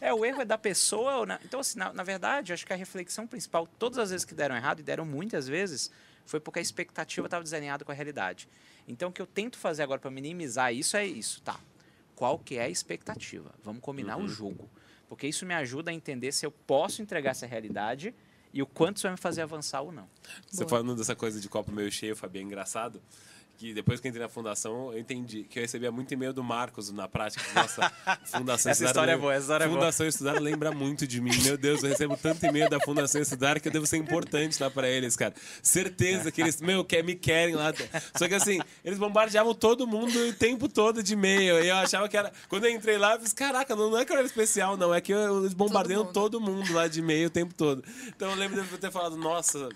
É. 0.00 0.08
é, 0.08 0.12
o 0.14 0.24
erro 0.24 0.42
é 0.42 0.44
da 0.44 0.58
pessoa. 0.58 1.18
ou 1.18 1.26
na- 1.26 1.38
Então, 1.44 1.60
assim, 1.60 1.78
na, 1.78 1.92
na 1.92 2.02
verdade, 2.02 2.52
acho 2.52 2.66
que 2.66 2.72
a 2.72 2.76
reflexão 2.76 3.26
principal, 3.28 3.66
todas 3.78 3.98
as 3.98 4.10
vezes 4.10 4.24
que 4.24 4.34
deram 4.34 4.56
errado, 4.56 4.80
e 4.80 4.82
deram 4.82 5.04
muitas 5.04 5.46
vezes, 5.46 5.90
foi 6.26 6.40
porque 6.40 6.58
a 6.58 6.62
expectativa 6.62 7.26
estava 7.26 7.42
desalinhada 7.42 7.84
com 7.84 7.92
a 7.92 7.94
realidade. 7.94 8.48
Então, 8.86 9.08
o 9.08 9.12
que 9.12 9.20
eu 9.20 9.26
tento 9.26 9.58
fazer 9.58 9.82
agora 9.82 10.00
para 10.00 10.10
minimizar 10.10 10.72
isso 10.74 10.96
é 10.96 11.06
isso, 11.06 11.40
tá? 11.42 11.58
Qual 12.14 12.38
que 12.38 12.56
é 12.56 12.64
a 12.64 12.68
expectativa? 12.68 13.54
Vamos 13.62 13.82
combinar 13.82 14.18
o 14.18 14.28
jogo. 14.28 14.68
Porque 15.08 15.26
isso 15.26 15.44
me 15.44 15.54
ajuda 15.54 15.90
a 15.90 15.94
entender 15.94 16.32
se 16.32 16.46
eu 16.46 16.50
posso 16.50 17.02
entregar 17.02 17.32
essa 17.32 17.46
realidade 17.46 18.14
e 18.52 18.62
o 18.62 18.66
quanto 18.66 18.96
isso 18.98 19.02
vai 19.02 19.12
me 19.12 19.18
fazer 19.18 19.42
avançar 19.42 19.82
ou 19.82 19.90
não. 19.90 20.08
Você 20.48 20.58
Boa. 20.58 20.68
falando 20.68 20.96
dessa 20.96 21.16
coisa 21.16 21.40
de 21.40 21.48
copo 21.48 21.72
meio 21.72 21.90
cheio, 21.90 22.14
Fabi, 22.14 22.38
é 22.38 22.42
engraçado. 22.42 23.02
Que 23.56 23.72
depois 23.72 24.00
que 24.00 24.06
eu 24.06 24.10
entrei 24.10 24.22
na 24.22 24.28
fundação, 24.28 24.92
eu 24.92 24.98
entendi 24.98 25.44
que 25.44 25.58
eu 25.58 25.62
recebia 25.62 25.92
muito 25.92 26.12
e-mail 26.12 26.32
do 26.32 26.42
Marcos 26.42 26.90
na 26.90 27.06
prática. 27.06 27.42
Nossa, 27.54 27.88
Fundação 28.26 28.72
Essa 28.72 28.84
Estudar 28.84 28.88
história 28.90 29.12
é 29.12 29.16
boa, 29.16 29.32
essa 29.32 29.42
história 29.42 29.64
é 29.64 29.68
boa. 29.68 29.78
Fundação 29.80 30.06
Estudar 30.08 30.40
lembra 30.40 30.72
muito 30.72 31.06
de 31.06 31.20
mim. 31.20 31.30
Meu 31.42 31.56
Deus, 31.56 31.82
eu 31.82 31.88
recebo 31.90 32.16
tanto 32.16 32.44
e-mail 32.44 32.68
da 32.68 32.80
Fundação 32.80 33.20
Estudar 33.22 33.60
que 33.60 33.68
eu 33.68 33.72
devo 33.72 33.86
ser 33.86 33.96
importante 33.96 34.60
lá 34.60 34.68
pra 34.70 34.88
eles, 34.88 35.14
cara. 35.16 35.32
Certeza 35.62 36.32
que 36.32 36.40
eles, 36.42 36.60
meu, 36.60 36.84
quer, 36.84 37.04
me 37.04 37.14
querem 37.14 37.54
lá. 37.54 37.72
Só 38.16 38.26
que 38.26 38.34
assim, 38.34 38.60
eles 38.84 38.98
bombardeavam 38.98 39.54
todo 39.54 39.86
mundo 39.86 40.18
o 40.18 40.32
tempo 40.32 40.68
todo 40.68 41.00
de 41.02 41.12
e-mail. 41.14 41.62
E 41.64 41.68
eu 41.68 41.76
achava 41.76 42.08
que 42.08 42.16
era. 42.16 42.32
Quando 42.48 42.64
eu 42.64 42.70
entrei 42.72 42.98
lá, 42.98 43.14
eu 43.14 43.20
fiz, 43.20 43.32
caraca, 43.32 43.76
não, 43.76 43.88
não 43.90 43.98
é 43.98 44.04
que 44.04 44.12
eu 44.12 44.16
era 44.16 44.26
especial, 44.26 44.76
não. 44.76 44.92
É 44.92 45.00
que 45.00 45.12
eu- 45.12 45.38
eles 45.40 45.54
bombardeiam 45.54 46.02
mundo. 46.04 46.12
todo 46.12 46.40
mundo 46.40 46.72
lá 46.72 46.88
de 46.88 46.98
e-mail 46.98 47.28
o 47.28 47.30
tempo 47.30 47.54
todo. 47.54 47.84
Então 48.08 48.30
eu 48.30 48.36
lembro 48.36 48.60
de 48.60 48.72
eu 48.72 48.78
ter 48.78 48.90
falado, 48.90 49.16
nossa. 49.16 49.68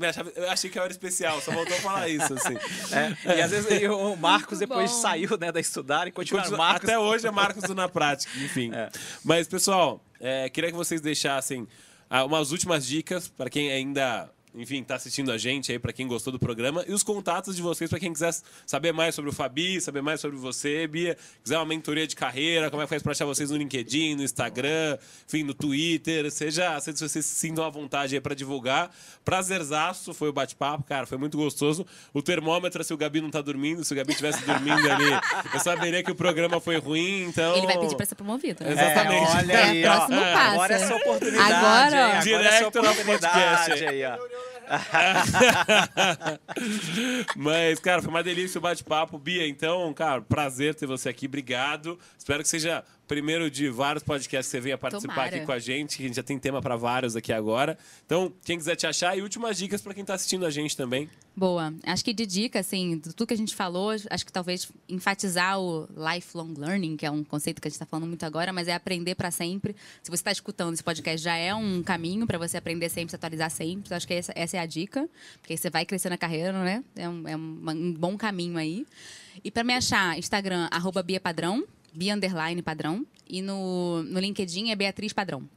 Achava- 0.00 0.32
Eu 0.36 0.50
achei 0.50 0.70
que 0.70 0.78
eu 0.78 0.82
era 0.82 0.92
especial, 0.92 1.40
só 1.40 1.50
voltou 1.52 1.76
a 1.76 1.80
falar 1.80 2.08
isso, 2.08 2.32
assim. 2.34 2.54
É, 3.26 3.38
e 3.38 3.42
às 3.42 3.50
vezes 3.50 3.66
o 3.90 4.16
Marcos 4.16 4.58
Muito 4.58 4.68
depois 4.68 4.90
bom. 4.90 5.00
saiu 5.00 5.36
né, 5.38 5.50
da 5.52 5.60
estudar 5.60 6.06
e 6.08 6.12
Continua- 6.12 6.48
Marcos. 6.56 6.88
Até 6.88 6.98
hoje 6.98 7.26
é 7.26 7.30
Marcos 7.30 7.62
do 7.64 7.74
Na 7.74 7.88
Prática, 7.88 8.32
enfim. 8.38 8.70
É. 8.74 8.88
Mas, 9.24 9.46
pessoal, 9.48 10.02
é, 10.20 10.48
queria 10.48 10.70
que 10.70 10.76
vocês 10.76 11.00
deixassem 11.00 11.66
ah, 12.08 12.24
umas 12.24 12.50
últimas 12.50 12.84
dicas 12.86 13.28
para 13.28 13.48
quem 13.48 13.70
ainda, 13.70 14.30
enfim, 14.54 14.82
está 14.82 14.96
assistindo 14.96 15.30
a 15.30 15.38
gente 15.38 15.70
aí, 15.70 15.78
para 15.78 15.92
quem 15.92 16.06
gostou 16.08 16.32
do 16.32 16.38
programa, 16.38 16.84
e 16.88 16.92
os 16.92 17.02
contatos 17.02 17.54
de 17.54 17.62
vocês 17.62 17.88
para 17.88 18.00
quem 18.00 18.12
quiser 18.12 18.34
saber 18.66 18.92
mais 18.92 19.14
sobre 19.14 19.30
o 19.30 19.32
Fabi, 19.32 19.80
saber 19.80 20.02
mais 20.02 20.20
sobre 20.20 20.36
você, 20.36 20.86
Bia, 20.86 21.16
quiser 21.42 21.56
uma 21.56 21.66
mentoria 21.66 22.06
de 22.06 22.16
carreira, 22.16 22.70
como 22.70 22.82
é 22.82 22.86
que 22.86 22.90
faz 22.90 23.02
para 23.02 23.12
achar 23.12 23.24
vocês 23.24 23.50
no 23.50 23.56
LinkedIn, 23.56 24.16
no 24.16 24.22
Instagram, 24.22 24.98
enfim, 25.26 25.42
no 25.42 25.54
Twitter, 25.54 26.30
seja, 26.30 26.78
se 26.80 26.92
vocês 26.92 27.24
se 27.24 27.34
sintam 27.34 27.64
à 27.64 27.70
vontade 27.70 28.14
aí 28.14 28.20
para 28.20 28.34
divulgar. 28.34 28.90
Prazerzaço 29.24 30.12
foi 30.12 30.28
o 30.28 30.32
bate-papo, 30.32 30.84
cara, 30.84 31.06
foi 31.06 31.16
muito 31.18 31.36
gostoso. 31.36 31.86
O 32.12 32.20
termômetro, 32.20 32.82
se 32.82 32.92
o 32.92 32.96
Gabi 32.96 33.20
não 33.20 33.30
tá 33.30 33.40
dormindo, 33.40 33.84
se 33.84 33.92
o 33.92 33.96
Gabi 33.96 34.10
estivesse 34.10 34.44
dormindo 34.44 34.90
ali, 34.90 35.10
eu 35.54 35.60
saberia 35.60 36.02
que 36.02 36.10
o 36.10 36.14
programa 36.14 36.60
foi 36.60 36.76
ruim, 36.78 37.22
então... 37.24 37.56
Ele 37.56 37.66
vai 37.66 37.78
pedir 37.78 37.96
pra 37.96 38.06
ser 38.06 38.14
promovido. 38.16 38.64
né? 38.64 38.72
Exatamente. 38.72 39.30
É, 39.30 39.36
olha 39.36 39.52
É, 39.52 39.62
aí, 39.62 39.84
ó. 39.86 39.94
próximo 39.96 40.20
passo. 40.20 40.50
Agora 40.50 40.74
é 40.74 40.78
sua 40.86 40.96
oportunidade. 40.96 41.52
Agora, 41.52 41.96
ó. 41.96 42.00
Agora 42.00 42.16
é 42.16 42.20
Direto 42.20 42.66
oportunidade 42.68 43.04
podcast. 43.06 43.84
aí, 43.84 44.04
ó. 44.04 44.39
Mas, 47.36 47.80
cara, 47.80 48.00
foi 48.00 48.10
uma 48.10 48.22
delícia 48.22 48.58
o 48.58 48.62
bate-papo. 48.62 49.18
Bia, 49.18 49.46
então, 49.46 49.92
cara, 49.92 50.22
prazer 50.22 50.74
ter 50.74 50.86
você 50.86 51.08
aqui. 51.08 51.26
Obrigado. 51.26 51.98
Espero 52.16 52.42
que 52.42 52.48
seja 52.48 52.84
primeiro 53.10 53.50
de 53.50 53.68
vários 53.68 54.04
podcasts 54.04 54.46
que 54.46 54.56
você 54.56 54.60
venha 54.60 54.78
participar 54.78 55.14
Tomara. 55.14 55.36
aqui 55.36 55.44
com 55.44 55.50
a 55.50 55.58
gente, 55.58 55.96
que 55.96 56.04
a 56.04 56.06
gente 56.06 56.14
já 56.14 56.22
tem 56.22 56.38
tema 56.38 56.62
para 56.62 56.76
vários 56.76 57.16
aqui 57.16 57.32
agora. 57.32 57.76
Então, 58.06 58.32
quem 58.44 58.56
quiser 58.56 58.76
te 58.76 58.86
achar, 58.86 59.18
e 59.18 59.20
últimas 59.20 59.58
dicas 59.58 59.82
para 59.82 59.92
quem 59.92 60.04
tá 60.04 60.14
assistindo 60.14 60.46
a 60.46 60.50
gente 60.50 60.76
também. 60.76 61.10
Boa. 61.34 61.74
Acho 61.84 62.04
que 62.04 62.12
de 62.12 62.24
dica, 62.24 62.60
assim, 62.60 63.00
tudo 63.00 63.26
que 63.26 63.34
a 63.34 63.36
gente 63.36 63.56
falou, 63.56 63.90
acho 64.08 64.24
que 64.24 64.30
talvez 64.32 64.70
enfatizar 64.88 65.58
o 65.60 65.88
lifelong 66.14 66.54
learning, 66.56 66.96
que 66.96 67.04
é 67.04 67.10
um 67.10 67.24
conceito 67.24 67.60
que 67.60 67.66
a 67.66 67.68
gente 67.68 67.74
está 67.76 67.86
falando 67.86 68.06
muito 68.06 68.24
agora, 68.24 68.52
mas 68.52 68.68
é 68.68 68.74
aprender 68.74 69.16
para 69.16 69.32
sempre. 69.32 69.74
Se 70.04 70.08
você 70.10 70.14
está 70.20 70.30
escutando 70.30 70.74
esse 70.74 70.84
podcast, 70.84 71.20
já 71.24 71.34
é 71.34 71.52
um 71.52 71.82
caminho 71.82 72.28
para 72.28 72.38
você 72.38 72.58
aprender 72.58 72.88
sempre, 72.90 73.10
se 73.10 73.16
atualizar 73.16 73.50
sempre. 73.50 73.82
Então, 73.86 73.96
acho 73.96 74.06
que 74.06 74.14
essa, 74.14 74.32
essa 74.36 74.56
é 74.56 74.60
a 74.60 74.66
dica, 74.66 75.08
porque 75.40 75.56
você 75.56 75.68
vai 75.68 75.84
crescer 75.84 76.10
na 76.10 76.16
carreira, 76.16 76.52
né? 76.62 76.84
É 76.94 77.08
um, 77.08 77.26
é 77.26 77.36
um- 77.36 77.60
um 77.70 77.92
bom 77.92 78.16
caminho 78.16 78.56
aí. 78.56 78.86
E 79.42 79.50
para 79.50 79.64
me 79.64 79.72
achar, 79.74 80.16
Instagram, 80.16 80.68
arroba 80.70 81.02
Bia 81.02 81.18
Padrão, 81.20 81.64
Bia 81.92 82.14
Underline 82.14 82.62
Padrão. 82.62 83.06
E 83.28 83.40
no, 83.42 84.02
no 84.02 84.18
LinkedIn 84.18 84.70
é 84.70 84.76
Beatriz 84.76 85.12
Padrão. 85.12 85.48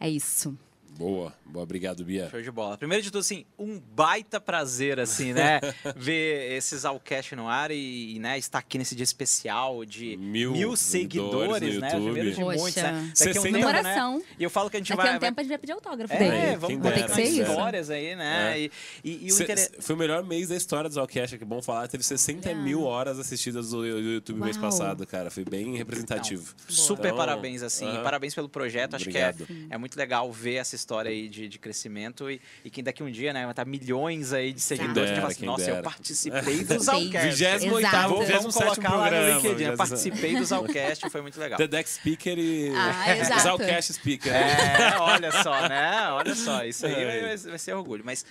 É 0.00 0.08
isso. 0.08 0.56
Boa, 0.96 1.34
boa, 1.44 1.62
obrigado, 1.64 2.04
Bia. 2.04 2.28
Show 2.30 2.40
de 2.40 2.50
bola. 2.52 2.78
Primeiro 2.78 3.02
de 3.02 3.10
tudo, 3.10 3.20
assim, 3.20 3.44
um 3.58 3.80
baita 3.80 4.40
prazer, 4.40 5.00
assim, 5.00 5.32
né? 5.32 5.60
ver 5.96 6.52
esses 6.56 6.84
Alcast 6.84 7.34
no 7.34 7.48
ar 7.48 7.70
e, 7.72 8.14
e, 8.14 8.18
né, 8.20 8.38
estar 8.38 8.58
aqui 8.58 8.78
nesse 8.78 8.94
dia 8.94 9.02
especial 9.02 9.84
de 9.84 10.16
Mil 10.16 10.52
mil, 10.52 10.76
seguidores 10.76 11.80
né? 11.80 11.88
YouTube. 11.90 12.04
Primeiro 12.12 12.30
de 12.30 12.36
Poxa. 12.36 12.58
muitos, 12.60 12.76
né? 12.76 12.92
Daqui 12.92 12.94
a 12.94 13.00
um 13.00 13.16
60 13.16 13.42
tempo, 13.42 13.52
né? 13.58 13.60
Comemoração. 13.64 14.22
E 14.38 14.44
eu 14.44 14.50
falo 14.50 14.70
que 14.70 14.76
a 14.76 14.80
gente 14.80 14.88
Daqui 14.90 15.02
vai... 15.02 15.06
a 15.06 15.16
um 15.16 15.20
vai- 15.20 15.28
tempo 15.28 15.40
a 15.40 15.42
gente 15.42 15.48
vai 15.50 15.58
pedir 15.58 15.72
autógrafo 15.72 16.14
É, 16.14 16.18
dele. 16.18 16.30
Quem 16.30 16.56
vamos 16.58 16.76
contar 16.76 17.14
quem 17.14 17.32
dera. 17.34 17.50
histórias 17.50 17.90
aí, 17.90 18.14
né? 18.16 18.52
É. 18.52 18.60
E, 18.60 18.70
e, 19.02 19.26
e 19.26 19.32
o 19.32 19.34
Cê- 19.34 19.42
inter... 19.44 19.70
Foi 19.80 19.96
o 19.96 19.98
melhor 19.98 20.22
mês 20.24 20.48
da 20.48 20.54
história 20.56 20.88
do 20.88 20.94
Zalcast, 20.94 21.36
que 21.36 21.42
é 21.42 21.46
bom 21.46 21.60
falar. 21.60 21.88
Teve 21.88 22.04
60 22.04 22.48
Olha. 22.48 22.56
mil 22.58 22.82
horas 22.84 23.18
assistidas 23.18 23.70
do 23.70 23.84
YouTube 23.84 24.38
mês 24.40 24.56
Uau. 24.56 24.70
passado, 24.70 25.04
cara. 25.06 25.28
Foi 25.28 25.44
bem 25.44 25.76
representativo. 25.76 26.54
Super 26.68 27.06
Então, 27.06 27.16
parabéns, 27.16 27.62
assim. 27.64 27.86
aham. 27.88 28.02
Parabéns 28.04 28.32
pelo 28.32 28.48
projeto. 28.48 28.94
Acho 28.94 29.08
Obrigado. 29.08 29.44
que 29.44 29.52
é, 29.70 29.74
é 29.74 29.76
muito 29.78 29.96
legal 29.98 30.30
ver 30.32 30.54
essa 30.54 30.74
história 30.76 30.83
aí 30.92 31.28
de, 31.28 31.48
de 31.48 31.58
crescimento 31.58 32.30
e, 32.30 32.40
e 32.64 32.70
que 32.70 32.82
daqui 32.82 33.02
um 33.02 33.10
dia, 33.10 33.32
né, 33.32 33.42
vai 33.42 33.50
estar 33.52 33.64
milhões 33.64 34.32
aí 34.32 34.52
de 34.52 34.60
seguidores. 34.60 34.94
dera, 35.10 35.14
que 35.14 35.20
fala 35.20 35.32
assim, 35.32 35.46
Nossa, 35.46 35.62
eu 35.62 35.74
dera. 35.74 35.82
participei 35.82 36.64
do. 36.64 36.78
Zalcast. 36.78 37.28
28 37.28 37.78
Exato. 37.78 38.08
Vamos, 38.08 38.28
vamos 38.28 38.54
27 38.54 38.64
colocar 38.64 38.94
lá 38.96 39.10
no. 39.10 39.16
LinkedIn. 39.36 39.46
Eu 39.46 39.54
27. 39.70 39.76
participei 39.76 40.36
do 40.36 40.44
Zalcast, 40.44 41.10
foi 41.10 41.20
muito 41.22 41.40
legal. 41.40 41.56
TEDx 41.56 41.90
Speaker 41.94 42.38
e 42.38 42.70
Ah. 42.74 43.38
Zalcast 43.40 43.92
Speaker. 43.94 44.32
É, 44.32 44.98
olha 45.00 45.30
só, 45.42 45.68
né? 45.68 46.08
Olha 46.10 46.34
só, 46.34 46.64
isso 46.64 46.86
aí 46.86 46.92
É. 46.94 47.20
vai, 47.28 47.36
vai 47.36 47.58
ser 47.58 47.72
orgulho. 47.74 48.02
Mas, 48.04 48.24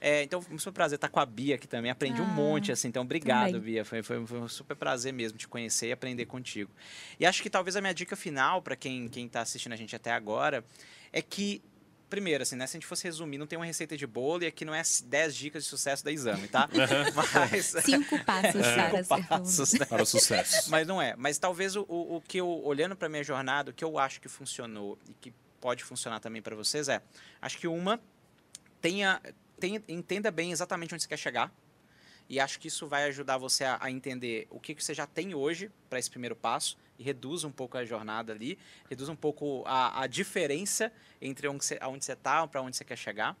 é, 0.00 0.22
então, 0.22 0.40
foi 0.40 0.54
um 0.54 0.58
super 0.58 0.74
prazer 0.74 0.96
estar 0.96 1.08
com 1.08 1.18
a 1.18 1.26
Bia 1.26 1.56
aqui 1.56 1.66
também. 1.66 1.90
Aprendi 1.90 2.20
um 2.20 2.24
Ah, 2.24 2.28
monte, 2.28 2.70
assim. 2.70 2.88
Então, 2.88 3.02
obrigado, 3.02 3.46
também. 3.52 3.60
Bia. 3.60 3.84
Foi, 3.84 4.02
foi, 4.02 4.24
foi 4.26 4.38
um 4.38 4.48
super 4.48 4.76
prazer 4.76 5.12
mesmo 5.12 5.36
te 5.36 5.48
conhecer 5.48 5.88
e 5.88 5.92
aprender 5.92 6.24
contigo. 6.26 6.70
E 7.18 7.26
acho 7.26 7.42
que 7.42 7.50
talvez 7.50 7.74
a 7.76 7.80
minha 7.80 7.92
dica 7.92 8.14
final 8.14 8.62
para 8.62 8.76
quem, 8.76 9.08
quem 9.08 9.28
tá 9.28 9.40
assistindo 9.40 9.72
a 9.72 9.76
gente 9.76 9.94
até 9.96 10.12
agora 10.12 10.64
é 11.12 11.20
que 11.20 11.60
primeiro, 12.08 12.42
assim, 12.42 12.56
né? 12.56 12.66
Se 12.66 12.76
a 12.76 12.80
gente 12.80 12.86
fosse 12.86 13.04
resumir, 13.04 13.38
não 13.38 13.46
tem 13.46 13.58
uma 13.58 13.64
receita 13.64 13.96
de 13.96 14.06
bolo 14.06 14.42
e 14.42 14.46
aqui 14.46 14.64
não 14.64 14.74
é 14.74 14.82
10 15.04 15.36
dicas 15.36 15.64
de 15.64 15.68
sucesso 15.68 16.04
da 16.04 16.10
exame, 16.10 16.48
tá? 16.48 16.68
Mas, 17.14 17.66
Cinco 17.84 18.22
passos 18.24 18.62
é. 18.62 19.02
para, 19.04 19.22
passos, 19.22 19.72
né? 19.74 19.86
para 19.86 20.02
o 20.02 20.06
sucesso. 20.06 20.70
Mas 20.70 20.86
não 20.86 21.00
é. 21.00 21.14
Mas 21.16 21.38
talvez 21.38 21.76
o, 21.76 21.82
o 21.88 22.22
que 22.26 22.38
eu, 22.38 22.48
olhando 22.64 22.96
para 22.96 23.08
minha 23.08 23.22
jornada, 23.22 23.70
o 23.70 23.74
que 23.74 23.84
eu 23.84 23.98
acho 23.98 24.20
que 24.20 24.28
funcionou 24.28 24.98
e 25.08 25.12
que 25.14 25.32
pode 25.60 25.84
funcionar 25.84 26.20
também 26.20 26.40
para 26.40 26.54
vocês 26.54 26.88
é, 26.88 27.02
acho 27.42 27.58
que 27.58 27.66
uma, 27.66 28.00
tenha, 28.80 29.20
tenha, 29.58 29.82
entenda 29.88 30.30
bem 30.30 30.52
exatamente 30.52 30.94
onde 30.94 31.02
você 31.02 31.08
quer 31.08 31.18
chegar. 31.18 31.52
E 32.28 32.38
acho 32.38 32.58
que 32.60 32.68
isso 32.68 32.86
vai 32.86 33.04
ajudar 33.04 33.38
você 33.38 33.64
a, 33.64 33.78
a 33.80 33.90
entender 33.90 34.46
o 34.50 34.60
que, 34.60 34.74
que 34.74 34.84
você 34.84 34.92
já 34.92 35.06
tem 35.06 35.34
hoje 35.34 35.70
para 35.88 35.98
esse 35.98 36.10
primeiro 36.10 36.36
passo 36.36 36.76
e 36.98 37.02
reduz 37.02 37.44
um 37.44 37.50
pouco 37.50 37.78
a 37.78 37.84
jornada 37.84 38.32
ali, 38.32 38.58
reduz 38.88 39.08
um 39.08 39.16
pouco 39.16 39.62
a, 39.66 40.02
a 40.02 40.06
diferença 40.06 40.92
entre 41.22 41.48
onde 41.48 41.64
você, 41.64 41.78
está 42.12 42.46
para 42.46 42.60
onde 42.60 42.76
você 42.76 42.84
quer 42.84 42.96
chegar. 42.96 43.36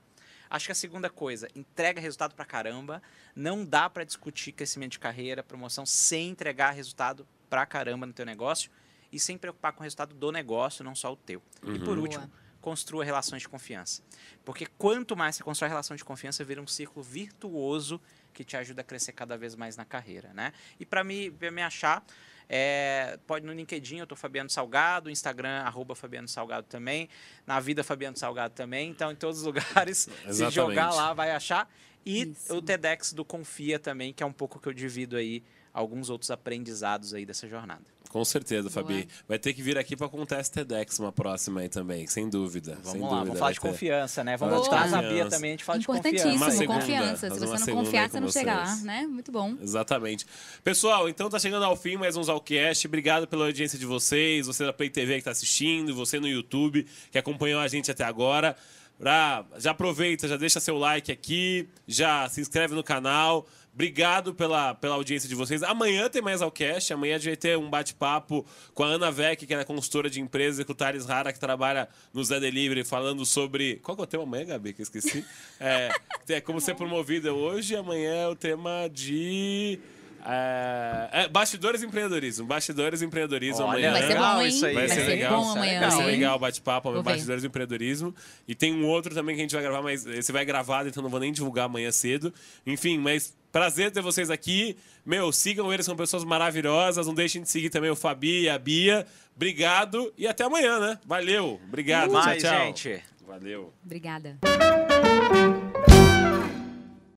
Acho 0.50 0.66
que 0.66 0.72
a 0.72 0.74
segunda 0.74 1.10
coisa, 1.10 1.48
entrega 1.54 2.00
resultado 2.00 2.34
para 2.34 2.44
caramba. 2.44 3.02
Não 3.36 3.64
dá 3.64 3.90
para 3.90 4.04
discutir 4.04 4.52
crescimento 4.52 4.92
de 4.92 4.98
carreira, 4.98 5.42
promoção, 5.42 5.84
sem 5.84 6.30
entregar 6.30 6.70
resultado 6.70 7.26
para 7.50 7.66
caramba 7.66 8.06
no 8.06 8.12
teu 8.12 8.24
negócio 8.24 8.70
e 9.12 9.18
sem 9.18 9.36
preocupar 9.36 9.72
com 9.72 9.80
o 9.80 9.82
resultado 9.82 10.14
do 10.14 10.32
negócio, 10.32 10.84
não 10.84 10.94
só 10.94 11.12
o 11.12 11.16
teu. 11.16 11.42
Uhum. 11.62 11.74
E 11.74 11.78
por 11.78 11.98
último, 11.98 12.26
Boa. 12.26 12.38
construa 12.62 13.04
relações 13.04 13.42
de 13.42 13.48
confiança. 13.48 14.02
Porque 14.44 14.66
quanto 14.66 15.16
mais 15.16 15.36
você 15.36 15.42
constrói 15.42 15.68
relação 15.68 15.96
de 15.96 16.04
confiança, 16.04 16.42
vira 16.44 16.62
um 16.62 16.66
círculo 16.66 17.02
virtuoso 17.02 18.00
que 18.32 18.44
te 18.44 18.56
ajuda 18.56 18.80
a 18.82 18.84
crescer 18.84 19.12
cada 19.12 19.36
vez 19.36 19.54
mais 19.54 19.76
na 19.76 19.84
carreira, 19.84 20.32
né? 20.32 20.52
E 20.78 20.86
para 20.86 21.02
me, 21.02 21.30
me 21.30 21.62
achar, 21.62 22.04
é, 22.48 23.18
pode 23.26 23.44
no 23.44 23.52
LinkedIn, 23.52 23.98
eu 23.98 24.06
tô 24.06 24.16
Fabiano 24.16 24.48
Salgado, 24.48 25.10
Instagram, 25.10 25.62
arroba 25.62 25.94
Fabiano 25.94 26.28
Salgado 26.28 26.66
também, 26.66 27.08
na 27.46 27.60
vida 27.60 27.84
Fabiano 27.84 28.16
Salgado 28.16 28.54
também, 28.54 28.90
então 28.90 29.12
em 29.12 29.16
todos 29.16 29.40
os 29.40 29.44
lugares, 29.46 30.08
se 30.30 30.50
jogar 30.50 30.90
lá 30.90 31.12
vai 31.12 31.30
achar. 31.30 31.70
E 32.06 32.30
Isso. 32.30 32.56
o 32.56 32.62
TEDx 32.62 33.12
do 33.12 33.24
Confia 33.24 33.78
também, 33.78 34.14
que 34.14 34.22
é 34.22 34.26
um 34.26 34.32
pouco 34.32 34.58
que 34.58 34.66
eu 34.66 34.72
divido 34.72 35.16
aí 35.16 35.42
alguns 35.74 36.08
outros 36.08 36.30
aprendizados 36.30 37.12
aí 37.12 37.26
dessa 37.26 37.46
jornada. 37.46 37.84
Com 38.08 38.24
certeza, 38.24 38.70
Fabi. 38.70 39.06
Vai 39.28 39.38
ter 39.38 39.52
que 39.52 39.62
vir 39.62 39.76
aqui 39.76 39.94
para 39.94 40.08
contar 40.08 40.40
esse 40.40 40.50
TEDx 40.50 40.98
uma 40.98 41.12
próxima 41.12 41.60
aí 41.60 41.68
também, 41.68 42.06
sem 42.06 42.28
dúvida. 42.28 42.78
Vamos 42.82 42.92
sem 42.92 43.00
lá, 43.00 43.08
dúvida, 43.08 43.24
vamos 43.24 43.38
falar 43.38 43.52
de 43.52 43.60
ter. 43.60 43.68
confiança, 43.68 44.24
né? 44.24 44.36
Vamos 44.36 44.68
trazer 44.68 44.94
a 44.94 45.02
Bia 45.02 45.26
também, 45.26 45.50
a 45.50 45.52
gente 45.52 45.64
fala 45.64 45.78
de 45.78 45.86
confiança. 45.86 46.08
Importantíssimo, 46.28 46.74
confiança. 46.74 47.30
Se 47.30 47.40
você 47.40 47.70
não 47.70 47.84
confiar, 47.84 48.10
você 48.10 48.20
não 48.20 48.30
chega 48.30 48.54
lá, 48.54 48.76
né? 48.76 49.06
Muito 49.06 49.30
bom. 49.30 49.54
Exatamente. 49.60 50.26
Pessoal, 50.64 51.08
então 51.08 51.28
tá 51.28 51.38
chegando 51.38 51.64
ao 51.64 51.76
fim 51.76 51.96
mais 51.96 52.16
um 52.16 52.22
Zalcast. 52.22 52.86
Obrigado 52.86 53.26
pela 53.26 53.44
audiência 53.44 53.78
de 53.78 53.84
vocês, 53.84 54.46
você 54.46 54.64
da 54.64 54.72
Play 54.72 54.88
TV 54.88 55.18
que 55.18 55.24
tá 55.24 55.30
assistindo, 55.30 55.94
você 55.94 56.18
no 56.18 56.28
YouTube 56.28 56.86
que 57.10 57.18
acompanhou 57.18 57.60
a 57.60 57.68
gente 57.68 57.90
até 57.90 58.04
agora. 58.04 58.56
Pra, 58.98 59.44
já 59.58 59.70
aproveita, 59.70 60.26
já 60.26 60.36
deixa 60.36 60.58
seu 60.58 60.76
like 60.76 61.12
aqui, 61.12 61.68
já 61.86 62.28
se 62.28 62.40
inscreve 62.40 62.74
no 62.74 62.82
canal. 62.82 63.46
Obrigado 63.78 64.34
pela, 64.34 64.74
pela 64.74 64.96
audiência 64.96 65.28
de 65.28 65.36
vocês. 65.36 65.62
Amanhã 65.62 66.08
tem 66.08 66.20
mais 66.20 66.42
Alcast. 66.42 66.92
Amanhã 66.92 67.14
a 67.14 67.18
gente 67.18 67.28
vai 67.28 67.36
ter 67.36 67.56
um 67.56 67.70
bate-papo 67.70 68.44
com 68.74 68.82
a 68.82 68.88
Ana 68.88 69.08
Vec, 69.08 69.46
que 69.46 69.54
é 69.54 69.62
consultora 69.62 70.10
de 70.10 70.20
empresas, 70.20 70.58
e 70.58 70.64
com 70.64 70.72
o 70.72 70.74
Thales 70.74 71.06
Rara, 71.06 71.32
que 71.32 71.38
trabalha 71.38 71.88
no 72.12 72.24
Zé 72.24 72.40
Delivery, 72.40 72.82
falando 72.82 73.24
sobre. 73.24 73.76
Qual 73.76 73.96
que 73.96 74.00
é 74.00 74.04
o 74.04 74.06
tema 74.08 74.24
amanhã, 74.24 74.46
Gabi? 74.46 74.72
Que 74.72 74.80
eu 74.80 74.82
esqueci. 74.82 75.24
É, 75.60 75.90
é 76.28 76.40
como 76.40 76.60
ser 76.60 76.74
promovida 76.74 77.32
hoje. 77.32 77.76
Amanhã 77.76 78.14
é 78.14 78.26
o 78.26 78.34
tema 78.34 78.88
de. 78.92 79.78
É, 80.26 81.08
é, 81.12 81.28
bastidores 81.28 81.82
empreendedorismo. 81.82 82.46
Bastidores 82.46 83.00
empreendedorismo 83.02 83.64
Olha, 83.64 83.88
amanhã. 83.88 83.92
Vai 83.92 84.02
ser 84.02 84.18
bom, 84.18 84.42
hein? 84.42 84.48
Isso 84.48 84.66
aí. 84.66 84.74
Vai, 84.74 84.86
vai 84.86 84.96
ser, 84.96 85.04
ser 85.04 85.08
legal. 85.08 85.40
bom 85.40 85.50
amanhã. 85.52 85.80
Vai 85.80 85.90
ser 85.92 86.04
legal 86.04 86.36
o 86.36 86.38
bate-papo. 86.40 87.02
Bastidores 87.02 87.44
empreendedorismo. 87.44 88.14
E 88.46 88.54
tem 88.54 88.74
um 88.74 88.86
outro 88.86 89.14
também 89.14 89.36
que 89.36 89.40
a 89.40 89.44
gente 89.44 89.54
vai 89.54 89.62
gravar, 89.62 89.82
mas 89.82 90.04
esse 90.06 90.32
vai 90.32 90.44
gravado, 90.44 90.88
então 90.88 91.02
não 91.02 91.10
vou 91.10 91.20
nem 91.20 91.32
divulgar 91.32 91.66
amanhã 91.66 91.92
cedo. 91.92 92.34
Enfim, 92.66 92.98
mas 92.98 93.34
prazer 93.52 93.90
ter 93.90 94.02
vocês 94.02 94.30
aqui. 94.30 94.76
Meu, 95.04 95.32
sigam 95.32 95.72
eles, 95.72 95.86
são 95.86 95.96
pessoas 95.96 96.24
maravilhosas. 96.24 97.06
Não 97.06 97.14
deixem 97.14 97.42
de 97.42 97.48
seguir 97.48 97.70
também 97.70 97.90
o 97.90 97.96
Fabi 97.96 98.42
e 98.42 98.48
a 98.48 98.58
Bia. 98.58 99.06
Obrigado 99.34 100.12
e 100.16 100.26
até 100.26 100.44
amanhã, 100.44 100.78
né? 100.78 100.98
Valeu. 101.04 101.60
Obrigado. 101.66 102.10
Uh, 102.10 102.20
tchau, 102.20 102.36
tchau. 102.36 102.66
gente. 102.66 103.02
Valeu. 103.26 103.72
Obrigada. 103.84 104.38